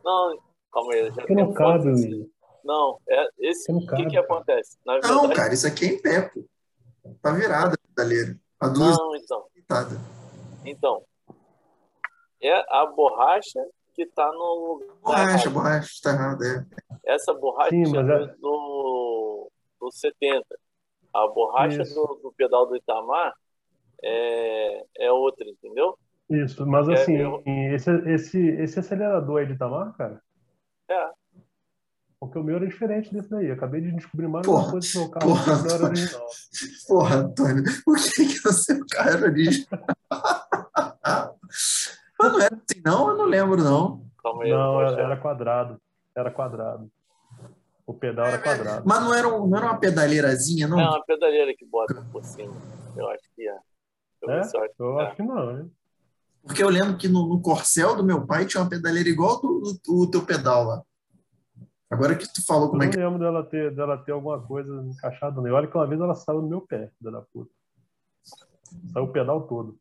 Não, 0.03 0.39
calma 0.71 0.93
aí, 0.93 1.11
já 1.11 1.25
tem 1.25 1.35
não 1.35 1.53
cabe. 1.53 1.89
Will. 1.89 2.29
Não, 2.63 2.99
é 3.07 3.27
esse. 3.39 3.71
Não 3.71 3.79
O 3.79 3.87
que, 3.87 4.05
que 4.07 4.17
acontece? 4.17 4.77
Na 4.85 4.93
Não, 4.99 5.21
verdade, 5.21 5.35
cara, 5.35 5.53
isso 5.53 5.67
aqui 5.67 5.85
é 5.85 5.87
em 5.89 6.01
pé, 6.01 6.21
pô. 6.21 6.43
Tá 7.21 7.31
virada 7.31 7.75
a 7.75 7.87
pedaleira. 7.95 8.37
A 8.59 8.67
duas 8.67 8.97
não, 8.97 9.15
então. 9.15 9.45
Então, 10.63 11.03
é 12.41 12.53
a 12.69 12.85
borracha 12.85 13.59
que 13.93 14.05
tá 14.07 14.25
no 14.31 14.79
lugar 14.79 14.95
Borracha, 15.03 15.49
borracha, 15.49 15.89
tá 16.03 16.11
errado, 16.11 16.43
é. 16.43 16.65
Essa 17.06 17.34
borracha 17.34 17.69
Sim, 17.69 17.84
mas 17.91 18.10
é 18.10 18.23
é- 18.23 18.27
do, 18.41 19.52
do 19.80 19.91
70. 19.91 20.45
A 21.14 21.27
borracha 21.27 21.84
do, 21.84 22.19
do 22.22 22.34
pedal 22.36 22.65
do 22.68 22.76
Itamar 22.76 23.34
é, 24.03 24.84
é 24.98 25.11
outra, 25.11 25.48
entendeu? 25.48 25.98
Isso, 26.30 26.65
mas 26.65 26.90
É, 26.90 26.94
assim, 26.94 27.15
eu- 27.18 27.41
esse, 27.45 27.91
esse, 28.10 28.40
esse 28.40 28.80
acelerador 28.80 29.40
aí 29.40 29.45
de 29.45 29.53
Itamar, 29.53 29.95
cara, 29.95 30.22
É. 30.90 31.10
porque 32.19 32.40
o 32.40 32.44
meu 32.44 32.56
era 32.57 32.68
diferente 32.68 33.14
desse 33.14 33.30
daí. 33.30 33.48
Eu 33.48 33.53
acabei 33.53 33.80
de 33.82 33.91
descobrir 33.94 34.27
mais 34.27 34.45
Porra, 34.45 34.64
uma 34.64 34.72
coisa 34.72 34.91
que 34.91 34.98
o 34.98 35.02
meu 35.02 35.11
carro 35.11 35.27
porra, 35.30 35.57
não 35.64 35.76
era 35.76 35.86
original. 35.86 36.27
Porra, 36.88 37.15
Antônio, 37.18 37.64
por 37.86 37.95
que 37.98 38.26
que 38.41 38.48
o 38.48 38.52
seu 38.52 38.80
cara 38.91 39.22
original? 39.22 39.86
Mas 42.19 42.32
não 42.32 42.41
era 42.41 42.56
assim, 42.56 42.82
não? 42.84 43.10
Eu 43.10 43.18
não 43.18 43.26
lembro, 43.26 43.64
não. 43.64 44.06
Calma 44.23 44.44
aí, 44.44 44.49
Não, 44.49 44.82
era, 44.82 45.02
era 45.02 45.18
quadrado. 45.18 45.80
Era 46.15 46.31
quadrado. 46.31 46.89
O 47.85 47.93
pedal 47.93 48.25
era 48.27 48.39
quadrado. 48.41 48.83
Mas 48.87 48.99
não 49.03 49.13
era, 49.13 49.27
um- 49.27 49.45
não 49.47 49.57
era 49.57 49.67
uma 49.67 49.79
pedaleirazinha, 49.79 50.67
não? 50.67 50.79
É 50.79 50.89
uma 50.89 51.03
pedaleira 51.05 51.53
que 51.55 51.65
bota 51.65 51.93
por 52.11 52.23
cima. 52.23 52.53
Eu 52.95 53.07
acho 53.09 53.23
que 53.35 53.47
é. 53.47 53.57
Eu 54.21 54.29
É? 54.31 54.35
ver 54.37 54.45
se 54.45 54.57
eu 54.57 54.63
acho- 54.63 54.73
Eu 54.79 54.99
é. 54.99 55.05
acho 55.07 55.15
que 55.17 55.23
não, 55.23 55.53
né? 55.53 55.69
Porque 56.41 56.63
eu 56.63 56.69
lembro 56.69 56.97
que 56.97 57.07
no, 57.07 57.27
no 57.27 57.41
Corcel 57.41 57.95
do 57.95 58.03
meu 58.03 58.25
pai 58.25 58.45
tinha 58.45 58.61
uma 58.63 58.69
pedaleira 58.69 59.09
igual 59.09 59.39
do, 59.41 59.61
do, 59.61 60.05
do 60.05 60.11
teu 60.11 60.25
pedal 60.25 60.63
lá. 60.63 60.83
Agora 61.89 62.15
que 62.15 62.31
tu 62.31 62.43
falou 62.45 62.65
Eu 62.65 62.69
como 62.71 62.83
é 62.83 62.89
que 62.89 62.97
lembro 62.97 63.19
dela 63.19 63.43
ter, 63.43 63.73
dela 63.75 63.97
ter 63.97 64.11
alguma 64.11 64.41
coisa 64.41 64.71
encaixada 64.83 65.39
nele. 65.41 65.53
Olha 65.53 65.67
que 65.67 65.75
uma 65.77 65.87
vez 65.87 65.99
ela 66.01 66.15
saiu 66.15 66.41
no 66.41 66.47
meu 66.47 66.61
pé, 66.61 66.91
filha 66.97 67.11
da 67.11 67.21
puta. 67.21 67.51
Saiu 68.93 69.05
o 69.05 69.11
pedal 69.11 69.47
todo. 69.47 69.77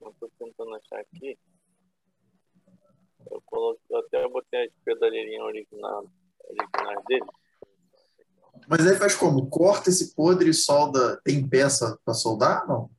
Eu 0.00 0.14
tô 0.18 0.30
tentando 0.38 0.74
achar 0.74 1.00
aqui. 1.00 1.38
Eu, 3.30 3.42
coloquei, 3.46 3.82
eu 3.90 3.98
até 4.00 4.28
botei 4.28 4.66
as 4.66 4.72
pedaleirinhas 4.84 5.44
originais, 5.44 6.06
originais 6.44 7.04
dele. 7.06 7.26
Mas 8.68 8.86
aí 8.86 8.96
faz 8.96 9.14
como? 9.14 9.48
Corta 9.48 9.90
esse 9.90 10.14
podre 10.14 10.50
e 10.50 10.54
solda. 10.54 11.20
Tem 11.22 11.46
peça 11.48 11.98
pra 12.04 12.14
soldar? 12.14 12.66
Não. 12.66 12.90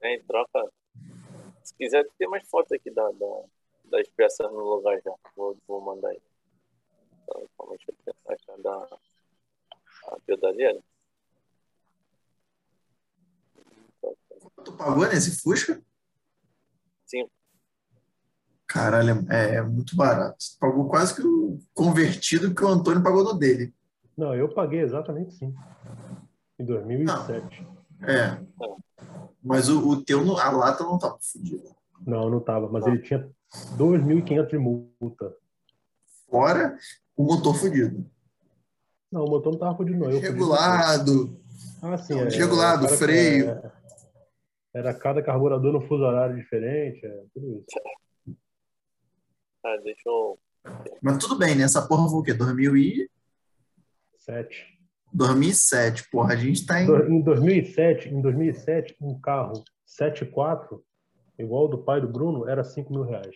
né, 0.00 0.14
em 0.14 0.22
troca. 0.24 0.70
Se 1.64 1.74
quiser, 1.74 2.06
tem 2.18 2.28
mais 2.28 2.48
foto 2.48 2.74
aqui 2.74 2.90
da, 2.90 3.10
da- 3.10 3.44
das 3.84 4.08
peças 4.10 4.50
no 4.52 4.60
lugar 4.76 5.00
já. 5.02 5.12
Vou, 5.36 5.56
vou 5.66 5.80
mandar 5.80 6.08
aí. 6.10 6.20
Então, 7.22 7.48
calma, 7.58 7.76
deixa 7.76 7.90
eu 7.90 7.96
tentar 8.14 8.34
achar 8.34 8.62
da 8.62 8.98
a 10.08 10.20
pedaleira. 10.26 10.80
Tu 14.64 14.72
pagou 14.76 15.06
nesse 15.08 15.40
Fusca? 15.42 15.82
Sim. 17.06 17.28
Caralho, 18.68 19.26
é, 19.30 19.56
é 19.56 19.62
muito 19.62 19.96
barato. 19.96 20.36
Tu 20.38 20.58
pagou 20.60 20.88
quase 20.88 21.14
que 21.14 21.22
o 21.22 21.58
convertido 21.72 22.54
que 22.54 22.62
o 22.62 22.68
Antônio 22.68 23.02
pagou 23.02 23.24
no 23.24 23.32
dele. 23.32 23.72
Não, 24.16 24.34
eu 24.34 24.52
paguei 24.52 24.80
exatamente 24.80 25.34
sim. 25.34 25.54
Em 26.58 26.64
2007. 26.66 27.66
É. 28.02 28.38
Mas 29.42 29.68
o, 29.70 29.88
o 29.88 30.04
teu, 30.04 30.20
a 30.38 30.50
lata 30.50 30.84
não 30.84 30.98
tava 30.98 31.16
fodida. 31.20 31.70
Não, 32.06 32.28
não 32.28 32.40
tava, 32.40 32.68
mas 32.68 32.86
ele 32.86 32.98
tinha 32.98 33.28
2.500 33.78 34.48
de 34.50 34.58
multa. 34.58 35.34
Fora 36.30 36.76
o 37.16 37.24
motor 37.24 37.54
fudido. 37.54 38.04
Não, 39.10 39.24
o 39.24 39.30
motor 39.30 39.52
não 39.52 39.58
tava 39.58 39.76
fudido, 39.76 39.98
não. 39.98 40.10
Eu 40.10 40.20
Regulado. 40.20 41.40
Ah, 41.80 41.96
sim. 41.96 42.14
Não, 42.14 42.22
é, 42.22 42.26
desregulado, 42.26 42.80
era 42.80 42.88
cada- 42.88 42.96
freio. 42.98 43.50
é, 43.50 43.72
Era 44.74 44.94
cada 44.94 45.22
carburador 45.22 45.72
no 45.72 45.80
fuso 45.80 46.02
horário 46.02 46.36
diferente, 46.36 47.04
é, 47.06 47.22
tudo 47.32 47.64
isso. 47.66 47.80
Ah, 49.64 49.76
deixa 49.82 50.08
eu. 50.08 50.38
Mas 51.02 51.18
tudo 51.18 51.36
bem, 51.38 51.54
né? 51.54 51.64
Essa 51.64 51.86
porra 51.86 52.08
foi 52.08 52.18
o 52.18 52.22
quê? 52.22 52.34
2000 52.34 52.76
e... 52.76 53.10
Sete. 54.16 54.78
2007. 55.12 56.10
Porra, 56.10 56.34
a 56.34 56.36
gente 56.36 56.66
tá 56.66 56.80
em... 56.80 56.86
Em 56.86 57.20
2007, 57.20 58.08
em 58.08 58.20
2007, 58.20 58.96
um 59.00 59.18
carro 59.18 59.64
7.4, 59.86 60.80
igual 61.38 61.64
o 61.64 61.68
do 61.68 61.78
pai 61.78 62.00
do 62.00 62.08
Bruno, 62.08 62.48
era 62.48 62.62
5 62.62 62.92
mil 62.92 63.02
reais. 63.02 63.34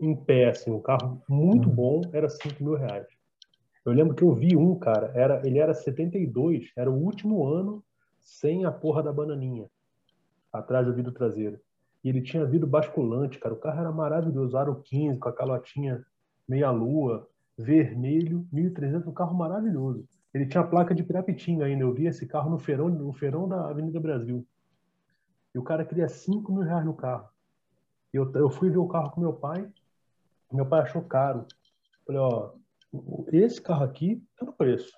Em 0.00 0.14
pé, 0.14 0.48
assim, 0.50 0.70
um 0.70 0.80
carro 0.80 1.22
muito 1.28 1.68
bom, 1.68 2.02
era 2.12 2.28
5 2.28 2.62
mil 2.62 2.74
reais. 2.74 3.06
Eu 3.84 3.92
lembro 3.92 4.14
que 4.14 4.22
eu 4.22 4.34
vi 4.34 4.56
um, 4.56 4.78
cara, 4.78 5.12
era, 5.14 5.46
ele 5.46 5.58
era 5.58 5.74
72, 5.74 6.70
era 6.76 6.90
o 6.90 6.94
último 6.94 7.46
ano 7.46 7.84
sem 8.20 8.64
a 8.64 8.70
porra 8.70 9.02
da 9.02 9.12
bananinha, 9.12 9.68
atrás 10.52 10.86
do 10.86 10.94
vidro 10.94 11.12
traseiro. 11.12 11.58
E 12.04 12.08
ele 12.08 12.22
tinha 12.22 12.44
vidro 12.44 12.66
basculante, 12.66 13.38
cara. 13.38 13.54
O 13.54 13.58
carro 13.58 13.80
era 13.80 13.92
maravilhoso, 13.92 14.56
aro 14.56 14.82
15, 14.82 15.18
com 15.18 15.28
a 15.28 15.32
calotinha 15.32 16.04
meia-lua, 16.48 17.28
vermelho, 17.56 18.46
1.300, 18.52 19.06
um 19.06 19.12
carro 19.12 19.36
maravilhoso. 19.36 20.08
Ele 20.32 20.46
tinha 20.46 20.62
placa 20.62 20.94
de 20.94 21.02
Pirapitinga 21.02 21.64
ainda. 21.64 21.82
Eu 21.82 21.92
vi 21.92 22.06
esse 22.06 22.26
carro 22.26 22.50
no 22.50 22.58
feirão, 22.58 22.88
no 22.88 23.12
feirão 23.12 23.48
da 23.48 23.68
Avenida 23.68 23.98
Brasil. 23.98 24.46
E 25.54 25.58
o 25.58 25.62
cara 25.62 25.84
queria 25.84 26.08
5 26.08 26.52
mil 26.52 26.62
reais 26.62 26.84
no 26.84 26.94
carro. 26.94 27.28
Eu, 28.12 28.30
eu 28.34 28.50
fui 28.50 28.70
ver 28.70 28.78
o 28.78 28.88
carro 28.88 29.10
com 29.10 29.20
meu 29.20 29.32
pai. 29.32 29.68
Meu 30.52 30.66
pai 30.66 30.80
achou 30.80 31.02
caro. 31.02 31.46
Falei, 32.06 32.20
ó, 32.20 32.52
esse 33.32 33.60
carro 33.60 33.84
aqui 33.84 34.22
tá 34.38 34.46
no 34.46 34.52
preço. 34.52 34.97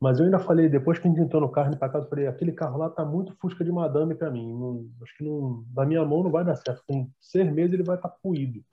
Mas 0.00 0.18
eu 0.18 0.26
ainda 0.26 0.38
falei, 0.38 0.68
depois 0.68 0.98
que 0.98 1.08
a 1.08 1.10
gente 1.10 1.20
entrou 1.20 1.42
no 1.42 1.50
carro, 1.50 1.68
indo 1.68 1.76
pra 1.76 1.88
casa, 1.88 2.04
eu 2.04 2.08
falei, 2.08 2.26
aquele 2.28 2.52
carro 2.52 2.78
lá 2.78 2.88
tá 2.88 3.04
muito 3.04 3.34
fusca 3.40 3.64
de 3.64 3.72
madame 3.72 4.14
pra 4.14 4.30
mim. 4.30 4.52
Não- 4.52 4.88
acho 5.02 5.16
que 5.16 5.24
não, 5.24 5.64
na 5.74 5.84
minha 5.84 6.04
mão 6.04 6.22
não 6.22 6.30
vai 6.30 6.44
dar 6.44 6.54
certo. 6.56 6.84
Com 6.86 7.10
seis 7.20 7.52
meses 7.52 7.72
ele 7.72 7.82
vai 7.82 7.96
estar 7.96 8.08
tá 8.08 8.16
puído. 8.22 8.64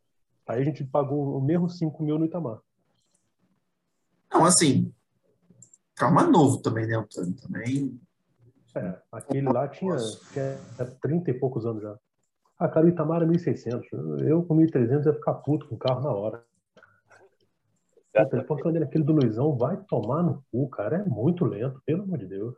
Aí 0.47 0.61
a 0.61 0.63
gente 0.63 0.83
pagou 0.83 1.37
o 1.37 1.41
mesmo 1.41 1.67
5 1.67 2.03
mil 2.03 2.19
no 2.19 2.25
Itamar. 2.25 2.59
Não, 4.31 4.45
assim... 4.45 4.93
Calma 5.95 6.23
novo 6.23 6.57
também, 6.57 6.85
né, 6.85 6.95
Antônio? 6.95 7.33
Também... 7.33 7.99
É, 8.75 8.99
aquele 9.11 9.47
lá 9.49 9.67
tinha, 9.69 9.95
tinha 10.33 10.57
30 11.01 11.31
e 11.31 11.33
poucos 11.33 11.65
anos 11.65 11.81
já. 11.81 11.97
Ah, 12.59 12.67
cara, 12.67 12.85
o 12.85 12.89
Itamar 12.89 13.23
é 13.23 13.25
1.600. 13.25 14.21
Eu 14.21 14.43
com 14.43 14.55
1.300 14.55 15.05
ia 15.05 15.13
ficar 15.13 15.35
puto 15.35 15.67
com 15.67 15.75
o 15.75 15.79
carro 15.79 16.01
na 16.01 16.11
hora. 16.11 16.43
Depois 18.23 18.61
quando 18.61 18.77
ele 18.77 18.85
aquele 18.85 19.03
do 19.03 19.11
Luizão 19.11 19.57
vai 19.57 19.75
tomar 19.87 20.23
no 20.23 20.43
cu, 20.51 20.69
cara. 20.69 20.97
É 20.97 21.03
muito 21.03 21.43
lento, 21.43 21.81
pelo 21.85 22.03
amor 22.03 22.17
de 22.17 22.27
Deus. 22.27 22.55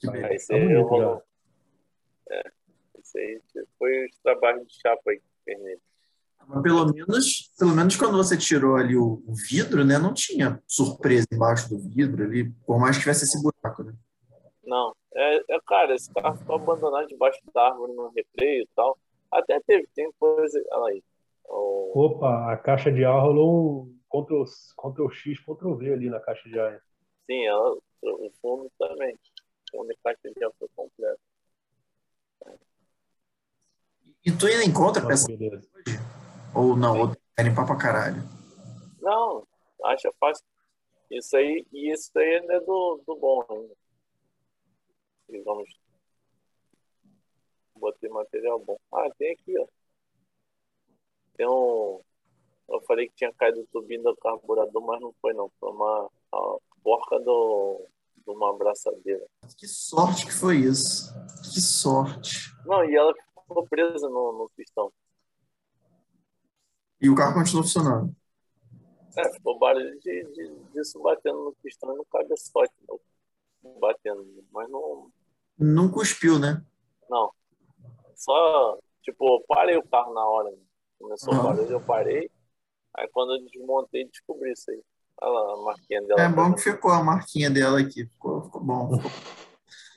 Que 0.00 0.06
Tá. 0.06 0.12
Aí 0.12 0.38
você 0.38 0.52
tá 0.52 0.58
bonito 0.58 0.98
já. 0.98 1.22
É, 2.30 2.52
isso 3.02 3.18
aí 3.18 3.40
foi 3.78 4.06
os 4.06 4.18
trabalhos 4.18 4.66
de 4.66 4.80
chapa 4.80 5.10
aí. 5.10 5.20
Mas 6.46 6.62
pelo 6.62 6.86
menos, 6.92 7.52
pelo 7.58 7.74
menos 7.74 7.96
quando 7.96 8.16
você 8.16 8.36
tirou 8.36 8.76
ali 8.76 8.96
o, 8.96 9.22
o 9.26 9.34
vidro, 9.48 9.84
né? 9.84 9.98
Não 9.98 10.14
tinha 10.14 10.62
surpresa 10.66 11.26
embaixo 11.30 11.68
do 11.68 11.78
vidro 11.78 12.24
ali, 12.24 12.50
por 12.66 12.78
mais 12.78 12.96
que 12.96 13.02
tivesse 13.02 13.24
esse 13.24 13.42
buraco, 13.42 13.82
né? 13.82 13.92
Não, 14.64 14.94
é, 15.14 15.56
é, 15.56 15.60
cara, 15.66 15.94
esse 15.94 16.12
carro 16.12 16.36
ficou 16.36 16.56
abandonado 16.56 17.06
debaixo 17.08 17.40
da 17.52 17.68
árvore 17.68 17.92
no 17.92 18.08
recreio 18.08 18.62
e 18.62 18.68
tal. 18.74 18.98
Até 19.30 19.60
teve, 19.60 19.86
tem 19.94 20.10
coisa. 20.18 20.62
Olha 20.72 20.94
aí. 20.94 21.02
O- 21.48 21.92
Opa, 21.94 22.52
a 22.52 22.56
caixa 22.56 22.92
de 22.92 23.04
ar 23.04 23.20
rolou 23.20 23.82
um 23.84 23.98
Ctrl, 24.10 24.44
Ctrl 24.76 25.10
X, 25.10 25.40
Ctrl 25.40 25.74
V 25.74 25.92
ali 25.92 26.10
na 26.10 26.20
caixa 26.20 26.48
de 26.48 26.58
ar. 26.58 26.82
sim, 27.26 27.44
ela, 27.46 27.76
o 28.02 28.30
fundo 28.40 28.70
também. 28.78 29.14
O 29.14 29.78
fundo 29.78 29.88
de 29.88 29.96
caixa 30.02 30.30
de 30.34 30.44
ar 30.44 30.50
foi 30.58 30.68
completo. 30.76 31.20
E 34.24 34.32
tu 34.32 34.46
ainda 34.46 34.64
encontra 34.64 35.02
beleza. 35.26 35.66
ou 36.54 36.76
não? 36.76 37.00
Ou 37.00 37.16
quer 37.36 37.44
limpar 37.44 37.66
pra 37.66 37.76
caralho? 37.76 38.22
Não, 39.00 39.46
acha 39.84 40.12
fácil. 40.20 40.44
Isso 41.10 41.36
aí, 41.36 41.64
e 41.72 41.90
isso 41.90 42.10
aí 42.18 42.36
ainda 42.36 42.54
é 42.54 42.60
do, 42.60 43.02
do 43.06 43.16
bom 43.16 43.44
ainda. 43.48 43.74
Digamos. 45.30 45.68
Botei 47.76 48.10
material 48.10 48.58
bom. 48.58 48.78
Ah, 48.92 49.08
tem 49.18 49.32
aqui, 49.32 49.58
ó. 49.58 49.66
Tem 51.38 51.46
um. 51.48 52.00
Eu 52.68 52.80
falei 52.82 53.08
que 53.08 53.14
tinha 53.14 53.32
caído 53.32 53.60
o 53.60 53.66
tubinho 53.68 54.02
do 54.02 54.16
carburador, 54.16 54.82
mas 54.84 55.00
não 55.00 55.14
foi 55.22 55.32
não. 55.32 55.50
Foi 55.58 55.70
uma 55.70 56.10
a 56.34 56.56
porca 56.82 57.18
do, 57.20 57.86
de 58.16 58.30
uma 58.30 58.50
abraçadeira. 58.50 59.24
Que 59.56 59.66
sorte 59.66 60.26
que 60.26 60.32
foi 60.34 60.56
isso. 60.56 61.10
Que 61.44 61.60
sorte. 61.60 62.52
Não, 62.66 62.84
e 62.84 62.94
ela 62.94 63.14
ficou 63.14 63.66
presa 63.68 64.08
no, 64.08 64.32
no 64.32 64.50
pistão. 64.54 64.92
E 67.00 67.08
o 67.08 67.14
carro 67.14 67.34
continuou 67.34 67.62
funcionando. 67.62 68.14
É, 69.16 69.32
ficou 69.32 69.58
barulho 69.58 69.98
de, 70.00 70.24
de, 70.32 70.54
disso 70.72 71.00
batendo 71.00 71.44
no 71.44 71.52
pistão 71.62 71.94
e 71.94 71.96
no 71.96 72.04
cabeçote. 72.04 72.74
não. 72.86 73.00
Batendo. 73.80 74.26
Mas 74.52 74.68
não, 74.68 75.10
Não 75.58 75.90
cuspiu, 75.90 76.38
né? 76.38 76.64
Não. 77.08 77.32
Só, 78.14 78.78
tipo, 79.02 79.44
parei 79.46 79.76
o 79.76 79.86
carro 79.88 80.12
na 80.12 80.26
hora. 80.26 80.50
né? 80.50 80.67
Começou 80.98 81.34
o 81.34 81.36
Aham. 81.36 81.44
barulho, 81.44 81.70
eu 81.70 81.80
parei. 81.80 82.28
Aí 82.96 83.08
quando 83.12 83.34
eu 83.34 83.44
desmontei, 83.44 84.08
descobri 84.08 84.52
isso 84.52 84.70
aí. 84.70 84.82
Olha 85.20 85.32
lá 85.32 85.54
a 85.54 85.56
marquinha 85.64 86.00
dela. 86.02 86.20
É 86.20 86.28
bom 86.28 86.54
que 86.54 86.60
ficou 86.62 86.90
a 86.90 87.02
marquinha 87.02 87.50
dela 87.50 87.80
aqui. 87.80 88.06
Ficou, 88.06 88.42
ficou 88.42 88.62
bom. 88.62 88.90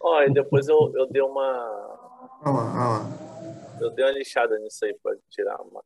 Ó, 0.01 0.23
e 0.23 0.31
depois 0.31 0.67
eu, 0.67 0.91
eu 0.95 1.05
dei 1.07 1.21
uma. 1.21 1.41
Olha 2.43 2.53
lá, 2.53 2.71
olha 2.71 2.99
lá. 2.99 3.05
Eu 3.79 3.91
dei 3.91 4.03
uma 4.05 4.11
lixada 4.11 4.57
nisso 4.59 4.83
aí 4.85 4.95
pra 5.01 5.15
tirar 5.29 5.59
uma. 5.61 5.83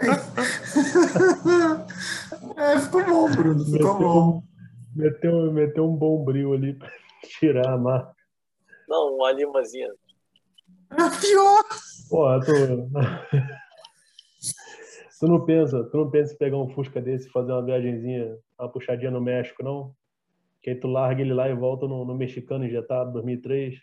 É, 2.56 2.78
ficou 2.78 3.04
bom, 3.04 3.30
Bruno. 3.30 3.62
Ficou 3.64 3.98
bom. 3.98 4.42
Meteu, 4.94 5.32
meteu, 5.42 5.52
meteu 5.52 5.84
um 5.84 5.94
bombril 5.96 6.54
ali 6.54 6.72
pra 6.74 6.90
tirar 7.22 7.74
a 7.74 7.78
marca. 7.78 8.14
Não, 8.88 9.16
uma 9.16 9.30
limazinha. 9.32 9.92
É 10.90 11.20
pior. 11.20 11.64
Porra, 12.10 12.40
tu... 12.40 12.52
tu 15.20 15.28
não 15.28 15.44
pensa, 15.44 15.84
tu 15.84 15.96
não 15.96 16.10
pensa 16.10 16.34
em 16.34 16.36
pegar 16.36 16.58
um 16.58 16.68
Fusca 16.68 17.00
desse 17.00 17.28
e 17.28 17.30
fazer 17.30 17.52
uma 17.52 17.64
viagenzinha, 17.64 18.36
uma 18.58 18.68
puxadinha 18.68 19.10
no 19.10 19.20
México, 19.20 19.62
não? 19.62 19.94
Que 20.60 20.70
aí 20.70 20.76
tu 20.76 20.88
larga 20.88 21.22
ele 21.22 21.32
lá 21.32 21.48
e 21.48 21.54
volta 21.54 21.86
no, 21.86 22.04
no 22.04 22.14
mexicano 22.14 22.66
injetado 22.66 23.12
2003. 23.12 23.80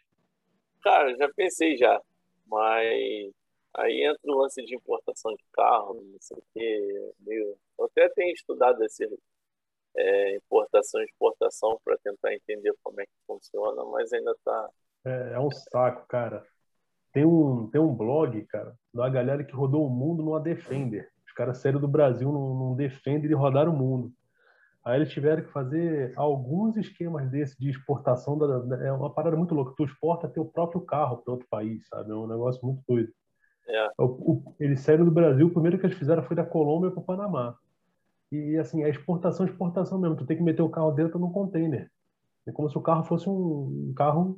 Cara, 0.84 1.16
já 1.16 1.30
pensei 1.34 1.78
já. 1.78 2.02
Mas 2.45 3.32
aí 3.76 4.04
entra 4.04 4.32
o 4.32 4.38
lance 4.38 4.64
de 4.64 4.76
importação 4.76 5.34
de 5.34 5.44
carro, 5.54 5.95
não 5.95 6.20
sei 6.20 6.38
o 6.38 6.44
quê. 6.54 7.12
Meio... 7.20 7.58
Eu 7.80 7.86
até 7.86 8.10
tenho 8.10 8.34
estudado 8.34 8.84
esse 8.84 9.08
é, 9.95 10.36
importação 10.36 11.02
e 11.02 11.06
exportação 11.06 11.80
para 11.84 11.98
tentar 11.98 12.34
entender 12.34 12.74
como 12.84 12.99
é 12.99 13.06
que 13.06 13.12
funciona, 13.26 13.84
mas 13.86 14.12
ainda 14.14 14.36
tá. 14.44 14.70
É, 15.06 15.34
é 15.34 15.40
um 15.40 15.52
saco, 15.52 16.06
cara. 16.08 16.45
Tem 17.18 17.26
um, 17.26 17.68
tem 17.72 17.81
um 17.81 17.95
blog, 17.95 18.39
cara, 18.44 18.76
da 18.94 19.10
galera 19.10 19.44
que 19.44 19.52
rodou 19.56 19.88
o 19.88 19.89
mundo 19.89 20.22
numa 20.22 20.39
Defender. 20.39 21.10
Os 21.26 21.34
caras 21.34 21.57
saíram 21.57 21.80
do 21.80 21.88
Brasil 21.88 22.31
num, 22.31 22.53
num 22.53 22.76
Defender 22.76 23.31
e 23.31 23.34
rodaram 23.34 23.73
o 23.73 23.76
mundo. 23.76 24.11
Aí 24.85 24.99
eles 24.99 25.10
tiveram 25.10 25.41
que 25.41 25.49
fazer 25.52 26.14
alguns 26.15 26.77
esquemas 26.77 27.27
desses 27.31 27.57
de 27.57 27.72
exportação. 27.72 28.38
Da, 28.38 28.60
da- 28.60 28.85
é 28.85 28.91
uma 28.91 29.10
parada 29.11 29.35
muito 29.35 29.56
louca. 29.56 29.73
Tu 29.76 29.85
exporta 29.85 30.27
teu 30.27 30.45
próprio 30.45 30.80
carro 30.81 31.18
para 31.18 31.31
outro 31.34 31.48
país, 31.49 31.88
sabe? 31.88 32.11
É 32.11 32.14
um 32.14 32.27
negócio 32.27 32.64
muito 32.64 32.84
doido. 32.88 33.11
É. 33.68 33.89
O- 33.98 34.03
o- 34.03 34.56
eles 34.60 34.81
saíram 34.81 35.03
do 35.03 35.10
Brasil, 35.10 35.48
o 35.48 35.52
primeiro 35.52 35.80
que 35.80 35.88
eles 35.88 35.98
fizeram 35.98 36.22
foi 36.22 36.35
da 36.35 36.45
Colômbia 36.45 36.91
para 36.91 36.99
o 36.99 37.03
Panamá. 37.03 37.56
E 38.31 38.57
assim, 38.57 38.84
é 38.84 38.89
exportação, 38.91 39.44
exportação 39.48 39.98
mesmo. 39.98 40.18
Tu 40.18 40.26
tem 40.27 40.38
que 40.38 40.44
meter 40.44 40.61
o 40.61 40.69
carro 40.69 40.91
dentro 40.91 41.18
num 41.18 41.31
container. 41.31 41.89
É 42.45 42.52
como 42.52 42.69
se 42.69 42.77
o 42.77 42.81
carro 42.81 43.03
fosse 43.06 43.27
um, 43.27 43.88
um 43.89 43.94
carro 43.95 44.38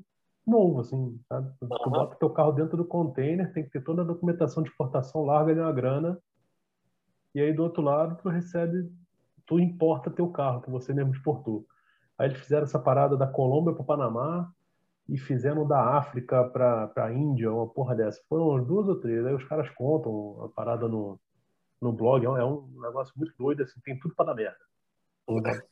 novo, 0.49 0.81
assim, 0.81 1.19
sabe? 1.27 1.51
Tu, 1.59 1.67
tu 1.67 1.73
Aham. 1.73 1.91
bota 1.91 2.15
teu 2.15 2.29
carro 2.29 2.51
dentro 2.51 2.75
do 2.75 2.85
container, 2.85 3.51
tem 3.53 3.63
que 3.63 3.69
ter 3.69 3.83
toda 3.83 4.01
a 4.01 4.05
documentação 4.05 4.63
de 4.63 4.69
exportação, 4.69 5.25
larga 5.25 5.51
ali 5.51 5.61
uma 5.61 5.71
grana. 5.71 6.17
E 7.33 7.41
aí 7.41 7.53
do 7.53 7.63
outro 7.63 7.81
lado 7.81 8.17
tu 8.21 8.29
recebe, 8.29 8.91
tu 9.45 9.59
importa 9.59 10.09
teu 10.09 10.29
carro 10.29 10.61
que 10.61 10.69
você 10.69 10.93
mesmo 10.93 11.13
exportou. 11.13 11.65
Aí 12.17 12.27
eles 12.27 12.39
fizeram 12.39 12.63
essa 12.63 12.79
parada 12.79 13.15
da 13.15 13.27
Colômbia 13.27 13.73
para 13.73 13.83
o 13.83 13.85
Panamá 13.85 14.51
e 15.07 15.17
fizeram 15.17 15.65
da 15.65 15.97
África 15.97 16.43
para 16.49 16.91
a 16.97 17.13
Índia, 17.13 17.51
uma 17.51 17.67
porra 17.67 17.95
dessa. 17.95 18.21
Foram 18.27 18.49
umas 18.49 18.67
duas 18.67 18.87
ou 18.87 18.99
três. 18.99 19.25
Aí 19.25 19.33
os 19.33 19.43
caras 19.45 19.69
contam 19.71 20.43
a 20.43 20.49
parada 20.49 20.87
no, 20.87 21.19
no 21.81 21.93
blog. 21.93 22.25
É 22.25 22.29
um, 22.29 22.37
é 22.37 22.45
um 22.45 22.67
negócio 22.81 23.13
muito 23.15 23.33
doido, 23.37 23.63
assim, 23.63 23.79
tem 23.81 23.97
tudo 23.97 24.13
para 24.15 24.25
dar 24.25 24.35
merda. 24.35 24.59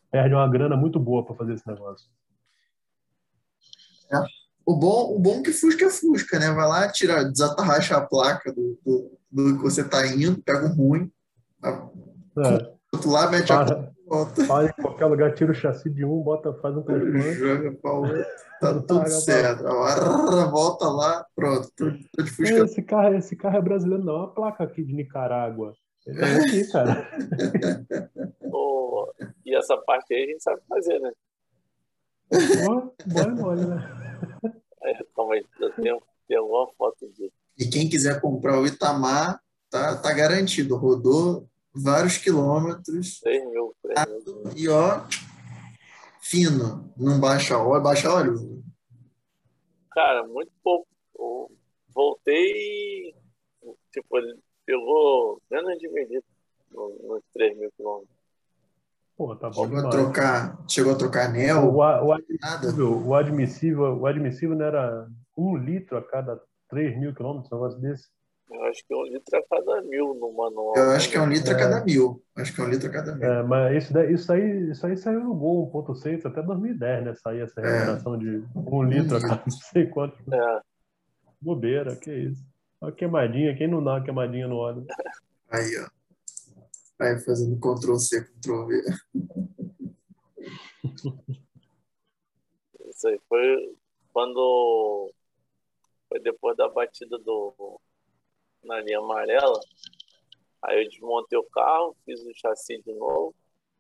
Perde 0.10 0.34
uma 0.34 0.48
grana 0.48 0.78
muito 0.78 1.00
boa 1.00 1.26
para 1.26 1.36
fazer 1.36 1.54
esse 1.54 1.68
negócio. 1.68 2.10
É. 4.12 4.47
O 4.68 4.76
bom, 4.76 5.16
o 5.16 5.18
bom 5.20 5.42
que 5.42 5.54
Fusca 5.54 5.86
é 5.86 5.90
Fusca, 5.90 6.38
né? 6.38 6.52
Vai 6.52 6.68
lá, 6.68 6.92
tira, 6.92 7.24
desatarracha 7.24 7.96
a 7.96 8.02
placa 8.06 8.52
do, 8.52 8.78
do, 8.86 9.18
do 9.32 9.58
que 9.58 9.64
você 9.64 9.82
tá 9.82 10.06
indo, 10.06 10.44
pega 10.44 10.66
o 10.66 10.76
ruim, 10.76 11.10
É. 11.64 12.74
outro 12.94 13.10
lá, 13.10 13.32
mete 13.32 13.54
a 13.54 13.64
Para, 13.64 13.92
volta, 14.06 14.46
para 14.46 14.66
em 14.68 14.74
qualquer 14.82 15.06
lugar, 15.06 15.34
tira 15.34 15.54
o 15.54 15.56
chassi 15.56 15.90
de 15.90 16.04
um, 16.04 16.22
bota, 16.22 16.54
faz 16.56 16.76
um 16.76 16.82
transplante. 16.82 17.36
joga 17.36 17.72
pra 17.82 17.92
outro, 17.94 18.26
tá 18.60 18.68
Larga 18.72 18.82
tudo 18.82 19.10
certo. 19.10 19.64
Volta 20.52 20.86
lá, 20.90 21.26
pronto. 21.34 21.72
Tô, 21.74 21.86
tô 22.18 22.24
de 22.24 22.30
Fusca. 22.30 22.60
Esse 22.66 22.82
carro, 22.82 23.16
esse 23.16 23.36
carro 23.38 23.58
é 23.58 23.62
brasileiro, 23.62 24.04
não. 24.04 24.16
É 24.16 24.18
uma 24.18 24.34
placa 24.34 24.66
aqui 24.66 24.84
de 24.84 24.94
Nicarágua. 24.94 25.74
Ele 26.06 26.20
é 26.22 26.36
aqui, 26.42 26.72
cara. 26.72 27.08
Pô, 28.52 29.14
e 29.46 29.56
essa 29.56 29.78
parte 29.78 30.14
aí 30.14 30.24
a 30.24 30.28
gente 30.28 30.44
sabe 30.44 30.60
fazer, 30.68 31.00
né? 31.00 31.12
Ó, 32.68 32.92
Mole, 33.08 33.42
mole, 33.42 33.66
né? 33.66 34.07
Eu 35.60 35.74
tenho, 35.76 36.02
tenho 36.28 36.42
alguma 36.42 36.68
foto 36.78 37.08
disso. 37.14 37.34
E 37.58 37.66
quem 37.68 37.90
quiser 37.90 38.22
comprar 38.22 38.60
o 38.60 38.66
Itamar, 38.66 39.42
tá, 39.70 39.98
tá 39.98 40.14
garantido. 40.14 40.76
Rodou 40.78 41.48
vários 41.74 42.18
quilômetros 42.18 43.20
3 43.20 43.46
mil, 43.50 43.76
3 43.82 44.08
mil. 44.26 44.52
e 44.56 44.70
ó, 44.70 45.06
fino. 46.22 46.94
Não 46.98 47.20
baixa 47.20 47.58
óleo, 47.58 47.82
baixa 47.84 48.12
óleo. 48.14 48.64
Cara, 49.92 50.28
muito 50.28 50.52
pouco. 50.64 50.88
Eu 51.18 51.52
voltei 51.94 53.16
tipo, 53.92 54.18
ele 54.18 54.38
pegou 54.66 55.42
menos 55.50 55.78
de 55.80 55.88
no- 56.72 56.90
nos 57.08 57.24
3 57.34 57.58
mil 57.58 57.72
quilômetros. 57.76 58.17
Pô, 59.18 59.36
tá 59.36 59.50
bom 59.50 59.64
Chegou 59.64 59.80
a 59.80 59.90
trocar, 59.90 60.58
chegou 60.70 60.94
a 60.94 60.96
trocar 60.96 61.26
anel, 61.30 61.74
O, 61.74 61.82
a- 61.82 62.04
o 62.04 62.12
admissível, 62.14 63.08
o 63.08 63.16
admissível, 63.16 63.98
o 63.98 64.06
admissível 64.06 64.56
não 64.56 64.66
era 64.66 65.08
um 65.36 65.58
litro 65.58 65.98
a 65.98 66.04
cada 66.04 66.40
3 66.70 66.98
mil 67.00 67.14
quilômetros, 67.16 67.52
um 67.52 67.56
negócio 67.56 67.80
desse. 67.82 68.08
Eu 68.50 68.64
acho 68.66 68.82
que 68.88 68.96
um 68.96 69.04
litro 69.04 69.38
a 69.38 69.44
cada 69.50 69.82
mil 69.82 70.14
no 70.14 70.32
manual. 70.32 70.74
Eu 70.78 70.92
acho 70.92 71.10
que 71.10 71.18
é 71.18 71.22
um 71.22 71.28
litro 71.30 71.52
a 71.52 71.58
É. 71.58 71.60
cada 71.60 71.84
mil. 71.84 72.22
Acho 72.36 72.54
que 72.54 72.62
é 72.62 72.64
um 72.64 72.70
litro 72.70 72.88
a 72.88 72.92
cada 72.92 73.16
mil. 73.16 73.24
É, 73.28 73.44
mas 73.44 73.84
isso, 73.84 73.94
daí, 73.94 74.14
isso, 74.14 74.32
aí, 74.32 74.70
isso 74.72 74.86
aí 74.88 74.96
saiu 74.96 75.20
no 75.22 75.34
Gol 75.36 75.70
1.6 75.72 76.26
até 76.26 76.42
2010, 76.44 77.04
né? 77.06 77.14
Saía 77.16 77.44
essa 77.44 77.60
recomendação 77.60 78.18
de 78.18 78.44
um 78.56 78.84
litro 78.84 79.18
a 79.18 79.22
cada 79.22 79.42
não 79.46 79.52
sei 79.52 79.88
quanto. 79.88 80.16
É, 80.32 80.62
Bobeira, 81.42 81.96
que 81.96 82.12
isso. 82.14 82.46
Uma 82.80 82.92
queimadinha, 82.92 83.56
quem 83.58 83.68
não 83.68 83.84
dá 83.84 83.96
uma 83.96 84.04
queimadinha 84.04 84.48
no 84.48 84.56
óleo? 84.58 84.86
Aí, 85.50 85.72
ó. 85.84 85.88
Aí 87.00 87.20
fazendo 87.20 87.60
Ctrl 87.60 87.96
C, 87.98 88.24
Ctrl 88.24 88.66
V. 88.66 88.82
isso 92.90 93.08
aí 93.08 93.20
foi 93.30 93.76
quando. 94.12 95.12
Foi 96.10 96.20
depois 96.20 96.58
da 96.58 96.68
batida 96.68 97.18
do. 97.20 97.80
Na 98.64 98.82
linha 98.82 98.98
amarela. 99.00 99.60
Aí 100.64 100.84
eu 100.84 100.90
desmontei 100.90 101.38
o 101.38 101.44
carro, 101.44 101.96
fiz 102.04 102.20
o 102.26 102.34
chassi 102.34 102.82
de 102.82 102.94
novo. 102.94 103.34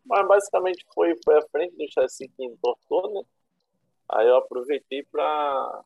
Mas 0.05 0.27
basicamente 0.27 0.85
foi, 0.93 1.15
foi 1.23 1.37
a 1.37 1.47
frente 1.49 1.75
do 1.75 1.91
chassi 1.91 2.29
que 2.29 2.45
entortou, 2.45 3.11
né? 3.13 3.23
Aí 4.09 4.27
eu 4.27 4.37
aproveitei 4.37 5.03
para 5.03 5.83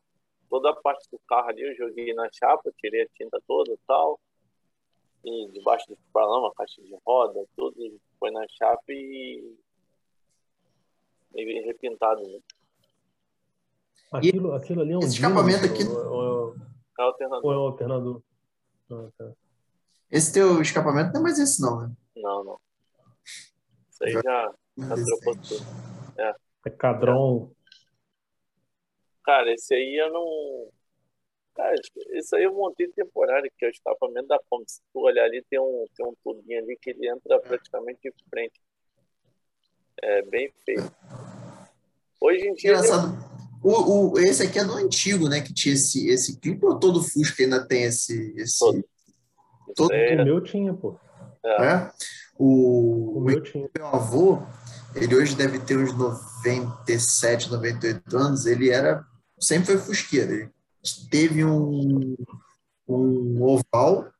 toda 0.48 0.70
a 0.70 0.76
parte 0.76 1.08
do 1.10 1.18
carro 1.26 1.48
ali, 1.48 1.62
eu 1.62 1.74
joguei 1.74 2.12
na 2.14 2.28
chapa, 2.30 2.70
tirei 2.76 3.02
a 3.02 3.08
tinta 3.08 3.40
toda 3.48 3.72
e 3.72 3.78
tal. 3.86 4.20
E 5.24 5.48
debaixo 5.52 5.86
do 5.88 5.96
paralama, 6.12 6.52
caixa 6.54 6.82
de 6.82 6.96
roda, 7.06 7.44
tudo, 7.56 7.76
foi 8.18 8.30
na 8.32 8.44
chapa 8.48 8.82
e. 8.90 9.56
e 11.34 11.60
repintado, 11.60 12.20
né? 12.26 12.38
Aquilo, 14.12 14.52
aquilo 14.52 14.82
ali 14.82 14.92
é 14.92 14.96
um 14.96 15.00
esse 15.00 15.14
escapamento 15.14 15.60
dínamo, 15.68 15.74
aqui- 15.74 15.88
Ou, 16.08 16.14
ou- 16.48 16.56
É 16.98 17.02
alternador. 17.02 17.44
ou 17.46 17.52
é 17.52 17.56
um 17.56 17.60
alternador? 17.66 18.22
Ah, 18.90 19.08
tá. 19.16 19.32
Esse 20.10 20.32
teu 20.34 20.60
escapamento 20.60 21.12
não 21.14 21.20
é 21.20 21.22
mais 21.22 21.38
esse, 21.38 21.62
não, 21.62 21.80
né? 21.80 21.92
Não, 22.16 22.44
não. 22.44 22.60
Isso 23.24 24.04
aí 24.04 24.12
já, 24.12 24.22
já 24.22 24.94
trocou 25.04 25.34
Decente. 25.36 25.48
tudo. 25.64 25.66
É 26.66 26.70
Cadron. 26.70 27.50
Cara, 29.24 29.52
esse 29.52 29.74
aí 29.74 29.96
eu 29.96 30.12
não. 30.12 30.70
Cara, 31.54 31.74
esse 32.10 32.34
aí 32.36 32.44
eu 32.44 32.54
montei 32.54 32.88
temporário, 32.88 33.50
que 33.58 33.64
é 33.64 33.68
o 33.68 33.70
escapamento 33.70 34.26
da 34.28 34.38
Kombi. 34.48 34.64
Se 34.66 34.80
tu 34.92 35.00
olhar 35.00 35.24
ali, 35.24 35.44
tem 35.50 35.60
um, 35.60 35.86
tem 35.94 36.06
um 36.06 36.14
tubinho 36.24 36.62
ali 36.62 36.78
que 36.80 36.90
ele 36.90 37.08
entra 37.08 37.38
praticamente 37.40 38.00
de 38.02 38.24
frente. 38.30 38.58
É 40.02 40.22
bem 40.22 40.50
feio. 40.64 40.90
Hoje 42.20 42.46
em 42.48 42.54
dia. 42.54 42.70
Engraçado. 42.72 43.32
O, 43.62 44.12
o, 44.14 44.18
esse 44.18 44.42
aqui 44.42 44.58
é 44.58 44.64
do 44.64 44.72
antigo, 44.72 45.28
né? 45.28 45.40
Que 45.40 45.52
tinha 45.52 45.74
esse, 45.74 46.08
esse 46.08 46.38
clipe 46.40 46.64
ou 46.64 46.78
todo 46.80 47.02
Fusca 47.02 47.42
ainda 47.42 47.64
tem 47.66 47.84
esse. 47.84 48.32
esse 48.36 48.58
Todo. 48.58 48.78
Isso 48.78 48.86
todo- 49.76 49.92
aí 49.92 50.16
O 50.16 50.20
é- 50.20 50.24
meu 50.24 50.40
tinha, 50.40 50.74
pô. 50.74 50.98
é? 51.44 51.92
O, 52.38 52.46
O 52.46 53.18
o 53.18 53.20
meu 53.20 53.40
tinha. 53.42 53.68
meu 53.76 53.86
avô, 53.86 54.38
ele 54.96 55.14
hoje 55.14 55.36
deve 55.36 55.60
ter 55.60 55.76
uns 55.76 55.96
97, 55.96 57.50
98 57.50 58.16
anos, 58.16 58.46
ele 58.46 58.70
era, 58.70 59.04
sempre 59.38 59.66
foi 59.66 59.78
fusqueiro. 59.78 60.32
Ele 60.32 60.50
teve 61.10 61.44
um, 61.44 62.16
um 62.88 63.42
oval, 63.42 64.12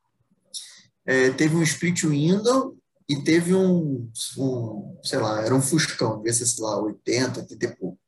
é, 1.05 1.29
teve 1.31 1.55
um 1.55 1.63
split 1.63 2.03
window 2.03 2.77
e 3.07 3.21
teve 3.21 3.53
um, 3.53 4.09
um, 4.37 4.97
sei 5.03 5.19
lá, 5.19 5.41
era 5.43 5.53
um 5.53 5.61
fuscão, 5.61 6.17
devia 6.17 6.33
ser, 6.33 6.45
sei 6.45 6.63
lá, 6.63 6.81
80, 6.81 7.41
80 7.41 7.65
e 7.65 7.75
pouco. 7.75 7.99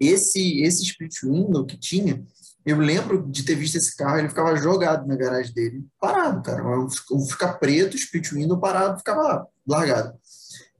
Esse, 0.00 0.62
esse 0.62 0.84
split 0.84 1.22
window 1.22 1.66
que 1.66 1.76
tinha, 1.76 2.24
eu 2.64 2.78
lembro 2.78 3.26
de 3.30 3.42
ter 3.42 3.54
visto 3.54 3.76
esse 3.76 3.96
carro, 3.96 4.18
ele 4.18 4.28
ficava 4.28 4.56
jogado 4.56 5.06
na 5.06 5.16
garagem 5.16 5.52
dele, 5.52 5.86
parado, 6.00 6.42
cara. 6.42 6.62
Um 6.78 6.88
Fusca 6.88 7.52
preto, 7.54 7.96
split 7.96 8.30
window 8.32 8.58
parado, 8.58 8.98
ficava 8.98 9.46
largado. 9.66 10.18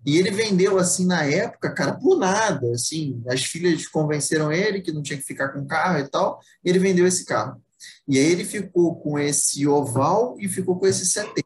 E 0.07 0.17
ele 0.17 0.31
vendeu 0.31 0.79
assim 0.79 1.05
na 1.07 1.25
época, 1.25 1.73
cara, 1.73 1.95
por 1.95 2.19
nada, 2.19 2.71
assim, 2.73 3.23
as 3.29 3.45
filhas 3.45 3.87
convenceram 3.87 4.53
ele 4.53 4.81
que 4.81 4.93
não 4.93 5.03
tinha 5.03 5.19
que 5.19 5.25
ficar 5.25 5.49
com 5.49 5.61
o 5.61 5.67
carro 5.67 5.99
e 5.99 6.09
tal, 6.09 6.41
e 6.65 6.71
ele 6.71 6.79
vendeu 6.79 7.07
esse 7.07 7.25
carro. 7.25 7.61
E 8.07 8.19
aí 8.19 8.25
ele 8.25 8.45
ficou 8.45 8.97
com 8.97 9.19
esse 9.19 9.67
oval 9.67 10.37
e 10.39 10.49
ficou 10.49 10.79
com 10.79 10.87
esse 10.87 11.07
70. 11.07 11.45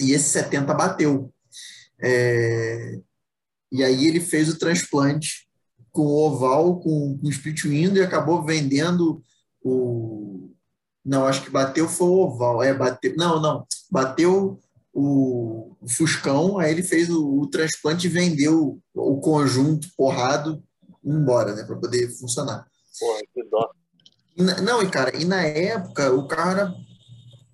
E 0.00 0.12
esse 0.12 0.30
70 0.30 0.72
bateu. 0.74 1.32
É, 2.00 2.98
E 3.72 3.84
aí 3.84 4.06
ele 4.06 4.20
fez 4.20 4.48
o 4.48 4.58
transplante 4.58 5.48
com 5.92 6.02
o 6.02 6.26
oval, 6.26 6.80
com 6.80 7.18
o 7.22 7.30
split 7.30 7.64
window 7.64 7.96
e 7.96 8.06
acabou 8.06 8.44
vendendo 8.44 9.22
o... 9.62 10.50
Não, 11.04 11.26
acho 11.26 11.42
que 11.42 11.50
bateu 11.50 11.88
foi 11.88 12.08
o 12.08 12.18
oval. 12.18 12.62
É, 12.62 12.72
bateu... 12.72 13.14
Não, 13.16 13.40
não. 13.40 13.66
Bateu 13.90 14.60
o, 14.92 15.76
o 15.80 15.88
Fuscão, 15.88 16.58
aí 16.58 16.70
ele 16.70 16.82
fez 16.82 17.08
o, 17.08 17.40
o 17.40 17.46
transplante 17.48 18.06
e 18.06 18.10
vendeu 18.10 18.80
o 18.94 19.20
conjunto 19.20 19.88
porrado 19.96 20.62
embora, 21.04 21.54
né, 21.54 21.64
para 21.64 21.76
poder 21.76 22.10
funcionar. 22.18 22.66
porra, 22.98 23.20
que 23.32 23.42
dó. 23.44 23.70
Na- 24.36 24.60
não, 24.60 24.82
e 24.82 24.90
cara, 24.90 25.16
e 25.16 25.24
na 25.24 25.42
época 25.42 26.12
o 26.12 26.26
carro 26.26 26.50
era, 26.50 26.74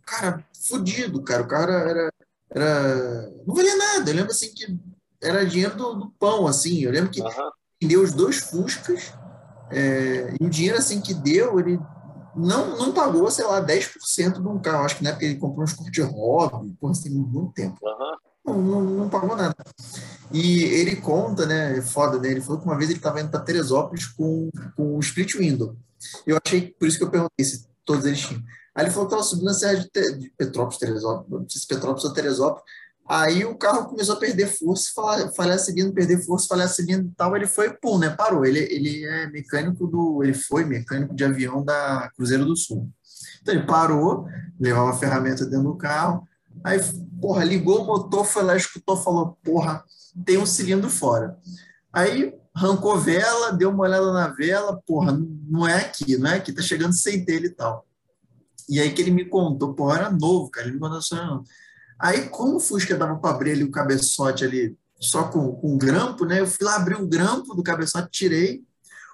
cara, 0.05 0.45
fudido, 0.69 1.23
cara, 1.23 1.43
o 1.43 1.49
carro 1.49 1.71
era, 1.71 2.11
era, 2.51 3.31
não 3.47 3.55
valia 3.55 3.77
nada, 3.77 4.11
eu 4.11 4.15
lembro 4.17 4.31
assim 4.33 4.53
que 4.53 4.67
era 5.23 5.47
dinheiro 5.47 5.77
do, 5.77 5.95
do 5.95 6.11
pão, 6.19 6.47
assim, 6.47 6.81
eu 6.81 6.91
lembro 6.91 7.11
que 7.11 7.23
Aham. 7.23 7.51
vendeu 7.81 8.03
os 8.03 8.13
dois 8.13 8.37
Fuscas, 8.37 9.13
é, 9.71 10.35
e 10.41 10.45
o 10.45 10.51
dinheiro 10.51 10.79
assim 10.79 11.01
que 11.01 11.15
deu, 11.15 11.59
ele 11.59 11.79
não, 12.37 12.77
não 12.77 12.93
pagou, 12.93 13.31
sei 13.31 13.45
lá, 13.45 13.61
10% 13.65 14.41
de 14.41 14.47
um 14.49 14.59
carro, 14.59 14.85
acho 14.85 14.97
que 14.99 15.05
na 15.05 15.11
época 15.11 15.25
ele 15.25 15.37
comprou 15.37 15.65
uns 15.65 15.73
cursos 15.73 15.93
de 15.93 16.03
hobby, 16.03 16.73
porra, 16.81 16.93
assim, 16.93 17.11
muito 17.11 17.53
tempo 17.53 17.77
Aham. 17.87 18.17
não, 18.47 18.63
não, 18.63 18.81
não 18.83 19.09
pagou 19.09 19.35
nada. 19.37 19.55
E 20.33 20.65
ele 20.65 20.97
conta, 20.97 21.47
né? 21.47 21.79
É 21.79 21.83
foda, 21.83 22.19
né? 22.19 22.31
Ele 22.31 22.41
falou 22.41 22.61
que 22.61 22.67
uma 22.67 22.77
vez 22.77 22.91
ele 22.91 22.99
estava 22.99 23.21
indo 23.21 23.31
para 23.31 23.41
Teresópolis 23.41 24.07
com, 24.07 24.51
com 24.77 24.97
o 24.97 25.01
split 25.01 25.35
window. 25.37 25.77
Eu 26.27 26.39
achei, 26.45 26.69
por 26.79 26.87
isso 26.89 26.99
que 26.99 27.05
eu 27.05 27.11
perguntei 27.11 27.45
se 27.45 27.67
todos 27.85 28.05
eles 28.05 28.21
tinham. 28.21 28.43
Aí 28.75 28.85
ele 28.85 28.91
falou 28.91 29.09
que 29.09 29.15
estava 29.15 29.23
subindo 29.29 29.49
a 29.51 29.55
serra 29.55 29.77
de, 29.77 29.89
Te- 29.89 30.19
de 30.19 30.31
Petrópolis, 30.37 30.79
Teresópolis, 30.79 31.31
não 31.43 31.49
sei 31.49 31.61
se 31.61 31.67
Petrópolis 31.67 32.05
ou 32.05 32.13
Teresópolis. 32.13 32.65
Aí 33.09 33.45
o 33.45 33.57
carro 33.57 33.87
começou 33.87 34.17
a 34.17 34.19
perder 34.19 34.49
força, 34.49 34.93
falhar 35.37 35.59
seguindo, 35.59 35.95
perder 35.95 36.25
força, 36.25 36.49
falhar 36.49 36.69
seguindo 36.69 37.07
e 37.07 37.15
tal. 37.15 37.37
Ele 37.37 37.47
foi, 37.47 37.73
pum, 37.73 37.99
né? 37.99 38.11
Parou. 38.11 38.45
Ele, 38.45 38.59
ele 38.59 39.05
é 39.05 39.29
mecânico 39.29 39.87
do. 39.87 40.23
Ele 40.25 40.35
foi 40.35 40.65
mecânico 40.65 41.15
de 41.15 41.25
avião 41.25 41.65
da 41.65 42.11
Cruzeiro 42.17 42.45
do 42.45 42.57
Sul. 42.57 42.91
Então 43.41 43.55
ele 43.55 43.65
parou, 43.65 44.27
levava 44.59 44.91
a 44.91 44.99
ferramenta 44.99 45.45
dentro 45.45 45.69
do 45.69 45.77
carro. 45.77 46.27
Aí, 46.65 46.81
porra, 47.21 47.45
ligou 47.45 47.83
o 47.83 47.87
motor, 47.87 48.25
foi 48.25 48.43
lá, 48.43 48.57
escutou, 48.57 48.97
falou, 48.97 49.39
porra, 49.45 49.85
tem 50.25 50.37
um 50.37 50.47
cilindro 50.47 50.91
fora. 50.91 51.37
Aí 51.93 52.35
arrancou 52.53 52.99
vela, 52.99 53.53
deu 53.53 53.71
uma 53.71 53.85
olhada 53.85 54.13
na 54.13 54.29
vela, 54.29 54.81
porra, 54.87 55.17
não 55.49 55.69
é 55.69 55.77
aqui, 55.77 56.17
não 56.17 56.31
é 56.31 56.37
aqui, 56.37 56.53
tá 56.53 56.63
chegando 56.63 56.95
sem 56.95 57.25
dele 57.25 57.49
e 57.49 57.51
tal. 57.51 57.87
E 58.69 58.81
aí 58.81 58.93
que 58.93 59.01
ele 59.01 59.11
me 59.11 59.27
contou, 59.27 59.75
porra, 59.75 59.99
era 59.99 60.11
novo, 60.11 60.51
cara, 60.51 60.67
ele 60.67 60.75
me 60.75 60.81
contou 60.81 60.99
assim. 60.99 61.17
Aí, 61.99 62.29
como 62.29 62.57
o 62.57 62.61
Fusca 62.61 62.97
dava 62.97 63.17
para 63.17 63.31
abrir 63.31 63.53
ali 63.53 63.65
o 63.65 63.71
cabeçote 63.71 64.45
ali 64.45 64.77
só 65.01 65.25
com, 65.25 65.53
com 65.53 65.79
grampo, 65.79 66.25
né? 66.25 66.41
Eu 66.41 66.47
fui 66.47 66.67
lá 66.67 66.77
abrir 66.77 66.97
o 66.97 67.07
grampo 67.07 67.55
do 67.55 67.63
cabeçote, 67.63 68.09
tirei. 68.11 68.63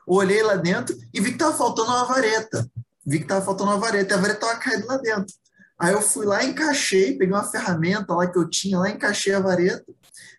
Olhei 0.07 0.43
lá 0.43 0.57
dentro 0.57 0.97
e 1.15 1.21
vi 1.21 1.33
que 1.33 1.39
tava 1.39 1.57
faltando 1.57 1.91
uma 1.91 2.05
vareta. 2.05 2.69
Vi 3.07 3.21
que 3.21 3.27
tava 3.27 3.45
faltando 3.45 3.71
uma 3.71 3.79
vareta 3.79 4.15
e 4.15 4.17
a 4.17 4.21
vareta 4.21 4.41
tava 4.41 4.59
caída 4.59 4.87
lá 4.87 4.97
dentro. 4.97 5.35
Aí 5.79 5.93
eu 5.93 6.01
fui 6.01 6.25
lá, 6.25 6.45
encaixei, 6.45 7.17
peguei 7.19 7.35
uma 7.35 7.43
ferramenta 7.43 8.15
lá 8.15 8.27
que 8.27 8.39
eu 8.39 8.49
tinha 8.49 8.79
lá, 8.79 8.89
encaixei 8.89 9.35
a 9.35 9.41
vareta, 9.41 9.85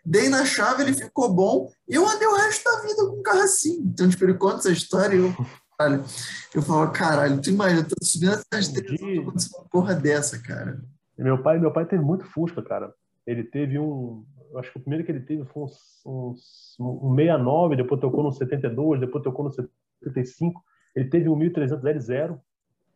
dei 0.05 0.29
na 0.29 0.45
chave, 0.45 0.83
ele 0.83 0.93
ficou 0.93 1.33
bom, 1.33 1.69
e 1.85 1.95
eu 1.95 2.07
andei 2.07 2.25
o 2.25 2.35
resto 2.35 2.63
da 2.63 2.81
vida 2.81 2.95
com 2.95 3.19
o 3.19 3.23
carro 3.23 3.41
assim. 3.41 3.81
Então, 3.83 4.07
tipo, 4.07 4.23
ele 4.23 4.35
conta 4.35 4.59
essa 4.59 4.71
história 4.71 5.17
e 5.17 5.19
eu, 5.19 5.35
caralho, 5.77 6.05
eu 6.53 6.61
falo, 6.61 6.91
caralho, 6.91 7.41
tu 7.41 7.49
imagina, 7.49 7.81
eu 7.81 7.87
tô 7.89 7.95
subindo 8.05 8.33
essas 8.33 8.69
três, 8.69 9.01
uma 9.01 9.33
porra 9.69 9.93
dessa, 9.93 10.39
cara. 10.39 10.81
Meu 11.17 11.41
pai, 11.41 11.59
meu 11.59 11.71
pai 11.71 11.85
teve 11.85 12.03
muito 12.03 12.25
Fusca, 12.25 12.61
cara. 12.61 12.93
Ele 13.25 13.43
teve 13.43 13.79
um, 13.79 14.25
acho 14.57 14.71
que 14.71 14.77
o 14.77 14.81
primeiro 14.81 15.05
que 15.05 15.11
ele 15.11 15.21
teve 15.21 15.45
foi 15.45 15.63
um, 15.63 15.67
um, 16.05 17.11
um 17.11 17.15
69, 17.15 17.75
depois 17.75 18.01
tocou 18.01 18.23
no 18.23 18.31
72, 18.31 18.99
depois 18.99 19.23
tocou 19.23 19.45
no 19.45 19.51
75. 19.51 20.61
Ele 20.95 21.09
teve 21.09 21.29
um 21.29 21.35
1300 21.35 21.83
L0, 21.83 22.39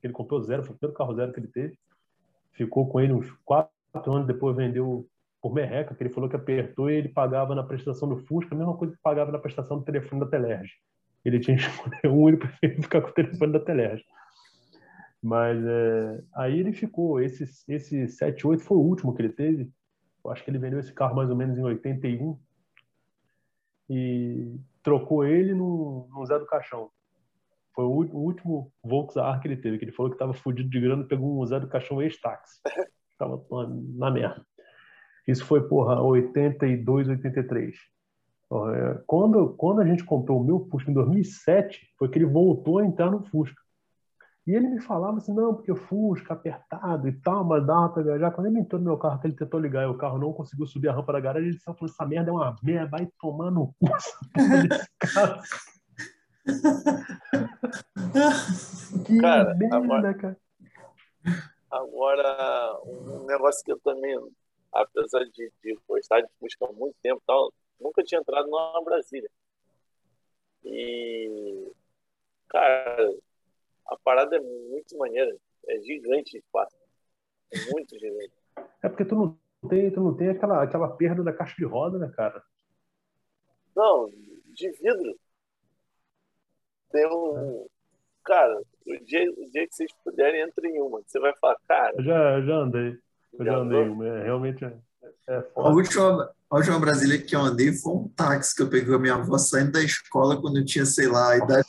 ele 0.03 0.13
comprou 0.13 0.41
zero, 0.41 0.63
foi 0.63 0.75
o 0.75 0.77
primeiro 0.77 0.97
carro 0.97 1.15
zero 1.15 1.31
que 1.31 1.39
ele 1.39 1.47
teve 1.47 1.77
ficou 2.57 2.89
com 2.89 2.99
ele 2.99 3.13
uns 3.13 3.31
quatro 3.45 3.71
anos, 4.11 4.27
depois 4.27 4.55
vendeu 4.55 5.07
por 5.39 5.53
merreca, 5.53 5.93
que 5.93 6.01
ele 6.01 6.09
falou 6.09 6.27
que 6.27 6.35
apertou 6.35 6.89
e 6.89 6.95
ele 6.95 7.09
pagava 7.09 7.53
na 7.53 7.63
prestação 7.63 8.09
do 8.09 8.17
Fusca, 8.25 8.55
a 8.55 8.57
mesma 8.57 8.75
coisa 8.75 8.95
que 8.95 9.01
pagava 9.01 9.31
na 9.31 9.37
prestação 9.37 9.77
do 9.77 9.85
telefone 9.85 10.21
da 10.21 10.27
Telerge. 10.27 10.73
Ele 11.23 11.39
tinha 11.39 11.55
escolher 11.57 12.07
um, 12.07 12.27
ele 12.27 12.37
preferiu 12.37 12.81
ficar 12.81 13.01
com 13.01 13.09
o 13.09 13.13
telefone 13.13 13.53
da 13.53 13.59
Telerge. 13.59 14.03
Mas 15.27 15.61
é, 15.61 16.23
aí 16.33 16.57
ele 16.57 16.71
ficou, 16.71 17.19
esse, 17.19 17.43
esse 17.67 18.07
78 18.07 18.63
foi 18.63 18.77
o 18.77 18.81
último 18.81 19.13
que 19.13 19.21
ele 19.21 19.33
teve, 19.33 19.69
eu 20.23 20.31
acho 20.31 20.41
que 20.41 20.49
ele 20.49 20.57
vendeu 20.57 20.79
esse 20.79 20.93
carro 20.93 21.17
mais 21.17 21.29
ou 21.29 21.35
menos 21.35 21.57
em 21.57 21.63
81 21.63 22.39
e 23.89 24.55
trocou 24.81 25.25
ele 25.25 25.53
no, 25.53 26.07
no 26.13 26.25
Zé 26.25 26.39
do 26.39 26.45
Caixão. 26.45 26.89
Foi 27.75 27.83
o 27.83 27.89
último 27.89 28.71
Volkswagen 28.81 29.41
que 29.41 29.47
ele 29.49 29.57
teve, 29.57 29.77
que 29.77 29.83
ele 29.83 29.91
falou 29.91 30.09
que 30.09 30.15
estava 30.15 30.33
fudido 30.33 30.69
de 30.69 30.79
grana, 30.79 31.03
pegou 31.03 31.41
um 31.41 31.45
Zé 31.45 31.59
do 31.59 31.67
Caixão 31.67 32.01
ex-táxi. 32.01 32.61
Tava 33.19 33.43
na 33.95 34.09
merda. 34.09 34.45
Isso 35.27 35.43
foi, 35.43 35.67
porra, 35.67 36.01
82, 36.01 37.09
83. 37.09 37.75
É, 37.75 39.01
quando, 39.05 39.55
quando 39.55 39.81
a 39.81 39.85
gente 39.85 40.05
comprou 40.05 40.39
o 40.39 40.43
meu 40.43 40.69
Fusca 40.71 40.89
em 40.89 40.93
2007, 40.93 41.85
foi 41.99 42.07
que 42.07 42.17
ele 42.17 42.25
voltou 42.25 42.79
a 42.79 42.85
entrar 42.85 43.11
no 43.11 43.25
Fusca. 43.25 43.66
E 44.47 44.55
ele 44.55 44.69
me 44.69 44.79
falava 44.79 45.17
assim, 45.17 45.33
não, 45.33 45.53
porque 45.53 45.73
o 45.73 45.75
Fusca 45.75 46.33
apertado 46.33 47.05
e 47.05 47.11
tal, 47.11 47.43
mas 47.43 47.67
dava 47.67 47.89
pra 47.89 48.01
viajar. 48.01 48.31
Quando 48.31 48.47
ele 48.47 48.59
entrou 48.59 48.79
no 48.79 48.87
meu 48.87 48.97
carro, 48.97 49.19
que 49.19 49.27
ele 49.27 49.35
tentou 49.35 49.59
ligar 49.59 49.83
e 49.83 49.87
o 49.87 49.97
carro 49.97 50.17
não 50.17 50.31
conseguiu 50.31 50.65
subir 50.65 50.87
a 50.87 50.93
rampa 50.93 51.11
da 51.11 51.19
garagem, 51.19 51.49
ele 51.49 51.59
só 51.59 51.73
falou, 51.73 51.93
essa 51.93 52.05
merda 52.05 52.29
é 52.29 52.33
uma 52.33 52.55
merda, 52.63 52.91
vai 52.91 53.05
tomar 53.19 53.51
no 53.51 53.73
cu 53.73 53.87
cara, 59.19 59.57
agora, 59.69 60.13
cara. 60.13 60.37
Agora, 61.69 62.79
um 62.85 63.25
negócio 63.25 63.61
que 63.65 63.73
eu 63.73 63.79
também, 63.81 64.17
apesar 64.71 65.25
de, 65.25 65.51
de 65.61 65.77
gostar 65.85 66.21
de 66.21 66.29
Fusca 66.39 66.65
há 66.65 66.71
muito 66.71 66.95
tempo, 67.03 67.21
tal, 67.27 67.51
nunca 67.81 68.01
tinha 68.01 68.21
entrado 68.21 68.47
numa 68.47 68.81
Brasília. 68.85 69.29
E, 70.63 71.69
cara, 72.47 73.13
a 73.87 73.97
parada 74.03 74.35
é 74.35 74.39
muito 74.39 74.97
maneira. 74.97 75.35
É 75.67 75.79
gigante 75.81 76.31
de 76.31 76.37
espaço. 76.39 76.75
É 77.51 77.71
muito 77.71 77.97
gigante. 77.97 78.33
É 78.83 78.89
porque 78.89 79.05
tu 79.05 79.15
não 79.15 79.69
tem, 79.69 79.91
tu 79.91 80.01
não 80.01 80.15
tem 80.15 80.29
aquela, 80.29 80.63
aquela 80.63 80.89
perda 80.89 81.23
da 81.23 81.33
caixa 81.33 81.55
de 81.57 81.65
roda, 81.65 81.97
né, 81.97 82.11
cara? 82.15 82.41
Não, 83.75 84.09
de 84.45 84.71
vidro. 84.71 85.17
Tem 86.91 87.05
um. 87.07 87.67
Cara, 88.23 88.59
o 88.85 89.05
dia, 89.05 89.31
o 89.31 89.51
dia 89.51 89.67
que 89.67 89.75
vocês 89.75 89.91
puderem, 90.03 90.41
entre 90.41 90.67
em 90.67 90.81
uma. 90.81 91.01
Você 91.05 91.19
vai 91.19 91.33
falar, 91.39 91.57
cara. 91.67 91.93
Eu 91.97 92.03
já, 92.03 92.41
já 92.41 92.55
andei. 92.55 92.97
Eu 93.33 93.45
já, 93.45 93.51
já 93.51 93.57
andei 93.57 93.81
uma. 93.83 94.07
É, 94.07 94.23
realmente 94.23 94.65
é, 94.65 94.73
é 95.27 95.43
a 95.55 95.69
última, 95.69 96.33
a 96.49 96.55
última 96.55 96.79
Brasília 96.79 97.21
que 97.21 97.35
eu 97.35 97.41
andei 97.41 97.71
foi 97.73 97.93
um 97.93 98.07
táxi 98.09 98.55
que 98.55 98.63
eu 98.63 98.69
peguei 98.69 98.87
com 98.87 98.95
a 98.95 98.99
minha 98.99 99.15
avó 99.15 99.37
saindo 99.37 99.73
da 99.73 99.81
escola 99.81 100.41
quando 100.41 100.57
eu 100.57 100.65
tinha, 100.65 100.85
sei 100.85 101.07
lá, 101.07 101.31
a 101.31 101.37
idade. 101.37 101.67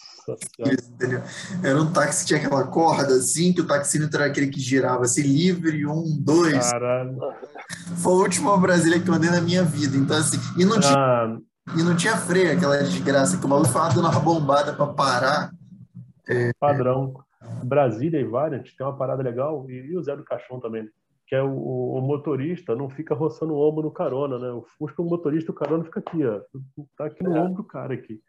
Era 1.62 1.80
um 1.80 1.92
táxi 1.92 2.22
que 2.22 2.26
tinha 2.28 2.40
aquela 2.40 2.66
corda 2.66 3.14
assim, 3.14 3.52
que 3.52 3.60
o 3.60 3.66
taxímetro 3.66 4.20
era 4.20 4.30
aquele 4.30 4.48
que 4.48 4.60
girava 4.60 5.04
assim, 5.04 5.22
livre, 5.22 5.86
um, 5.86 6.04
dois. 6.20 6.70
Caralho. 6.70 7.18
Foi 7.96 8.12
a 8.12 8.16
última 8.16 8.56
Brasília 8.56 9.00
que 9.00 9.08
eu 9.08 9.14
andei 9.14 9.30
na 9.30 9.40
minha 9.40 9.62
vida. 9.62 9.96
Então, 9.96 10.16
assim, 10.16 10.38
e 10.56 10.64
não 10.64 10.80
tinha. 10.80 10.94
Ah 10.94 11.38
e 11.76 11.82
não 11.82 11.96
tinha 11.96 12.16
freio, 12.16 12.52
aquela 12.52 12.78
desgraça, 12.78 13.38
que 13.38 13.44
o 13.44 13.48
maluco 13.48 13.68
ficava 13.68 13.94
dando 13.94 14.08
uma 14.08 14.20
bombada 14.20 14.72
para 14.72 14.86
parar. 14.86 15.50
É... 16.28 16.52
Padrão. 16.58 17.14
Brasília 17.64 18.20
e 18.20 18.24
Variant 18.24 18.66
tem 18.76 18.86
uma 18.86 18.96
parada 18.96 19.22
legal, 19.22 19.68
e, 19.68 19.74
e 19.74 19.96
o 19.96 20.02
Zé 20.02 20.14
do 20.16 20.24
Caixão 20.24 20.60
também, 20.60 20.88
que 21.26 21.34
é 21.34 21.42
o, 21.42 21.50
o, 21.50 22.00
motorista 22.00 22.74
não 22.74 22.90
fica 22.90 23.14
roçando 23.14 23.54
o 23.54 23.68
ombro 23.68 23.82
no 23.82 23.90
carona, 23.90 24.38
né? 24.38 24.50
O 24.50 24.62
Fusca, 24.76 25.00
o 25.00 25.04
motorista, 25.04 25.50
o 25.50 25.54
carona 25.54 25.84
fica 25.84 26.00
aqui, 26.00 26.24
ó. 26.24 26.40
Tá 26.96 27.06
aqui 27.06 27.22
no 27.22 27.36
é. 27.36 27.40
ombro 27.40 27.62
do 27.62 27.64
cara 27.64 27.94
aqui. 27.94 28.20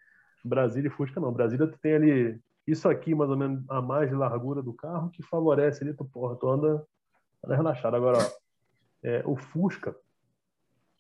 Brasília 0.43 0.87
e 0.87 0.91
Fusca 0.91 1.19
não. 1.19 1.31
Brasília 1.31 1.67
tu 1.67 1.77
tem 1.79 1.93
ali 1.93 2.39
isso 2.67 2.87
aqui, 2.87 3.15
mais 3.15 3.29
ou 3.29 3.37
menos, 3.37 3.63
a 3.69 3.81
mais 3.81 4.09
de 4.09 4.15
largura 4.15 4.61
do 4.61 4.73
carro, 4.73 5.09
que 5.09 5.23
favorece 5.23 5.83
ali, 5.83 5.93
tu, 5.93 6.05
porra, 6.05 6.35
tu 6.35 6.47
anda, 6.47 6.85
anda 7.43 7.55
relaxado. 7.55 7.95
Agora, 7.95 8.17
ó, 8.17 8.31
é, 9.03 9.23
o 9.25 9.35
Fusca, 9.35 9.95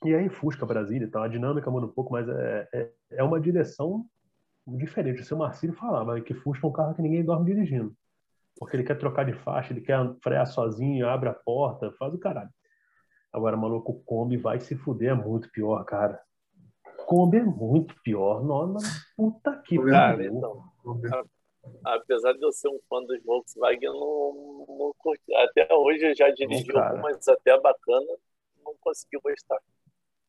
e 0.03 0.15
aí 0.15 0.29
Fusca 0.29 0.65
Brasília 0.65 1.05
então, 1.05 1.21
a 1.21 1.27
dinâmica 1.27 1.69
muda 1.69 1.85
um 1.85 1.91
pouco, 1.91 2.13
mas 2.13 2.27
é, 2.27 2.67
é, 2.73 2.91
é 3.11 3.23
uma 3.23 3.39
direção 3.39 4.05
diferente. 4.65 5.21
O 5.21 5.25
seu 5.25 5.37
Marcílio 5.37 5.75
falava 5.75 6.19
que 6.21 6.33
Fusca 6.33 6.65
é 6.65 6.69
um 6.69 6.73
carro 6.73 6.95
que 6.95 7.01
ninguém 7.01 7.23
dorme 7.23 7.53
dirigindo. 7.53 7.93
Porque 8.57 8.75
ele 8.75 8.83
quer 8.83 8.97
trocar 8.97 9.25
de 9.25 9.33
faixa, 9.33 9.73
ele 9.73 9.81
quer 9.81 9.97
frear 10.21 10.45
sozinho, 10.47 11.07
abre 11.07 11.29
a 11.29 11.33
porta, 11.33 11.91
faz 11.93 12.13
o 12.13 12.17
caralho. 12.19 12.49
Agora, 13.31 13.55
maluco, 13.55 13.91
o 13.91 13.99
Kombi 14.03 14.37
vai 14.37 14.59
se 14.59 14.75
fuder, 14.75 15.11
é 15.11 15.13
muito 15.13 15.49
pior, 15.51 15.83
cara. 15.85 16.19
Kombi 17.09 17.37
é 17.37 17.43
muito 17.43 17.95
pior. 18.03 18.43
Nossa, 18.43 18.87
puta 19.17 19.59
que 19.65 19.79
pariu. 19.79 20.31
Então, 20.31 20.63
apesar 21.83 22.33
de 22.33 22.43
eu 22.43 22.51
ser 22.51 22.67
um 22.67 22.79
fã 22.87 23.01
dos 23.03 23.19
Volkswagen, 23.23 23.79
eu 23.81 23.93
não, 23.93 24.77
não 24.77 24.93
curti. 24.95 25.33
Até 25.33 25.67
hoje 25.73 26.05
eu 26.05 26.15
já 26.15 26.29
dirigi 26.29 26.71
algumas 26.77 27.27
até 27.27 27.59
bacana, 27.59 28.05
não 28.63 28.75
consegui 28.79 29.17
gostar. 29.23 29.57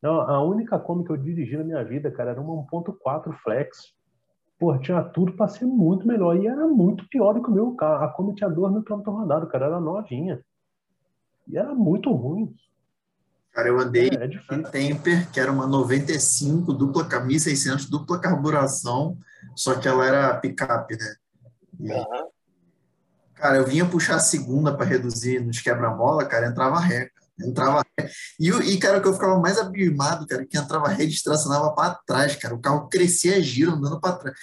Não, 0.00 0.22
a 0.22 0.42
única 0.42 0.78
Kombi 0.78 1.04
que 1.04 1.12
eu 1.12 1.18
dirigi 1.18 1.54
na 1.54 1.64
minha 1.64 1.84
vida, 1.84 2.10
cara, 2.10 2.30
era 2.30 2.40
uma 2.40 2.54
1.4 2.64 3.30
Flex. 3.42 3.92
Pô, 4.58 4.78
tinha 4.78 5.04
tudo 5.04 5.34
para 5.34 5.48
ser 5.48 5.66
muito 5.66 6.06
melhor. 6.06 6.34
E 6.38 6.46
era 6.46 6.66
muito 6.66 7.06
pior 7.10 7.34
do 7.34 7.42
que 7.42 7.50
o 7.50 7.54
meu 7.54 7.74
carro. 7.74 8.04
A 8.04 8.08
Kombi 8.08 8.34
tinha 8.34 8.48
2 8.48 8.72
mil 8.72 8.82
km 8.82 9.02
rodado, 9.02 9.46
cara. 9.48 9.66
Era 9.66 9.80
novinha. 9.80 10.42
E 11.46 11.58
era 11.58 11.74
muito 11.74 12.10
ruim. 12.10 12.54
Cara, 13.52 13.68
eu 13.68 13.78
andei 13.78 14.08
é, 14.08 14.24
é 14.24 14.56
na 14.56 14.68
Temper, 14.68 15.30
que 15.30 15.40
era 15.40 15.50
uma 15.50 15.66
95, 15.66 16.72
dupla 16.72 17.04
1600, 17.20 17.86
dupla 17.86 18.20
carburação, 18.20 19.18
só 19.56 19.74
que 19.74 19.88
ela 19.88 20.06
era 20.06 20.38
picape, 20.38 20.96
né? 20.96 21.14
E, 21.80 21.92
uhum. 21.92 22.28
Cara, 23.34 23.56
eu 23.56 23.66
vinha 23.66 23.86
puxar 23.86 24.16
a 24.16 24.20
segunda 24.20 24.76
para 24.76 24.84
reduzir 24.84 25.40
nos 25.40 25.60
quebra-mola, 25.60 26.26
cara, 26.26 26.46
entrava 26.46 26.78
ré. 26.78 27.10
Entrava 27.42 27.82
e, 28.38 28.50
e, 28.50 28.78
cara, 28.78 28.98
o 28.98 29.02
que 29.02 29.08
eu 29.08 29.14
ficava 29.14 29.38
mais 29.40 29.58
abismado, 29.58 30.26
cara, 30.26 30.44
que 30.44 30.58
entrava 30.58 30.88
rede 30.88 31.14
estacionava 31.14 31.72
para 31.72 31.94
trás, 32.06 32.36
cara. 32.36 32.54
O 32.54 32.60
carro 32.60 32.88
crescia 32.88 33.40
giro, 33.42 33.72
andando 33.72 33.98
para 33.98 34.16
trás. 34.16 34.36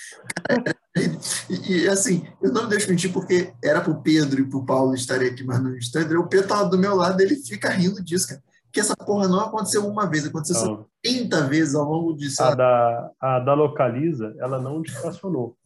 Cara, 0.48 0.76
e, 1.48 1.84
e, 1.84 1.88
assim, 1.88 2.28
eu 2.42 2.52
não 2.52 2.64
me 2.64 2.70
deixo 2.70 2.90
mentir 2.90 3.14
porque 3.14 3.54
era 3.64 3.82
pro 3.82 4.02
Pedro 4.02 4.42
e 4.42 4.50
pro 4.50 4.66
Paulo 4.66 4.96
estarem 4.96 5.30
aqui 5.30 5.44
mais 5.44 5.62
no 5.62 5.78
instante. 5.78 6.14
O 6.16 6.28
Pedro 6.28 6.48
tava 6.48 6.70
do 6.70 6.78
meu 6.78 6.96
lado, 6.96 7.22
ele 7.22 7.36
fica 7.36 7.70
rindo 7.70 8.04
disso, 8.04 8.30
cara. 8.30 8.42
Porque 8.78 8.82
essa 8.82 8.96
porra 8.96 9.28
não 9.28 9.40
aconteceu 9.40 9.88
uma 9.88 10.06
vez, 10.06 10.28
aconteceu 10.28 10.66
não. 10.66 10.86
30 11.02 11.48
vezes 11.48 11.74
ao 11.74 11.84
longo 11.84 12.14
de 12.14 12.28
a 12.40 12.54
da, 12.54 13.12
a 13.20 13.40
da 13.40 13.56
Localiza, 13.56 14.36
ela 14.38 14.62
não 14.62 14.84
estacionou, 14.84 15.58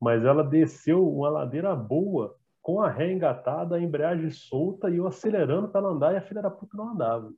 mas 0.00 0.24
ela 0.24 0.42
desceu 0.42 1.06
uma 1.06 1.28
ladeira 1.28 1.76
boa 1.76 2.34
com 2.62 2.80
a 2.80 2.88
ré 2.88 3.12
engatada, 3.12 3.76
a 3.76 3.80
embreagem 3.80 4.30
solta 4.30 4.88
e 4.88 4.96
eu 4.96 5.06
acelerando 5.06 5.68
para 5.68 5.82
ela 5.82 5.90
andar 5.90 6.14
e 6.14 6.16
a 6.16 6.22
filha 6.22 6.40
da 6.40 6.50
puta 6.50 6.78
não 6.78 6.92
andava. 6.92 7.30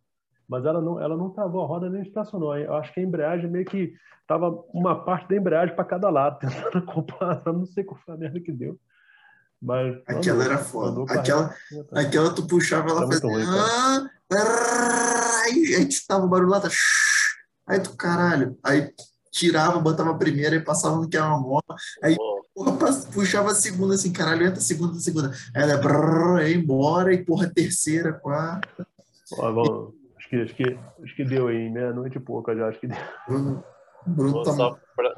Mas 0.49 0.65
ela 0.65 0.81
não, 0.81 1.01
ela 1.01 1.17
não 1.17 1.31
travou 1.31 1.65
a 1.65 1.67
roda 1.67 1.91
nem 1.91 2.03
estacionou. 2.03 2.57
Eu 2.57 2.75
acho 2.75 2.95
que 2.95 3.01
a 3.01 3.03
embreagem 3.03 3.51
meio 3.51 3.65
que 3.65 3.93
tava 4.25 4.65
uma 4.73 5.05
parte 5.05 5.29
da 5.29 5.37
embreagem 5.37 5.75
para 5.75 5.85
cada 5.85 6.09
lado, 6.11 6.39
tentando 6.47 6.79
acompanhar. 6.79 7.43
Não 7.45 7.67
sei 7.67 7.83
qual 7.83 7.99
foi 7.99 8.15
a 8.15 8.17
merda 8.17 8.41
que 8.41 8.53
deu. 8.53 8.79
Mas, 9.61 10.01
aquela 10.07 10.45
era 10.45 10.59
foda. 10.59 11.13
Aquela, 11.13 11.55
aquela 11.93 12.35
tu 12.35 12.47
puxava, 12.47 12.91
ela 12.91 13.07
fazia. 13.07 13.29
Ah, 14.31 15.41
aí, 15.45 15.75
aí 15.75 15.89
tava 16.07 16.25
o 16.25 16.29
barulho 16.29 16.51
lá, 16.51 16.61
tá, 16.61 16.69
aí 17.67 17.81
tu, 17.81 17.97
caralho. 17.97 18.57
Aí 18.63 18.93
tirava, 19.33 19.81
botava 19.81 20.11
a 20.11 20.19
primeira 20.19 20.57
e 20.57 20.65
passava 20.65 20.97
no 20.97 21.09
que 21.09 21.17
era 21.17 21.27
uma 21.27 21.41
moto. 21.41 21.75
Aí 22.03 22.17
porra, 22.55 22.77
puxava 23.13 23.51
a 23.51 23.55
segunda, 23.55 23.95
assim, 23.95 24.13
caralho, 24.13 24.47
entra 24.47 24.59
a 24.59 24.63
segunda, 24.63 24.97
a 24.97 25.01
segunda. 25.01 25.33
Aí 25.55 25.63
ela 25.63 25.77
brrr, 25.77 26.53
embora, 26.53 27.13
e 27.13 27.25
porra, 27.25 27.53
terceira, 27.53 28.13
quarta. 28.13 28.87
Ó, 29.33 29.53
bom, 29.53 29.93
acho, 30.17 30.29
que, 30.29 30.37
acho, 30.37 30.55
que, 30.55 30.79
acho 31.03 31.17
que 31.17 31.25
deu 31.25 31.49
aí, 31.49 31.69
meia-noite 31.69 32.17
e 32.17 32.21
pouca 32.21 32.55
já, 32.55 32.69
acho 32.69 32.81
que 32.81 32.87
deu. 32.87 32.97
Bruno, 33.27 33.65
Bruno 34.07 34.43
tá... 34.43 34.53
Só 34.53 34.79
pra, 34.95 35.15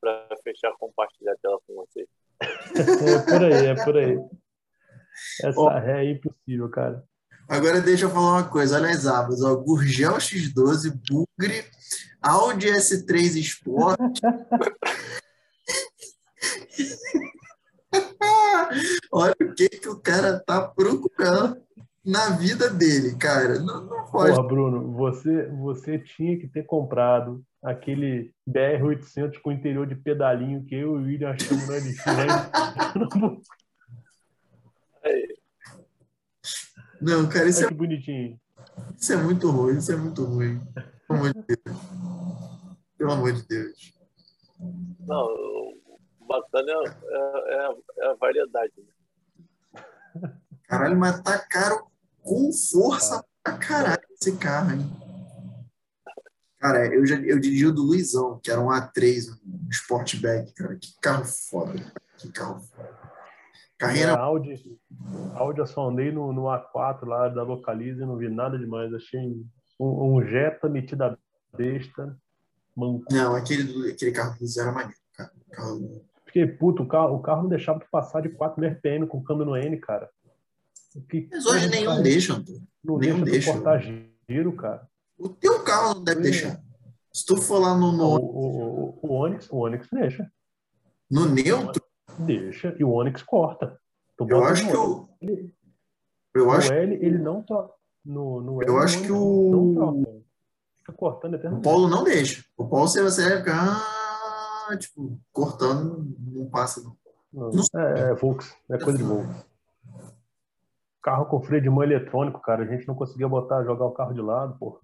pra 0.00 0.28
deixar 0.44 0.72
compartilhar 0.78 1.32
a 1.32 1.36
tela 1.36 1.58
com 1.66 1.74
vocês. 1.74 2.06
É 2.40 3.18
por 3.18 3.44
aí, 3.44 3.66
é 3.66 3.84
por 3.84 3.96
aí. 3.96 4.18
Essa 5.42 5.60
oh. 5.60 5.68
ré 5.68 6.04
é 6.04 6.10
impossível, 6.10 6.68
cara. 6.68 7.04
Agora 7.48 7.80
deixa 7.80 8.06
eu 8.06 8.10
falar 8.10 8.32
uma 8.32 8.48
coisa, 8.48 8.76
olha 8.76 8.90
as 8.90 9.06
abas, 9.06 9.40
ó, 9.42 9.54
Gurgel 9.54 10.14
X12, 10.14 10.92
Bugre, 11.08 11.64
Audi 12.20 12.66
S3 12.66 13.36
Sport. 13.36 14.20
olha 19.12 19.34
o 19.40 19.54
que, 19.54 19.68
que 19.68 19.88
o 19.88 20.00
cara 20.00 20.40
tá 20.40 20.60
procurando 20.60 21.62
na 22.04 22.30
vida 22.30 22.68
dele, 22.68 23.16
cara. 23.16 23.60
Não, 23.60 23.84
não 23.84 24.04
pode. 24.06 24.34
Porra, 24.34 24.46
Bruno, 24.46 24.92
você, 24.92 25.46
você 25.48 25.98
tinha 25.98 26.38
que 26.38 26.48
ter 26.48 26.64
comprado 26.64 27.42
aquele 27.66 28.32
BR-800 28.48 29.40
com 29.40 29.50
interior 29.50 29.86
de 29.88 29.96
pedalinho 29.96 30.64
que 30.64 30.76
eu 30.76 30.80
e 30.80 30.84
o 30.84 31.02
William 31.02 31.30
achamos 31.30 31.68
na 31.68 31.74
LX. 31.74 32.06
Né? 32.06 32.26
Não, 37.00 37.28
cara, 37.28 37.48
isso 37.48 37.58
Olha 37.58 37.66
é, 37.66 37.68
que 37.68 37.74
bonitinho. 37.74 38.40
isso 38.96 39.12
é 39.12 39.16
muito 39.16 39.50
ruim, 39.50 39.78
isso 39.78 39.92
é 39.92 39.96
muito 39.96 40.24
ruim. 40.24 40.60
Pelo 41.08 41.18
amor 41.18 41.34
de 41.34 41.42
Deus. 41.42 41.76
Pelo 42.96 43.12
amor 43.12 43.32
de 43.32 43.46
Deus. 43.46 43.94
Não, 45.00 45.26
o 46.20 46.26
bacana 46.26 46.70
é, 46.70 46.74
é, 46.74 47.54
é, 47.54 47.74
é 47.98 48.10
a 48.10 48.14
variedade. 48.14 48.72
Né? 48.78 50.32
Caralho, 50.68 50.96
mas 50.96 51.20
tá 51.20 51.38
caro 51.38 51.86
com 52.22 52.50
força 52.52 53.24
pra 53.42 53.58
caralho 53.58 54.06
esse 54.12 54.36
carro, 54.36 54.72
hein? 54.72 55.05
Cara, 56.66 56.92
eu, 56.92 57.06
já, 57.06 57.14
eu 57.20 57.38
dirigi 57.38 57.64
o 57.64 57.72
do 57.72 57.84
Luizão, 57.84 58.40
que 58.42 58.50
era 58.50 58.60
um 58.60 58.66
A3, 58.66 59.28
um 59.46 59.68
Sportback, 59.70 60.52
cara. 60.52 60.74
Que 60.74 60.88
carro 61.00 61.24
foda. 61.24 61.80
Que 62.18 62.28
carro 62.32 62.58
foda. 62.58 62.90
Carreira. 63.78 64.14
A 64.14 64.18
Audi, 64.18 64.80
a 65.32 65.38
Audi 65.38 65.60
eu 65.60 65.66
só 65.66 65.88
andei 65.88 66.10
no, 66.10 66.32
no 66.32 66.42
A4 66.46 67.04
lá 67.04 67.28
da 67.28 67.44
Localiza 67.44 68.02
e 68.02 68.06
não 68.06 68.16
vi 68.16 68.28
nada 68.28 68.58
demais. 68.58 68.92
Achei 68.92 69.20
um, 69.78 70.16
um 70.16 70.26
Jetta 70.26 70.68
metido 70.68 71.04
a 71.04 71.16
besta. 71.56 72.18
Manco. 72.74 73.04
Não, 73.12 73.36
aquele, 73.36 73.92
aquele 73.92 74.10
carro 74.10 74.36
do 74.36 74.46
zero 74.48 74.74
maneiro, 74.74 74.98
cara. 75.16 75.30
Carro... 75.52 76.04
Fiquei 76.26 76.48
puto, 76.48 76.82
o 76.82 76.88
carro, 76.88 77.14
o 77.14 77.22
carro 77.22 77.42
não 77.42 77.48
deixava 77.48 77.78
de 77.78 77.88
passar 77.88 78.22
de 78.22 78.30
4 78.30 78.66
RPM 78.66 79.06
com 79.06 79.22
câmbio 79.22 79.46
no 79.46 79.56
N, 79.56 79.76
cara. 79.76 80.10
Que, 81.08 81.28
Mas 81.30 81.46
hoje 81.46 81.68
nenhum 81.68 82.02
deixa, 82.02 82.32
Antônio. 82.32 82.62
Não 82.82 82.98
nenhum 82.98 83.22
deixa, 83.22 83.30
deixa 83.30 83.52
cortar 83.52 83.80
giro, 84.28 84.52
cara. 84.56 84.88
O 85.18 85.28
teu 85.28 85.62
carro 85.62 85.94
não 85.94 86.04
deve 86.04 86.22
deixar. 86.22 86.60
Se 87.12 87.24
tu 87.24 87.36
for 87.36 87.58
lá 87.58 87.76
no. 87.76 87.92
no... 87.92 88.04
O, 88.04 88.18
o, 88.18 88.98
o, 89.02 89.12
Onix, 89.12 89.50
o 89.50 89.56
Onix 89.58 89.88
deixa. 89.90 90.30
No 91.10 91.26
neutro? 91.26 91.82
Deixa. 92.18 92.74
E 92.78 92.84
o 92.84 92.90
Onix 92.90 93.22
corta. 93.22 93.78
eu 94.18 94.44
acho 94.44 94.66
que 94.68 94.76
o. 94.76 95.08
Ele, 95.20 95.54
eu 96.34 96.50
acho. 96.50 96.72
L, 96.72 96.94
ele 96.94 97.18
não 97.18 97.42
tá. 97.42 97.68
No, 98.04 98.40
no 98.40 98.62
eu 98.62 98.76
L, 98.76 98.84
acho 98.84 99.02
que 99.02 99.10
o. 99.10 100.22
Fica 100.76 100.92
cortando 100.92 101.34
O 101.34 101.60
Paulo 101.60 101.88
não 101.88 102.04
deixa. 102.04 102.44
O 102.56 102.68
Paulo 102.68 102.86
você 102.86 103.02
vai 103.02 103.38
ficar. 103.38 104.76
Tipo, 104.78 105.18
cortando, 105.32 106.14
não 106.18 106.46
passa. 106.50 106.82
Não. 107.32 107.50
Não, 107.50 107.64
é, 107.80 108.10
é 108.10 108.14
Volks. 108.14 108.54
É 108.68 108.78
coisa 108.78 108.98
de 108.98 109.04
Volks 109.04 109.46
carro 111.06 111.26
com 111.26 111.40
freio 111.40 111.62
de 111.62 111.70
mão 111.70 111.84
eletrônico, 111.84 112.40
cara. 112.40 112.64
A 112.64 112.66
gente 112.66 112.88
não 112.88 112.96
conseguia 112.96 113.28
botar, 113.28 113.62
jogar 113.62 113.86
o 113.86 113.92
carro 113.92 114.12
de 114.12 114.20
lado, 114.20 114.58
porra. 114.58 114.80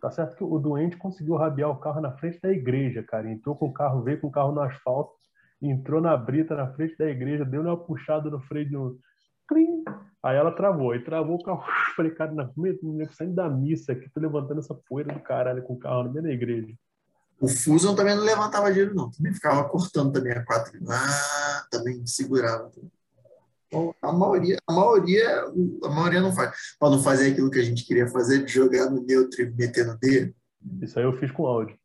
Tá 0.00 0.10
certo 0.10 0.36
que 0.36 0.44
o 0.44 0.58
doente 0.58 0.96
conseguiu 0.96 1.36
rabiar 1.36 1.70
o 1.70 1.78
carro 1.78 2.00
na 2.00 2.12
frente 2.12 2.40
da 2.40 2.50
igreja, 2.50 3.02
cara. 3.02 3.30
Entrou 3.30 3.56
com 3.56 3.66
o 3.66 3.72
carro, 3.72 4.02
veio 4.02 4.20
com 4.20 4.28
o 4.28 4.30
carro 4.30 4.52
no 4.52 4.60
asfalto, 4.60 5.12
entrou 5.60 6.00
na 6.00 6.16
brita 6.16 6.54
na 6.54 6.72
frente 6.72 6.96
da 6.96 7.06
igreja, 7.08 7.44
deu 7.44 7.62
uma 7.62 7.76
puxada 7.76 8.30
no 8.30 8.40
freio 8.40 8.68
de 8.68 8.76
um. 8.76 8.96
Clim! 9.48 9.84
Aí 10.22 10.36
ela 10.36 10.52
travou, 10.52 10.92
aí 10.92 11.02
travou 11.02 11.36
o 11.36 11.42
carro. 11.42 11.64
Falei, 11.96 12.12
cara, 12.12 12.32
na 12.32 12.50
saindo 13.12 13.34
da 13.34 13.48
missa 13.48 13.92
aqui, 13.92 14.08
tô 14.10 14.20
levantando 14.20 14.60
essa 14.60 14.74
poeira 14.74 15.12
do 15.12 15.20
caralho 15.20 15.62
com 15.62 15.74
o 15.74 15.78
carro 15.78 16.04
no 16.04 16.12
meio 16.12 16.24
da 16.24 16.32
igreja. 16.32 16.74
O 17.40 17.46
Fusion 17.46 17.94
também 17.94 18.16
não 18.16 18.24
levantava 18.24 18.70
dinheiro, 18.70 18.94
não. 18.94 19.10
Também 19.10 19.32
ficava 19.32 19.68
cortando 19.68 20.12
também 20.12 20.32
a 20.32 20.44
quatro. 20.44 20.78
Ah, 20.90 21.66
também 21.70 22.04
segurava. 22.04 22.68
Também. 22.70 22.90
Então, 23.68 23.94
a 24.02 24.12
maioria, 24.12 24.58
a 24.66 24.72
maioria, 24.72 25.44
a 25.84 25.88
maioria 25.88 26.20
não 26.20 26.32
faz. 26.32 26.56
Para 26.80 26.90
não 26.90 27.02
fazer 27.02 27.32
aquilo 27.32 27.50
que 27.50 27.60
a 27.60 27.64
gente 27.64 27.84
queria 27.86 28.08
fazer, 28.08 28.44
de 28.44 28.52
jogar 28.52 28.90
no 28.90 29.02
neutro 29.04 29.42
e 29.42 29.50
meter 29.50 29.86
no 29.86 29.96
D. 29.98 30.34
Isso 30.82 30.98
aí 30.98 31.04
eu 31.04 31.16
fiz 31.18 31.30
com 31.30 31.46
áudio. 31.46 31.76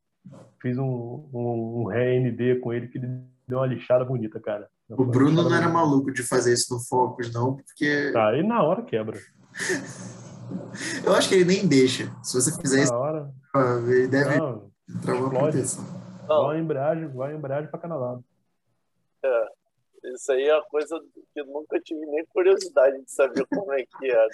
Fiz 0.61 0.77
um, 0.77 1.29
um, 1.33 1.81
um 1.81 1.85
Ré 1.87 2.19
ND 2.19 2.59
com 2.61 2.73
ele 2.73 2.87
que 2.87 2.97
ele 2.97 3.07
deu 3.47 3.59
uma 3.59 3.67
lixada 3.67 4.05
bonita, 4.05 4.39
cara. 4.39 4.69
O 4.89 5.03
Bruno 5.03 5.43
não 5.43 5.55
era 5.55 5.67
maluco 5.67 6.11
de 6.11 6.23
fazer 6.23 6.53
isso 6.53 6.73
no 6.73 6.79
Focus, 6.79 7.33
não, 7.33 7.55
porque. 7.55 8.11
Tá, 8.13 8.29
aí 8.29 8.43
na 8.43 8.63
hora 8.63 8.83
quebra. 8.83 9.19
eu 11.05 11.13
acho 11.13 11.27
que 11.27 11.35
ele 11.35 11.45
nem 11.45 11.67
deixa. 11.67 12.09
Se 12.21 12.35
você 12.35 12.55
fizer 12.61 12.77
na 12.77 12.83
isso, 12.83 12.93
hora... 12.93 13.33
ele 13.87 14.07
deve 14.07 14.37
não, 14.37 14.71
entrar 14.89 15.15
uma 15.15 15.29
proteção. 15.29 15.83
Vai 16.27 16.59
embreagem, 16.59 17.07
vai 17.09 17.35
embreagem 17.35 17.69
para 17.69 17.79
cada 17.79 17.95
lado. 17.95 18.23
É. 19.23 19.47
Isso 20.03 20.31
aí 20.31 20.47
é 20.47 20.55
uma 20.55 20.65
coisa 20.65 20.99
que 21.33 21.39
eu 21.39 21.45
nunca 21.45 21.79
tive 21.79 22.05
nem 22.05 22.25
curiosidade 22.25 23.01
de 23.03 23.11
saber 23.11 23.45
como 23.47 23.71
é 23.73 23.85
que 23.85 24.11
era. 24.11 24.29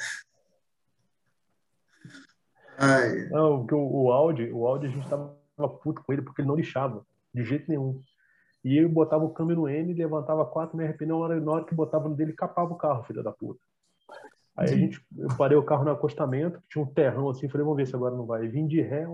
Ai. 2.78 3.30
Não, 3.30 3.60
porque 3.60 3.76
o, 3.76 4.04
o 4.06 4.12
Audi, 4.12 4.52
o 4.52 4.66
Audi 4.66 4.88
a 4.88 4.90
gente 4.90 5.10
tava 5.10 5.36
puto 5.84 6.02
com 6.04 6.14
ele 6.14 6.22
porque 6.22 6.42
ele 6.42 6.48
não 6.48 6.56
lixava, 6.56 7.06
de 7.34 7.44
jeito 7.44 7.70
nenhum. 7.70 8.02
E 8.64 8.78
eu 8.78 8.90
botava 8.90 9.24
o 9.24 9.34
câmbio 9.34 9.56
no 9.56 9.70
N, 9.70 9.94
levantava 9.94 10.46
4 10.46 10.76
no 10.76 10.84
RP, 10.84 11.02
na 11.06 11.16
hora, 11.16 11.40
na 11.40 11.52
hora 11.52 11.66
que 11.66 11.76
botava 11.76 12.10
no 12.10 12.16
dele, 12.16 12.34
capava 12.34 12.74
o 12.74 12.78
carro, 12.78 13.04
filho 13.04 13.24
da 13.24 13.32
puta. 13.32 13.60
Aí 14.58 14.74
a 14.74 14.76
gente, 14.76 15.02
eu 15.18 15.30
parei 15.38 15.58
o 15.58 15.64
carro 15.64 15.86
no 15.86 15.92
acostamento, 15.92 16.62
tinha 16.70 16.84
um 16.84 16.94
terrão 16.94 17.30
assim, 17.30 17.48
falei, 17.48 17.64
vamos 17.64 17.78
ver 17.78 17.88
se 17.88 17.96
agora 17.96 18.16
não 18.16 18.26
vai. 18.26 18.48
Vim 18.48 18.68
de 18.68 18.82
ré, 18.82 19.06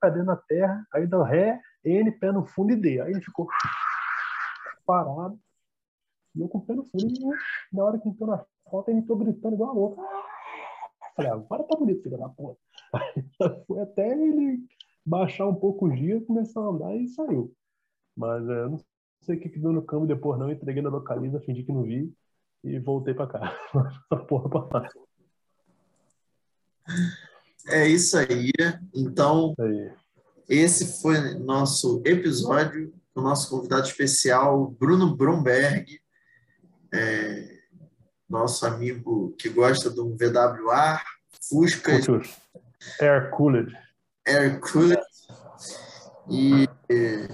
pra 0.00 0.08
dentro 0.08 0.28
da 0.28 0.36
terra, 0.36 0.86
aí 0.94 1.06
deu 1.06 1.22
ré, 1.22 1.60
N, 1.84 2.10
pé 2.12 2.32
no 2.32 2.46
fundo 2.46 2.72
e 2.72 2.76
D. 2.76 3.00
Aí 3.00 3.10
ele 3.10 3.20
ficou 3.20 3.46
parado. 4.84 5.38
E 6.34 6.40
eu 6.40 6.48
com 6.48 6.58
o 6.58 6.60
pé 6.62 6.74
no 6.74 6.84
fundo, 6.84 7.06
e 7.06 7.76
na 7.76 7.84
hora 7.84 7.98
que 7.98 8.08
entrou 8.08 8.30
na 8.30 8.44
foto, 8.70 8.88
ele 8.88 9.00
entrou 9.00 9.18
gritando 9.18 9.54
igual 9.54 9.70
a 9.70 9.74
louca. 9.74 10.02
Falei, 11.14 11.30
ah, 11.30 11.34
agora 11.34 11.64
tá 11.64 11.76
bonito, 11.76 12.02
filho 12.02 12.18
da 12.18 12.28
porra. 12.28 12.56
Foi 13.66 13.80
até 13.80 14.10
ele 14.10 14.64
baixar 15.04 15.46
um 15.46 15.54
pouco 15.54 15.86
o 15.86 15.94
giro, 15.94 16.24
começar 16.24 16.60
a 16.60 16.68
andar 16.68 16.96
e 16.96 17.08
saiu. 17.08 17.54
Mas 18.16 18.48
é, 18.48 18.68
não 18.68 18.80
sei 19.22 19.36
o 19.36 19.40
que, 19.40 19.50
que 19.50 19.58
deu 19.58 19.72
no 19.72 19.82
câmbio 19.82 20.08
depois, 20.08 20.38
não. 20.38 20.50
Entreguei 20.50 20.82
na 20.82 20.88
localiza, 20.88 21.40
fingi 21.40 21.64
que 21.64 21.72
não 21.72 21.82
vi 21.82 22.12
e 22.64 22.78
voltei 22.78 23.12
pra 23.12 23.26
cá. 23.26 23.40
Essa 24.10 24.24
porra 24.24 24.48
pra 24.48 24.80
lá. 24.80 24.88
É 27.68 27.86
isso 27.86 28.16
aí. 28.16 28.50
Então, 28.94 29.54
aí. 29.58 29.92
esse 30.48 31.00
foi 31.02 31.34
nosso 31.34 32.02
episódio 32.04 32.92
o 33.14 33.20
nosso 33.20 33.50
convidado 33.50 33.86
especial, 33.86 34.70
Bruno 34.70 35.14
Bromberg, 35.14 36.00
é, 36.92 37.58
nosso 38.28 38.66
amigo 38.66 39.34
que 39.38 39.48
gosta 39.48 39.90
do 39.90 40.16
VWA, 40.16 41.00
Fusca. 41.48 41.92
Air 43.00 43.30
Cooled. 43.30 43.76
Air 44.26 44.60
Cooled. 44.60 45.02
E 46.30 46.68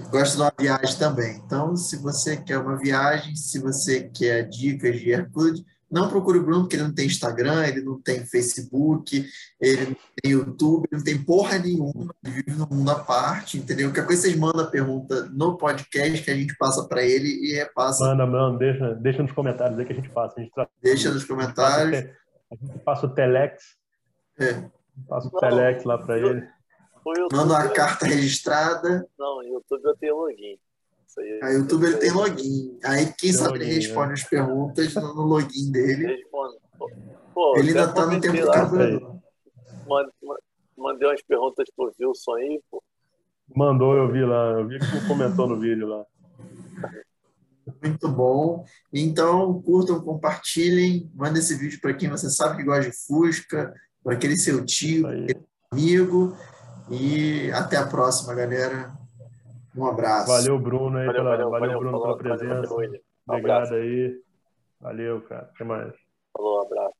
gosta 0.09 0.35
de 0.35 0.41
uma 0.41 0.53
viagem 0.59 0.97
também. 0.97 1.37
Então, 1.37 1.75
se 1.75 1.95
você 1.97 2.37
quer 2.37 2.57
uma 2.57 2.77
viagem, 2.77 3.35
se 3.35 3.59
você 3.59 4.09
quer 4.09 4.43
dicas 4.49 4.99
de 4.99 5.13
Air 5.13 5.29
Cooled, 5.31 5.65
não 5.91 6.09
procure 6.09 6.39
o 6.39 6.43
Bruno, 6.43 6.61
porque 6.61 6.75
ele 6.75 6.83
não 6.83 6.93
tem 6.93 7.07
Instagram, 7.07 7.65
ele 7.65 7.81
não 7.81 7.99
tem 7.99 8.25
Facebook, 8.25 9.25
ele 9.59 9.85
não 9.87 9.95
tem 10.21 10.31
YouTube, 10.31 10.87
ele 10.91 10.99
não 10.99 11.03
tem 11.03 11.23
porra 11.23 11.57
nenhuma, 11.57 12.13
ele 12.23 12.35
vive 12.35 12.51
num 12.51 12.67
mundo 12.69 12.91
à 12.91 12.99
parte, 12.99 13.57
entendeu? 13.57 13.89
Qualquer 13.89 14.05
coisa 14.05 14.21
vocês 14.21 14.35
mandam 14.35 14.65
a 14.65 14.67
pergunta 14.67 15.25
no 15.31 15.57
podcast 15.57 16.23
que 16.23 16.31
a 16.31 16.35
gente 16.35 16.55
passa 16.57 16.87
para 16.87 17.03
ele 17.03 17.27
e 17.27 17.55
repassa. 17.55 18.05
Manda, 18.05 18.25
manda, 18.25 18.57
deixa, 18.57 18.95
deixa 18.95 19.23
nos 19.23 19.31
comentários 19.31 19.79
aí 19.79 19.85
que 19.85 19.93
a 19.93 19.95
gente 19.95 20.09
passa. 20.09 20.39
A 20.39 20.41
gente 20.41 20.53
deixa 20.81 21.11
nos 21.11 21.25
comentários. 21.25 22.05
A 22.51 22.55
gente 22.55 22.79
passa 22.79 23.05
o 23.05 23.13
Telex. 23.13 23.63
É. 24.39 24.63
Passa 25.07 25.27
o 25.27 25.39
Telex 25.39 25.83
lá 25.83 25.97
para 25.97 26.17
ele. 26.17 26.47
Manda 27.31 27.53
uma 27.53 27.69
carta 27.69 28.05
registrada. 28.05 29.07
Não, 29.17 29.43
YouTube 29.43 29.83
eu 29.83 29.97
tenho 29.97 30.15
login. 30.15 30.59
Aí, 31.17 31.39
a 31.43 31.49
YouTube 31.49 31.85
ele 31.85 31.97
tem 31.97 32.11
login. 32.11 32.79
Aí 32.83 33.05
quem 33.05 33.15
tem 33.15 33.33
sabe 33.33 33.59
login, 33.59 33.65
ele 33.65 33.75
responde 33.75 34.07
né? 34.07 34.13
as 34.13 34.23
perguntas 34.23 34.93
no, 34.95 35.23
login 35.23 35.71
dele. 35.71 36.25
Pô, 37.33 37.57
ele 37.57 37.69
ainda 37.69 37.87
tá 37.91 38.05
no 38.05 38.19
tempo 38.19 38.37
do. 38.37 39.19
Mandei 40.77 41.07
umas 41.07 41.21
perguntas 41.23 41.67
pro 41.75 41.91
Wilson 41.99 42.33
aí, 42.35 42.61
pô. 42.69 42.81
Mandou, 43.55 43.95
eu 43.95 44.11
vi 44.11 44.23
lá. 44.23 44.51
Eu 44.59 44.67
vi 44.67 44.79
que 44.79 44.85
tu 44.85 45.07
comentou 45.07 45.47
no 45.47 45.59
vídeo 45.59 45.87
lá. 45.87 46.05
Muito 47.83 48.07
bom. 48.07 48.65
Então, 48.93 49.61
curtam, 49.61 50.01
compartilhem, 50.01 51.11
mandem 51.13 51.39
esse 51.39 51.55
vídeo 51.55 51.79
para 51.81 51.93
quem 51.93 52.09
você 52.09 52.29
sabe 52.29 52.57
que 52.57 52.63
gosta 52.63 52.89
de 52.89 52.95
Fusca, 53.05 53.73
para 54.03 54.13
aquele 54.13 54.37
seu 54.37 54.65
tio, 54.65 55.07
aquele 55.07 55.45
amigo. 55.71 56.35
E 56.89 57.51
até 57.51 57.77
a 57.77 57.85
próxima, 57.85 58.33
galera. 58.33 58.98
Um 59.75 59.85
abraço. 59.85 60.27
Valeu, 60.27 60.59
Bruno, 60.59 60.97
aí 60.97 61.05
Valeu, 61.05 61.21
pela, 61.21 61.29
valeu, 61.31 61.49
valeu, 61.49 61.79
Bruno, 61.79 61.99
falou, 61.99 62.17
pela 62.17 62.35
valeu, 62.35 62.47
presença. 62.49 62.75
valeu. 62.75 62.91
Um 62.91 63.33
Obrigado 63.33 63.57
abraço. 63.57 63.73
aí. 63.75 64.21
Valeu, 64.79 65.21
cara. 65.21 65.49
Até 65.53 65.63
mais. 65.63 65.93
Falou, 66.35 66.61
abraço. 66.61 66.98